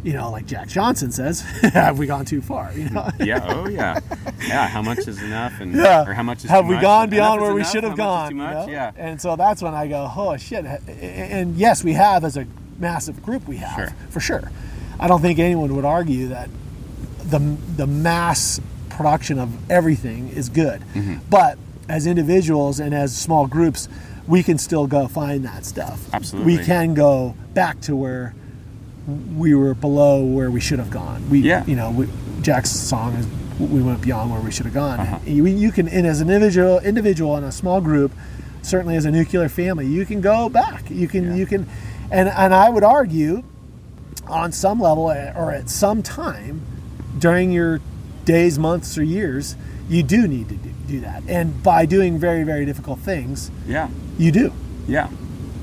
you 0.02 0.12
know 0.12 0.30
like 0.30 0.46
jack 0.46 0.66
johnson 0.68 1.12
says 1.12 1.40
have 1.74 1.96
we 1.98 2.06
gone 2.06 2.24
too 2.24 2.40
far 2.42 2.72
you 2.74 2.88
know 2.90 3.08
yeah, 3.20 3.40
oh 3.48 3.68
yeah, 3.68 4.00
yeah. 4.46 4.66
How 4.66 4.82
much 4.82 4.98
is 5.06 5.22
enough, 5.22 5.60
and 5.60 5.74
yeah. 5.74 6.04
or 6.08 6.12
how 6.12 6.22
much 6.24 6.44
is 6.44 6.50
have 6.50 6.66
we 6.66 6.74
much? 6.74 6.82
gone 6.82 7.10
beyond 7.10 7.40
where 7.40 7.54
we 7.54 7.62
should 7.64 7.84
have 7.84 7.96
how 7.98 8.24
much 8.24 8.32
is 8.32 8.36
gone? 8.38 8.64
Too 8.66 8.66
you 8.66 8.66
know? 8.66 8.66
yeah. 8.68 8.90
And 8.96 9.20
so 9.20 9.36
that's 9.36 9.62
when 9.62 9.74
I 9.74 9.86
go, 9.86 10.10
oh 10.16 10.36
shit. 10.36 10.64
And 10.64 11.56
yes, 11.56 11.84
we 11.84 11.92
have 11.92 12.24
as 12.24 12.36
a 12.36 12.46
massive 12.78 13.22
group, 13.22 13.46
we 13.46 13.58
have 13.58 13.74
Sure. 13.76 13.96
for 14.10 14.20
sure. 14.20 14.50
I 14.98 15.06
don't 15.08 15.20
think 15.20 15.38
anyone 15.38 15.74
would 15.76 15.84
argue 15.84 16.28
that 16.28 16.48
the 17.24 17.38
the 17.38 17.86
mass 17.86 18.60
production 18.88 19.38
of 19.38 19.50
everything 19.70 20.28
is 20.30 20.48
good, 20.48 20.80
Mm-hmm. 20.94 21.16
but 21.30 21.58
as 21.88 22.06
individuals 22.06 22.80
and 22.80 22.94
as 22.94 23.16
small 23.16 23.46
groups, 23.46 23.88
we 24.26 24.42
can 24.42 24.58
still 24.58 24.86
go 24.86 25.06
find 25.08 25.44
that 25.44 25.64
stuff. 25.64 26.08
Absolutely. 26.12 26.56
we 26.58 26.64
can 26.64 26.94
go 26.94 27.34
back 27.54 27.80
to 27.82 27.94
where 27.96 28.34
we 29.36 29.54
were 29.54 29.74
below 29.74 30.24
where 30.24 30.50
we 30.50 30.60
should 30.60 30.78
have 30.78 30.90
gone. 30.90 31.28
We, 31.30 31.40
Yeah. 31.40 31.64
you 31.66 31.76
know, 31.76 31.90
we, 31.90 32.08
Jack's 32.40 32.70
song 32.70 33.14
is 33.14 33.26
"We 33.58 33.82
went 33.82 34.00
beyond 34.00 34.30
where 34.30 34.40
we 34.40 34.50
should 34.50 34.66
have 34.66 34.74
gone." 34.74 35.00
Uh-huh. 35.00 35.18
You, 35.26 35.46
you 35.46 35.72
can, 35.72 35.88
and 35.88 36.06
as 36.06 36.20
an 36.20 36.30
individual, 36.30 36.78
individual 36.80 37.36
in 37.36 37.44
a 37.44 37.52
small 37.52 37.80
group, 37.80 38.12
certainly 38.62 38.96
as 38.96 39.04
a 39.04 39.10
nuclear 39.10 39.48
family, 39.48 39.86
you 39.86 40.06
can 40.06 40.20
go 40.20 40.48
back. 40.48 40.88
You 40.90 41.08
can, 41.08 41.24
Yeah. 41.30 41.34
you 41.34 41.46
can, 41.46 41.66
and 42.10 42.28
and 42.28 42.54
I 42.54 42.70
would 42.70 42.84
argue, 42.84 43.42
on 44.28 44.52
some 44.52 44.80
level 44.80 45.10
eh, 45.10 45.32
or 45.36 45.50
at 45.52 45.68
some 45.68 46.02
time 46.02 46.60
during 47.18 47.50
your 47.52 47.80
days, 48.24 48.58
months, 48.58 48.96
or 48.96 49.02
years, 49.02 49.56
you 49.88 50.02
do 50.02 50.28
need 50.28 50.48
to 50.48 50.54
do, 50.54 50.70
do 50.86 51.00
that. 51.00 51.22
And 51.28 51.60
by 51.62 51.86
doing 51.86 52.18
very, 52.18 52.44
very 52.44 52.64
difficult 52.64 53.00
things, 53.00 53.50
yeah, 53.66 53.88
you 54.16 54.30
do. 54.30 54.52
yeah, 54.86 55.08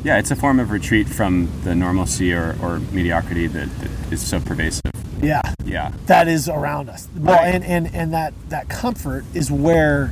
yeah. 0.03 0.17
It's 0.19 0.31
a 0.31 0.35
form 0.35 0.59
of 0.59 0.71
retreat 0.71 1.07
from 1.07 1.49
the 1.63 1.75
normalcy 1.75 2.33
or, 2.33 2.55
or 2.61 2.79
mediocrity 2.91 3.47
that, 3.47 3.69
that 3.79 4.13
is 4.13 4.25
so 4.25 4.39
pervasive. 4.39 4.81
Yeah. 5.21 5.41
Yeah, 5.65 5.91
that 6.07 6.27
is 6.27 6.47
around 6.49 6.89
us. 6.89 7.07
Well, 7.15 7.35
Right. 7.35 7.53
and, 7.53 7.63
and 7.63 7.93
and 7.93 8.13
that 8.13 8.33
that 8.49 8.69
comfort 8.69 9.23
is 9.35 9.51
where, 9.51 10.11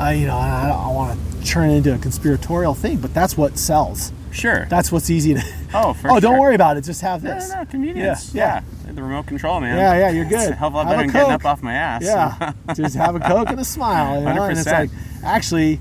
I 0.00 0.14
you 0.14 0.26
know, 0.26 0.36
I 0.36 0.66
don't 0.68 0.94
want 0.94 1.18
to 1.40 1.44
turn 1.46 1.70
it 1.70 1.76
into 1.76 1.94
a 1.94 1.98
conspiratorial 1.98 2.74
thing, 2.74 2.96
but 2.96 3.14
that's 3.14 3.36
what 3.36 3.58
sells. 3.58 4.10
sure. 4.32 4.66
That's 4.70 4.90
what's 4.90 5.08
easy 5.10 5.34
to. 5.34 5.42
Oh, 5.74 5.92
for 6.00 6.10
oh, 6.10 6.18
don't 6.18 6.38
worry 6.40 6.54
about 6.56 6.76
it. 6.78 6.80
Just 6.84 7.02
have 7.02 7.22
this. 7.22 7.50
no, 7.50 7.58
no, 7.60 7.64
convenience. 7.66 8.34
Yeah, 8.34 8.62
Yeah, 8.86 8.92
the 8.92 9.02
remote 9.02 9.26
control, 9.26 9.60
man. 9.60 9.76
Yeah, 9.76 9.94
yeah, 9.98 10.10
you're 10.10 10.24
It's 10.24 10.34
good. 10.34 10.50
a 10.52 10.54
hell 10.56 10.68
of 10.68 10.74
a 10.74 10.76
lot 10.78 10.86
Have 10.86 10.96
better 10.96 11.02
a 11.02 11.06
than 11.06 11.12
getting 11.20 11.32
up 11.34 11.44
off 11.44 11.62
my 11.62 11.74
ass. 11.74 12.02
Yeah, 12.02 12.52
just 12.74 12.96
have 12.96 13.14
a 13.14 13.20
coke 13.20 13.50
and 13.50 13.60
a 13.60 13.64
smile. 13.64 14.18
You 14.20 14.34
know? 14.34 14.42
And 14.44 14.58
it's 14.58 14.66
like 14.66 14.90
actually, 15.22 15.78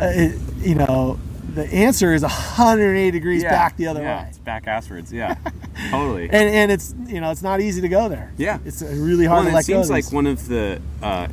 uh, 0.00 0.04
it, 0.14 0.40
you 0.60 0.76
know, 0.76 1.18
the 1.54 1.66
answer 1.72 2.12
is 2.14 2.22
180 2.22 3.10
degrees 3.10 3.42
Yeah, 3.42 3.50
back 3.50 3.76
the 3.76 3.86
other 3.86 4.02
yeah, 4.02 4.22
way. 4.22 4.28
It's 4.28 4.38
back 4.38 4.64
asswards. 4.66 5.12
Yeah, 5.12 5.34
totally. 5.90 6.24
And 6.24 6.48
and 6.48 6.72
it's 6.72 6.94
you 7.06 7.20
know 7.20 7.30
it's 7.30 7.42
not 7.42 7.60
easy 7.60 7.80
to 7.80 7.88
go 7.88 8.08
there. 8.08 8.32
Yeah. 8.36 8.58
it's 8.64 8.82
really 8.82 9.26
hard 9.26 9.44
well, 9.46 9.52
to 9.54 9.58
it 9.58 9.64
seems 9.64 9.90
like 9.90 10.12
one 10.12 10.26
of 10.26 10.48
the 10.48 10.80
uh, 11.02 11.28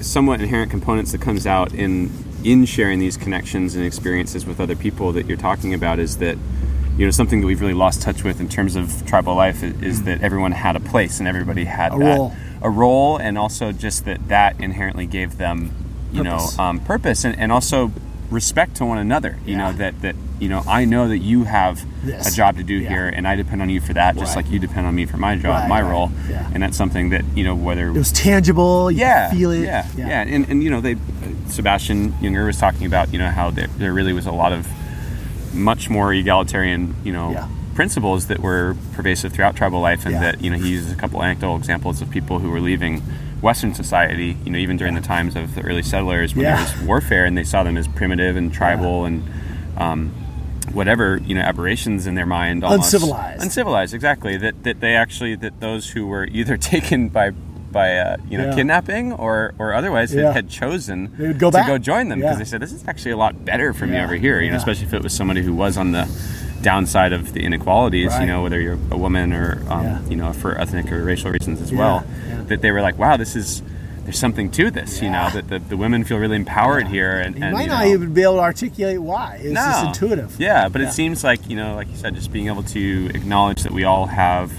somewhat 0.00 0.40
inherent 0.40 0.70
components 0.70 1.12
that 1.12 1.20
comes 1.20 1.46
out 1.46 1.72
in 1.74 2.10
in 2.44 2.64
sharing 2.66 2.98
these 2.98 3.16
connections 3.16 3.74
and 3.74 3.84
experiences 3.86 4.44
with 4.44 4.60
other 4.60 4.76
people 4.76 5.12
that 5.12 5.26
you're 5.26 5.36
talking 5.38 5.72
about 5.72 5.98
is 5.98 6.18
that 6.18 6.36
you 6.98 7.04
know 7.06 7.10
something 7.10 7.40
that 7.40 7.46
we've 7.46 7.60
really 7.60 7.74
lost 7.74 8.02
touch 8.02 8.22
with 8.22 8.38
in 8.40 8.48
terms 8.48 8.76
of 8.76 9.04
tribal 9.06 9.34
life 9.34 9.62
is, 9.62 9.82
is 9.82 10.02
that 10.04 10.20
everyone 10.22 10.52
had 10.52 10.76
a 10.76 10.80
place 10.80 11.18
and 11.18 11.26
everybody 11.28 11.64
had 11.64 11.92
A 11.94 11.98
that 11.98 12.16
role. 12.18 12.32
a 12.62 12.70
role 12.70 13.16
and 13.16 13.38
also 13.38 13.72
just 13.72 14.04
that 14.04 14.28
that 14.28 14.60
inherently 14.60 15.06
gave 15.06 15.38
them 15.38 15.70
you 16.12 16.22
Purpose. 16.22 16.56
know 16.58 16.62
um, 16.64 16.80
purpose 16.80 17.24
and, 17.24 17.36
and 17.38 17.50
also 17.50 17.90
respect 18.30 18.76
to 18.76 18.84
one 18.84 18.98
another 18.98 19.36
you 19.46 19.56
know 19.56 19.72
that 19.72 20.00
that 20.02 20.16
you 20.40 20.48
know 20.48 20.62
I 20.66 20.84
know 20.84 21.08
that 21.08 21.18
you 21.18 21.44
have 21.44 21.84
This. 22.04 22.26
a 22.32 22.34
job 22.36 22.56
to 22.56 22.62
do 22.64 22.74
Yeah. 22.74 22.88
here 22.88 23.06
and 23.08 23.28
I 23.28 23.36
depend 23.36 23.62
on 23.62 23.68
you 23.70 23.80
for 23.80 23.92
that 23.92 24.16
just 24.16 24.34
Right. 24.34 24.44
like 24.44 24.52
you 24.52 24.58
depend 24.58 24.86
on 24.86 24.94
me 24.94 25.04
for 25.06 25.16
my 25.18 25.36
job 25.36 25.60
Right, 25.60 25.68
my 25.68 25.82
right. 25.82 25.90
role 25.90 26.10
Yeah. 26.28 26.48
and 26.52 26.62
that's 26.62 26.76
something 26.76 27.10
that 27.10 27.24
you 27.34 27.44
know 27.44 27.54
whether 27.54 27.88
it 27.88 27.92
was 27.92 28.10
tangible. 28.12 28.90
You 28.90 29.00
yeah, 29.00 29.30
feel 29.30 29.50
it. 29.52 29.60
Yeah, 29.62 29.86
yeah, 29.96 30.22
And, 30.22 30.48
and 30.48 30.62
you 30.62 30.70
know, 30.70 30.80
they 30.80 30.96
Sebastian 31.48 32.12
Junger 32.14 32.46
was 32.46 32.58
talking 32.58 32.86
about 32.86 33.12
you 33.12 33.18
know 33.18 33.28
how 33.28 33.50
there, 33.50 33.68
there 33.78 33.92
really 33.92 34.12
was 34.12 34.26
a 34.26 34.32
lot 34.32 34.52
of 34.52 34.66
much 35.52 35.88
more 35.88 36.12
egalitarian 36.12 36.94
you 37.04 37.12
know 37.12 37.30
Yeah. 37.32 37.46
principles 37.74 38.26
that 38.26 38.40
were 38.40 38.76
pervasive 38.94 39.32
throughout 39.32 39.54
tribal 39.56 39.80
life, 39.80 40.04
and 40.06 40.14
Yeah. 40.14 40.20
that 40.20 40.42
you 40.42 40.50
know 40.50 40.56
he 40.56 40.70
uses 40.70 40.90
a 40.92 40.96
couple 40.96 41.22
anecdotal 41.22 41.56
examples 41.56 42.00
of 42.02 42.10
people 42.10 42.38
who 42.40 42.50
were 42.50 42.60
leaving 42.60 43.02
Western 43.44 43.74
society, 43.74 44.36
you 44.44 44.50
know, 44.50 44.58
even 44.58 44.76
during 44.76 44.94
the 44.94 45.00
times 45.00 45.36
of 45.36 45.54
the 45.54 45.60
early 45.62 45.82
settlers 45.82 46.34
when 46.34 46.44
Yeah. 46.44 46.56
there 46.56 46.64
was 46.64 46.86
warfare, 46.88 47.24
and 47.26 47.36
they 47.38 47.44
saw 47.44 47.62
them 47.62 47.76
as 47.76 47.86
primitive 47.86 48.36
and 48.36 48.52
tribal 48.52 49.04
and. 49.04 49.22
Um, 49.76 50.12
whatever 50.72 51.18
you 51.24 51.34
know 51.34 51.42
aberrations 51.42 52.06
in 52.06 52.14
their 52.14 52.24
mind 52.26 52.64
almost. 52.64 52.92
Uncivilized. 52.94 53.42
uncivilized 53.42 53.94
exactly 53.94 54.36
that 54.38 54.64
that 54.64 54.80
they 54.80 54.94
actually 54.96 55.34
that 55.36 55.60
those 55.60 55.90
who 55.90 56.06
were 56.06 56.24
either 56.32 56.56
taken 56.72 57.08
by 57.10 57.30
by 57.70 57.96
uh, 57.98 58.16
you 58.30 58.38
know 58.38 58.46
Yeah. 58.48 58.54
kidnapping 58.56 59.12
or 59.12 59.52
or 59.58 59.74
otherwise 59.74 60.12
Yeah. 60.14 60.28
had, 60.28 60.34
had 60.34 60.48
chosen 60.48 61.34
go 61.38 61.50
to 61.50 61.58
back. 61.58 61.66
go 61.66 61.76
join 61.78 62.08
them 62.08 62.18
because 62.20 62.36
Yeah. 62.36 62.38
they 62.38 62.44
said 62.46 62.60
this 62.62 62.72
is 62.72 62.82
actually 62.88 63.12
a 63.12 63.16
lot 63.16 63.44
better 63.44 63.72
for 63.74 63.86
me 63.86 63.98
over 64.00 64.14
here 64.14 64.40
you 64.40 64.50
know 64.50 64.56
especially 64.56 64.86
if 64.86 64.94
it 64.94 65.02
was 65.02 65.12
somebody 65.12 65.42
who 65.42 65.54
was 65.54 65.76
on 65.76 65.92
the 65.92 66.08
downside 66.64 67.12
of 67.12 67.32
the 67.34 67.42
inequalities 67.44 68.08
Right. 68.10 68.22
you 68.22 68.26
know 68.26 68.42
whether 68.42 68.58
you're 68.60 68.78
a 68.90 68.96
woman 68.96 69.32
or 69.32 69.62
um, 69.68 69.82
Yeah. 69.84 69.98
you 70.08 70.16
know 70.16 70.32
for 70.32 70.58
ethnic 70.58 70.90
or 70.90 71.02
racial 71.04 71.30
reasons 71.30 71.60
as 71.60 71.70
Yeah, 71.70 71.78
well 71.78 72.04
yeah. 72.28 72.42
that 72.48 72.60
they 72.62 72.70
were 72.72 72.80
like 72.82 72.98
wow 72.98 73.16
this 73.16 73.36
is 73.36 73.62
there's 74.04 74.18
something 74.18 74.50
to 74.58 74.70
this 74.70 75.00
you 75.02 75.10
know 75.10 75.28
that 75.36 75.48
the, 75.48 75.58
the 75.58 75.76
women 75.76 76.04
feel 76.04 76.18
really 76.18 76.36
empowered 76.36 76.88
here 76.88 77.12
and, 77.24 77.36
You 77.36 77.42
and 77.44 77.52
might 77.54 77.62
you 77.62 77.68
not 77.68 77.84
know, 77.84 77.92
even 77.94 78.12
be 78.14 78.22
able 78.22 78.34
to 78.36 78.40
articulate 78.40 79.00
why. 79.00 79.38
It's 79.42 79.54
just 79.54 79.86
intuitive. 79.86 80.30
Yeah, 80.38 80.68
but 80.68 80.80
it 80.82 80.92
seems 80.92 81.22
like 81.24 81.40
you 81.48 81.56
know, 81.56 81.74
like 81.74 81.88
you 81.88 81.96
said, 81.96 82.14
just 82.14 82.30
being 82.30 82.48
able 82.48 82.64
to 82.78 83.10
acknowledge 83.14 83.62
that 83.62 83.72
we 83.72 83.84
all 83.84 84.06
have 84.08 84.52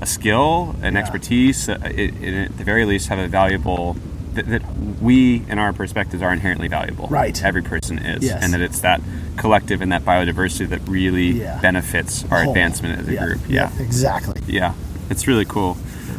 a 0.00 0.06
skill, 0.06 0.76
an 0.82 0.96
expertise, 0.96 1.68
uh, 1.68 1.78
it, 1.84 2.10
it, 2.22 2.34
at 2.50 2.58
the 2.58 2.64
very 2.64 2.84
least, 2.84 3.08
have 3.08 3.18
a 3.18 3.26
valuable. 3.28 3.96
That, 4.34 4.46
that 4.48 4.62
we, 5.02 5.42
in 5.52 5.58
our 5.58 5.72
perspectives, 5.74 6.22
are 6.22 6.32
inherently 6.32 6.66
valuable. 6.68 7.06
Right. 7.08 7.36
Every 7.44 7.60
person 7.62 7.98
is, 7.98 8.22
Yes. 8.24 8.42
and 8.42 8.54
that 8.54 8.62
it's 8.62 8.80
that 8.80 9.00
collective 9.36 9.80
and 9.80 9.90
that 9.92 10.04
biodiversity 10.04 10.68
that 10.68 10.80
really 10.88 11.40
Yeah. 11.40 11.58
benefits 11.60 12.24
our 12.30 12.42
Whole. 12.44 12.52
advancement 12.52 13.00
as 13.00 13.08
a 13.08 13.12
Yeah, 13.14 13.24
group. 13.24 13.40
Yeah. 13.48 13.70
exactly. 13.80 14.40
Yeah, 14.46 14.74
it's 15.10 15.26
really 15.26 15.44
cool. 15.44 15.76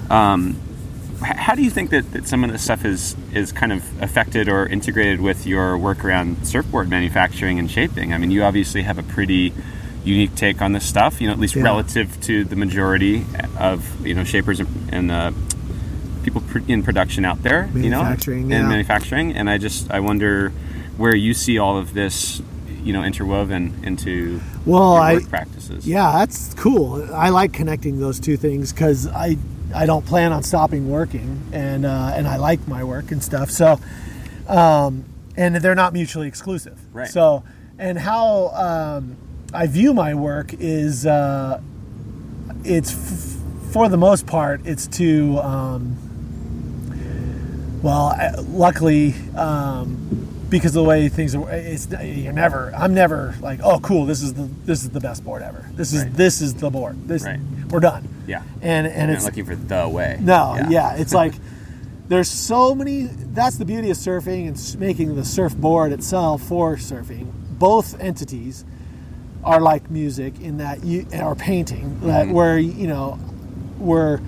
Um, 0.09 0.55
how 1.21 1.55
do 1.55 1.61
you 1.63 1.69
think 1.69 1.89
that, 1.91 2.11
that 2.11 2.27
some 2.27 2.43
of 2.43 2.51
this 2.51 2.61
stuff 2.63 2.83
is 2.83 3.15
is 3.33 3.51
kind 3.53 3.71
of 3.71 3.81
affected 4.01 4.49
or 4.49 4.65
integrated 4.65 5.21
with 5.21 5.45
your 5.47 5.77
work 5.77 6.03
around 6.03 6.45
surfboard 6.45 6.89
manufacturing 6.89 7.59
and 7.59 7.69
shaping? 7.71 8.13
I 8.13 8.17
mean, 8.17 8.29
you 8.31 8.43
obviously 8.43 8.81
have 8.81 8.97
a 8.97 9.03
pretty 9.03 9.53
unique 10.03 10.35
take 10.35 10.61
on 10.61 10.73
this 10.73 10.83
stuff. 10.85 11.21
You 11.21 11.27
know, 11.27 11.33
at 11.33 11.39
least 11.39 11.55
Yeah. 11.55 11.63
relative 11.63 12.19
to 12.21 12.43
the 12.43 12.55
majority 12.57 13.25
of 13.57 14.05
you 14.05 14.13
know 14.15 14.25
shapers 14.25 14.59
and, 14.59 14.67
and 14.91 15.11
uh, 15.11 15.31
people 16.23 16.41
pr- 16.41 16.59
in 16.67 16.83
production 16.83 17.23
out 17.23 17.41
there. 17.43 17.69
You 17.73 17.89
know, 17.89 18.01
Manufacturing, 18.03 18.41
and 18.51 18.63
yeah. 18.63 18.67
manufacturing. 18.67 19.33
And 19.33 19.49
I 19.49 19.57
just 19.57 19.89
I 19.91 20.01
wonder 20.01 20.49
where 20.97 21.15
you 21.15 21.33
see 21.33 21.57
all 21.57 21.77
of 21.77 21.93
this. 21.93 22.41
You 22.83 22.91
know, 22.93 23.03
interwoven 23.03 23.73
into 23.83 24.41
Well, 24.65 24.97
I 24.97 25.19
practices. 25.23 25.87
yeah, 25.87 26.11
that's 26.19 26.53
cool. 26.55 27.01
I 27.13 27.29
like 27.29 27.53
connecting 27.53 27.99
those 27.99 28.19
two 28.19 28.35
things 28.37 28.73
because 28.73 29.07
I 29.07 29.37
I 29.73 29.85
don't 29.85 30.05
plan 30.05 30.31
on 30.33 30.43
stopping 30.43 30.89
working, 30.89 31.41
and 31.53 31.85
uh, 31.85 32.11
and 32.13 32.27
I 32.27 32.35
like 32.37 32.67
my 32.67 32.83
work 32.83 33.11
and 33.11 33.23
stuff. 33.23 33.49
So, 33.49 33.79
um, 34.47 35.05
and 35.37 35.55
they're 35.55 35.75
not 35.75 35.93
mutually 35.93 36.27
exclusive. 36.27 36.77
Right. 36.93 37.07
So, 37.07 37.43
and 37.79 37.97
how 37.97 38.49
um, 38.49 39.15
I 39.53 39.67
view 39.67 39.93
my 39.93 40.13
work 40.13 40.53
is 40.53 41.05
uh, 41.05 41.61
it's 42.65 42.91
f- 42.91 43.71
for 43.71 43.87
the 43.89 43.97
most 43.97 44.27
part 44.27 44.61
it's 44.65 44.87
to 44.87 45.37
um, 45.39 45.95
well, 47.81 48.13
luckily. 48.49 49.15
Um, 49.37 49.99
because 50.53 50.75
of 50.75 50.83
the 50.83 50.89
way 50.89 51.09
things 51.09 51.33
are, 51.35 51.49
it's 51.51 51.87
you're 52.01 52.31
never. 52.31 52.71
I'm 52.75 52.93
never 52.93 53.33
like, 53.41 53.59
oh, 53.63 53.79
cool. 53.79 54.05
This 54.05 54.21
is 54.21 54.33
the 54.35 54.43
this 54.65 54.83
is 54.83 54.91
the 54.91 54.99
best 54.99 55.25
board 55.25 55.41
ever. 55.41 55.67
This 55.73 55.91
is 55.93 56.03
Right. 56.03 56.13
this 56.13 56.41
is 56.41 56.53
the 56.53 56.69
board. 56.69 57.07
This 57.07 57.23
Right. 57.23 57.39
we're 57.69 57.79
done. 57.79 58.07
Yeah. 58.27 58.43
And 58.61 58.85
and 58.87 59.07
You're 59.09 59.15
it's 59.17 59.25
looking 59.25 59.45
for 59.45 59.55
the 59.55 59.89
way. 59.89 60.17
no, 60.21 60.55
yeah. 60.69 60.93
it's 60.95 61.13
like 61.21 61.33
there's 62.07 62.29
so 62.29 62.75
many. 62.75 63.03
That's 63.33 63.57
the 63.57 63.65
beauty 63.65 63.89
of 63.89 63.97
surfing 63.97 64.47
and 64.47 64.79
making 64.79 65.15
the 65.15 65.25
surfboard 65.25 65.91
itself 65.91 66.43
for 66.43 66.75
surfing. 66.77 67.31
Both 67.57 67.99
entities 67.99 68.63
are 69.43 69.59
like 69.59 69.89
music 69.89 70.39
in 70.39 70.57
that 70.57 70.83
you 70.85 71.05
or 71.19 71.35
painting 71.35 71.99
that 72.01 72.25
Mm-hmm. 72.25 72.33
where 72.33 72.57
you 72.59 72.87
know 72.87 73.13
where 73.79 74.21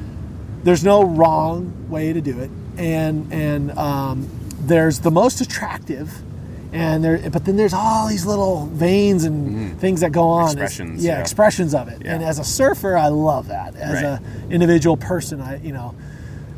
there's 0.63 0.83
no 0.83 1.03
wrong 1.05 1.87
way 1.89 2.11
to 2.13 2.19
do 2.21 2.39
it, 2.39 2.49
and 2.77 3.31
and 3.31 3.71
um, 3.77 4.27
there's 4.67 4.99
the 4.99 5.11
most 5.11 5.41
attractive. 5.41 6.11
And 6.73 7.01
there, 7.05 7.29
but 7.29 7.45
then 7.45 7.55
there's 7.55 7.73
all 7.73 8.07
these 8.09 8.25
little 8.25 8.65
veins 8.65 9.23
and 9.23 9.79
things 9.79 10.01
that 10.01 10.11
go 10.11 10.27
on. 10.27 10.49
Expressions, 10.49 11.03
yeah, 11.05 11.13
yeah. 11.13 11.21
expressions 11.21 11.73
of 11.73 11.87
it. 11.87 12.01
Yeah. 12.03 12.15
And 12.15 12.23
as 12.23 12.37
a 12.37 12.43
surfer, 12.43 12.97
I 12.97 13.07
love 13.07 13.47
that. 13.47 13.75
As 13.77 13.93
Right. 13.93 14.03
a 14.03 14.21
individual 14.53 14.97
person, 14.97 15.39
I 15.39 15.55
you 15.57 15.71
know, 15.71 15.95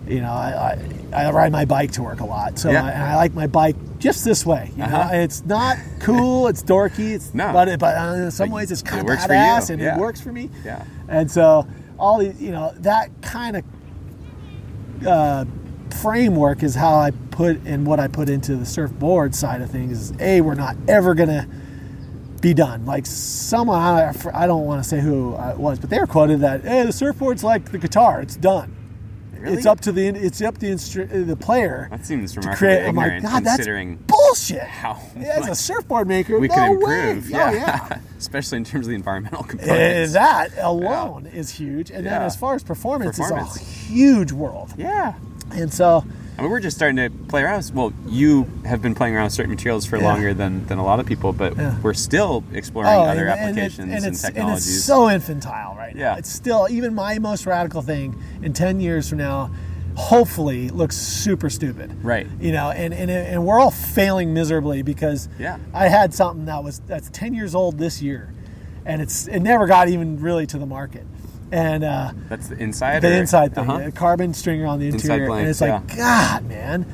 you 0.07 0.21
know, 0.21 0.31
I, 0.31 0.79
I, 1.13 1.25
I 1.25 1.31
ride 1.31 1.51
my 1.51 1.65
bike 1.65 1.91
to 1.91 2.01
work 2.01 2.21
a 2.21 2.25
lot, 2.25 2.57
so 2.57 2.71
Yeah. 2.71 2.83
I, 2.85 2.89
and 2.91 3.03
I 3.03 3.15
like 3.15 3.33
my 3.35 3.45
bike 3.45 3.75
just 3.99 4.25
this 4.25 4.43
way. 4.43 4.71
You 4.75 4.83
Uh-huh. 4.85 5.03
know, 5.11 5.19
it's 5.21 5.45
not 5.45 5.77
cool, 5.99 6.47
it's 6.47 6.63
dorky, 6.63 7.11
it's 7.13 7.31
No. 7.35 7.53
but 7.53 7.67
it, 7.67 7.79
but 7.79 7.95
uh, 7.95 8.13
in 8.15 8.31
some 8.31 8.49
ways 8.49 8.71
it's 8.71 8.81
it 8.81 8.85
kind 8.87 9.01
of 9.01 9.07
works 9.07 9.23
for 9.25 9.33
you, 9.33 9.39
badass 9.39 9.69
and 9.69 9.79
it 9.81 9.97
works 9.97 10.19
for 10.19 10.31
me. 10.31 10.49
Yeah. 10.65 10.83
And 11.09 11.29
so 11.29 11.67
all 11.99 12.17
these 12.19 12.41
you 12.41 12.51
know 12.51 12.73
that 12.79 13.11
kind 13.21 13.57
of 13.57 13.63
uh, 15.05 15.45
framework 15.93 16.63
is 16.63 16.75
how 16.75 16.95
I 16.95 17.11
put 17.31 17.57
and 17.65 17.85
what 17.85 17.99
I 17.99 18.07
put 18.07 18.29
into 18.29 18.55
the 18.55 18.65
surfboard 18.65 19.33
side 19.35 19.61
of 19.61 19.69
things. 19.71 20.11
Is 20.11 20.21
a 20.21 20.41
we're 20.41 20.55
not 20.55 20.75
ever 20.87 21.13
gonna 21.15 21.47
be 22.41 22.53
done. 22.53 22.85
Like 22.85 23.05
someone 23.05 23.79
I, 23.79 24.13
I 24.33 24.47
don't 24.47 24.65
want 24.65 24.83
to 24.83 24.87
say 24.89 24.99
who 24.99 25.35
it 25.35 25.57
was, 25.57 25.79
but 25.79 25.89
they 25.89 25.99
were 25.99 26.07
quoted 26.07 26.41
that 26.41 26.61
hey 26.63 26.83
the 26.83 26.91
surfboard's 26.91 27.43
like 27.43 27.71
the 27.71 27.77
guitar, 27.77 28.21
it's 28.21 28.35
done. 28.35 28.73
Really? 29.39 29.57
It's 29.57 29.67
up 29.67 29.79
to 29.81 29.91
the 29.91 30.07
it's 30.07 30.41
up 30.41 30.55
to 30.55 30.61
the, 30.61 30.71
instru- 30.71 31.11
uh, 31.21 31.23
the 31.23 31.35
player 31.35 31.87
That 31.91 32.03
seems 32.07 32.33
to 32.33 32.39
remarkably 32.39 32.67
create. 32.75 32.87
I'm 32.87 32.95
like, 32.95 33.21
God, 33.21 33.43
that's 33.43 33.57
considering 33.57 33.97
bullshit. 34.07 34.63
how 34.63 34.99
As 35.15 35.47
a 35.47 35.53
surfboard 35.53 36.07
maker, 36.07 36.39
we 36.39 36.47
no 36.47 36.55
could 36.55 36.87
way. 36.87 37.09
improve. 37.11 37.25
Oh, 37.35 37.37
Yeah. 37.37 37.51
yeah. 37.51 37.99
Especially 38.17 38.57
in 38.57 38.63
terms 38.63 38.87
of 38.87 38.89
the 38.89 38.95
environmental 38.95 39.43
components. 39.47 40.13
that 40.13 40.49
alone 40.59 41.27
is 41.27 41.51
huge. 41.51 41.91
And 41.91 42.03
then 42.07 42.19
as 42.23 42.35
far 42.35 42.55
as 42.55 42.63
performance, 42.63 43.19
Performance. 43.19 43.57
is 43.57 43.61
a 43.61 43.65
huge 43.93 44.31
world. 44.31 44.73
yeah. 44.75 45.13
And 45.51 45.73
so, 45.73 46.03
I 46.37 46.41
mean, 46.41 46.51
we're 46.51 46.59
just 46.59 46.77
starting 46.77 46.97
to 46.97 47.09
play 47.27 47.41
around. 47.43 47.71
Well, 47.73 47.93
you 48.07 48.47
have 48.65 48.81
been 48.81 48.93
playing 48.93 49.15
around 49.15 49.25
with 49.25 49.33
certain 49.33 49.51
materials 49.51 49.85
for 49.85 49.97
Yeah. 49.97 50.03
longer 50.05 50.33
than, 50.33 50.65
than 50.67 50.77
a 50.77 50.83
lot 50.83 50.99
of 50.99 51.05
people, 51.05 51.33
but 51.33 51.55
Yeah. 51.57 51.75
we're 51.81 51.93
still 51.93 52.43
exploring 52.53 52.89
oh, 52.91 53.01
other 53.03 53.27
and, 53.27 53.39
and 53.39 53.57
it- 53.57 53.61
applications 53.61 53.93
and, 53.93 54.05
and, 54.05 54.15
technologies. 54.19 54.67
it's 54.75 54.83
so 54.85 55.09
infantile 55.09 55.75
right 55.75 55.95
now. 55.95 56.01
Yeah. 56.13 56.17
It's 56.17 56.29
still 56.31 56.67
even 56.69 56.93
my 56.93 57.17
most 57.19 57.45
radical 57.45 57.81
thing 57.81 58.15
in 58.41 58.53
ten 58.53 58.79
years 58.79 59.09
from 59.09 59.17
now. 59.19 59.49
Hopefully, 59.95 60.69
looks 60.69 60.95
super 60.95 61.49
stupid. 61.49 61.91
Right. 62.03 62.27
You 62.39 62.51
know, 62.51 62.69
and, 62.69 62.93
and 62.93 63.09
and 63.09 63.43
we're 63.47 63.59
all 63.59 63.71
failing 63.71 64.31
miserably 64.31 64.83
because 64.83 65.27
Yeah. 65.39 65.57
I 65.73 65.87
had 65.87 66.13
something 66.13 66.45
that 66.45 66.63
was 66.63 66.81
that's 66.85 67.09
ten 67.09 67.33
years 67.33 67.55
old 67.55 67.79
this 67.79 67.99
year, 67.99 68.31
and 68.85 69.01
it's 69.01 69.27
it 69.27 69.39
never 69.39 69.65
got 69.65 69.89
even 69.89 70.21
really 70.21 70.45
to 70.47 70.59
the 70.59 70.67
market, 70.67 71.07
and. 71.51 71.83
uh 71.83 72.11
That's 72.29 72.47
the 72.49 72.57
inside. 72.57 73.01
the 73.01 73.09
or- 73.09 73.13
inside 73.13 73.55
thing, 73.55 73.69
Uh-huh. 73.69 73.87
a 73.87 73.91
carbon 73.91 74.33
stringer 74.33 74.65
on 74.65 74.79
the 74.79 74.87
interior, 74.87 75.31
and 75.31 75.47
it's 75.47 75.61
like, 75.61 75.95
God, 75.95 76.45
man, 76.47 76.85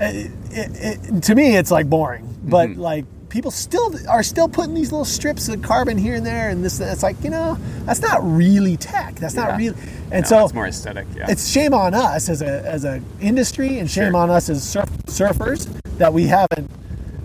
it, 0.00 0.30
it, 0.50 1.04
it, 1.10 1.22
to 1.24 1.34
me, 1.34 1.56
it's 1.56 1.70
like 1.70 1.88
boring. 1.88 2.26
But 2.42 2.70
Mm-hmm. 2.70 2.80
like, 2.80 3.04
people 3.28 3.50
still 3.52 3.94
are 4.08 4.22
still 4.24 4.48
putting 4.48 4.74
these 4.74 4.90
little 4.90 5.04
strips 5.04 5.48
of 5.48 5.62
carbon 5.62 5.96
here 5.98 6.14
and 6.16 6.26
there, 6.26 6.48
and 6.48 6.64
this. 6.64 6.80
It's 6.80 7.02
like, 7.02 7.22
you 7.22 7.30
know, 7.30 7.56
that's 7.84 8.00
not 8.00 8.18
really 8.22 8.76
tech. 8.76 9.14
That's 9.16 9.34
Yeah. 9.34 9.44
not 9.44 9.58
really. 9.58 9.76
And 10.10 10.24
No, 10.24 10.28
so 10.28 10.44
it's 10.44 10.54
more 10.54 10.66
aesthetic. 10.66 11.06
Yeah. 11.16 11.26
it's 11.28 11.46
shame 11.48 11.72
on 11.74 11.94
us 11.94 12.28
as 12.28 12.42
a 12.42 12.62
as 12.66 12.84
a 12.84 13.00
industry, 13.20 13.78
and 13.78 13.88
shame 13.90 14.12
Sure. 14.12 14.16
on 14.22 14.30
us 14.30 14.48
as 14.48 14.62
surf, 14.64 14.90
surfers 15.06 15.68
that 15.98 16.12
we 16.12 16.26
haven't 16.26 16.68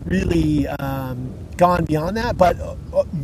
really 0.05 0.67
um, 0.67 1.33
gone 1.57 1.85
beyond 1.85 2.17
that. 2.17 2.37
But 2.37 2.57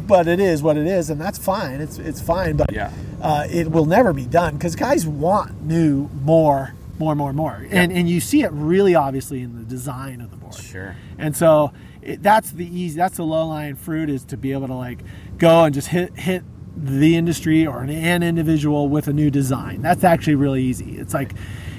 but 0.08 0.28
it 0.28 0.40
is 0.40 0.62
what 0.64 0.78
it 0.78 0.88
is, 0.88 1.10
and 1.10 1.20
that's 1.20 1.38
fine. 1.38 1.82
It's 1.82 1.98
it's 1.98 2.22
fine. 2.22 2.58
But 2.58 2.72
Yeah. 2.72 2.92
uh, 3.22 3.48
it 3.50 3.72
will 3.72 3.86
never 3.86 4.14
be 4.14 4.26
done 4.26 4.56
because 4.56 4.76
guys 4.76 5.06
want 5.08 5.64
new, 5.64 6.10
more, 6.24 6.74
more, 7.00 7.16
more, 7.16 7.34
more, 7.34 7.66
and 7.70 7.92
and 7.92 8.10
you 8.10 8.20
see 8.20 8.44
it 8.44 8.52
really 8.52 8.96
obviously 8.96 9.42
in 9.42 9.58
the 9.58 9.64
design 9.64 10.22
of 10.22 10.32
the 10.32 10.38
board. 10.38 10.56
Sure. 10.56 10.96
And 11.18 11.36
so 11.36 11.72
it, 12.02 12.24
that's 12.24 12.52
the 12.52 12.66
easy, 12.66 12.98
that's 12.98 13.18
the 13.18 13.24
low 13.26 13.48
lying 13.48 13.76
fruit 13.76 14.10
is 14.10 14.24
to 14.26 14.38
be 14.38 14.52
able 14.54 14.68
to 14.68 14.74
like 14.74 15.00
go 15.38 15.64
and 15.66 15.74
just 15.74 15.90
hit 15.90 16.18
hit 16.18 16.44
the 16.76 17.16
industry 17.16 17.68
or 17.68 17.84
an, 17.84 17.90
an 17.90 18.24
individual 18.24 18.88
with 18.88 19.08
a 19.08 19.14
new 19.14 19.30
design. 19.30 19.82
That's 19.82 20.04
actually 20.04 20.36
really 20.36 20.64
easy. 20.64 20.98
It's 20.98 21.14
like, 21.14 21.34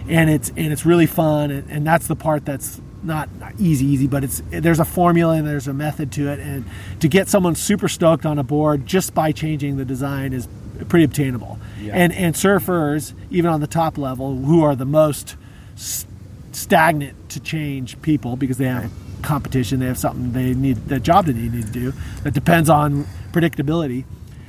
and 0.09 0.29
it's 0.31 0.51
and 0.51 0.73
it's 0.73 0.85
really 0.87 1.07
fun, 1.07 1.51
and, 1.51 1.71
and 1.71 1.87
that's 1.87 2.07
the 2.07 2.15
part 2.17 2.45
that's 2.45 2.81
not, 3.05 3.29
easy, 3.59 3.87
easy, 3.87 4.07
but 4.07 4.25
it's 4.25 4.43
there's 4.51 4.81
a 4.81 4.85
formula 4.85 5.35
and 5.35 5.47
there's 5.47 5.69
a 5.69 5.73
method 5.75 6.13
to 6.13 6.29
it, 6.29 6.39
and 6.41 6.65
to 7.01 7.09
get 7.09 7.29
someone 7.29 7.55
super 7.55 7.89
stoked 7.89 8.25
on 8.27 8.39
a 8.39 8.43
board 8.43 8.87
just 8.87 9.15
by 9.15 9.33
changing 9.33 9.77
the 9.77 9.85
design 9.85 10.33
is 10.33 10.49
pretty 10.89 11.05
obtainable. 11.05 11.59
Yeah. 11.81 11.95
And 11.95 12.13
and 12.13 12.35
surfers, 12.35 13.15
even 13.31 13.51
on 13.51 13.61
the 13.61 13.66
top 13.66 13.99
level, 13.99 14.37
who 14.37 14.62
are 14.62 14.74
the 14.77 14.85
most 14.85 15.37
s- 15.74 16.07
stagnant 16.53 17.31
to 17.31 17.41
change 17.41 18.01
people 18.03 18.37
because 18.37 18.59
they 18.59 18.66
have 18.69 18.91
competition, 19.23 19.81
they 19.81 19.87
have 19.87 19.99
something 19.99 20.33
they 20.33 20.55
need, 20.55 20.77
the 20.89 20.99
job 21.01 21.27
that 21.27 21.35
they 21.35 21.49
need 21.49 21.66
to 21.66 21.73
do 21.73 21.93
that 22.24 22.35
depends 22.35 22.69
on 22.69 23.07
predictability. 23.33 24.05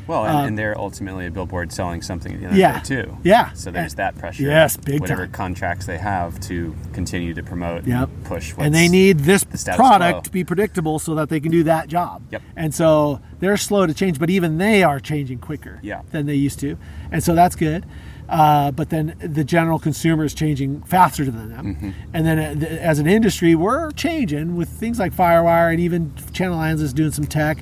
Well, 0.08 0.26
and, 0.26 0.38
Um, 0.38 0.46
and 0.48 0.58
they're 0.58 0.78
ultimately 0.78 1.26
a 1.28 1.32
billboard 1.32 1.72
selling 1.72 2.02
something 2.02 2.34
at 2.34 2.40
the 2.42 2.48
end 2.48 2.58
Yeah. 2.58 2.78
of 2.82 2.84
the 2.88 2.96
day 2.96 3.02
too. 3.04 3.18
Yeah. 3.24 3.52
So 3.54 3.72
there's 3.72 3.96
that 3.96 4.18
pressure. 4.18 4.44
Yes, 4.44 4.76
big 4.78 5.00
Whatever 5.02 5.24
time. 5.28 5.32
contracts 5.32 5.86
they 5.86 5.98
have 5.98 6.40
to 6.42 6.76
continue 6.94 7.34
to 7.34 7.44
promote 7.44 7.86
Yep. 7.88 8.10
and 8.10 8.24
push. 8.26 8.54
and 8.58 8.74
they 8.76 8.88
need 8.90 9.20
this 9.20 9.46
status 9.54 9.76
product 9.78 10.14
quo. 10.14 10.22
to 10.22 10.32
be 10.32 10.44
predictable 10.44 11.00
so 11.00 11.16
that 11.16 11.30
they 11.30 11.40
can 11.40 11.52
do 11.52 11.64
that 11.64 11.88
job. 11.88 12.22
Yep. 12.32 12.42
And 12.56 12.74
so 12.74 13.20
they're 13.40 13.58
slow 13.58 13.86
to 13.86 13.94
change, 13.94 14.20
but 14.20 14.30
even 14.30 14.58
they 14.58 14.84
are 14.84 15.00
changing 15.00 15.40
quicker 15.40 15.80
Yeah. 15.82 16.02
than 16.12 16.26
they 16.26 16.36
used 16.36 16.60
to, 16.60 16.78
and 17.12 17.24
so 17.24 17.34
that's 17.36 17.56
good. 17.56 17.86
Uh, 18.30 18.72
but 18.72 18.90
then 18.90 19.14
the 19.20 19.44
general 19.44 19.78
consumer 19.78 20.24
is 20.24 20.34
changing 20.34 20.82
faster 20.84 21.26
than 21.26 21.50
them, 21.50 21.66
Mm-hmm. 21.76 21.90
and 22.14 22.26
then 22.26 22.40
uh, 22.40 22.66
as 22.66 22.98
an 23.00 23.06
industry, 23.06 23.54
we're 23.54 23.92
changing 23.92 24.56
with 24.56 24.70
things 24.70 24.98
like 24.98 25.14
FireWire 25.14 25.72
and 25.72 25.80
even 25.80 26.14
Channel 26.32 26.58
Islands 26.58 26.82
is 26.82 26.94
doing 26.94 27.12
some 27.12 27.26
tech 27.26 27.60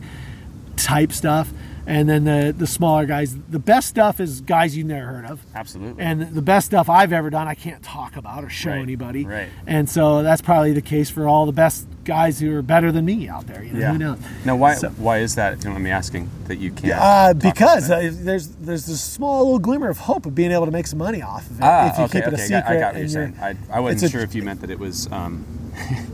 type 0.76 1.12
stuff. 1.12 1.52
And 1.86 2.08
then 2.10 2.24
the 2.24 2.54
the 2.58 2.68
smaller 2.68 3.06
guys. 3.06 3.36
The 3.50 3.60
best 3.60 3.88
stuff 3.88 4.20
is 4.20 4.42
guys 4.42 4.76
you've 4.78 4.88
never 4.88 5.06
heard 5.08 5.26
of. 5.26 5.42
Absolutely. 5.56 6.04
And 6.04 6.22
the 6.34 6.42
best 6.42 6.68
stuff 6.68 6.90
I've 6.90 7.14
ever 7.14 7.30
done, 7.30 7.48
I 7.48 7.56
can't 7.56 7.82
talk 7.84 8.16
about 8.16 8.44
or 8.44 8.50
show 8.50 8.72
Right, 8.72 8.82
anybody. 8.82 9.26
right. 9.26 9.50
And 9.68 9.90
so 9.90 10.24
that's 10.24 10.42
probably 10.42 10.74
the 10.74 10.82
case 10.82 11.10
for 11.10 11.28
all 11.28 11.46
the 11.46 11.52
best 11.52 11.88
guys 12.04 12.40
who 12.40 12.56
are 12.56 12.62
better 12.62 12.92
than 12.92 13.06
me 13.06 13.28
out 13.30 13.46
there. 13.48 13.64
You 13.64 13.74
know, 13.74 13.92
who 13.92 13.98
knows? 13.98 14.20
Now, 14.46 14.56
why 14.56 14.74
So- 14.76 14.90
why 14.90 15.20
is 15.20 15.36
that? 15.36 15.54
If 15.54 15.60
you 15.60 15.64
don't 15.66 15.74
mind 15.74 15.84
me 15.86 15.92
asking 15.92 16.30
that 16.48 16.58
you 16.58 16.72
can't. 16.72 17.00
Uh, 17.00 17.34
because 17.34 17.90
uh, 17.90 18.10
there's 18.14 18.48
there's 18.48 18.86
this 18.86 19.02
small 19.02 19.44
little 19.46 19.60
glimmer 19.60 19.90
of 19.90 19.98
hope 20.00 20.26
of 20.26 20.34
being 20.36 20.52
able 20.52 20.66
to 20.66 20.72
make 20.72 20.88
some 20.88 21.00
money 21.00 21.22
off 21.22 21.50
of 21.50 21.58
it 21.60 21.64
Ah, 21.64 21.92
if 21.92 21.98
you 21.98 22.04
okay, 22.06 22.20
keep 22.20 22.28
it 22.28 22.34
a 22.34 22.36
okay, 22.36 22.44
I 22.44 22.46
secret. 22.46 22.62
got- 22.64 22.72
I 22.72 22.80
got 22.80 22.94
what 22.94 23.00
you're 23.00 23.08
saying. 23.10 23.36
I, 23.42 23.56
I 23.72 23.80
wasn't 23.80 24.04
a- 24.04 24.10
sure 24.10 24.22
if 24.22 24.36
you 24.36 24.44
meant 24.44 24.62
that 24.62 24.70
it 24.70 24.80
was 24.80 25.12
um, 25.12 25.46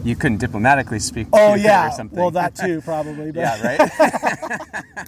you 0.03 0.15
couldn't 0.15 0.37
diplomatically 0.37 0.99
speak. 0.99 1.27
Oh 1.33 1.55
to 1.55 1.59
yeah, 1.61 1.87
or 1.89 1.91
something. 1.91 2.17
well 2.17 2.31
that 2.31 2.55
too 2.55 2.81
probably. 2.81 3.31
But 3.31 3.39
yeah, 3.61 3.67
right. 3.67 5.07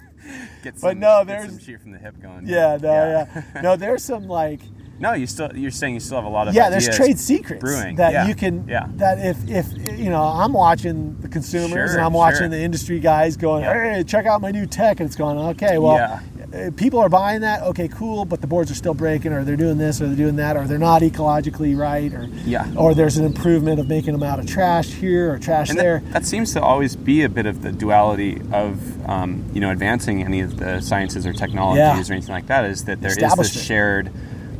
get 0.62 0.78
some, 0.78 0.88
But 0.90 0.96
no, 0.96 1.24
there's- 1.24 1.46
some 1.48 1.58
shoot 1.58 1.80
from 1.80 1.92
the 1.92 1.98
hip 1.98 2.20
going. 2.20 2.46
Yeah, 2.46 2.78
no, 2.80 2.92
yeah. 3.34 3.42
no. 3.62 3.76
There's 3.76 4.04
some 4.04 4.28
like 4.28 4.60
No, 4.98 5.12
you 5.14 5.26
still 5.26 5.50
you're 5.56 5.70
saying 5.70 5.94
you 5.94 6.00
still 6.00 6.18
have 6.18 6.24
a 6.26 6.28
lot 6.28 6.48
of 6.48 6.54
yeah. 6.54 6.70
There's 6.70 6.88
trade 6.94 7.18
secrets 7.18 7.60
brewing 7.62 7.96
that 7.96 8.12
Yeah, 8.12 8.28
you 8.28 8.34
can 8.34 8.66
yeah 8.68 8.86
that 8.96 9.18
if 9.18 9.36
if 9.48 9.98
you 9.98 10.10
know 10.10 10.22
I'm 10.22 10.52
watching 10.52 11.18
the 11.20 11.28
consumers 11.28 11.72
Sure, 11.72 11.96
and 11.98 12.00
I'm 12.00 12.12
watching 12.12 12.38
sure. 12.40 12.48
the 12.48 12.60
industry 12.60 13.00
guys 13.00 13.36
going, 13.36 13.64
Yeah. 13.64 13.94
hey, 13.96 14.04
check 14.04 14.26
out 14.26 14.40
my 14.40 14.50
new 14.50 14.66
tech, 14.66 15.00
and 15.00 15.06
it's 15.06 15.16
going, 15.16 15.38
okay, 15.38 15.78
well. 15.78 16.20
Yeah. 16.52 16.66
uh, 16.66 16.70
People 16.72 16.98
are 17.00 17.08
buying 17.08 17.40
that, 17.42 17.62
okay, 17.62 17.88
cool, 17.88 18.24
but 18.24 18.40
the 18.40 18.46
boards 18.46 18.70
are 18.70 18.74
still 18.74 18.94
breaking, 18.94 19.32
or 19.32 19.44
they're 19.44 19.56
doing 19.56 19.78
this, 19.78 20.00
or 20.00 20.06
they're 20.06 20.16
doing 20.16 20.36
that, 20.36 20.56
or 20.56 20.66
they're 20.66 20.78
not 20.78 21.02
ecologically 21.02 21.76
right, 21.76 22.12
or 22.12 22.28
Yeah. 22.44 22.66
or 22.76 22.94
there's 22.94 23.16
an 23.16 23.24
improvement 23.24 23.80
of 23.80 23.88
making 23.88 24.12
them 24.12 24.22
out 24.22 24.38
of 24.38 24.46
trash 24.46 24.88
here 24.88 25.32
or 25.32 25.38
trash 25.38 25.70
and 25.70 25.78
there. 25.78 26.00
that, 26.00 26.12
that 26.12 26.26
seems 26.26 26.52
to 26.54 26.62
always 26.62 26.96
be 26.96 27.22
a 27.22 27.28
bit 27.28 27.46
of 27.46 27.62
the 27.62 27.72
duality 27.72 28.40
of 28.52 29.08
um, 29.08 29.44
you 29.52 29.60
know 29.60 29.70
advancing 29.70 30.22
any 30.22 30.40
of 30.40 30.56
the 30.58 30.80
sciences 30.80 31.26
or 31.26 31.32
technologies 31.32 31.78
Yeah. 32.08 32.12
or 32.12 32.16
anything 32.16 32.34
like 32.34 32.46
that 32.46 32.64
is 32.64 32.84
that 32.84 33.00
there 33.00 33.10
is 33.10 33.16
Establishment. 33.16 33.54
this 33.54 33.64
shared 33.64 34.10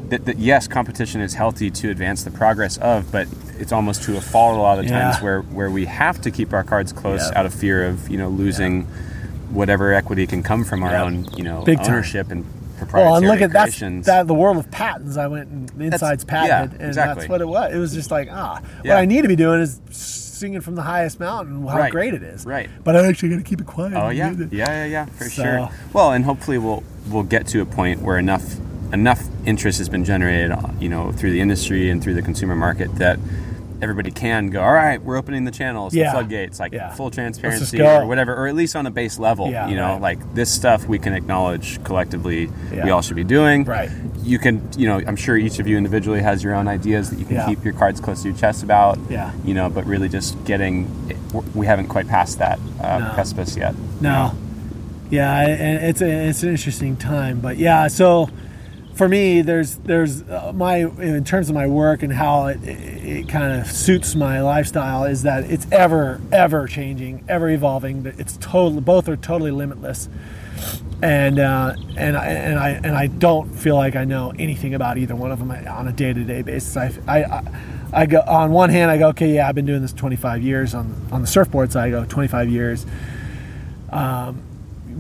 that, 0.09 0.25
that 0.25 0.39
yes 0.39 0.67
competition 0.67 1.21
is 1.21 1.35
healthy 1.35 1.71
to 1.71 1.91
advance 1.91 2.25
the 2.25 2.31
progress 2.33 2.77
of 2.79 3.13
but 3.13 3.29
it's 3.61 3.71
almost 3.71 4.03
to 4.05 4.17
a 4.17 4.21
fault 4.21 4.57
a 4.57 4.61
lot 4.61 4.79
of 4.79 4.85
the 4.87 4.91
times 4.91 5.17
Yeah. 5.19 5.23
where 5.23 5.41
where 5.43 5.71
we 5.71 5.85
have 5.87 6.21
to 6.23 6.31
keep 6.33 6.53
our 6.53 6.65
cards 6.65 6.93
close 6.93 7.21
Yeah. 7.31 7.39
out 7.39 7.47
of 7.47 7.55
fear 7.55 7.85
of 7.87 8.09
you 8.11 8.19
know 8.19 8.29
losing 8.29 8.87
whatever 9.51 9.93
equity 9.93 10.27
can 10.27 10.43
come 10.43 10.65
from 10.65 10.83
our 10.83 10.91
Yeah. 10.93 11.03
own 11.05 11.27
you 11.37 11.43
know 11.45 11.63
Big 11.63 11.79
time. 11.79 11.87
ownership 11.95 12.31
and 12.31 12.45
proprietary 12.79 13.05
Well, 13.11 13.17
and 13.17 13.27
look 13.27 13.41
at 13.43 13.53
that's 13.53 13.79
that 14.07 14.27
the 14.27 14.35
world 14.35 14.57
of 14.57 14.71
patents. 14.71 15.17
I 15.17 15.27
went 15.27 15.49
and 15.51 15.69
the 15.71 15.85
inside's 15.85 16.25
yeah, 16.27 16.31
patented, 16.31 16.81
and 16.81 16.89
exactly. 16.89 17.21
that's 17.23 17.29
what 17.31 17.41
it 17.41 17.49
was. 17.49 17.75
It 17.75 17.79
was 17.79 17.93
just 17.93 18.11
like 18.11 18.29
ah, 18.31 18.61
Yeah. 18.85 18.95
what 18.95 19.01
I 19.01 19.05
need 19.05 19.23
to 19.23 19.29
be 19.29 19.37
doing 19.37 19.61
is 19.61 19.81
singing 19.91 20.61
from 20.63 20.75
the 20.75 20.83
highest 20.83 21.21
mountain 21.21 21.67
how 21.67 21.77
Right, 21.77 21.93
great 21.93 22.15
it 22.15 22.23
is. 22.23 22.47
right. 22.47 22.71
But 22.83 22.97
I 22.97 23.07
actually 23.07 23.29
got 23.31 23.37
to 23.37 23.43
keep 23.43 23.61
it 23.61 23.67
quiet. 23.67 23.93
Oh 23.95 24.09
yeah, 24.09 24.31
yeah, 24.33 24.47
yeah, 24.51 24.85
yeah, 24.87 25.05
for 25.07 25.25
So- 25.25 25.43
sure. 25.43 25.69
Well, 25.93 26.13
and 26.13 26.25
hopefully 26.25 26.57
we'll 26.59 26.83
we'll 27.11 27.25
get 27.25 27.47
to 27.49 27.61
a 27.61 27.67
point 27.67 28.01
where 28.03 28.19
enough 28.19 28.57
enough 28.93 29.23
interest 29.47 29.79
has 29.79 29.89
been 29.89 30.05
generated, 30.05 30.53
you 30.81 30.89
know, 30.89 31.13
through 31.13 31.31
the 31.33 31.41
industry 31.41 31.91
and 31.91 32.03
through 32.03 32.15
the 32.15 32.23
consumer 32.23 32.57
market 32.57 32.95
that 32.97 33.19
everybody 33.83 34.11
can 34.11 34.49
go. 34.51 34.63
All 34.63 34.73
right, 34.73 35.03
we're 35.03 35.17
opening 35.17 35.45
the 35.45 35.51
channels, 35.51 35.95
Yeah. 35.95 36.07
the 36.07 36.11
floodgates, 36.13 36.61
like 36.61 36.73
Yeah. 36.73 36.91
full 36.91 37.11
transparency 37.11 37.81
or 37.81 38.07
whatever, 38.07 38.35
or 38.35 38.47
at 38.47 38.55
least 38.55 38.77
on 38.77 38.87
a 38.87 38.91
base 38.91 39.19
level. 39.19 39.51
Yeah, 39.51 39.69
you 39.69 39.77
know, 39.77 39.93
right. 39.95 40.01
like 40.03 40.35
this 40.35 40.51
stuff 40.51 40.87
we 40.87 40.99
can 40.99 41.13
acknowledge 41.15 41.83
collectively. 41.85 42.51
We 42.73 42.91
all 42.91 43.03
should 43.03 43.17
be 43.17 43.25
doing. 43.25 43.65
Right. 43.65 43.91
You 44.23 44.39
can, 44.39 44.69
you 44.77 44.87
know, 44.87 45.01
I'm 45.07 45.17
sure 45.17 45.37
each 45.37 45.59
of 45.59 45.67
you 45.67 45.77
individually 45.79 46.21
has 46.21 46.43
your 46.45 46.55
own 46.55 46.69
ideas 46.69 47.11
that 47.11 47.19
you 47.19 47.25
can 47.25 47.47
keep 47.49 47.65
your 47.65 47.75
cards 47.75 48.01
close 48.01 48.23
to 48.23 48.29
your 48.29 48.37
chest 48.37 48.63
about. 48.63 48.99
Yeah. 49.09 49.31
You 49.45 49.55
know, 49.55 49.71
but 49.71 49.87
really 49.87 50.09
just 50.09 50.43
getting, 50.45 50.89
we 51.55 51.67
haven't 51.67 51.89
quite 51.89 52.07
passed 52.09 52.39
that 52.39 52.59
uh, 52.83 52.99
No. 52.99 53.11
precipice 53.15 53.57
yet. 53.57 53.75
No. 54.01 54.33
Yeah, 55.11 55.41
and 55.41 55.85
it's 55.85 56.01
a, 56.01 56.29
it's 56.29 56.43
an 56.45 56.51
interesting 56.51 56.97
time, 56.97 57.41
but 57.41 57.57
yeah. 57.59 57.89
So 57.89 58.29
for 58.95 59.09
me, 59.09 59.43
there's 59.43 59.77
there's 59.77 60.23
uh, 60.23 60.53
my 60.55 60.79
in 60.79 61.25
terms 61.25 61.49
of 61.51 61.55
my 61.57 61.67
work 61.67 62.03
and 62.03 62.13
how 62.13 62.47
it, 62.49 62.63
it, 62.65 63.05
it 63.07 63.29
kind 63.29 63.61
of 63.61 63.69
suits 63.71 64.15
my 64.15 64.41
lifestyle 64.43 65.05
is 65.05 65.23
that 65.25 65.45
it's 65.51 65.67
ever 65.73 66.21
ever 66.33 66.67
changing, 66.69 67.25
ever 67.29 67.51
evolving. 67.51 68.07
It's 68.19 68.37
totally 68.39 68.83
both 68.83 69.09
are 69.09 69.17
totally 69.17 69.53
limitless, 69.53 70.09
and 71.03 71.39
uh, 71.41 71.75
and 71.97 72.17
I 72.17 72.27
and 72.29 72.59
I 72.61 72.71
and 72.71 72.97
I 72.97 73.09
don't 73.09 73.51
feel 73.55 73.77
like 73.77 73.97
I 73.97 74.05
know 74.05 74.33
anything 74.39 74.75
about 74.75 74.99
either 74.99 75.17
one 75.17 75.33
of 75.33 75.41
them 75.41 75.51
on 75.53 75.89
a 75.89 75.93
day 75.93 76.13
to 76.15 76.25
day 76.25 76.43
basis. 76.43 76.77
I, 76.77 76.93
I 77.09 77.43
I 77.93 78.07
go 78.07 78.21
on 78.27 78.53
one 78.53 78.71
hand, 78.71 78.91
I 78.91 78.99
go, 78.99 79.09
okay, 79.11 79.35
yeah, 79.35 79.49
I've 79.49 79.55
been 79.57 79.67
doing 79.67 79.83
this 79.83 79.93
25 79.95 80.43
years 80.43 80.75
on 80.75 80.95
on 81.13 81.23
the 81.23 81.29
surfboard 81.29 81.73
side. 81.73 81.89
I 81.89 81.91
go 81.91 82.05
25 82.07 82.51
years 82.51 82.87
Um, 83.93 84.43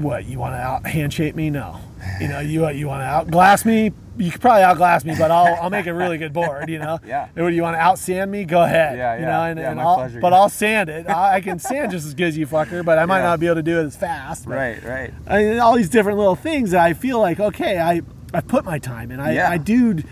what 0.03 0.27
you 0.27 0.39
want 0.39 0.55
to 0.55 0.59
out 0.59 0.87
handshake 0.87 1.37
me? 1.37 1.51
No. 1.51 1.81
You 2.20 2.28
know, 2.28 2.40
you 2.40 2.68
you 2.70 2.86
want 2.89 3.01
to 3.02 3.06
outglass 3.06 3.64
me? 3.64 3.93
You 4.18 4.31
could 4.31 4.40
probably 4.40 4.62
outglass 4.62 5.05
me, 5.05 5.14
but 5.18 5.31
I'll 5.31 5.55
I'll 5.62 5.70
make 5.70 5.86
a 5.86 5.94
really 5.94 6.18
good 6.18 6.32
board. 6.32 6.68
You 6.68 6.78
know. 6.78 6.98
Yeah. 7.06 7.28
And 7.36 7.55
you 7.55 7.62
want 7.62 7.77
to 7.77 7.81
outsand 7.81 8.28
me? 8.31 8.44
Go 8.44 8.62
ahead. 8.62 8.97
Yeah, 8.98 9.14
yeah. 9.14 9.20
You 9.20 9.27
know, 9.27 9.43
and, 9.51 9.59
Yeah, 9.60 9.68
and 9.70 9.77
my 9.78 9.82
I'll, 9.85 9.97
pleasure, 9.97 10.20
but 10.20 10.32
yeah. 10.32 10.39
I'll 10.39 10.48
sand 10.48 10.89
it. 10.90 11.09
I, 11.09 11.36
I 11.36 11.40
can 11.40 11.59
sand 11.59 11.90
just 11.93 12.06
as 12.06 12.14
good 12.14 12.28
as 12.28 12.36
you, 12.39 12.47
fucker. 12.47 12.85
But 12.85 12.98
I 12.98 13.06
might 13.06 13.18
Yeah. 13.20 13.24
not 13.28 13.40
be 13.40 13.47
able 13.47 13.56
to 13.56 13.62
do 13.62 13.81
it 13.81 13.85
as 13.85 13.97
fast. 13.97 14.44
but- 14.47 14.55
Right, 14.55 14.82
right. 14.85 15.14
I 15.27 15.43
mean, 15.43 15.59
all 15.59 15.74
these 15.77 15.89
different 15.89 16.18
little 16.18 16.36
things 16.36 16.70
that 16.72 16.82
I 16.82 16.93
feel 16.94 17.18
like 17.20 17.40
okay, 17.40 17.78
I 17.78 18.02
I 18.35 18.40
put 18.40 18.64
my 18.64 18.78
time 18.78 19.10
in. 19.10 19.20
I. 19.20 19.52
I 19.52 19.56
do. 19.59 20.02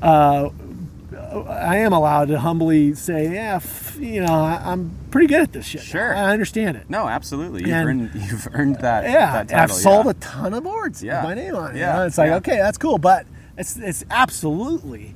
Uh, 0.00 0.50
I 1.48 1.76
am 1.76 1.92
allowed 1.92 2.28
to 2.28 2.38
humbly 2.40 2.94
say, 2.94 3.32
yeah, 3.34 3.56
f- 3.56 3.96
you 4.00 4.20
know, 4.20 4.32
I, 4.34 4.60
I'm 4.64 4.90
pretty 5.10 5.26
good 5.28 5.40
at 5.42 5.52
this 5.52 5.66
shit. 5.66 5.82
Sure. 5.82 6.14
I 6.14 6.32
understand 6.32 6.76
it. 6.76 6.90
No, 6.90 7.06
absolutely. 7.08 7.60
You've 7.62 7.70
And- 7.70 7.88
earned 7.88 8.10
you've 8.30 8.48
earned 8.52 8.76
that. 8.80 9.04
Yeah, 9.04 9.32
that 9.44 9.48
title, 9.48 9.62
I've 9.62 9.72
sold 9.72 10.04
yeah. 10.06 10.10
a 10.10 10.14
ton 10.14 10.54
of 10.54 10.64
boards 10.64 11.02
Yeah. 11.02 11.20
with 11.24 11.30
my 11.30 11.34
name 11.42 11.54
on 11.54 11.76
it. 11.76 11.78
Yeah, 11.78 11.92
you 11.94 12.00
know? 12.00 12.06
It's 12.06 12.18
like, 12.18 12.28
yeah. 12.30 12.36
okay, 12.36 12.56
that's 12.56 12.78
cool, 12.78 12.98
but 12.98 13.26
it's 13.56 13.76
it's 13.76 14.04
absolutely 14.10 15.14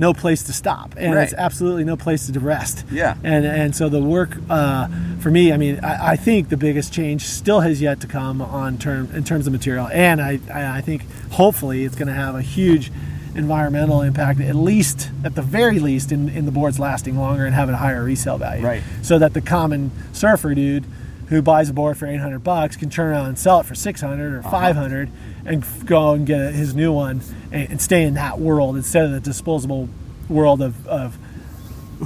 no 0.00 0.14
place 0.14 0.44
to 0.44 0.52
stop, 0.52 0.94
and 0.96 1.12
Right. 1.14 1.24
it's 1.24 1.34
absolutely 1.34 1.82
no 1.82 1.96
place 1.96 2.28
to 2.30 2.38
rest. 2.40 2.84
Yeah. 2.90 3.16
and 3.24 3.44
and 3.44 3.74
so 3.74 3.88
the 3.88 4.00
work 4.00 4.36
uh, 4.48 4.86
for 5.18 5.30
me, 5.32 5.52
I 5.52 5.56
mean, 5.56 5.80
I, 5.82 6.10
I 6.12 6.16
think 6.16 6.50
the 6.50 6.56
biggest 6.56 6.92
change 6.92 7.22
still 7.24 7.60
has 7.60 7.80
yet 7.80 8.00
to 8.02 8.06
come 8.06 8.40
on 8.40 8.78
term 8.78 9.10
in 9.12 9.24
terms 9.24 9.48
of 9.48 9.52
material, 9.52 9.88
and 9.92 10.20
I 10.22 10.38
I 10.52 10.78
I 10.78 10.80
think 10.82 11.04
hopefully 11.32 11.84
it's 11.84 11.96
going 11.96 12.06
to 12.08 12.14
have 12.14 12.36
a 12.36 12.42
huge 12.42 12.92
environmental 13.38 14.02
impact 14.02 14.40
at 14.40 14.54
least 14.56 15.10
at 15.24 15.34
the 15.34 15.42
very 15.42 15.78
least 15.78 16.10
in, 16.12 16.28
in 16.28 16.44
the 16.44 16.50
boards 16.52 16.78
lasting 16.78 17.16
longer 17.16 17.46
and 17.46 17.54
having 17.54 17.74
a 17.74 17.78
higher 17.78 18.02
resale 18.04 18.36
value 18.36 18.64
Right. 18.64 18.82
so 19.02 19.18
that 19.18 19.32
the 19.32 19.40
common 19.40 19.90
surfer 20.12 20.54
dude 20.54 20.84
who 21.28 21.40
buys 21.40 21.70
a 21.70 21.72
board 21.72 21.96
for 21.96 22.06
800 22.06 22.40
bucks 22.40 22.76
can 22.76 22.90
turn 22.90 23.10
around 23.12 23.26
and 23.26 23.38
sell 23.38 23.60
it 23.60 23.66
for 23.66 23.74
600 23.74 24.34
or 24.34 24.38
uh-huh. 24.40 24.50
500 24.50 25.10
and 25.46 25.64
go 25.86 26.12
and 26.12 26.26
get 26.26 26.52
his 26.54 26.74
new 26.74 26.92
one 26.92 27.20
and, 27.52 27.70
and 27.70 27.80
stay 27.80 28.02
in 28.02 28.14
that 28.14 28.38
world 28.40 28.76
instead 28.76 29.04
of 29.04 29.12
the 29.12 29.20
disposable 29.20 29.88
world 30.28 30.60
of, 30.60 30.86
of 30.86 31.16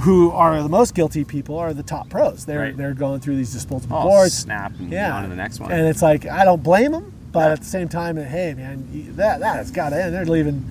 who 0.01 0.31
are 0.31 0.61
the 0.61 0.69
most 0.69 0.93
guilty 0.95 1.23
people 1.23 1.57
are 1.57 1.73
the 1.73 1.83
top 1.83 2.09
pros 2.09 2.45
they're 2.45 2.59
Right. 2.59 2.77
they're 2.77 2.93
going 2.93 3.19
through 3.19 3.35
these 3.37 3.53
disposable 3.53 3.97
Oh, 3.97 4.03
boards 4.03 4.33
snap 4.37 4.73
and 4.79 4.91
yeah 4.91 5.15
on 5.15 5.23
to 5.23 5.29
the 5.29 5.35
next 5.35 5.59
one. 5.59 5.71
and 5.71 5.87
it's 5.87 6.01
like 6.01 6.25
I 6.25 6.45
don't 6.45 6.63
blame 6.63 6.91
them 6.91 7.11
but 7.31 7.39
Yeah. 7.47 7.51
at 7.53 7.59
the 7.59 7.65
same 7.65 7.89
time 7.89 8.17
hey 8.17 8.53
man 8.55 8.87
that 9.15 9.39
that 9.39 9.55
has 9.57 9.71
got 9.71 9.89
to 9.89 10.03
end 10.03 10.13
they're 10.13 10.25
leaving 10.25 10.69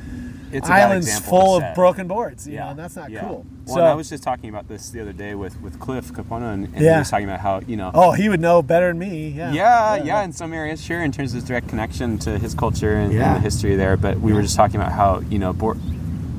It's 0.52 0.68
islands 0.68 1.18
full 1.20 1.56
of 1.56 1.74
broken 1.74 2.06
boards 2.06 2.46
you 2.46 2.54
yeah, 2.54 2.64
know 2.64 2.70
and 2.70 2.78
that's 2.78 2.96
not 2.96 3.10
yeah. 3.10 3.20
cool 3.20 3.46
Well, 3.66 3.76
so 3.76 3.80
I 3.82 3.94
was 3.94 4.08
just 4.08 4.22
talking 4.22 4.50
about 4.50 4.68
this 4.68 4.90
the 4.90 5.00
other 5.00 5.12
day 5.12 5.34
with 5.34 5.60
with 5.60 5.78
Cliff 5.80 6.12
Kapono, 6.12 6.52
and, 6.54 6.64
and 6.66 6.76
he 6.76 6.84
was 6.86 7.10
talking 7.10 7.26
about 7.26 7.40
how 7.40 7.60
you 7.60 7.76
know. 7.76 7.90
oh 7.94 8.12
he 8.12 8.28
would 8.28 8.40
know 8.40 8.62
better 8.62 8.88
than 8.88 8.98
me 8.98 9.28
yeah 9.28 9.52
Yeah, 9.52 9.96
yeah, 10.04 10.22
in 10.24 10.32
some 10.32 10.52
areas, 10.52 10.82
sure, 10.82 11.02
in 11.02 11.12
terms 11.12 11.34
of 11.34 11.44
direct 11.44 11.68
connection 11.68 12.18
to 12.20 12.38
his 12.38 12.54
culture 12.54 12.94
and, 12.96 13.12
Yeah. 13.12 13.28
and 13.28 13.36
the 13.36 13.40
history 13.40 13.76
there. 13.76 13.96
But 13.96 14.20
we 14.20 14.32
were 14.32 14.42
just 14.42 14.56
talking 14.56 14.76
about 14.80 14.92
how 14.92 15.20
you 15.30 15.38
know, 15.38 15.52
board, 15.52 15.78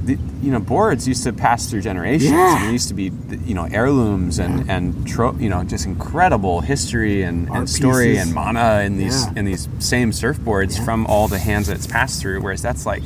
the, 0.06 0.18
you 0.42 0.52
know, 0.52 0.60
boards 0.60 1.08
used 1.08 1.24
to 1.24 1.32
pass 1.32 1.70
through 1.70 1.82
generations. 1.82 2.32
Yeah. 2.32 2.56
and 2.58 2.64
there 2.66 2.72
used 2.72 2.90
to 2.90 2.94
be 2.94 3.12
you 3.46 3.56
know 3.56 3.66
heirlooms 3.72 4.38
and 4.40 4.70
and 4.70 5.08
tro- 5.08 5.36
you 5.38 5.50
know 5.50 5.64
just 5.64 5.86
incredible 5.86 6.62
history 6.62 7.24
and, 7.24 7.48
and 7.50 7.70
story 7.70 8.12
pieces. 8.14 8.26
and 8.28 8.36
mana 8.36 8.82
in 8.86 8.98
these 8.98 9.26
Yeah. 9.26 9.34
in 9.40 9.46
these 9.46 9.68
same 9.80 10.12
surfboards 10.12 10.84
from 10.86 11.06
all 11.08 11.28
the 11.28 11.40
hands 11.40 11.68
that 11.68 11.76
it's 11.78 11.88
passed 11.88 12.22
through. 12.22 12.42
Whereas 12.42 12.62
that's 12.62 12.86
like 12.86 13.04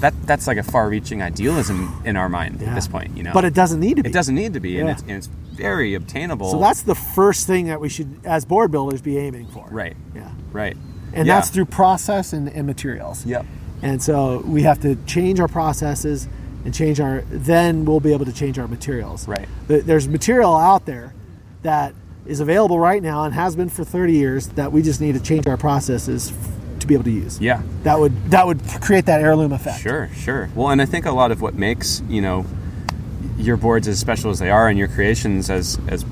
that 0.00 0.14
that's 0.26 0.46
like 0.46 0.58
a 0.58 0.62
far-reaching 0.62 1.22
idealism 1.22 2.02
in 2.04 2.16
our 2.16 2.28
mind 2.28 2.62
at 2.62 2.74
this 2.74 2.88
point. 2.88 3.16
You 3.16 3.22
know, 3.24 3.32
but 3.32 3.44
it 3.44 3.54
doesn't 3.54 3.80
need 3.80 3.96
to 3.96 4.02
be 4.02 4.10
it 4.10 4.12
doesn't 4.12 4.34
need 4.34 4.54
to 4.54 4.60
be, 4.60 4.78
and, 4.80 4.88
it's, 4.90 5.02
and 5.02 5.10
it's 5.12 5.26
very 5.26 5.94
obtainable. 5.94 6.50
So 6.50 6.58
that's 6.58 6.82
the 6.82 6.94
first 6.94 7.46
thing 7.46 7.66
that 7.66 7.80
we 7.80 7.88
should, 7.88 8.20
as 8.24 8.44
board 8.44 8.70
builders, 8.70 9.02
be 9.02 9.18
aiming 9.18 9.48
for. 9.48 9.66
right, 9.70 9.96
Yeah. 10.14 10.30
right, 10.52 10.76
And 11.12 11.26
Yeah. 11.26 11.34
that's 11.36 11.50
through 11.50 11.66
process 11.66 12.32
and, 12.32 12.48
and 12.48 12.66
materials. 12.66 13.26
Yep. 13.26 13.44
And 13.82 14.02
so 14.02 14.42
we 14.46 14.62
have 14.62 14.80
to 14.80 14.96
change 15.06 15.40
our 15.40 15.48
processes 15.48 16.28
and 16.64 16.74
change 16.74 17.00
our. 17.00 17.22
Then 17.30 17.84
we'll 17.84 18.00
be 18.00 18.12
able 18.12 18.26
to 18.26 18.32
change 18.32 18.58
our 18.58 18.68
materials. 18.68 19.26
Right. 19.26 19.48
There's 19.68 20.06
material 20.08 20.54
out 20.56 20.84
there 20.86 21.14
that 21.62 21.94
is 22.26 22.40
available 22.40 22.78
right 22.78 23.02
now 23.02 23.24
and 23.24 23.34
has 23.34 23.56
been 23.56 23.68
for 23.70 23.82
30 23.84 24.12
years 24.12 24.48
that 24.48 24.70
we 24.70 24.82
just 24.82 25.00
need 25.00 25.12
to 25.14 25.20
change 25.20 25.46
our 25.46 25.56
processes 25.56 26.32
to 26.80 26.86
be 26.86 26.94
able 26.94 27.04
to 27.04 27.10
use. 27.10 27.40
Yeah. 27.40 27.62
That 27.84 27.98
would 27.98 28.30
that 28.30 28.46
would 28.46 28.60
create 28.80 29.06
that 29.06 29.20
heirloom 29.20 29.52
effect. 29.52 29.80
Sure, 29.80 30.08
sure. 30.14 30.50
Well, 30.54 30.68
and 30.70 30.80
I 30.82 30.86
think 30.86 31.06
a 31.06 31.12
lot 31.12 31.30
of 31.30 31.40
what 31.40 31.54
makes 31.54 32.02
you 32.08 32.20
know 32.20 32.46
your 33.38 33.56
boards 33.56 33.88
as 33.88 33.98
special 33.98 34.30
as 34.30 34.38
they 34.38 34.50
are 34.50 34.68
and 34.68 34.78
your 34.78 34.88
creations 34.88 35.50
as 35.50 35.78
as 35.88 36.04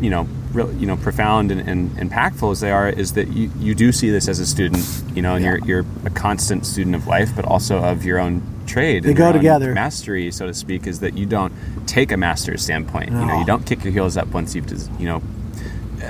you 0.00 0.10
know 0.10 0.28
real, 0.52 0.72
you 0.74 0.86
know, 0.86 0.96
profound 0.96 1.50
and, 1.50 1.60
and 1.68 1.90
impactful 1.96 2.52
as 2.52 2.60
they 2.60 2.70
are, 2.70 2.88
is 2.88 3.14
that 3.14 3.28
you, 3.28 3.50
you 3.58 3.74
do 3.74 3.90
see 3.90 4.10
this 4.10 4.28
as 4.28 4.38
a 4.38 4.46
student, 4.46 4.86
you 5.14 5.20
know, 5.20 5.34
and 5.34 5.44
Yeah. 5.44 5.56
you're 5.66 5.82
you're 5.82 5.86
a 6.06 6.10
constant 6.10 6.64
student 6.64 6.94
of 6.94 7.06
life, 7.06 7.30
but 7.34 7.44
also 7.44 7.78
of 7.78 8.04
your 8.04 8.18
own 8.20 8.40
trade. 8.66 9.02
They 9.02 9.10
and 9.10 9.18
go 9.18 9.32
together. 9.32 9.74
Mastery, 9.74 10.30
so 10.30 10.46
to 10.46 10.54
speak, 10.54 10.86
is 10.86 11.00
that 11.00 11.16
you 11.18 11.26
don't 11.26 11.52
take 11.86 12.12
a 12.12 12.16
master's 12.16 12.62
standpoint. 12.62 13.10
You 13.10 13.24
know, 13.26 13.38
you 13.38 13.44
don't 13.44 13.66
kick 13.66 13.82
your 13.84 13.92
heels 13.92 14.16
up 14.16 14.28
once 14.28 14.54
you've, 14.54 14.70
you 15.00 15.06
know, 15.06 15.22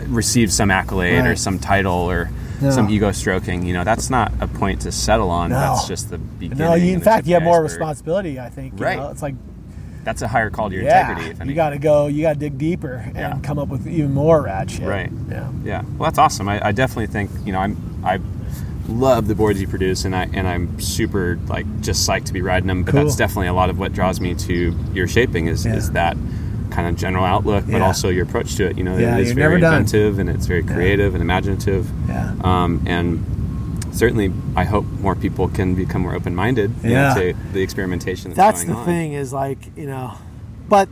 received 0.07 0.53
some 0.53 0.71
accolade 0.71 1.25
or 1.27 1.37
some 1.37 1.59
title 1.59 1.95
or 2.11 2.31
No. 2.61 2.71
some 2.71 2.89
ego 2.91 3.11
stroking. 3.13 3.65
You 3.67 3.75
know, 3.75 3.85
that's 3.85 4.11
not 4.11 4.33
a 4.41 4.47
point 4.47 4.83
to 4.83 4.93
settle 4.93 5.31
on. 5.31 5.51
No. 5.51 5.59
That's 5.59 5.89
just 5.89 6.11
the 6.11 6.19
beginning. 6.19 6.59
No, 6.65 6.75
you, 6.75 6.93
in 6.93 7.01
fact, 7.01 7.27
you 7.27 7.35
have 7.35 7.43
more 7.43 7.63
responsibility. 7.63 8.39
I 8.39 8.49
think. 8.49 8.79
You 8.79 8.85
Right. 8.85 8.97
Know? 8.99 9.11
It's 9.11 9.23
like 9.23 9.35
That's 10.05 10.21
a 10.23 10.29
higher 10.29 10.51
call 10.51 10.69
to 10.69 10.75
your 10.75 10.85
yeah, 10.85 11.11
integrity. 11.13 11.49
You 11.49 11.55
got 11.55 11.71
to 11.71 11.79
go. 11.79 12.07
You 12.09 12.23
got 12.23 12.35
to 12.35 12.39
dig 12.39 12.59
deeper 12.59 13.03
and 13.07 13.17
Yeah. 13.17 13.39
come 13.43 13.59
up 13.59 13.69
with 13.69 13.87
even 13.87 14.13
more 14.13 14.43
rad 14.43 14.71
shit. 14.71 14.87
Right. 14.87 15.11
Yeah. 15.31 15.49
Yeah, 15.65 15.83
well, 15.99 16.09
that's 16.11 16.19
awesome. 16.19 16.47
I, 16.49 16.69
I 16.69 16.73
definitely 16.73 17.07
think 17.07 17.31
you 17.47 17.53
know 17.53 17.59
I'm 17.59 17.77
I 18.05 18.21
love 18.87 19.29
the 19.29 19.35
boards 19.35 19.59
you 19.63 19.67
produce, 19.67 20.05
and 20.05 20.15
I 20.15 20.29
and 20.35 20.47
I'm 20.47 20.79
super 20.79 21.39
like 21.49 21.65
just 21.81 22.07
psyched 22.09 22.27
to 22.27 22.33
be 22.35 22.43
riding 22.43 22.67
them. 22.67 22.83
But 22.85 22.93
Cool. 22.93 23.05
that's 23.05 23.17
definitely 23.17 23.47
a 23.49 23.55
lot 23.55 23.71
of 23.71 23.79
what 23.79 23.95
draws 23.95 24.21
me 24.21 24.35
to 24.35 24.77
your 24.93 25.09
shaping 25.09 25.47
is 25.47 25.65
Yeah. 25.65 25.75
is 25.77 25.91
that 25.93 26.17
kind 26.75 26.89
of 26.89 26.97
general 26.97 27.25
outlook, 27.25 27.65
but 27.67 27.79
Yeah. 27.79 27.87
also 27.87 28.09
your 28.09 28.25
approach 28.25 28.57
to 28.57 28.67
it. 28.69 28.77
You 28.77 28.85
know, 28.85 28.97
Yeah, 28.99 29.17
it 29.17 29.23
is 29.29 29.33
very 29.33 29.43
never 29.45 29.59
done. 29.61 29.75
inventive 29.75 30.19
and 30.19 30.29
it's 30.29 30.47
very 30.47 30.63
creative 30.65 31.15
and 31.15 31.23
imaginative. 31.23 31.89
Yeah. 32.09 32.33
Um, 32.43 32.83
and 32.87 33.25
certainly, 33.93 34.33
I 34.57 34.65
hope 34.65 34.85
more 35.01 35.15
people 35.15 35.47
can 35.49 35.75
become 35.77 36.03
more 36.03 36.15
open 36.15 36.35
minded 36.35 36.73
Yeah. 36.83 37.15
to 37.15 37.35
the 37.53 37.61
experimentation 37.63 38.33
that's, 38.33 38.37
That's 38.37 38.65
going 38.65 38.75
the 38.75 38.81
on. 38.81 38.87
thing 38.87 39.13
is 39.13 39.33
like 39.33 39.59
you 39.77 39.87
know, 39.87 40.15
but 40.69 40.89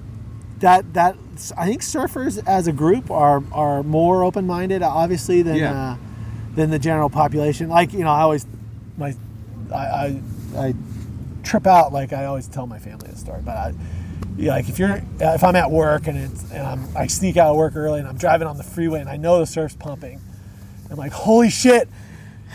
that 0.61 0.95
that 0.95 1.17
I 1.59 1.67
think 1.67 1.83
surfers 1.83 2.41
as 2.47 2.69
a 2.69 2.73
group 2.73 3.11
are 3.11 3.43
are 3.53 3.83
more 3.83 4.23
open 4.23 4.47
minded, 4.47 4.83
obviously, 4.83 5.43
than 5.43 5.57
Yeah. 5.57 5.73
uh, 5.73 5.97
than 6.55 6.71
the 6.71 6.79
general 6.79 7.11
population. 7.11 7.69
Like 7.69 7.93
you 7.93 8.05
know, 8.05 8.11
I 8.11 8.21
always 8.21 8.47
my 8.97 9.15
I, 9.75 9.77
I 9.77 10.21
I 10.67 10.75
trip 11.43 11.67
out 11.67 11.93
like 11.93 12.13
I 12.13 12.27
always 12.27 12.47
tell 12.47 12.67
my 12.69 12.79
family 12.79 13.09
this 13.11 13.19
story, 13.21 13.41
but 13.45 13.57
I. 13.57 13.73
Like 14.39 14.69
if 14.69 14.79
you're 14.79 15.03
if 15.21 15.45
I'm 15.45 15.57
at 15.57 15.71
work 15.71 16.07
and 16.07 16.17
it's 16.19 16.51
and 16.51 16.63
I'm, 16.67 16.97
I 16.97 17.07
sneak 17.07 17.37
out 17.37 17.51
of 17.51 17.57
work 17.57 17.77
early 17.77 17.99
and 18.01 18.09
I'm 18.09 18.17
driving 18.17 18.49
on 18.49 18.57
the 18.57 18.63
freeway 18.65 19.01
and 19.01 19.09
I 19.09 19.17
know 19.17 19.39
the 19.39 19.47
surf's 19.47 19.77
pumping, 19.77 20.21
I'm 20.91 20.97
like, 20.97 21.13
holy 21.13 21.51
shit, 21.51 21.89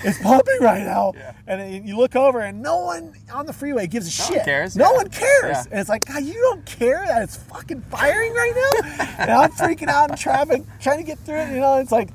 it's 0.03 0.21
pumping 0.21 0.57
right 0.61 0.83
now. 0.83 1.13
Yeah. 1.27 1.33
And 1.49 1.61
then 1.61 1.87
you 1.87 1.95
look 1.95 2.15
over 2.17 2.41
and 2.41 2.61
no 2.61 2.79
one 2.79 3.13
on 3.33 3.45
the 3.45 3.53
freeway 3.53 3.87
gives 3.87 4.07
a 4.07 4.21
No 4.21 4.25
one 4.27 4.33
shit. 4.39 4.45
cares, 4.45 4.75
No 4.75 4.91
yeah. 4.91 4.97
one 4.97 5.09
cares. 5.09 5.43
Yeah. 5.43 5.63
And 5.71 5.79
it's 5.79 5.87
like, 5.89 6.03
God, 6.05 6.23
you 6.23 6.33
don't 6.33 6.65
care 6.65 7.05
that 7.07 7.21
it's 7.23 7.37
fucking 7.37 7.81
firing 7.83 8.33
right 8.33 8.53
now? 8.53 9.05
and 9.19 9.31
I'm 9.31 9.51
freaking 9.51 9.87
out 9.87 10.09
in 10.09 10.17
traffic 10.17 10.63
trying 10.81 10.97
to 10.97 11.03
get 11.03 11.19
through 11.19 11.37
it. 11.39 11.53
You 11.53 11.61
know, 11.61 11.77
it's 11.77 11.91
like 11.93 12.09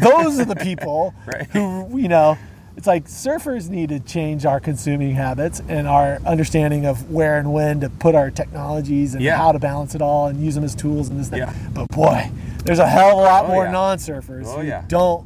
those 0.00 0.38
are 0.38 0.44
the 0.44 0.54
people 0.54 1.12
Right. 1.26 1.46
who, 1.48 1.98
you 1.98 2.06
know, 2.08 2.38
it's 2.76 2.86
like 2.86 3.06
surfers 3.06 3.68
need 3.70 3.88
to 3.88 4.00
change 4.00 4.44
our 4.44 4.60
consuming 4.60 5.14
habits 5.14 5.62
and 5.68 5.86
our 5.88 6.18
understanding 6.26 6.84
of 6.84 7.10
where 7.10 7.38
and 7.38 7.52
when 7.52 7.80
to 7.80 7.88
put 7.88 8.14
our 8.14 8.30
technologies 8.30 9.14
and 9.14 9.22
Yeah. 9.24 9.36
how 9.38 9.52
to 9.52 9.58
balance 9.58 9.94
it 9.94 10.02
all 10.02 10.26
and 10.26 10.38
use 10.44 10.54
them 10.54 10.64
as 10.64 10.74
tools 10.74 11.08
and 11.08 11.18
this 11.18 11.28
thing. 11.30 11.38
Yeah. 11.38 11.54
But 11.72 11.88
boy, 11.88 12.30
there's 12.64 12.78
a 12.78 12.86
hell 12.86 13.12
of 13.12 13.18
a 13.18 13.22
lot 13.22 13.44
Oh, 13.46 13.48
more 13.48 13.64
yeah. 13.64 13.70
non-surfers 13.72 14.44
Oh, 14.46 14.60
who 14.60 14.88
don't 14.88 15.24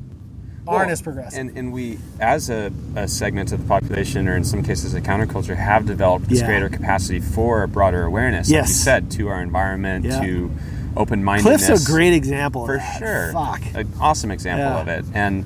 aren't 0.68 0.86
Well, 0.86 0.90
as 0.93 1.02
progressive. 1.02 1.40
And, 1.40 1.59
and 1.59 1.72
we, 1.72 1.98
as 2.20 2.51
a, 2.51 2.70
a 2.94 3.09
segment 3.09 3.51
of 3.51 3.60
the 3.62 3.66
population, 3.66 4.28
or 4.28 4.36
in 4.36 4.44
some 4.44 4.62
cases 4.62 4.94
a 4.94 5.01
counterculture, 5.01 5.56
have 5.56 5.86
developed 5.86 6.28
this 6.28 6.43
greater 6.43 6.68
capacity 6.68 7.18
for 7.18 7.64
a 7.64 7.68
broader 7.68 8.05
awareness, 8.05 8.48
yes. 8.48 8.60
like 8.60 8.68
you 8.68 8.74
said, 8.74 9.10
to 9.12 9.28
our 9.28 9.43
environment, 9.43 10.05
to 10.05 10.52
open 10.97 11.24
mindedness. 11.24 11.66
Cliff's 11.66 11.82
a 11.82 11.90
great 11.90 12.12
example 12.12 12.66
For 12.66 12.74
of 12.74 12.81
that. 12.82 12.98
sure. 12.98 13.32
Fuck. 13.32 13.62
An 13.74 13.89
awesome 14.01 14.31
example 14.31 14.68
of 14.78 14.86
it. 14.86 15.05
And 15.14 15.44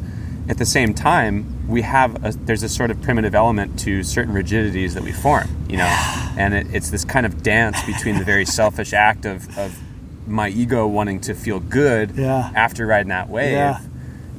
at 0.51 0.59
the 0.59 0.67
same 0.67 0.93
time, 0.93 1.54
we 1.69 1.83
have 1.83 2.25
a, 2.25 2.33
there's 2.33 2.63
a 2.63 2.69
sort 2.69 2.91
of 2.91 3.01
primitive 3.03 3.35
element 3.35 3.79
to 3.81 4.03
certain 4.03 4.35
rigidities 4.35 4.95
that 4.95 5.03
we 5.03 5.13
form, 5.13 5.49
you 5.69 5.77
know, 5.77 5.85
and 6.39 6.55
it, 6.55 6.67
it's 6.73 6.91
this 6.91 7.05
kind 7.05 7.25
of 7.27 7.43
dance 7.43 7.83
between 7.85 8.19
the 8.19 8.25
very 8.25 8.45
selfish 8.61 8.93
act 8.93 9.25
of, 9.25 9.57
of 9.59 9.79
my 10.27 10.49
ego 10.49 10.87
wanting 10.87 11.21
to 11.21 11.35
feel 11.35 11.61
good 11.61 12.13
Yeah. 12.17 12.51
after 12.55 12.87
riding 12.87 13.09
that 13.09 13.29
wave 13.29 13.53
Yeah. 13.53 13.81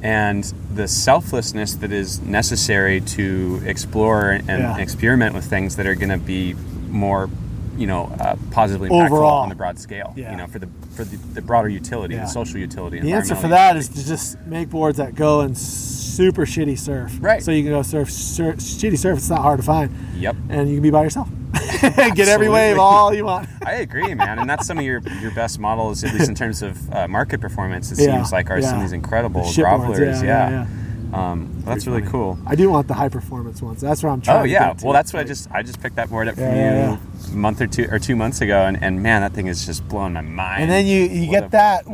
and 0.02 0.44
the 0.74 0.88
selflessness 0.88 1.74
that 1.76 1.92
is 1.92 2.20
necessary 2.20 3.00
to 3.02 3.62
explore 3.64 4.30
and 4.30 4.46
Yeah. 4.48 4.78
experiment 4.78 5.34
with 5.34 5.44
things 5.44 5.76
that 5.76 5.86
are 5.86 5.94
going 5.94 6.10
to 6.10 6.18
be 6.18 6.54
more 6.88 7.28
you 7.76 7.86
know 7.86 8.04
uh, 8.20 8.36
positively 8.50 8.88
impactful 8.88 9.06
Overall. 9.06 9.42
on 9.42 9.48
the 9.48 9.54
broad 9.54 9.78
scale 9.78 10.12
Yeah. 10.16 10.30
you 10.30 10.36
know 10.36 10.46
for 10.46 10.58
the 10.58 10.68
for 10.94 11.04
the, 11.04 11.16
the 11.34 11.42
broader 11.42 11.68
utility 11.68 12.14
Yeah. 12.14 12.22
the 12.22 12.26
social 12.28 12.58
utility 12.58 13.00
The 13.00 13.12
answer 13.12 13.34
for 13.34 13.48
that 13.48 13.76
is 13.76 13.88
to 13.90 14.04
just 14.06 14.38
make 14.46 14.70
boards 14.70 14.98
that 14.98 15.14
go 15.14 15.42
in 15.42 15.54
super 15.54 16.46
shitty 16.46 16.78
surf. 16.78 17.18
Right. 17.20 17.42
So 17.42 17.50
you 17.50 17.62
can 17.62 17.72
go 17.72 17.82
surf 17.82 18.10
sur- 18.10 18.54
shitty 18.54 18.96
surf. 18.98 19.18
It's 19.18 19.28
not 19.28 19.40
hard 19.42 19.58
to 19.60 19.66
find, 19.66 19.90
yep 20.16 20.34
and 20.48 20.68
you 20.68 20.76
can 20.76 20.82
be 20.82 20.90
by 20.90 21.02
yourself. 21.04 21.28
Get 22.14 22.28
every 22.28 22.48
wave 22.48 22.78
all 22.78 23.12
you 23.14 23.24
want. 23.26 23.48
I 23.66 23.74
agree, 23.76 24.14
man, 24.14 24.38
and 24.38 24.48
that's 24.48 24.66
some 24.66 24.78
of 24.78 24.84
your 24.84 25.00
your 25.20 25.30
best 25.32 25.58
models, 25.58 26.04
at 26.04 26.12
least 26.14 26.28
in 26.28 26.34
terms 26.34 26.62
of 26.62 26.90
uh, 26.92 27.06
market 27.08 27.40
performance. 27.40 27.92
It 27.92 27.98
Yeah, 27.98 28.16
seems 28.16 28.32
like 28.32 28.50
are 28.50 28.60
some 28.62 28.76
of 28.76 28.80
these 28.82 28.92
incredible 28.92 29.42
grovelers. 29.42 30.22
yeah, 30.22 30.24
Yeah, 30.24 30.50
yeah, 30.50 30.66
Um, 31.12 31.62
that's 31.64 31.86
really 31.86 32.00
Funny. 32.00 32.10
cool. 32.12 32.38
I 32.46 32.54
do 32.54 32.68
want 32.70 32.88
the 32.88 32.94
high 32.94 33.08
performance 33.08 33.62
ones. 33.62 33.80
That's 33.80 34.02
what 34.02 34.10
I'm 34.10 34.20
trying. 34.20 34.40
Oh 34.40 34.44
yeah, 34.44 34.74
well 34.82 34.92
that's 34.92 35.12
what 35.12 35.20
I 35.20 35.24
just 35.24 35.50
I 35.50 35.62
just 35.62 35.80
picked 35.80 35.96
that 35.96 36.10
board 36.10 36.28
up 36.28 36.34
from 36.34 36.44
Yeah, 36.44 36.92
you 36.92 37.32
a 37.32 37.36
month 37.36 37.60
or 37.60 37.66
two 37.66 37.86
or 37.90 37.98
two 37.98 38.16
months 38.16 38.40
ago, 38.40 38.64
and, 38.66 38.82
and 38.82 39.02
man, 39.02 39.22
that 39.22 39.32
thing 39.32 39.46
is 39.46 39.64
just 39.66 39.86
blowing 39.88 40.12
my 40.14 40.20
mind. 40.20 40.62
And 40.62 40.70
then 40.70 40.86
you 40.86 41.02
you 41.02 41.30
get 41.30 41.44
a- 41.44 41.48
that 41.50 41.86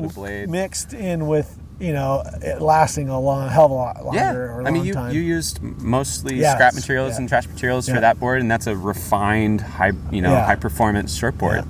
mixed 0.48 0.92
in 0.94 1.26
with 1.26 1.58
you 1.80 1.92
know 1.92 2.22
it 2.42 2.62
lasting 2.62 3.08
a 3.08 3.18
long 3.20 3.48
hell 3.48 3.64
of 3.66 3.70
a 3.70 3.74
lot 3.74 4.04
longer. 4.04 4.18
Yeah, 4.18 4.32
or 4.34 4.60
a 4.60 4.66
I 4.66 4.70
mean, 4.70 4.76
long 4.78 4.86
you, 4.86 4.92
time. 4.94 5.14
you 5.14 5.20
used 5.20 5.60
mostly 5.62 6.36
Yes, 6.36 6.54
scrap 6.54 6.74
materials 6.74 7.12
yeah. 7.12 7.18
and 7.18 7.28
trash 7.28 7.46
materials 7.48 7.88
for 7.88 8.00
that 8.00 8.18
board, 8.20 8.40
and 8.40 8.50
that's 8.50 8.66
a 8.66 8.76
refined, 8.76 9.60
high, 9.60 9.92
you 10.10 10.22
know, 10.22 10.34
high 10.34 10.56
performance 10.56 11.14
short 11.16 11.36
board. 11.38 11.64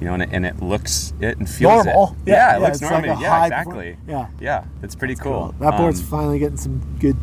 You 0.00 0.06
know, 0.06 0.14
and 0.14 0.22
it, 0.22 0.28
and 0.32 0.46
it 0.46 0.62
looks 0.62 1.12
it 1.20 1.36
and 1.38 1.48
feels 1.48 1.84
Normal. 1.84 2.16
It. 2.24 2.30
Yeah, 2.30 2.34
Yeah, 2.34 2.50
yeah, 2.52 2.56
it 2.56 2.60
looks 2.62 2.82
it's 2.82 2.90
like 2.90 3.04
normal. 3.04 3.18
a 3.18 3.22
yeah, 3.22 3.42
exactly. 3.44 3.96
yeah. 4.08 4.26
yeah, 4.40 4.64
it's 4.82 4.94
pretty 4.94 5.14
cool. 5.14 5.54
That 5.60 5.76
board's 5.76 6.00
Um, 6.00 6.06
finally 6.06 6.38
getting 6.38 6.56
some 6.56 6.80
good 6.98 7.16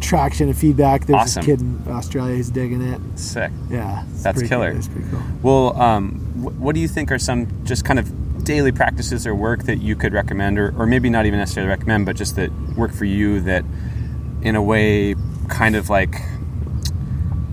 traction 0.00 0.48
and 0.48 0.56
feedback. 0.56 1.06
There's 1.06 1.16
Awesome. 1.22 1.40
this 1.40 1.46
kid 1.46 1.60
in 1.62 1.82
Australia 1.88 2.36
who's 2.36 2.50
digging 2.50 2.82
it. 2.82 3.00
sick. 3.18 3.50
Yeah, 3.68 4.04
That's 4.22 4.40
killer. 4.42 4.70
Cool. 4.70 4.78
It's 4.78 4.88
pretty 4.88 5.08
cool. 5.10 5.22
Well, 5.42 5.82
um, 5.82 6.12
wh- 6.36 6.60
what 6.60 6.74
do 6.76 6.80
you 6.80 6.86
think 6.88 7.10
are 7.10 7.18
some 7.18 7.48
just 7.64 7.84
kind 7.84 7.98
of 7.98 8.44
daily 8.44 8.70
practices 8.70 9.26
or 9.26 9.34
work 9.34 9.64
that 9.64 9.78
you 9.78 9.96
could 9.96 10.12
recommend, 10.12 10.58
or, 10.60 10.72
or 10.78 10.86
maybe 10.86 11.10
not 11.10 11.26
even 11.26 11.40
necessarily 11.40 11.68
recommend, 11.70 12.06
but 12.06 12.14
just 12.14 12.36
that 12.36 12.52
work 12.76 12.92
for 12.92 13.04
you 13.06 13.40
that, 13.40 13.64
in 14.42 14.54
a 14.54 14.62
way, 14.62 15.16
kind 15.48 15.74
of 15.74 15.90
like 15.90 16.14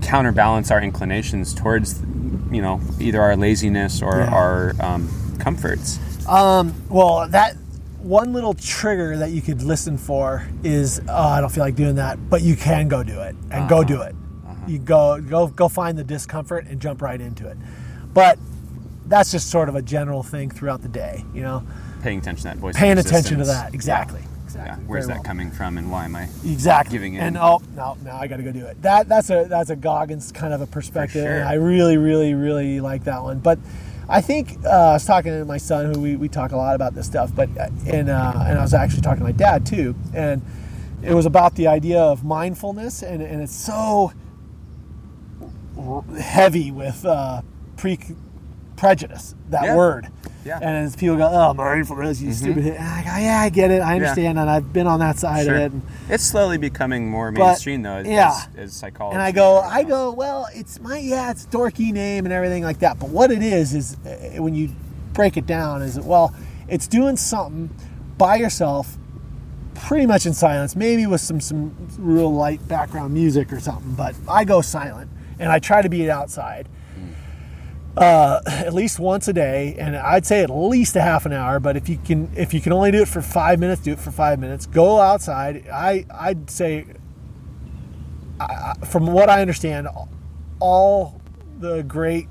counterbalance 0.02 0.70
our 0.70 0.80
inclinations 0.80 1.54
towards, 1.54 2.00
you 2.50 2.62
know, 2.62 2.80
either 3.00 3.20
our 3.20 3.36
laziness 3.36 4.02
or 4.02 4.18
Yeah. 4.18 4.34
our 4.34 4.74
um, 4.80 5.08
comforts. 5.38 5.98
Um, 6.28 6.74
well, 6.88 7.28
that 7.28 7.56
one 8.02 8.32
little 8.32 8.54
trigger 8.54 9.16
that 9.18 9.30
you 9.30 9.40
could 9.42 9.62
listen 9.62 9.96
for 9.98 10.46
is, 10.62 11.00
oh, 11.08 11.14
I 11.14 11.40
don't 11.40 11.50
feel 11.50 11.64
like 11.64 11.74
doing 11.74 11.94
that, 11.96 12.18
but 12.30 12.42
you 12.42 12.54
can 12.56 12.88
go 12.88 13.02
do 13.02 13.20
it 13.20 13.34
and 13.50 13.68
go 13.68 13.82
do 13.84 14.02
it. 14.02 14.14
You 14.66 14.78
go 14.78 15.20
go 15.20 15.46
go 15.48 15.68
find 15.68 15.98
the 15.98 16.04
discomfort 16.04 16.66
and 16.66 16.80
jump 16.80 17.02
right 17.02 17.20
into 17.20 17.46
it. 17.48 17.56
But 18.14 18.38
that's 19.06 19.30
just 19.30 19.50
sort 19.50 19.68
of 19.68 19.74
a 19.74 19.82
general 19.82 20.22
thing 20.22 20.50
throughout 20.50 20.80
the 20.80 20.88
day, 20.88 21.22
you 21.34 21.42
know, 21.42 21.62
Paying 22.02 22.18
attention 22.18 22.42
to 22.44 22.48
that 22.54 22.56
voice. 22.58 22.74
paying 22.76 22.96
attention 22.96 23.38
to 23.38 23.44
that. 23.44 23.74
Exactly. 23.74 24.20
Yeah. 24.22 24.28
Exactly. 24.54 24.84
Yeah. 24.84 24.88
Where's 24.88 25.06
that 25.08 25.14
well. 25.14 25.22
coming 25.24 25.50
from, 25.50 25.78
and 25.78 25.90
why 25.90 26.04
am 26.04 26.16
I? 26.16 26.28
Exactly. 26.44 26.92
giving 26.92 27.14
it? 27.14 27.18
And 27.18 27.36
oh 27.36 27.60
no, 27.74 27.96
now 28.04 28.16
I 28.16 28.26
got 28.26 28.36
to 28.36 28.42
go 28.42 28.52
do 28.52 28.64
it. 28.66 28.80
That 28.82 29.08
that's 29.08 29.30
a 29.30 29.46
that's 29.48 29.70
a 29.70 29.76
Goggins 29.76 30.30
kind 30.32 30.54
of 30.54 30.60
a 30.60 30.66
perspective, 30.66 31.24
sure. 31.24 31.40
and 31.40 31.48
I 31.48 31.54
really 31.54 31.96
really 31.96 32.34
really 32.34 32.80
like 32.80 33.04
that 33.04 33.22
one. 33.22 33.40
But 33.40 33.58
I 34.08 34.20
think 34.20 34.58
uh, 34.64 34.68
I 34.68 34.92
was 34.94 35.04
talking 35.04 35.32
to 35.32 35.44
my 35.44 35.56
son, 35.56 35.92
who 35.92 36.00
we, 36.00 36.16
we 36.16 36.28
talk 36.28 36.52
a 36.52 36.56
lot 36.56 36.74
about 36.74 36.94
this 36.94 37.06
stuff, 37.06 37.34
but 37.34 37.48
uh, 37.58 37.68
and 37.86 38.08
uh, 38.08 38.32
and 38.46 38.58
I 38.58 38.62
was 38.62 38.74
actually 38.74 39.02
talking 39.02 39.20
to 39.20 39.24
my 39.24 39.32
dad 39.32 39.66
too, 39.66 39.94
and 40.12 40.42
it 41.02 41.14
was 41.14 41.26
about 41.26 41.54
the 41.56 41.66
idea 41.66 42.00
of 42.00 42.24
mindfulness, 42.24 43.02
and 43.02 43.22
and 43.22 43.42
it's 43.42 43.54
so 43.54 44.12
heavy 46.18 46.70
with 46.70 47.04
uh, 47.04 47.42
pre 47.76 47.98
prejudice 48.76 49.34
that 49.50 49.64
Yeah. 49.64 49.76
word. 49.76 50.08
Yeah. 50.44 50.54
Mm-hmm. 50.56 50.62
And 50.64 50.76
as 50.86 50.96
people 50.96 51.16
go, 51.16 51.28
oh, 51.32 51.54
mindfulness, 51.54 52.20
you 52.20 52.32
stupid. 52.32 52.64
hit," 52.64 52.74
And 52.78 52.86
I 52.86 53.02
go, 53.02 53.16
yeah, 53.24 53.40
I 53.40 53.48
get 53.48 53.70
it. 53.70 53.80
I 53.80 53.94
understand, 53.96 54.38
and 54.38 54.50
I've 54.50 54.72
been 54.74 54.86
on 54.86 55.00
that 55.00 55.18
side 55.18 55.46
Sure. 55.46 55.54
of 55.54 55.60
it. 55.60 55.72
And, 55.72 55.82
It's 56.10 56.22
slowly 56.24 56.58
becoming 56.58 57.08
more 57.10 57.32
But, 57.32 57.46
mainstream, 57.46 57.82
though, 57.82 57.96
as, 57.96 58.06
yeah. 58.06 58.28
as, 58.28 58.48
as 58.56 58.72
psychology. 58.74 59.14
and 59.14 59.22
I 59.22 59.32
go, 59.32 59.60
right 59.62 59.72
I 59.72 59.82
go, 59.84 60.10
well, 60.12 60.46
it's 60.54 60.80
my 60.80 60.98
yeah, 60.98 61.30
it's 61.30 61.46
dorky 61.46 61.92
name 61.92 62.26
and 62.26 62.32
everything 62.32 62.62
like 62.62 62.80
that. 62.80 62.98
But 62.98 63.08
what 63.08 63.30
it 63.30 63.42
is 63.42 63.72
is 63.74 63.96
uh, 64.04 64.42
when 64.42 64.54
you 64.54 64.68
break 65.14 65.36
it 65.38 65.46
down, 65.46 65.80
is 65.80 65.98
well, 65.98 66.34
it's 66.68 66.86
doing 66.86 67.16
something 67.16 67.70
by 68.18 68.36
yourself, 68.36 68.98
pretty 69.74 70.06
much 70.06 70.26
in 70.26 70.34
silence, 70.34 70.76
maybe 70.76 71.06
with 71.06 71.20
some 71.22 71.40
some 71.40 71.74
real 71.98 72.32
light 72.32 72.66
background 72.68 73.14
music 73.14 73.50
or 73.52 73.60
something. 73.60 73.94
But 73.94 74.14
I 74.28 74.44
go 74.44 74.60
silent 74.60 75.10
and 75.38 75.50
I 75.50 75.58
try 75.58 75.80
to 75.82 75.88
be 75.88 76.10
outside. 76.10 76.68
Uh, 77.96 78.40
at 78.46 78.74
least 78.74 78.98
once 78.98 79.28
a 79.28 79.32
day, 79.32 79.76
and 79.78 79.96
I'd 79.96 80.26
say 80.26 80.42
at 80.42 80.50
least 80.50 80.96
a 80.96 81.00
half 81.00 81.26
an 81.26 81.32
hour. 81.32 81.60
But 81.60 81.76
if 81.76 81.88
you 81.88 81.98
can, 81.98 82.30
if 82.36 82.54
you 82.54 82.60
can 82.60 82.72
only 82.72 82.90
do 82.90 83.02
it 83.02 83.08
for 83.08 83.22
five 83.22 83.58
minutes, 83.58 83.82
do 83.82 83.92
it 83.92 83.98
for 83.98 84.10
five 84.10 84.38
minutes. 84.38 84.66
Go 84.66 85.00
outside. 85.00 85.68
I 85.68 86.06
I'd 86.10 86.50
say, 86.50 86.86
I, 88.40 88.74
from 88.86 89.06
what 89.06 89.28
I 89.28 89.40
understand, 89.40 89.88
all 90.60 91.20
the 91.58 91.82
great 91.82 92.28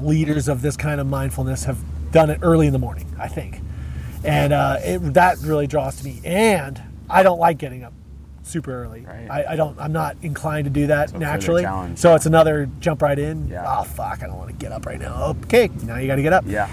leaders 0.00 0.48
of 0.48 0.62
this 0.62 0.76
kind 0.76 1.00
of 1.00 1.06
mindfulness 1.06 1.64
have 1.64 1.78
done 2.10 2.30
it 2.30 2.40
early 2.42 2.66
in 2.66 2.72
the 2.72 2.78
morning. 2.78 3.14
I 3.18 3.28
think, 3.28 3.60
and 4.24 4.52
uh, 4.52 4.78
it, 4.80 4.98
that 5.14 5.38
really 5.38 5.66
draws 5.66 5.96
to 5.96 6.04
me. 6.04 6.20
And 6.24 6.82
I 7.08 7.22
don't 7.22 7.38
like 7.38 7.58
getting 7.58 7.84
up 7.84 7.92
super 8.44 8.84
early. 8.84 9.00
Right. 9.06 9.28
I, 9.30 9.52
I 9.52 9.56
don't. 9.56 9.78
I'm 9.80 9.92
not 9.92 10.16
inclined 10.22 10.64
to 10.66 10.70
do 10.70 10.86
that 10.88 11.10
So 11.10 11.18
naturally. 11.18 11.64
So 11.96 12.14
it's 12.14 12.26
another 12.26 12.68
jump 12.80 13.02
right 13.02 13.18
in. 13.18 13.48
Yeah. 13.48 13.64
Oh 13.66 13.82
fuck! 13.84 14.22
I 14.22 14.26
don't 14.26 14.36
want 14.38 14.50
to 14.50 14.56
get 14.56 14.70
up 14.72 14.86
right 14.86 14.98
now. 15.00 15.34
Okay, 15.44 15.70
now 15.82 15.96
you 15.98 16.06
got 16.06 16.16
to 16.16 16.22
get 16.22 16.32
up. 16.32 16.44
Yeah. 16.46 16.68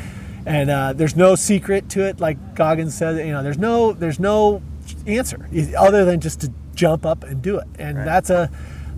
And 0.45 0.69
uh, 0.69 0.93
there's 0.93 1.15
no 1.15 1.35
secret 1.35 1.89
to 1.89 2.01
it, 2.07 2.19
like 2.19 2.55
Goggins 2.55 2.95
said. 2.95 3.25
You 3.25 3.31
know, 3.33 3.43
there's 3.43 3.57
no 3.59 3.93
there's 3.93 4.19
no 4.19 4.61
answer 5.07 5.47
other 5.77 6.03
than 6.05 6.19
just 6.19 6.41
to 6.41 6.51
jump 6.75 7.05
up 7.05 7.23
and 7.23 7.41
do 7.41 7.57
it. 7.59 7.67
And 7.77 7.97
Right. 7.97 8.05
that's 8.05 8.29
a 8.29 8.49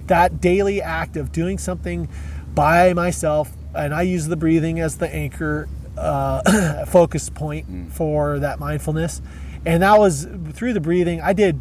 that 0.08 0.42
daily 0.42 0.82
act 0.82 1.16
of 1.18 1.32
doing 1.32 1.58
something 1.58 2.08
by 2.56 2.94
myself. 2.94 3.52
And 3.76 3.94
I 3.94 4.04
use 4.04 4.28
the 4.28 4.36
breathing 4.38 4.80
as 4.80 4.98
the 4.98 5.14
anchor 5.14 5.68
uh, 5.98 6.86
focus 6.86 7.30
point 7.30 7.70
Mm. 7.70 7.92
for 7.92 8.40
that 8.40 8.60
mindfulness. 8.60 9.22
And 9.66 9.82
that 9.84 9.98
was 10.00 10.28
through 10.54 10.74
the 10.74 10.82
breathing. 10.82 11.22
I 11.22 11.34
did 11.34 11.60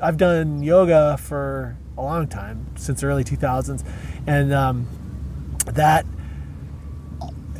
I've 0.00 0.16
done 0.16 0.62
yoga 0.62 1.16
for 1.18 1.76
a 1.96 2.02
long 2.02 2.28
time 2.28 2.66
since 2.76 3.00
the 3.00 3.08
early 3.08 3.24
2000s, 3.24 3.84
and 4.26 4.52
um, 4.52 4.86
that 5.66 6.06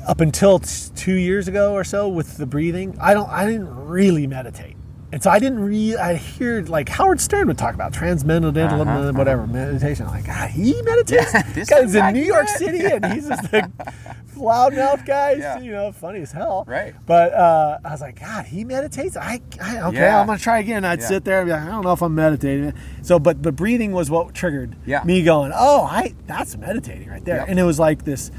up 0.06 0.20
until 0.20 0.58
t- 0.60 0.90
two 0.96 1.14
years 1.14 1.48
ago 1.48 1.74
or 1.74 1.84
so 1.84 2.08
with 2.08 2.38
the 2.38 2.46
breathing, 2.46 2.96
I 3.00 3.12
don't 3.14 3.28
I 3.28 3.44
didn't 3.46 3.86
really 3.86 4.26
meditate, 4.26 4.76
and 5.12 5.22
so 5.22 5.30
I 5.30 5.38
didn't 5.38 5.60
really 5.60 5.96
I 5.96 6.14
hear 6.14 6.62
like 6.62 6.88
Howard 6.88 7.20
Stern 7.20 7.48
would 7.48 7.58
talk 7.58 7.74
about 7.74 7.92
transcendental 7.92 8.50
Uh-huh, 8.56 9.12
whatever 9.12 9.46
meditation. 9.46 10.06
I'm 10.06 10.12
like 10.12 10.26
God, 10.26 10.50
he 10.50 10.80
meditates. 10.82 11.32
Yeah, 11.34 11.42
this 11.52 11.70
guy's 11.70 11.94
in 11.94 12.12
New 12.14 12.22
York. 12.24 12.48
City, 12.48 12.84
and 12.84 13.04
he's 13.12 13.28
just 13.28 13.44
a 13.52 13.70
loudmouth 14.36 15.04
guy. 15.06 15.32
Yeah. 15.32 15.58
You 15.60 15.72
know, 15.72 15.92
funny 15.92 16.20
as 16.20 16.32
hell. 16.32 16.64
Right. 16.66 16.94
But 17.06 17.32
uh, 17.34 17.78
I 17.84 17.90
was 17.90 18.00
like, 18.00 18.20
God, 18.20 18.46
he 18.46 18.64
meditates. 18.64 19.16
I, 19.16 19.40
I 19.60 19.80
okay, 19.88 19.96
Yeah. 19.98 20.20
I'm 20.20 20.26
gonna 20.26 20.38
try 20.38 20.58
again. 20.60 20.84
I'd 20.84 21.02
sit 21.02 21.24
there 21.24 21.40
and 21.40 21.48
be 21.48 21.52
like, 21.52 21.62
I 21.62 21.66
don't 21.70 21.82
know 21.84 21.92
if 21.92 22.02
I'm 22.02 22.14
meditating. 22.14 22.72
So, 23.02 23.18
but 23.18 23.42
the 23.42 23.52
breathing 23.52 23.92
was 23.92 24.10
what 24.10 24.34
triggered 24.34 24.76
me 25.04 25.22
going, 25.22 25.52
oh, 25.54 25.82
I 25.82 26.14
that's 26.26 26.56
meditating 26.56 27.08
right 27.08 27.24
there. 27.24 27.38
Yep. 27.38 27.48
And 27.48 27.58
it 27.58 27.64
was 27.64 27.78
like 27.78 28.04
this, 28.04 28.30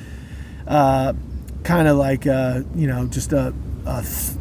uh, 0.68 1.14
kind 1.64 1.88
of 1.88 1.98
like 1.98 2.26
uh, 2.28 2.62
you 2.76 2.88
know, 2.88 3.08
just 3.08 3.34
a, 3.34 3.54
a 3.86 4.02
th- 4.02 4.38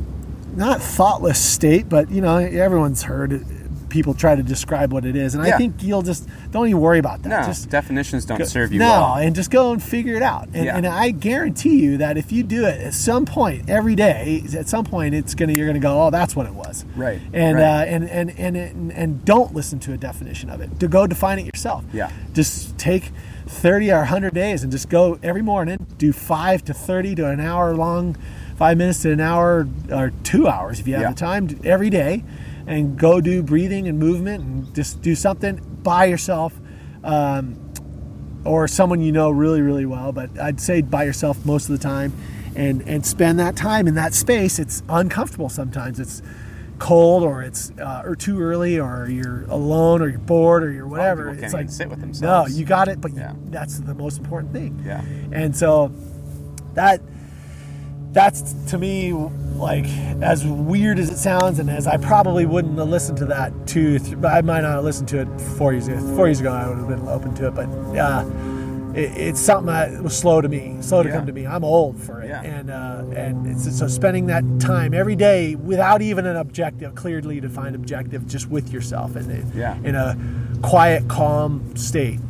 not 0.58 0.82
thoughtless 0.82 1.42
state, 1.42 1.88
but 1.88 2.10
you 2.10 2.20
know, 2.20 2.36
everyone's 2.36 3.02
heard 3.04 3.44
people 3.88 4.12
try 4.12 4.36
to 4.36 4.42
describe 4.42 4.92
what 4.92 5.06
it 5.06 5.16
is, 5.16 5.34
and 5.34 5.42
I 5.42 5.56
think 5.56 5.82
you'll 5.82 6.02
just 6.02 6.28
don't 6.50 6.68
even 6.68 6.78
worry 6.78 6.98
about 6.98 7.22
that. 7.22 7.28
No, 7.30 7.42
just 7.46 7.70
definitions 7.70 8.26
don't 8.26 8.36
Go- 8.36 8.44
serve 8.44 8.70
you 8.70 8.78
no, 8.80 8.84
well. 8.86 9.14
and 9.14 9.34
just 9.34 9.50
go 9.50 9.72
and 9.72 9.82
figure 9.82 10.14
it 10.14 10.22
out. 10.22 10.46
And, 10.52 10.66
Yeah. 10.66 10.76
and 10.76 10.86
I 10.86 11.10
guarantee 11.10 11.80
you 11.80 11.96
that 11.96 12.18
if 12.18 12.30
you 12.30 12.42
do 12.42 12.66
it 12.66 12.82
at 12.82 12.92
some 12.92 13.24
point 13.24 13.70
every 13.70 13.94
day, 13.94 14.44
at 14.54 14.68
some 14.68 14.84
point 14.84 15.14
it's 15.14 15.34
gonna 15.34 15.52
you're 15.54 15.66
gonna 15.66 15.78
go, 15.78 16.02
oh, 16.06 16.10
that's 16.10 16.36
what 16.36 16.44
it 16.44 16.52
was. 16.52 16.84
Right, 16.96 17.18
And 17.32 17.56
right. 17.56 17.64
Uh, 17.64 17.84
and 17.86 18.10
and 18.10 18.30
and 18.38 18.56
and 18.58 18.92
and 18.92 19.24
don't 19.24 19.54
listen 19.54 19.78
to 19.80 19.94
a 19.94 19.96
definition 19.96 20.50
of 20.50 20.60
it. 20.60 20.78
To 20.80 20.88
go 20.88 21.06
define 21.06 21.38
it 21.38 21.46
yourself. 21.46 21.82
Yeah. 21.92 22.10
Just 22.34 22.76
take. 22.76 23.10
30 23.50 23.90
or 23.90 24.00
100 24.00 24.34
days 24.34 24.62
and 24.62 24.70
just 24.70 24.90
go 24.90 25.18
every 25.22 25.40
morning 25.40 25.86
do 25.96 26.12
5 26.12 26.62
to 26.66 26.74
30 26.74 27.14
to 27.14 27.26
an 27.30 27.40
hour 27.40 27.74
long 27.74 28.14
5 28.58 28.76
minutes 28.76 29.02
to 29.02 29.12
an 29.12 29.20
hour 29.20 29.66
or 29.90 30.10
2 30.24 30.46
hours 30.48 30.80
if 30.80 30.86
you 30.88 30.94
have 30.94 31.02
Yeah. 31.02 31.10
the 31.10 31.14
time 31.16 31.48
every 31.64 31.90
day 31.90 32.24
and 32.66 32.98
go 32.98 33.20
do 33.20 33.42
breathing 33.42 33.88
and 33.88 33.98
movement 33.98 34.42
and 34.44 34.74
just 34.74 35.00
do 35.00 35.14
something 35.14 35.60
by 35.82 36.04
yourself 36.06 36.52
um, 37.04 37.56
or 38.44 38.66
someone 38.68 39.00
you 39.00 39.12
know 39.12 39.30
really 39.30 39.62
really 39.62 39.86
well 39.86 40.10
but 40.12 40.28
i'd 40.40 40.60
say 40.60 40.82
by 40.82 41.04
yourself 41.04 41.44
most 41.46 41.68
of 41.70 41.78
the 41.78 41.82
time 41.82 42.12
and 42.56 42.82
and 42.88 43.06
spend 43.06 43.38
that 43.38 43.54
time 43.56 43.86
in 43.86 43.94
that 43.94 44.12
space 44.12 44.58
it's 44.58 44.82
uncomfortable 44.88 45.48
sometimes 45.48 45.98
it's 46.00 46.20
cold 46.78 47.22
or 47.24 47.42
it's 47.42 47.72
uh, 47.80 48.02
or 48.04 48.14
too 48.14 48.40
early 48.40 48.78
or 48.78 49.08
you're 49.08 49.44
alone 49.48 50.00
or 50.02 50.08
you're 50.08 50.18
bored 50.20 50.62
or 50.62 50.72
you're 50.72 50.86
whatever 50.86 51.30
it's 51.30 51.52
like 51.52 51.70
sit 51.70 51.88
with 51.88 52.20
no 52.20 52.46
you 52.46 52.64
got 52.64 52.88
it 52.88 53.00
but 53.00 53.12
you- 53.12 53.18
Yeah. 53.20 53.32
that's 53.50 53.78
the 53.80 53.94
most 53.94 54.18
important 54.18 54.52
thing 54.52 54.82
Yeah. 54.84 55.02
and 55.32 55.56
so 55.56 55.92
that 56.74 57.00
that's 58.12 58.52
to 58.70 58.78
me 58.78 59.12
like 59.56 59.86
as 60.22 60.46
weird 60.46 60.98
as 60.98 61.10
it 61.10 61.16
sounds 61.18 61.58
and 61.58 61.68
as 61.68 61.86
i 61.86 61.96
probably 61.96 62.46
wouldn't 62.46 62.78
have 62.78 62.88
listened 62.88 63.18
to 63.18 63.24
that 63.26 63.52
two 63.66 63.98
th- 63.98 64.16
i 64.24 64.40
might 64.40 64.60
not 64.62 64.72
have 64.76 64.84
listened 64.84 65.08
to 65.08 65.20
it 65.20 65.28
four 65.56 65.72
years 65.72 65.88
ago 65.88 65.98
four 66.16 66.26
years 66.26 66.40
ago 66.40 66.52
i 66.52 66.68
would 66.68 66.78
have 66.78 66.88
been 66.88 67.06
open 67.08 67.34
to 67.34 67.48
it 67.48 67.54
but 67.54 67.66
uh, 67.96 68.24
it, 68.94 69.10
it's 69.16 69.40
something 69.40 69.66
that 69.66 70.02
was 70.02 70.16
slow 70.16 70.40
to 70.40 70.48
me 70.48 70.76
slow 70.80 71.02
to 71.02 71.08
Yeah. 71.08 71.16
come 71.16 71.26
to 71.26 71.32
me 71.32 71.46
i'm 71.46 71.64
old 71.64 72.00
for 72.00 72.22
it 72.22 72.28
Yeah. 72.28 72.42
and 72.42 72.70
uh, 72.70 73.04
and 73.14 73.46
it's 73.46 73.76
so 73.78 73.88
spending 73.88 74.26
that 74.26 74.44
time 74.60 74.94
every 74.94 75.16
day 75.16 75.54
without 75.56 76.00
even 76.00 76.24
an 76.24 76.36
objective 76.36 76.94
clearly 76.94 77.40
defined 77.40 77.74
objective 77.74 78.26
just 78.26 78.48
with 78.48 78.72
yourself 78.72 79.16
and 79.16 79.54
Yeah. 79.54 79.76
in 79.84 79.94
a 79.96 80.16
quiet 80.62 81.08
calm 81.08 81.76
state 81.76 82.20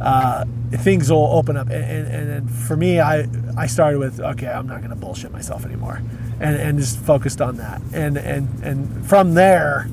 uh, 0.00 0.44
things 0.72 1.10
will 1.10 1.26
open 1.26 1.56
up. 1.56 1.68
And, 1.70 1.84
and, 1.84 2.30
and 2.30 2.50
for 2.50 2.76
me, 2.76 3.00
I, 3.00 3.26
I 3.56 3.66
started 3.66 3.98
with, 3.98 4.20
okay, 4.20 4.46
I'm 4.48 4.66
not 4.66 4.78
going 4.78 4.90
to 4.90 4.96
bullshit 4.96 5.32
myself 5.32 5.64
anymore. 5.64 6.02
And, 6.40 6.56
and 6.56 6.78
just 6.78 6.98
focused 6.98 7.40
on 7.40 7.56
that. 7.58 7.80
And, 7.92 8.16
and, 8.16 8.62
and 8.62 9.06
from 9.06 9.34
there, 9.34 9.88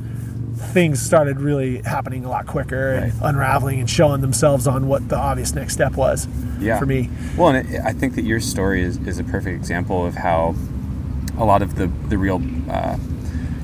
things 0.55 1.01
started 1.01 1.39
really 1.39 1.81
happening 1.81 2.23
a 2.25 2.29
lot 2.29 2.45
quicker 2.45 2.93
and 2.93 3.13
Right. 3.13 3.29
unraveling 3.29 3.79
and 3.79 3.89
showing 3.89 4.21
themselves 4.21 4.67
on 4.67 4.87
what 4.87 5.09
the 5.09 5.17
obvious 5.17 5.53
next 5.53 5.73
step 5.73 5.95
was 5.95 6.27
yeah. 6.59 6.77
for 6.77 6.85
me. 6.85 7.09
Well, 7.35 7.49
and 7.49 7.69
it, 7.73 7.81
I 7.81 7.93
think 7.93 8.15
that 8.15 8.23
your 8.23 8.39
story 8.39 8.83
is, 8.83 8.97
is 9.07 9.17
a 9.19 9.23
perfect 9.23 9.55
example 9.55 10.05
of 10.05 10.15
how 10.15 10.55
a 11.37 11.45
lot 11.45 11.61
of 11.61 11.75
the 11.75 11.87
the 12.09 12.17
real 12.17 12.41
uh, 12.69 12.97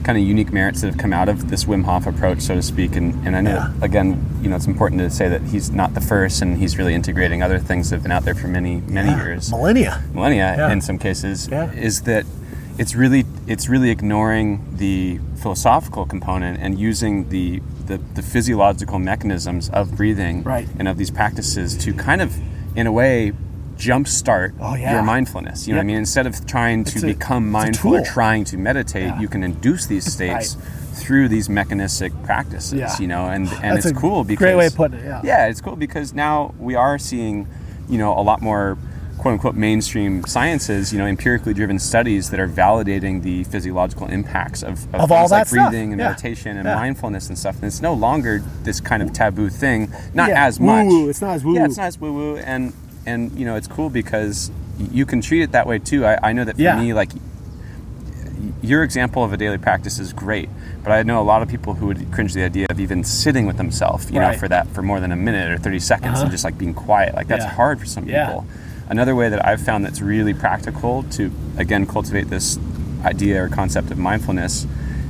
kind 0.08 0.18
of 0.18 0.24
unique 0.24 0.54
merits 0.54 0.80
that 0.80 0.88
have 0.88 0.98
come 0.98 1.12
out 1.12 1.28
of 1.28 1.50
this 1.50 1.66
Wim 1.66 1.84
Hof 1.84 2.08
approach, 2.08 2.40
so 2.40 2.56
to 2.56 2.62
speak. 2.62 2.96
And, 2.96 3.14
and 3.28 3.36
I 3.36 3.42
know 3.42 3.56
Yeah. 3.56 3.72
again, 3.82 4.24
you 4.42 4.50
know, 4.50 4.56
it's 4.56 4.66
important 4.66 5.02
to 5.02 5.10
say 5.10 5.28
that 5.28 5.42
he's 5.42 5.70
not 5.70 5.94
the 5.96 6.00
first, 6.00 6.42
and 6.42 6.58
he's 6.58 6.78
really 6.78 6.94
integrating 6.96 7.44
other 7.44 7.60
things 7.60 7.90
that 7.90 7.98
have 7.98 8.04
been 8.04 8.14
out 8.14 8.24
there 8.24 8.34
for 8.34 8.48
many 8.48 8.82
many 8.88 9.10
Yeah. 9.10 9.24
years, 9.26 9.52
Millennia. 9.52 10.02
millennia 10.14 10.56
Yeah. 10.58 10.72
in 10.72 10.80
some 10.80 10.98
cases. 10.98 11.50
Yeah. 11.52 11.70
Is 11.74 12.02
that 12.04 12.24
it's 12.78 12.96
really 12.96 13.26
it's 13.48 13.68
really 13.68 13.90
ignoring 13.90 14.62
the 14.78 15.20
philosophical 15.36 16.06
component 16.06 16.58
and 16.62 16.80
using 16.80 17.28
the 17.28 17.62
the, 17.88 18.00
the 18.16 18.22
physiological 18.22 19.00
mechanisms 19.00 19.68
of 19.70 19.96
breathing 19.98 20.44
Right. 20.44 20.68
and 20.80 20.88
of 20.88 20.98
these 20.98 21.10
practices 21.12 21.76
to 21.78 21.94
kind 21.94 22.22
of, 22.22 22.34
in 22.76 22.86
a 22.88 22.92
way, 22.94 23.32
jumpstart 23.78 24.54
Oh, 24.60 24.76
yeah. 24.76 24.94
your 24.94 25.04
mindfulness. 25.04 25.68
You 25.68 25.74
know 25.74 25.80
what 25.80 25.84
I 25.84 25.88
mean? 25.88 25.98
Instead 25.98 26.28
of 26.28 26.46
trying 26.46 26.84
to 26.86 27.00
a- 27.00 27.14
become 27.14 27.50
mindful 27.50 27.96
or 27.96 28.02
trying 28.04 28.44
to 28.46 28.58
meditate, 28.58 29.04
Yeah. 29.08 29.20
you 29.20 29.28
can 29.28 29.44
induce 29.44 29.86
these 29.86 30.06
states 30.14 30.58
through 30.94 31.28
these 31.30 31.48
mechanistic 31.50 32.12
practices. 32.24 32.74
Yeah. 32.74 32.96
You 33.00 33.08
know, 33.08 33.26
and 33.30 33.48
and 33.64 33.76
That's 33.78 33.86
it's 33.88 34.00
cool 34.00 34.24
because 34.24 34.44
great 34.44 34.56
way 34.56 34.66
of 34.68 34.76
putting 34.76 35.00
it, 35.00 35.06
yeah. 35.06 35.22
yeah, 35.24 35.46
it's 35.48 35.62
cool 35.62 35.76
because 35.76 36.14
now 36.14 36.54
we 36.60 36.76
are 36.76 36.98
seeing, 36.98 37.48
you 37.88 37.98
know, 37.98 38.18
a 38.18 38.22
lot 38.22 38.42
more 38.42 38.78
quote 39.20 39.34
unquote 39.34 39.56
mainstream 39.56 40.24
sciences, 40.26 40.92
you 40.94 41.00
know, 41.00 41.06
empirically 41.08 41.54
driven 41.54 41.80
studies 41.80 42.30
that 42.30 42.40
are 42.40 42.48
validating 42.48 43.22
the 43.24 43.44
physiological 43.46 44.08
impacts 44.08 44.62
of, 44.64 44.86
of, 44.94 45.02
Of 45.02 45.12
all 45.12 45.28
that 45.28 45.36
like 45.40 45.48
stuff. 45.48 45.70
breathing 45.72 45.92
and 45.92 46.00
Yeah. 46.00 46.10
meditation 46.10 46.58
and 46.58 46.66
Yeah. 46.68 46.76
mindfulness 46.76 47.28
and 47.30 47.38
stuff. 47.38 47.56
And 47.56 47.66
it's 47.66 47.82
no 47.82 47.94
longer 47.94 48.44
this 48.64 48.80
kind 48.80 49.02
of 49.04 49.14
taboo 49.14 49.50
thing, 49.50 49.90
not 50.14 50.30
Yeah, 50.30 50.46
as 50.46 50.60
much. 50.60 50.86
woo-woo. 50.86 51.10
It's 51.10 51.22
not 51.22 51.32
as 51.36 51.42
Yeah, 51.44 51.48
woo-woo. 51.48 51.66
it's 51.66 51.78
not 51.78 51.86
as 51.88 52.00
woo 52.00 52.14
woo. 52.14 52.38
And, 52.38 52.74
and, 53.08 53.32
you 53.40 53.46
know, 53.46 53.56
it's 53.56 53.68
cool 53.68 53.90
because 53.90 54.52
you 54.92 55.06
can 55.06 55.22
treat 55.22 55.42
it 55.42 55.54
that 55.54 55.66
way 55.66 55.80
too. 55.80 56.06
I, 56.06 56.30
I 56.30 56.34
know 56.34 56.44
that 56.44 56.56
for 56.56 56.62
Yeah. 56.62 56.76
me, 56.80 56.94
like, 56.94 57.10
your 58.62 58.84
example 58.84 59.24
of 59.24 59.34
a 59.34 59.38
daily 59.38 59.58
practice 59.58 59.98
is 59.98 60.14
great, 60.14 60.50
but 60.84 60.92
I 60.92 61.02
know 61.04 61.22
a 61.22 61.24
lot 61.24 61.42
of 61.42 61.48
people 61.48 61.74
who 61.76 61.88
would 61.88 62.12
cringe 62.12 62.34
the 62.34 62.44
idea 62.44 62.68
of 62.70 62.80
even 62.80 63.04
sitting 63.04 63.46
with 63.48 63.58
themselves, 63.58 64.12
you 64.12 64.20
Right. 64.20 64.34
know, 64.34 64.38
for 64.38 64.48
that 64.50 64.68
for 64.70 64.82
more 64.84 65.00
than 65.00 65.12
a 65.12 65.16
minute 65.16 65.50
or 65.52 65.58
30 65.58 65.80
seconds 65.80 66.16
Uh-huh. 66.16 66.24
and 66.24 66.32
just 66.32 66.44
like 66.44 66.58
being 66.58 66.74
quiet. 66.74 67.16
Like 67.16 67.28
that's 67.28 67.46
Yeah. 67.46 67.52
hard 67.52 67.80
for 67.80 67.86
some 67.86 68.06
Yeah. 68.08 68.26
people. 68.28 68.46
Another 68.90 69.16
way 69.16 69.30
that 69.30 69.46
I've 69.46 69.62
found 69.62 69.86
that's 69.86 70.02
really 70.02 70.34
practical 70.34 71.04
to 71.12 71.32
again 71.58 71.86
cultivate 71.86 72.30
this 72.30 72.60
idea 73.06 73.44
or 73.44 73.48
concept 73.50 73.90
of 73.92 73.98
mindfulness 73.98 74.66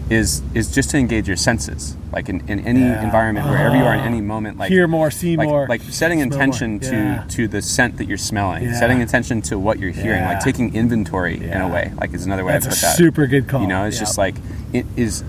is 0.09 0.41
is 0.53 0.73
just 0.73 0.89
to 0.91 0.97
engage 0.97 1.27
your 1.27 1.35
senses. 1.37 1.95
Like 2.13 2.29
in, 2.29 2.41
in 2.47 2.61
any 2.61 2.79
Yeah. 2.79 3.03
environment, 3.03 3.47
wherever 3.47 3.75
you 3.75 3.83
are 3.83 3.93
in 3.93 3.99
any 4.01 4.21
moment, 4.21 4.57
like 4.57 4.69
Hear 4.69 4.87
more, 4.87 5.11
see 5.11 5.35
like, 5.35 5.49
more, 5.49 5.67
like 5.67 5.81
setting 5.81 6.19
intention 6.19 6.79
to 6.79 6.95
Yeah. 6.95 7.23
to 7.29 7.47
the 7.47 7.61
scent 7.61 7.97
that 7.97 8.07
you're 8.07 8.17
smelling, 8.17 8.63
Yeah. 8.63 8.79
setting 8.79 9.01
attention 9.01 9.41
to 9.43 9.59
what 9.59 9.79
you're 9.79 9.91
hearing, 9.91 10.23
like 10.23 10.39
taking 10.39 10.73
inventory 10.73 11.35
in 11.51 11.61
a 11.61 11.67
way, 11.67 11.91
like 11.99 12.13
is 12.13 12.25
another 12.25 12.45
way 12.45 12.53
That's 12.53 12.65
I 12.65 12.69
a 12.69 12.71
put 12.71 12.81
that. 12.81 12.95
super 12.95 13.27
good 13.27 13.47
call. 13.47 13.61
You 13.61 13.67
know, 13.67 13.83
it's 13.85 13.99
just 13.99 14.17
like 14.17 14.35
it 14.73 14.85
is 14.95 15.23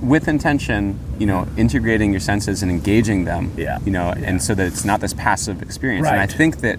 with 0.00 0.26
intention, 0.26 0.98
you 1.18 1.26
know, 1.26 1.46
integrating 1.56 2.10
your 2.10 2.20
senses 2.20 2.62
and 2.62 2.72
engaging 2.72 3.24
them. 3.24 3.52
Yeah. 3.56 3.78
You 3.84 3.92
know, 3.92 4.10
and 4.10 4.42
so 4.42 4.54
that 4.54 4.66
it's 4.66 4.84
not 4.84 5.00
this 5.00 5.12
passive 5.14 5.62
experience. 5.62 6.08
And 6.08 6.18
I 6.18 6.26
think 6.26 6.60
that 6.62 6.78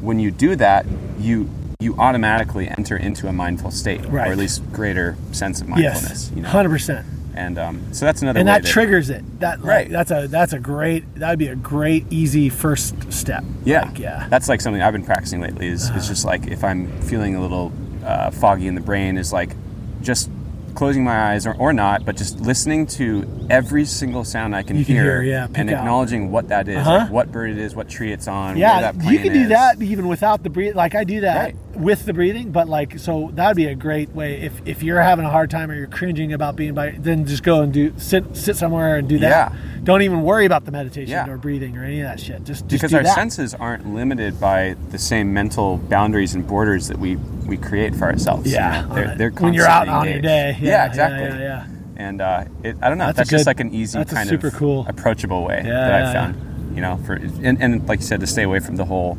when 0.00 0.18
you 0.20 0.30
do 0.30 0.54
that, 0.56 0.84
you 1.18 1.48
you 1.82 1.94
automatically 1.98 2.68
enter 2.68 2.96
into 2.96 3.28
a 3.28 3.32
mindful 3.32 3.70
state, 3.70 4.04
Right. 4.06 4.28
or 4.28 4.32
at 4.32 4.38
least 4.38 4.62
greater 4.72 5.16
sense 5.32 5.60
of 5.60 5.68
mindfulness. 5.68 6.28
yes, 6.28 6.32
You 6.34 6.42
know? 6.42 6.48
hundred 6.48 6.70
percent. 6.70 7.06
And 7.34 7.58
um, 7.58 7.94
so 7.94 8.04
that's 8.04 8.20
another 8.20 8.40
And 8.40 8.46
way 8.46 8.52
that 8.52 8.62
that- 8.64 8.68
triggers 8.70 9.08
it. 9.08 9.24
That 9.40 9.60
like, 9.60 9.66
Right. 9.68 9.90
That's 9.90 10.10
a 10.10 10.26
that's 10.28 10.52
a 10.52 10.58
great. 10.58 11.14
That'd 11.14 11.38
be 11.38 11.48
a 11.48 11.56
great 11.56 12.04
easy 12.10 12.50
first 12.50 13.10
step. 13.12 13.42
Yeah, 13.64 13.86
Like, 13.86 13.98
yeah. 13.98 14.26
That's 14.28 14.48
like 14.50 14.60
something 14.60 14.82
I've 14.82 14.92
been 14.92 15.04
practicing 15.04 15.40
lately. 15.40 15.68
Is 15.68 15.88
it's 15.90 16.08
just 16.08 16.24
like 16.26 16.46
if 16.48 16.62
I'm 16.62 16.88
feeling 17.00 17.34
a 17.34 17.40
little 17.40 17.72
uh, 18.04 18.30
foggy 18.32 18.66
in 18.66 18.74
the 18.74 18.82
brain, 18.82 19.16
is 19.16 19.32
like 19.32 19.56
just 20.02 20.28
closing 20.74 21.04
my 21.04 21.32
eyes 21.32 21.46
or, 21.46 21.54
or 21.54 21.72
not, 21.72 22.04
but 22.04 22.16
just 22.16 22.40
listening 22.40 22.86
to 22.86 23.26
every 23.50 23.84
single 23.84 24.24
sound 24.24 24.56
I 24.56 24.62
can, 24.62 24.76
can 24.76 24.84
hear, 24.84 25.02
hear, 25.02 25.22
yeah, 25.22 25.46
and 25.54 25.68
out. 25.70 25.78
acknowledging 25.78 26.30
what 26.30 26.48
that 26.48 26.66
is, 26.66 26.78
Uh-huh. 26.78 26.90
like 26.98 27.10
what 27.10 27.30
bird 27.30 27.50
it 27.50 27.58
is, 27.58 27.74
what 27.74 27.90
tree 27.90 28.10
it's 28.10 28.26
on, 28.26 28.54
where 28.54 28.56
yeah, 28.56 28.92
you 29.10 29.18
can 29.18 29.32
do 29.34 29.40
is. 29.42 29.48
that 29.50 29.80
even 29.82 30.08
without 30.08 30.42
the 30.42 30.48
breathe. 30.50 30.74
Like 30.74 30.94
I 30.94 31.04
do 31.04 31.20
that 31.20 31.36
Right. 31.44 31.56
With 31.74 32.04
the 32.06 32.12
breathing, 32.12 32.50
but 32.52 32.68
like 32.68 32.98
so 32.98 33.30
that'd 33.34 33.56
be 33.56 33.66
a 33.66 33.74
great 33.74 34.10
way 34.10 34.40
if 34.42 34.52
if 34.66 34.82
you're 34.82 35.00
having 35.00 35.24
a 35.24 35.30
hard 35.30 35.50
time 35.50 35.70
or 35.70 35.74
you're 35.74 35.86
cringing 35.86 36.32
about 36.32 36.54
being 36.56 36.74
by, 36.74 36.90
then 36.98 37.24
just 37.26 37.42
go 37.42 37.62
and 37.62 37.72
do 37.72 37.92
sit 37.98 38.36
sit 38.36 38.56
somewhere 38.56 38.96
and 38.96 39.08
do 39.08 39.18
that. 39.20 39.52
Yeah. 39.52 39.58
Don't 39.84 40.02
even 40.02 40.22
worry 40.22 40.46
about 40.46 40.64
the 40.64 40.70
meditation 40.72 41.12
Yeah. 41.12 41.28
or 41.28 41.36
breathing 41.38 41.76
or 41.76 41.84
any 41.84 42.00
of 42.00 42.04
that 42.08 42.20
shit. 42.20 42.44
Just, 42.44 42.68
just 42.68 42.68
because 42.68 42.94
our 42.94 43.02
that. 43.02 43.14
senses 43.14 43.52
aren't 43.54 43.86
limited 43.92 44.38
by 44.40 44.76
the 44.90 44.98
same 44.98 45.32
mental 45.34 45.78
boundaries 45.78 46.34
and 46.34 46.46
borders 46.46 46.88
that 46.88 46.98
we 46.98 47.16
we 47.46 47.56
create 47.56 47.94
for 47.96 48.04
ourselves. 48.04 48.46
you 48.48 48.54
Yeah, 48.54 48.82
know? 48.82 48.94
they're, 48.94 49.14
they're 49.16 49.30
when 49.30 49.54
you're 49.54 49.66
out 49.66 49.86
constantly 49.86 50.08
on 50.08 50.12
your 50.14 50.22
day. 50.22 50.56
Yeah, 50.60 50.68
Yeah, 50.70 50.86
exactly. 50.86 51.38
yeah. 51.40 51.66
And 51.96 52.20
uh, 52.20 52.44
it, 52.62 52.76
I 52.82 52.88
don't 52.88 52.98
know. 52.98 53.06
That's 53.06 53.16
That's, 53.18 53.30
just 53.30 53.44
good- 53.44 53.50
like 53.50 53.60
an 53.60 53.74
easy 53.74 54.04
kind 54.04 54.28
super 54.28 54.48
of 54.48 54.54
cool- 54.54 54.86
approachable 54.88 55.44
way 55.44 55.62
that 55.64 55.92
I've 55.92 56.04
yeah, 56.04 56.12
found. 56.12 56.76
You 56.76 56.80
know, 56.80 56.96
for 57.04 57.14
and, 57.14 57.60
and 57.62 57.86
like 57.88 58.00
you 58.00 58.06
said, 58.06 58.20
to 58.20 58.26
stay 58.26 58.42
away 58.44 58.60
from 58.60 58.76
the 58.76 58.84
whole 58.84 59.18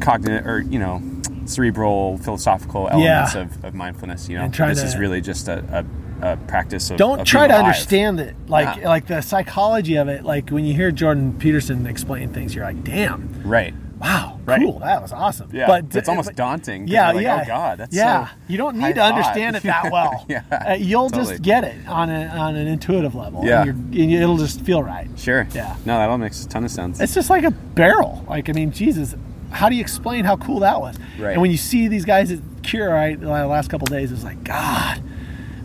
cognitive 0.00 0.46
or 0.46 0.60
you 0.60 0.78
know 0.78 1.02
cerebral 1.46 2.18
philosophical 2.18 2.88
elements 2.88 3.34
Yeah. 3.34 3.40
of, 3.42 3.64
of 3.64 3.74
mindfulness. 3.74 4.28
You 4.28 4.38
know, 4.38 4.44
And 4.44 4.54
this 4.54 4.80
to- 4.80 4.86
is 4.86 4.96
really 4.96 5.20
just 5.20 5.48
a, 5.48 5.84
a, 6.22 6.32
a 6.32 6.36
practice 6.36 6.90
of 6.90 6.96
Don't 6.98 7.20
of 7.20 7.26
try 7.26 7.46
to 7.46 7.54
alive. 7.54 7.64
understand 7.66 8.20
it. 8.20 8.34
Like 8.48 8.78
Yeah. 8.78 8.88
like 8.88 9.06
the 9.06 9.20
psychology 9.22 9.96
of 9.96 10.08
it. 10.08 10.24
Like 10.24 10.50
when 10.50 10.64
you 10.64 10.74
hear 10.74 10.90
Jordan 10.90 11.34
Peterson 11.38 11.86
explain 11.86 12.32
things, 12.32 12.54
you're 12.54 12.64
like, 12.64 12.84
damn, 12.84 13.28
Right. 13.44 13.74
wow, 14.00 14.38
Right. 14.44 14.60
cool, 14.60 14.78
that 14.80 15.00
was 15.02 15.12
awesome. 15.12 15.48
Yeah, 15.52 15.66
but 15.66 15.94
it's 15.94 16.08
almost 16.08 16.28
but- 16.30 16.36
daunting. 16.36 16.86
Yeah, 16.88 17.12
like, 17.12 17.22
yeah. 17.24 17.40
Oh 17.42 17.46
God, 17.46 17.78
that's 17.78 17.94
yeah. 17.94 18.26
so 18.28 18.32
you 18.48 18.56
don't 18.58 18.76
need 18.76 18.94
to 18.94 19.00
thought. 19.00 19.12
understand 19.12 19.56
it 19.56 19.62
that 19.64 19.90
well. 19.92 20.24
yeah, 20.28 20.42
Uh, 20.50 20.74
you'll 20.74 21.10
totally. 21.10 21.32
just 21.34 21.42
get 21.42 21.64
it 21.64 21.76
on 21.88 22.08
a, 22.10 22.26
on 22.26 22.54
an 22.56 22.66
intuitive 22.68 23.14
level. 23.14 23.44
Yeah. 23.44 23.62
and, 23.64 23.94
you're, 23.94 24.04
and 24.04 24.12
it'll 24.22 24.36
just 24.38 24.60
feel 24.62 24.82
right. 24.82 25.08
Sure. 25.16 25.46
Yeah. 25.52 25.74
No, 25.84 25.98
that 25.98 26.08
all 26.08 26.18
makes 26.18 26.44
a 26.44 26.48
ton 26.48 26.64
of 26.64 26.70
sense. 26.70 27.00
It's 27.00 27.14
just 27.14 27.30
like 27.30 27.44
a 27.44 27.50
barrel. 27.50 28.24
Like 28.28 28.48
I 28.48 28.52
mean, 28.52 28.70
Jesus, 28.70 29.14
how 29.52 29.68
do 29.68 29.74
you 29.76 29.80
explain 29.80 30.24
how 30.24 30.36
cool 30.36 30.60
that 30.60 30.80
was? 30.80 30.96
Right. 31.18 31.32
And 31.32 31.40
when 31.42 31.50
you 31.50 31.56
see 31.56 31.88
these 31.88 32.04
guys 32.04 32.30
at 32.32 32.40
Cure, 32.62 32.90
right, 32.90 33.18
the 33.20 33.28
last 33.28 33.70
couple 33.70 33.86
days, 33.86 34.10
it's 34.12 34.24
like 34.24 34.42
God, 34.44 35.02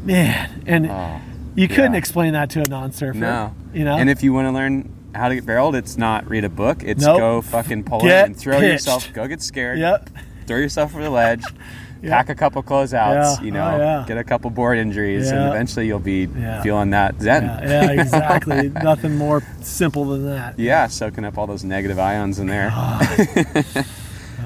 man, 0.03 0.63
and 0.65 0.87
Oh, 0.89 1.19
you 1.55 1.67
couldn't 1.67 1.93
yeah. 1.93 1.97
explain 1.99 2.33
that 2.33 2.49
to 2.51 2.61
a 2.61 2.69
non-surfer. 2.69 3.17
No. 3.17 3.53
you 3.73 3.83
know. 3.85 3.95
And 3.97 4.09
if 4.09 4.23
you 4.23 4.33
want 4.33 4.47
to 4.47 4.51
learn 4.51 4.93
how 5.15 5.29
to 5.29 5.35
get 5.35 5.45
barreled, 5.45 5.75
it's 5.75 5.97
not 5.97 6.29
read 6.29 6.43
a 6.43 6.49
book. 6.49 6.83
It's 6.83 7.03
Nope. 7.03 7.17
go 7.17 7.41
fucking 7.41 7.83
pull 7.85 8.01
Get 8.01 8.23
it 8.23 8.25
and 8.27 8.37
throw 8.37 8.59
pitched. 8.59 8.71
yourself. 8.73 9.11
Go 9.13 9.27
get 9.27 9.41
scared. 9.41 9.79
Yep. 9.79 10.09
Throw 10.45 10.57
yourself 10.57 10.93
over 10.93 11.03
the 11.03 11.09
ledge. 11.09 11.43
Yeah. 12.01 12.09
Pack 12.11 12.29
a 12.29 12.35
couple 12.35 12.61
closeouts. 12.63 13.37
Yeah. 13.39 13.41
You 13.41 13.51
know, 13.51 13.71
Oh, 13.73 13.77
yeah. 13.77 14.05
get 14.07 14.17
a 14.17 14.23
couple 14.23 14.49
board 14.49 14.77
injuries, 14.77 15.29
and 15.31 15.47
eventually 15.49 15.87
you'll 15.87 15.99
be 15.99 16.27
Yeah. 16.37 16.61
feeling 16.61 16.91
that 16.91 17.19
zen. 17.21 17.43
Yeah, 17.45 17.91
yeah, 17.93 18.01
exactly. 18.01 18.69
Nothing 18.69 19.15
more 19.17 19.41
simple 19.61 20.05
than 20.05 20.25
that. 20.25 20.57
Yeah, 20.59 20.87
soaking 20.87 21.25
up 21.25 21.37
all 21.37 21.47
those 21.47 21.63
negative 21.63 21.97
ions 21.99 22.39
in 22.39 22.47
there. 22.47 22.69
Ah. 22.71 23.83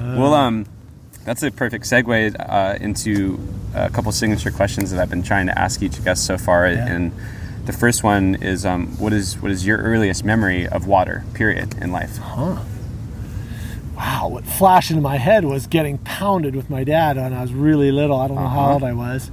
well, 0.00 0.34
um, 0.34 0.66
that's 1.24 1.42
a 1.42 1.50
perfect 1.50 1.84
segue 1.84 2.34
uh, 2.38 2.78
into 2.80 3.38
a 3.74 3.90
couple 3.90 4.10
signature 4.12 4.50
questions 4.50 4.90
that 4.90 5.00
I've 5.00 5.10
been 5.10 5.22
trying 5.22 5.46
to 5.46 5.58
ask 5.58 5.82
each 5.82 6.02
guest 6.04 6.24
so 6.26 6.36
far. 6.38 6.68
Yeah. 6.68 6.86
And 6.86 7.12
the 7.66 7.72
first 7.72 8.02
one 8.02 8.34
is, 8.36 8.66
um, 8.66 8.88
what 8.98 9.12
is 9.12 9.38
what 9.40 9.50
is 9.52 9.64
your 9.66 9.78
earliest 9.78 10.24
memory 10.24 10.66
of 10.66 10.86
water? 10.86 11.22
Period 11.34 11.76
in 11.80 11.92
life. 11.92 12.18
Wow, 14.02 14.28
what 14.30 14.44
flashed 14.44 14.90
into 14.90 15.00
my 15.00 15.16
head 15.16 15.44
was 15.44 15.68
getting 15.68 15.96
pounded 15.98 16.56
with 16.56 16.68
my 16.68 16.82
dad 16.82 17.16
when 17.18 17.32
I 17.32 17.40
was 17.40 17.52
really 17.52 17.92
little. 17.92 18.18
I 18.18 18.26
don't 18.26 18.36
know 18.36 18.48
how 18.48 18.60
Uh-huh. 18.64 18.72
old 18.72 18.82
I 18.84 18.92
was. 18.94 19.30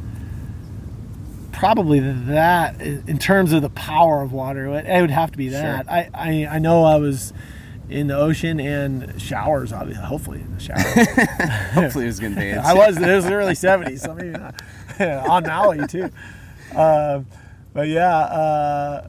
Probably 1.51 1.99
that, 1.99 2.79
in 2.79 3.17
terms 3.17 3.51
of 3.51 3.63
the 3.63 3.71
power 3.71 4.21
of 4.21 4.31
water, 4.31 4.67
it 4.67 5.01
would 5.01 5.09
have 5.09 5.31
to 5.31 5.37
be 5.39 5.49
that. 5.49 5.85
Sure. 5.85 5.93
I, 5.93 6.09
I 6.13 6.47
I 6.55 6.59
know 6.59 6.83
I 6.85 6.97
was 6.97 7.33
in 7.89 8.05
the 8.07 8.15
ocean 8.15 8.59
and 8.59 9.19
showers, 9.19 9.73
obviously, 9.73 10.05
hopefully 10.05 10.41
in 10.41 10.53
the 10.53 10.59
shower. 10.61 10.77
Hopefully, 11.73 12.05
it 12.05 12.07
was 12.07 12.19
going 12.19 12.35
to 12.35 12.39
be. 12.39 12.53
I 12.53 12.73
was. 12.73 12.95
It 12.97 13.13
was 13.13 13.25
the 13.25 13.33
early 13.33 13.53
'70s, 13.65 13.99
so 14.01 14.13
maybe 14.13 14.29
not. 14.29 14.61
on 15.27 15.43
Maui 15.47 15.85
too. 15.87 16.09
Um, 16.75 17.25
but 17.73 17.87
yeah, 17.87 18.17
uh, 18.19 19.07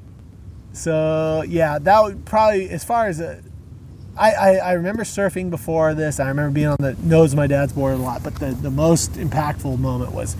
so 0.72 1.42
yeah, 1.46 1.78
that 1.78 2.02
would 2.02 2.24
probably 2.24 2.70
as 2.70 2.82
far 2.82 3.06
as 3.06 3.20
a, 3.20 3.42
I, 4.20 4.32
I, 4.32 4.54
I 4.56 4.72
remember 4.72 5.02
surfing 5.02 5.48
before 5.48 5.94
this. 5.94 6.20
I 6.20 6.28
remember 6.28 6.52
being 6.52 6.66
on 6.66 6.76
the 6.78 6.94
nose 7.02 7.32
of 7.32 7.38
my 7.38 7.46
dad's 7.46 7.72
board 7.72 7.94
a 7.94 7.96
lot, 7.96 8.22
but 8.22 8.34
the, 8.34 8.48
the 8.48 8.70
most 8.70 9.14
impactful 9.14 9.78
moment 9.78 10.12
was 10.12 10.36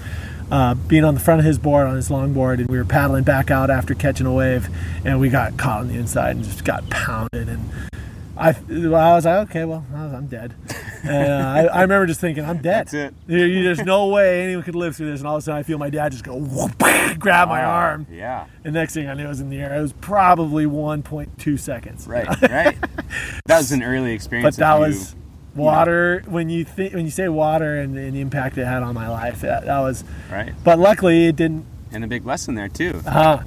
uh, 0.51 0.75
being 0.75 1.03
on 1.03 1.15
the 1.15 1.21
front 1.21 1.39
of 1.39 1.47
his 1.47 1.59
board 1.59 1.87
on 1.87 1.97
his 1.97 2.11
longboard, 2.11 2.59
and 2.59 2.69
we 2.69 2.77
were 2.77 2.85
paddling 2.85 3.25
back 3.25 3.51
out 3.51 3.71
after 3.71 3.95
catching 3.95 4.27
a 4.27 4.33
wave, 4.33 4.69
and 5.07 5.19
we 5.19 5.31
got 5.31 5.57
caught 5.57 5.81
on 5.81 5.89
the 5.89 5.95
inside 5.95 6.37
and 6.37 6.45
just 6.45 6.63
got 6.63 6.91
pounded. 6.91 7.49
And 7.49 7.71
I, 8.37 8.51
I 8.51 9.15
was 9.15 9.25
like, 9.25 9.49
okay, 9.49 9.65
well, 9.65 9.87
I'm 9.95 10.27
dead. 10.27 10.55
And 11.03 11.33
uh, 11.33 11.47
I, 11.73 11.79
I 11.79 11.83
remember 11.83 12.07
just 12.07 12.21
thinking, 12.21 12.45
I'm 12.45 12.59
dead. 12.59 12.87
That's 12.89 12.95
it. 12.95 13.15
You- 13.27 13.63
There's 13.65 13.83
no 13.85 14.09
way 14.09 14.43
anyone 14.45 14.63
could 14.65 14.75
live 14.75 14.97
through 14.97 15.11
this. 15.11 15.21
And 15.21 15.29
all 15.29 15.37
of 15.37 15.41
a 15.41 15.43
sudden, 15.45 15.59
I 15.59 15.63
feel 15.63 15.79
my 15.79 15.91
dad 15.91 16.13
just 16.13 16.25
go 16.25 16.37
whoop, 16.37 16.79
grab 17.19 17.49
my 17.49 17.63
Ah, 17.65 17.71
arm. 17.71 18.07
Yeah. 18.11 18.47
And 18.65 18.75
next 18.75 18.95
thing 18.95 19.09
I 19.09 19.15
knew, 19.15 19.25
I 19.25 19.29
was 19.29 19.41
in 19.41 19.49
the 19.51 19.61
air. 19.61 19.75
It 19.77 19.81
was 19.83 19.93
probably 19.95 20.67
1.2 20.67 21.59
seconds. 21.59 22.07
Right. 22.07 22.27
Right. 22.43 22.77
that 23.47 23.59
was 23.59 23.73
an 23.73 23.83
early 23.83 24.13
experience. 24.13 24.57
But 24.57 24.61
that 24.61 24.75
you- 24.77 24.81
was 24.81 25.15
water. 25.55 26.23
When 26.27 26.49
you 26.49 26.65
think 26.65 26.95
when 26.95 27.05
you 27.05 27.11
say 27.11 27.29
water 27.29 27.81
and, 27.81 27.97
and 27.99 28.15
the 28.15 28.21
impact 28.21 28.57
it 28.59 28.65
had 28.67 28.83
on 28.83 28.95
my 28.95 29.09
life, 29.09 29.41
that, 29.41 29.65
that 29.67 29.81
was. 29.81 30.05
right, 30.31 30.53
But 30.65 30.79
luckily, 30.79 31.27
it 31.27 31.37
didn't. 31.37 31.65
and 31.93 32.05
a 32.05 32.07
big 32.07 32.25
lesson 32.25 32.55
there 32.55 32.69
too. 32.69 33.01
Uh, 33.07 33.43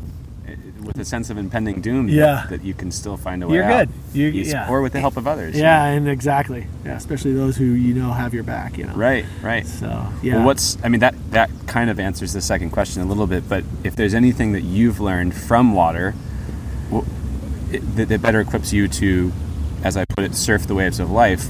with 0.94 1.02
a 1.02 1.06
sense 1.06 1.30
of 1.30 1.38
impending 1.38 1.82
doom. 1.82 2.08
Yeah. 2.08 2.24
That, 2.24 2.50
that 2.50 2.64
you 2.64 2.74
can 2.74 2.92
still 2.92 3.18
find 3.18 3.44
a 3.44 3.48
way 3.48 3.56
You're 3.56 3.64
out. 3.64 3.88
good. 3.88 3.90
You- 4.14 4.28
Yes, 4.28 4.48
yeah. 4.52 4.70
Or 4.70 4.82
with 4.82 4.94
the 4.94 5.00
help 5.00 5.18
of 5.18 5.28
others. 5.28 5.58
yeah, 5.58 5.86
and 5.86 6.08
exactly. 6.08 6.68
Yeah. 6.86 6.96
Especially 6.96 7.34
those 7.34 7.58
who 7.58 7.66
you 7.66 7.94
know 7.94 8.12
have 8.12 8.34
your 8.34 8.44
back. 8.44 8.78
You 8.78 8.86
know. 8.86 8.94
Right. 8.94 9.26
Right. 9.42 9.66
So 9.66 10.08
yeah. 10.22 10.36
Well, 10.38 10.46
what's 10.46 10.78
I 10.84 10.90
mean 10.90 11.00
that 11.02 11.16
that 11.32 11.50
kind 11.68 11.90
of 11.90 12.00
answers 12.00 12.34
the 12.34 12.42
second 12.42 12.70
question 12.72 13.02
a 13.02 13.06
little 13.06 13.28
bit. 13.28 13.50
But 13.50 13.64
if 13.84 13.96
there's 13.96 14.14
anything 14.14 14.52
that 14.54 14.62
you've 14.62 15.00
learned 15.00 15.34
from 15.36 15.74
water, 15.74 16.14
well, 16.92 17.06
it, 17.72 17.80
that, 17.96 18.10
that 18.10 18.22
better 18.22 18.40
equips 18.42 18.72
you 18.72 18.88
to, 18.88 19.32
as 19.84 19.98
I 19.98 20.06
put 20.06 20.24
it, 20.24 20.36
surf 20.36 20.68
the 20.68 20.76
waves 20.76 21.00
of 21.00 21.10
life. 21.10 21.48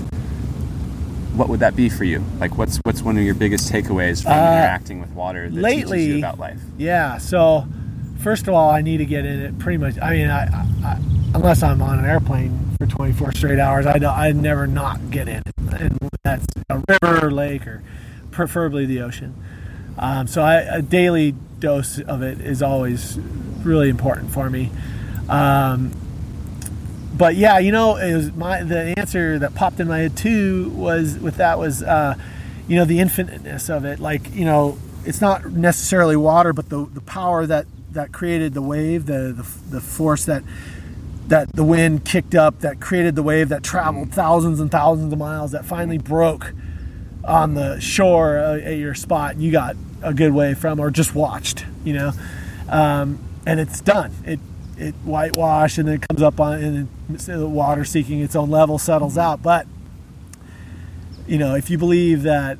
What 1.35 1.49
would 1.49 1.59
that 1.61 1.75
be 1.75 1.89
for 1.89 2.03
you? 2.03 2.23
Like, 2.39 2.57
what's 2.57 2.77
what's 2.83 3.01
one 3.01 3.17
of 3.17 3.23
your 3.23 3.33
biggest 3.35 3.71
takeaways 3.71 4.21
from 4.23 4.31
Uh, 4.33 4.35
interacting 4.35 5.01
with 5.01 5.09
water 5.11 5.49
that 5.49 5.55
teaches 5.55 5.63
lately- 5.63 6.05
you 6.05 6.17
about 6.19 6.39
life? 6.39 6.59
Yeah. 6.77 7.17
So, 7.17 7.65
first 8.23 8.47
of 8.47 8.53
all, 8.53 8.69
I 8.69 8.81
need 8.81 8.97
to 8.97 9.05
get 9.05 9.25
in 9.25 9.41
it 9.41 9.59
pretty 9.59 9.77
much. 9.77 9.99
I 10.01 10.11
mean, 10.11 10.29
I, 10.29 10.45
I, 10.83 10.97
unless 11.35 11.61
I'm 11.61 11.81
on 11.81 11.99
an 11.99 12.05
airplane 12.05 12.75
for 12.79 12.87
24 12.87 13.33
straight 13.33 13.59
hours, 13.59 13.85
I 13.85 13.97
I 13.97 14.31
never 14.31 14.65
not 14.65 15.11
get 15.11 15.27
in 15.27 15.43
it, 15.45 15.53
and 15.79 15.97
that's 16.23 16.45
a 16.69 16.81
river 16.87 17.27
or 17.27 17.31
lake 17.31 17.67
or 17.67 17.83
preferably 18.31 18.85
the 18.85 19.01
ocean. 19.01 19.35
Um, 19.97 20.25
so, 20.25 20.41
I, 20.41 20.55
a 20.55 20.81
daily 20.81 21.35
dose 21.59 21.99
of 21.99 22.23
it 22.23 22.41
is 22.41 22.63
always 22.63 23.19
really 23.61 23.89
important 23.89 24.31
for 24.31 24.49
me. 24.49 24.71
Um, 25.29 25.91
but 27.15 27.35
yeah, 27.35 27.59
you 27.59 27.71
know, 27.71 27.97
it 27.97 28.15
was 28.15 28.31
my 28.31 28.63
the 28.63 28.97
answer 28.97 29.37
that 29.39 29.53
popped 29.53 29.79
in 29.79 29.87
my 29.87 29.99
head 29.99 30.17
too 30.17 30.69
was 30.69 31.19
with 31.19 31.37
that 31.37 31.59
was, 31.59 31.83
uh, 31.83 32.15
you 32.67 32.77
know, 32.77 32.85
the 32.85 32.99
infiniteness 32.99 33.69
of 33.69 33.85
it. 33.85 33.99
Like, 33.99 34.33
you 34.33 34.45
know, 34.45 34.79
it's 35.05 35.21
not 35.21 35.51
necessarily 35.51 36.15
water, 36.15 36.53
but 36.53 36.69
the 36.69 36.85
the 36.85 37.01
power 37.01 37.45
that 37.45 37.67
that 37.93 38.11
created 38.11 38.53
the 38.53 38.61
wave, 38.61 39.05
the 39.05 39.33
the, 39.35 39.75
the 39.75 39.81
force 39.81 40.25
that 40.25 40.43
that 41.27 41.53
the 41.53 41.63
wind 41.63 42.03
kicked 42.05 42.35
up, 42.35 42.59
that 42.59 42.81
created 42.81 43.15
the 43.15 43.23
wave 43.23 43.49
that 43.49 43.63
traveled 43.63 44.11
thousands 44.11 44.59
and 44.59 44.69
thousands 44.69 45.11
of 45.11 45.19
miles, 45.19 45.51
that 45.51 45.65
finally 45.65 45.97
broke 45.97 46.53
on 47.23 47.53
the 47.53 47.79
shore 47.79 48.37
uh, 48.37 48.57
at 48.57 48.77
your 48.77 48.93
spot, 48.93 49.37
you 49.37 49.51
got 49.51 49.75
a 50.01 50.13
good 50.13 50.33
wave 50.33 50.57
from, 50.57 50.79
or 50.79 50.91
just 50.91 51.15
watched, 51.15 51.65
you 51.85 51.93
know, 51.93 52.11
um, 52.69 53.19
and 53.45 53.59
it's 53.59 53.79
done. 53.79 54.11
It 54.25 54.39
it 54.77 54.95
whitewash 55.03 55.77
and 55.77 55.87
then 55.87 55.95
it 55.95 56.07
comes 56.07 56.21
up 56.21 56.39
on 56.39 56.63
and 56.63 57.19
the 57.19 57.47
water 57.47 57.85
seeking 57.85 58.19
its 58.19 58.35
own 58.35 58.49
level 58.49 58.77
settles 58.77 59.17
out. 59.17 59.41
But 59.41 59.67
you 61.27 61.37
know, 61.37 61.55
if 61.55 61.69
you 61.69 61.77
believe 61.77 62.23
that 62.23 62.57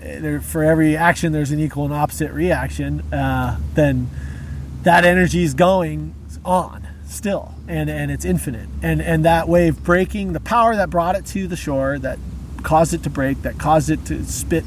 uh, 0.00 0.20
there, 0.20 0.40
for 0.40 0.64
every 0.64 0.96
action 0.96 1.32
there's 1.32 1.50
an 1.50 1.60
equal 1.60 1.84
and 1.84 1.94
opposite 1.94 2.32
reaction, 2.32 3.00
uh, 3.12 3.58
then 3.74 4.08
that 4.82 5.04
energy 5.04 5.42
is 5.42 5.54
going 5.54 6.14
on 6.44 6.86
still, 7.06 7.54
and 7.68 7.90
and 7.90 8.10
it's 8.10 8.24
infinite. 8.24 8.68
And 8.82 9.02
and 9.02 9.24
that 9.24 9.48
wave 9.48 9.82
breaking, 9.82 10.32
the 10.32 10.40
power 10.40 10.76
that 10.76 10.90
brought 10.90 11.16
it 11.16 11.26
to 11.26 11.46
the 11.46 11.56
shore, 11.56 11.98
that 11.98 12.18
caused 12.62 12.94
it 12.94 13.02
to 13.02 13.10
break, 13.10 13.42
that 13.42 13.58
caused 13.58 13.90
it 13.90 14.04
to 14.06 14.24
spit, 14.24 14.64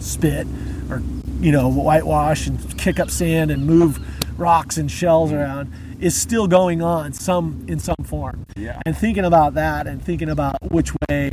spit, 0.00 0.46
or 0.90 1.02
you 1.40 1.52
know, 1.52 1.68
whitewash 1.68 2.46
and 2.46 2.78
kick 2.78 2.98
up 2.98 3.10
sand 3.10 3.50
and 3.50 3.66
move 3.66 4.00
rocks 4.38 4.76
and 4.76 4.90
shells 4.90 5.32
around, 5.32 5.72
is 6.00 6.20
still 6.20 6.46
going 6.46 6.82
on 6.82 7.12
some 7.12 7.64
in 7.68 7.78
some 7.78 8.04
form. 8.04 8.46
Yeah. 8.56 8.80
And 8.86 8.96
thinking 8.96 9.24
about 9.24 9.54
that 9.54 9.86
and 9.86 10.02
thinking 10.02 10.30
about 10.30 10.70
which 10.70 10.92
way 11.08 11.30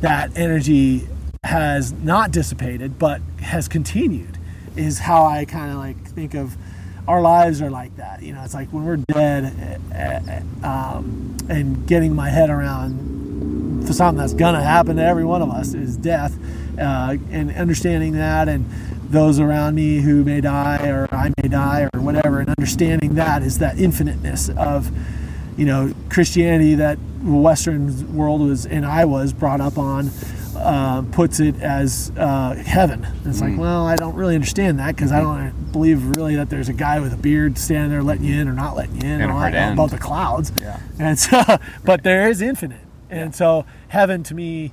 that 0.00 0.36
energy 0.36 1.08
has 1.44 1.92
not 1.92 2.30
dissipated 2.30 2.98
but 2.98 3.20
has 3.40 3.66
continued 3.66 4.38
is 4.76 4.98
how 4.98 5.24
I 5.24 5.46
kind 5.46 5.70
of 5.70 5.78
like 5.78 6.10
think 6.10 6.34
of 6.34 6.56
our 7.08 7.20
lives 7.20 7.62
are 7.62 7.70
like 7.70 7.96
that. 7.96 8.22
You 8.22 8.32
know, 8.32 8.42
it's 8.44 8.54
like 8.54 8.68
when 8.68 8.84
we're 8.84 8.96
dead 8.96 9.80
um, 10.62 11.36
and 11.48 11.86
getting 11.86 12.14
my 12.14 12.28
head 12.28 12.50
around 12.50 13.88
something 13.92 14.18
that's 14.18 14.34
gonna 14.34 14.62
happen 14.62 14.96
to 14.96 15.04
every 15.04 15.24
one 15.24 15.42
of 15.42 15.50
us 15.50 15.74
is 15.74 15.96
death, 15.96 16.36
uh, 16.78 17.16
and 17.30 17.50
understanding 17.52 18.12
that 18.12 18.48
and 18.48 18.64
those 19.10 19.40
around 19.40 19.74
me 19.74 19.98
who 20.00 20.22
may 20.22 20.40
die 20.40 20.86
or 20.86 21.08
I 21.12 21.32
may 21.42 21.48
die 21.48 21.88
or 21.92 22.00
whatever, 22.00 22.40
and 22.40 22.48
understanding 22.48 23.14
that 23.14 23.42
is 23.42 23.58
that 23.58 23.78
infiniteness 23.78 24.48
of, 24.50 24.90
you 25.58 25.66
know, 25.66 25.92
Christianity 26.10 26.76
that 26.76 26.98
the 27.24 27.32
Western 27.32 28.14
world 28.14 28.40
was 28.40 28.66
and 28.66 28.86
I 28.86 29.04
was 29.04 29.32
brought 29.32 29.60
up 29.60 29.78
on. 29.78 30.10
Uh, 30.62 31.00
puts 31.12 31.40
it 31.40 31.56
as 31.62 32.12
uh, 32.18 32.54
heaven. 32.54 33.06
It's 33.24 33.40
like, 33.40 33.56
well, 33.56 33.86
I 33.86 33.96
don't 33.96 34.14
really 34.14 34.34
understand 34.34 34.78
that 34.78 34.94
because 34.94 35.10
I 35.10 35.20
don't 35.20 35.72
believe 35.72 36.16
really 36.16 36.36
that 36.36 36.50
there's 36.50 36.68
a 36.68 36.74
guy 36.74 37.00
with 37.00 37.14
a 37.14 37.16
beard 37.16 37.56
standing 37.56 37.90
there 37.90 38.02
letting 38.02 38.26
you 38.26 38.38
in 38.38 38.46
or 38.46 38.52
not 38.52 38.76
letting 38.76 39.00
you 39.00 39.08
in. 39.08 39.22
And 39.22 39.32
all 39.32 39.38
a 39.38 39.40
hard 39.40 39.54
I 39.54 39.58
know 39.58 39.66
end. 39.70 39.72
about 39.78 39.90
the 39.90 39.98
clouds. 39.98 40.52
Yeah. 40.60 40.78
And 40.98 41.18
so, 41.18 41.42
but 41.84 42.02
there 42.02 42.28
is 42.28 42.42
infinite, 42.42 42.82
and 43.08 43.34
so 43.34 43.64
heaven 43.88 44.22
to 44.24 44.34
me 44.34 44.72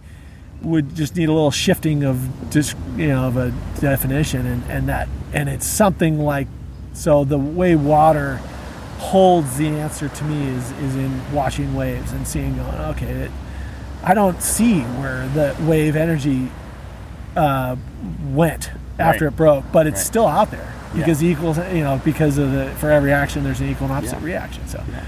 would 0.61 0.93
just 0.93 1.15
need 1.15 1.29
a 1.29 1.33
little 1.33 1.51
shifting 1.51 2.03
of 2.03 2.49
just 2.49 2.75
you 2.97 3.07
know 3.07 3.27
of 3.27 3.37
a 3.37 3.53
definition, 3.79 4.45
and 4.45 4.63
and 4.69 4.89
that 4.89 5.07
and 5.31 5.47
it's 5.47 5.65
something 5.65 6.19
like 6.19 6.47
so 6.91 7.23
the 7.23 7.37
way 7.37 7.75
water 7.75 8.41
holds 8.97 9.57
the 9.57 9.67
answer 9.67 10.09
to 10.09 10.23
me 10.25 10.49
is 10.49 10.71
is 10.71 10.95
in 10.95 11.33
watching 11.33 11.75
waves 11.75 12.11
and 12.11 12.27
seeing 12.27 12.55
going 12.57 12.75
okay 12.75 13.05
it, 13.05 13.31
I 14.07 14.13
don't 14.13 14.41
see 14.41 14.79
where 14.81 15.27
the 15.29 15.53
wave 15.65 15.95
energy 15.97 16.49
uh, 17.35 17.75
went 18.31 18.71
after 18.97 19.25
Right. 19.25 19.33
it 19.33 19.35
broke, 19.37 19.65
but 19.71 19.85
it's 19.85 19.99
Right. 19.99 20.05
still 20.07 20.27
out 20.27 20.49
there 20.49 20.73
Yeah. 20.93 20.99
because 21.01 21.21
equals 21.23 21.57
you 21.73 21.83
know 21.83 21.99
because 22.03 22.37
of 22.37 22.51
the 22.51 22.67
for 22.79 22.89
every 22.89 23.11
action 23.13 23.43
there's 23.43 23.59
an 23.59 23.69
equal 23.69 23.87
and 23.87 23.97
opposite 23.97 24.19
Yeah. 24.19 24.25
reaction. 24.25 24.67
So 24.67 24.81
Yeah. 24.89 24.99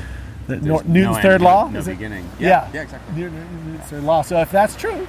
the, 0.47 0.55
no 0.57 0.81
Newton's 0.85 1.17
end, 1.17 1.23
third 1.23 1.41
no- 1.41 1.47
law 1.47 1.69
no 1.69 1.79
is 1.79 1.87
it? 1.87 1.91
beginning. 1.91 2.25
Yeah, 2.39 2.49
Yeah. 2.49 2.67
Yeah, 2.73 2.81
exactly. 2.81 3.15
Newton's 3.21 3.81
third 3.85 4.03
law. 4.03 4.21
So 4.21 4.39
if 4.41 4.51
that's 4.51 4.75
true, 4.75 5.07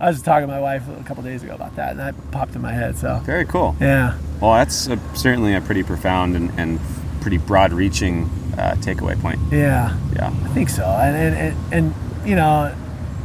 I 0.00 0.08
was 0.08 0.20
talking 0.22 0.48
to 0.48 0.52
my 0.52 0.58
wife 0.60 0.82
a 0.98 1.04
couple 1.04 1.22
days 1.22 1.42
ago 1.44 1.54
about 1.54 1.76
that, 1.76 1.90
and 1.92 2.00
that 2.00 2.14
popped 2.32 2.56
in 2.56 2.62
my 2.62 2.72
head. 2.72 2.96
So 2.96 3.20
Very 3.24 3.44
cool. 3.44 3.76
yeah, 3.78 4.14
Well, 4.40 4.54
that's 4.54 4.88
a, 4.88 4.98
certainly 5.14 5.54
a 5.54 5.60
pretty 5.60 5.82
profound 5.84 6.34
and, 6.34 6.50
and 6.56 6.80
pretty 7.20 7.38
broad-reaching 7.38 8.28
uh, 8.58 8.74
takeaway 8.80 9.20
point. 9.20 9.38
yeah, 9.52 9.92
Yeah. 10.16 10.30
I 10.44 10.48
think 10.48 10.70
so. 10.70 10.84
And 10.84 11.14
and, 11.16 11.36
and 11.36 11.56
and 11.72 11.94
you 12.28 12.34
know, 12.36 12.72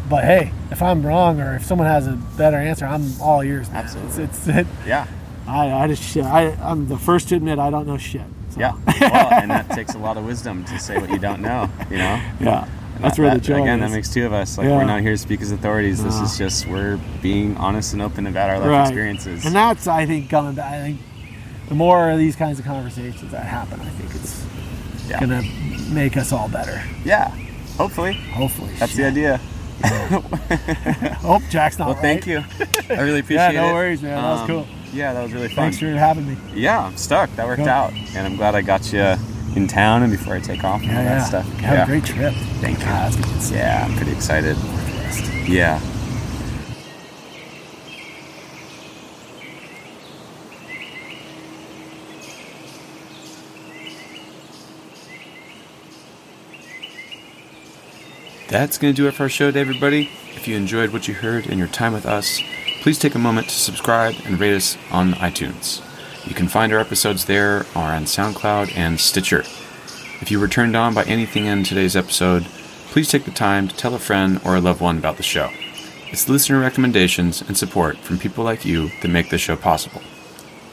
but 0.09 0.23
hey, 0.23 0.51
if 0.71 0.81
I'm 0.81 1.05
wrong 1.05 1.39
or 1.41 1.55
if 1.55 1.65
someone 1.65 1.87
has 1.87 2.07
a 2.07 2.13
better 2.37 2.57
answer, 2.57 2.85
I'm 2.85 3.19
all 3.21 3.41
ears. 3.41 3.67
man. 3.69 3.83
Absolutely. 3.83 4.23
It's, 4.23 4.47
it's 4.47 4.57
it, 4.59 4.67
Yeah. 4.85 5.07
I, 5.47 5.71
I 5.71 5.87
just 5.87 6.15
I, 6.17 6.51
I'm 6.61 6.87
the 6.87 6.97
first 6.97 7.29
to 7.29 7.35
admit 7.35 7.57
I 7.59 7.69
don't 7.69 7.87
know 7.87 7.97
shit. 7.97 8.21
So. 8.49 8.59
Yeah. 8.59 8.73
Well, 8.99 9.29
and 9.33 9.49
that 9.51 9.69
takes 9.71 9.93
a 9.95 9.97
lot 9.97 10.17
of 10.17 10.25
wisdom 10.25 10.65
to 10.65 10.77
say 10.79 10.97
what 10.97 11.09
you 11.09 11.19
don't 11.19 11.41
know. 11.41 11.69
You 11.89 11.97
know. 11.97 12.21
yeah. 12.41 12.67
And 12.95 13.03
That's 13.03 13.15
that- 13.17 13.21
where 13.23 13.33
the 13.35 13.39
joy 13.41 13.61
Again, 13.61 13.81
is. 13.81 13.89
that 13.91 13.95
makes 13.95 14.09
two 14.13 14.25
of 14.25 14.33
us. 14.33 14.57
Like 14.57 14.65
Yeah. 14.67 14.77
we're 14.77 14.85
not 14.85 15.01
here 15.01 15.11
to 15.11 15.17
speak 15.17 15.41
as 15.41 15.51
authorities. 15.51 16.03
This 16.03 16.15
No. 16.17 16.23
is 16.23 16.37
just 16.37 16.67
we're 16.67 16.99
being 17.21 17.55
honest 17.57 17.93
and 17.93 18.01
open 18.01 18.27
about 18.27 18.49
our 18.49 18.59
life 18.59 18.67
Right. 18.69 18.81
experiences. 18.87 19.45
And 19.45 19.55
that's, 19.55 19.87
I 19.87 20.05
think, 20.05 20.29
coming 20.29 20.53
back. 20.55 20.73
I 20.73 20.81
think 20.81 20.99
the 21.69 21.75
more 21.75 22.09
of 22.09 22.17
these 22.17 22.35
kinds 22.35 22.59
of 22.59 22.65
conversations 22.65 23.31
that 23.31 23.43
happen, 23.45 23.79
I 23.79 23.89
think 23.89 24.15
it's 24.15 24.43
Yeah. 25.07 25.19
gonna 25.21 25.43
make 25.89 26.17
us 26.17 26.31
all 26.33 26.49
better. 26.49 26.81
yeah. 27.05 27.29
Hopefully, 27.77 28.13
Hopefully. 28.33 28.71
that's 28.79 28.95
the 28.95 29.05
idea. 29.05 29.39
Hope 29.83 31.43
Jack's 31.49 31.77
not 31.79 31.87
Well, 31.89 31.95
thank 32.01 32.25
right. 32.25 32.27
you. 32.27 32.43
I 32.95 33.01
really 33.01 33.19
appreciate 33.19 33.49
it. 33.49 33.53
Yeah, 33.55 33.67
no 33.67 33.73
worries, 33.73 34.01
man. 34.01 34.15
That 34.21 34.29
was 34.31 34.41
Um, 34.41 34.47
cool. 34.47 34.67
Yeah, 34.93 35.13
that 35.13 35.23
was 35.23 35.33
really 35.33 35.47
fun. 35.49 35.55
Thanks 35.65 35.79
for 35.79 35.85
having 35.89 36.27
me. 36.27 36.37
Yeah, 36.53 36.85
I'm 36.85 36.97
stoked. 36.97 37.35
That 37.35 37.45
worked 37.45 37.59
Cool. 37.59 37.69
out, 37.69 37.93
and 37.93 38.25
I'm 38.25 38.35
glad 38.37 38.55
I 38.55 38.61
got 38.61 38.91
you 38.93 39.15
in 39.55 39.67
town 39.67 40.03
and 40.03 40.11
before 40.11 40.35
I 40.35 40.39
take 40.39 40.63
off 40.63 40.81
and 40.81 40.91
Yeah, 40.91 40.97
all 40.97 41.03
yeah. 41.03 41.17
that 41.19 41.27
stuff. 41.27 41.45
Have 41.59 41.73
yeah. 41.77 41.83
a 41.83 41.85
great 41.85 42.05
trip. 42.05 42.33
Thank 42.61 42.79
you. 42.79 42.85
God, 42.85 43.11
that's 43.11 43.15
gonna 43.17 43.27
be 43.27 43.33
insane. 43.33 43.57
Yeah, 43.57 43.85
I'm 43.87 43.95
pretty 43.95 44.11
excited. 44.13 44.55
Yeah. 45.47 45.79
That's 58.49 58.77
going 58.77 58.93
to 58.93 58.95
do 58.95 59.09
it 59.09 59.13
for 59.13 59.23
our 59.23 59.29
show 59.29 59.47
today, 59.47 59.59
everybody. 59.59 60.09
If 60.33 60.47
you 60.47 60.55
enjoyed 60.55 60.93
what 60.93 61.05
you 61.05 61.13
heard 61.13 61.47
and 61.47 61.59
your 61.59 61.67
time 61.67 61.91
with 61.91 62.05
us, 62.05 62.39
please 62.79 62.97
take 62.97 63.13
a 63.13 63.19
moment 63.19 63.49
to 63.49 63.55
subscribe 63.55 64.15
and 64.23 64.39
rate 64.39 64.55
us 64.55 64.77
on 64.89 65.15
iTunes. 65.15 65.83
You 66.25 66.33
can 66.33 66.47
find 66.47 66.71
our 66.71 66.79
episodes 66.79 67.25
there 67.25 67.65
or 67.75 67.81
on 67.81 68.05
SoundCloud 68.05 68.73
and 68.73 69.01
Stitcher. 69.01 69.41
If 70.21 70.31
you 70.31 70.39
were 70.39 70.47
turned 70.47 70.77
on 70.77 70.93
by 70.93 71.03
anything 71.03 71.45
in 71.45 71.65
today's 71.65 71.97
episode, 71.97 72.45
please 72.85 73.09
take 73.09 73.25
the 73.25 73.31
time 73.31 73.67
to 73.67 73.75
tell 73.75 73.93
a 73.93 73.99
friend 73.99 74.39
or 74.45 74.55
a 74.55 74.61
loved 74.61 74.79
one 74.79 74.97
about 74.97 75.17
the 75.17 75.23
show. 75.23 75.49
It's 76.09 76.29
listener 76.29 76.61
recommendations 76.61 77.41
and 77.41 77.57
support 77.57 77.97
from 77.97 78.17
people 78.17 78.45
like 78.45 78.63
you 78.63 78.91
that 79.01 79.09
make 79.09 79.29
this 79.29 79.41
show 79.41 79.57
possible. 79.57 80.01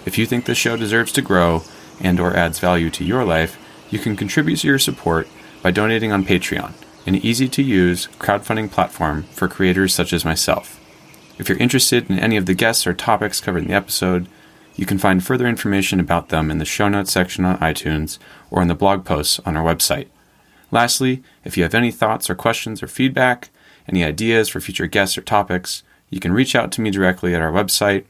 If 0.07 0.17
you 0.17 0.27
think 0.27 0.45
this 0.45 0.59
show 0.59 0.77
deserves 0.77 1.11
to 1.13 1.23
grow 1.23 1.65
and 1.99 2.21
or 2.21 2.37
adds 2.37 2.61
value 2.61 2.91
to 2.91 3.05
your 3.05 3.25
life, 3.25 3.59
you 3.91 3.99
can 3.99 4.15
contribute 4.15 4.61
to 4.61 4.69
your 4.69 4.79
support 4.79 5.27
by 5.61 5.73
donating 5.73 6.13
on 6.13 6.25
Patreon, 6.25 6.73
an 7.07 7.17
easy-to-use 7.17 8.09
crowdfunding 8.19 8.71
platform 8.71 9.25
for 9.25 9.49
creators 9.49 9.95
such 9.95 10.13
as 10.13 10.25
myself. 10.25 10.81
If 11.39 11.49
you're 11.49 11.59
interested 11.59 12.09
in 12.09 12.19
any 12.19 12.37
of 12.37 12.47
the 12.47 12.55
guests 12.55 12.87
or 12.87 12.95
topics 12.95 13.41
covered 13.41 13.63
in 13.63 13.69
the 13.69 13.75
episode, 13.75 14.29
you 14.77 14.87
can 14.87 14.99
find 14.99 15.25
further 15.25 15.47
information 15.47 16.01
about 16.01 16.31
them 16.31 16.51
in 16.51 16.59
the 16.59 16.65
show 16.65 16.89
notes 16.89 17.13
section 17.13 17.45
on 17.45 17.59
iTunes 17.59 18.19
or 18.51 18.63
in 18.63 18.69
the 18.69 18.75
blog 18.75 19.05
posts 19.05 19.39
on 19.41 19.57
our 19.57 19.65
website. 19.65 20.09
Lastly, 20.71 21.23
if 21.45 21.57
you 21.57 21.63
have 21.63 21.75
any 21.75 21.91
thoughts 21.91 22.29
or 22.29 22.35
questions 22.35 22.83
or 22.83 22.89
feedback, 22.89 23.51
any 23.89 24.03
ideas 24.03 24.49
for 24.49 24.61
future 24.61 24.87
guests 24.87 25.19
or 25.19 25.23
topics, 25.23 25.83
you 26.11 26.19
can 26.21 26.33
reach 26.33 26.57
out 26.57 26.73
to 26.73 26.81
me 26.81 26.91
directly 26.91 27.35
at 27.35 27.43
our 27.43 27.53
website 27.53 28.05